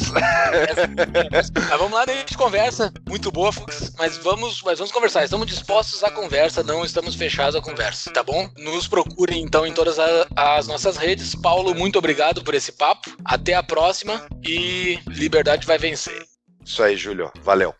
Mas 1.70 1.78
vamos 1.78 1.94
lá, 1.94 2.06
daí 2.06 2.16
a 2.16 2.20
gente 2.20 2.38
conversa. 2.38 2.94
Muito 3.08 3.30
boa, 3.30 3.52
Fux. 3.52 3.92
Mas 3.98 4.18
vamos, 4.18 4.62
mas 4.64 4.80
vamos 4.80 4.92
conversar. 4.92 5.26
Estamos 5.26 5.48
dispostos 5.48 6.02
à 6.04 6.10
conversa, 6.10 6.64
não 6.64 6.86
estamos 6.86 7.16
fechados 7.16 7.56
à 7.56 7.62
conversa, 7.62 8.10
tá 8.12 8.24
bom? 8.24 8.50
Nos 8.58 8.88
procurem 8.88 9.44
então 9.44 9.68
em 9.68 9.74
todas 9.74 10.00
a, 10.00 10.28
as 10.36 10.68
nossas 10.68 10.96
redes. 10.96 11.36
Paulo, 11.36 11.76
muito 11.76 12.00
obrigado 12.00 12.42
por 12.42 12.56
esse 12.56 12.72
papo. 12.72 13.12
Até 13.26 13.54
a 13.54 13.64
próxima 13.64 14.26
e 14.46 15.00
liberdade 15.08 15.68
vai 15.68 15.78
vencer. 15.78 16.26
Isso 16.64 16.82
aí, 16.82 16.96
Júlio. 16.96 17.32
Valeu. 17.44 17.76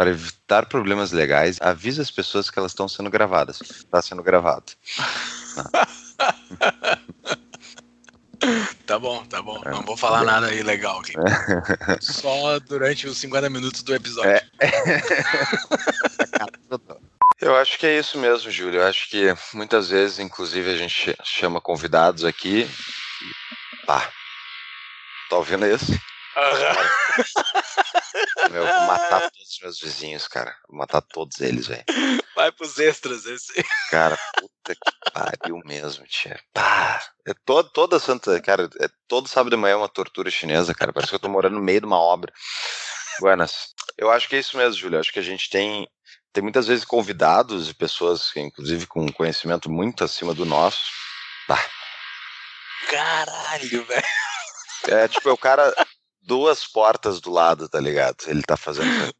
Para 0.00 0.12
evitar 0.12 0.64
problemas 0.64 1.12
legais, 1.12 1.58
avise 1.60 2.00
as 2.00 2.10
pessoas 2.10 2.48
que 2.48 2.58
elas 2.58 2.72
estão 2.72 2.88
sendo 2.88 3.10
gravadas. 3.10 3.60
Está 3.60 4.00
sendo 4.00 4.22
gravado. 4.22 4.72
Tá 8.86 8.98
bom, 8.98 9.22
tá 9.26 9.42
bom. 9.42 9.60
Não 9.62 9.82
vou 9.82 9.98
falar 9.98 10.24
nada 10.24 10.46
aí 10.46 10.62
legal 10.62 11.00
aqui. 11.00 11.12
Só 12.00 12.58
durante 12.60 13.06
os 13.06 13.18
50 13.18 13.50
minutos 13.50 13.82
do 13.82 13.94
episódio. 13.94 14.30
É. 14.30 14.42
Eu 17.38 17.54
acho 17.56 17.78
que 17.78 17.86
é 17.86 17.98
isso 17.98 18.16
mesmo, 18.16 18.50
Júlio. 18.50 18.80
Eu 18.80 18.86
acho 18.86 19.10
que 19.10 19.26
muitas 19.52 19.90
vezes, 19.90 20.18
inclusive, 20.18 20.70
a 20.70 20.78
gente 20.78 21.14
chama 21.22 21.60
convidados 21.60 22.24
aqui. 22.24 22.62
E... 22.62 22.66
Pá. 23.84 24.10
Tá 25.28 25.36
ouvindo 25.36 25.66
isso? 25.66 25.92
Uhum. 26.36 26.52
Meu, 28.50 28.64
eu 28.64 28.74
vou 28.74 28.86
matar 28.86 29.20
todos 29.30 29.50
os 29.50 29.58
meus 29.60 29.80
vizinhos, 29.80 30.28
cara. 30.28 30.54
Vou 30.68 30.78
matar 30.78 31.00
todos 31.00 31.40
eles, 31.40 31.66
velho. 31.66 31.84
Vai 32.36 32.52
pros 32.52 32.78
extras 32.78 33.26
esse. 33.26 33.64
Cara, 33.90 34.16
puta 34.38 34.74
que 34.74 35.10
pariu 35.12 35.58
mesmo, 35.64 36.06
tia. 36.06 36.40
Pá. 36.52 37.02
É 37.26 37.34
todo, 37.44 37.68
toda 37.70 37.98
santa, 37.98 38.40
cara, 38.40 38.68
é, 38.80 38.88
todo 39.08 39.28
sábado 39.28 39.50
de 39.50 39.56
manhã 39.56 39.74
é 39.74 39.76
uma 39.76 39.88
tortura 39.88 40.30
chinesa, 40.30 40.72
cara. 40.74 40.92
Parece 40.92 41.10
que 41.10 41.16
eu 41.16 41.20
tô 41.20 41.28
morando 41.28 41.56
no 41.56 41.62
meio 41.62 41.80
de 41.80 41.86
uma 41.86 41.98
obra. 41.98 42.32
Buenas. 43.18 43.74
Eu 43.98 44.10
acho 44.10 44.28
que 44.28 44.36
é 44.36 44.38
isso 44.38 44.56
mesmo, 44.56 44.78
Júlio. 44.80 45.00
Acho 45.00 45.12
que 45.12 45.18
a 45.18 45.22
gente 45.22 45.50
tem, 45.50 45.88
tem 46.32 46.42
muitas 46.42 46.66
vezes 46.66 46.84
convidados 46.84 47.68
e 47.68 47.74
pessoas, 47.74 48.30
inclusive 48.36 48.86
com 48.86 49.12
conhecimento 49.12 49.70
muito 49.70 50.04
acima 50.04 50.32
do 50.32 50.44
nosso. 50.44 50.80
Pá. 51.46 51.62
Caralho, 52.88 53.84
velho. 53.84 54.06
É, 54.88 55.08
tipo, 55.08 55.28
é 55.28 55.32
o 55.32 55.36
cara 55.36 55.74
duas 56.30 56.64
portas 56.64 57.20
do 57.20 57.28
lado, 57.28 57.68
tá 57.68 57.80
ligado? 57.80 58.18
Ele 58.28 58.40
tá 58.42 58.56
fazendo. 58.56 59.12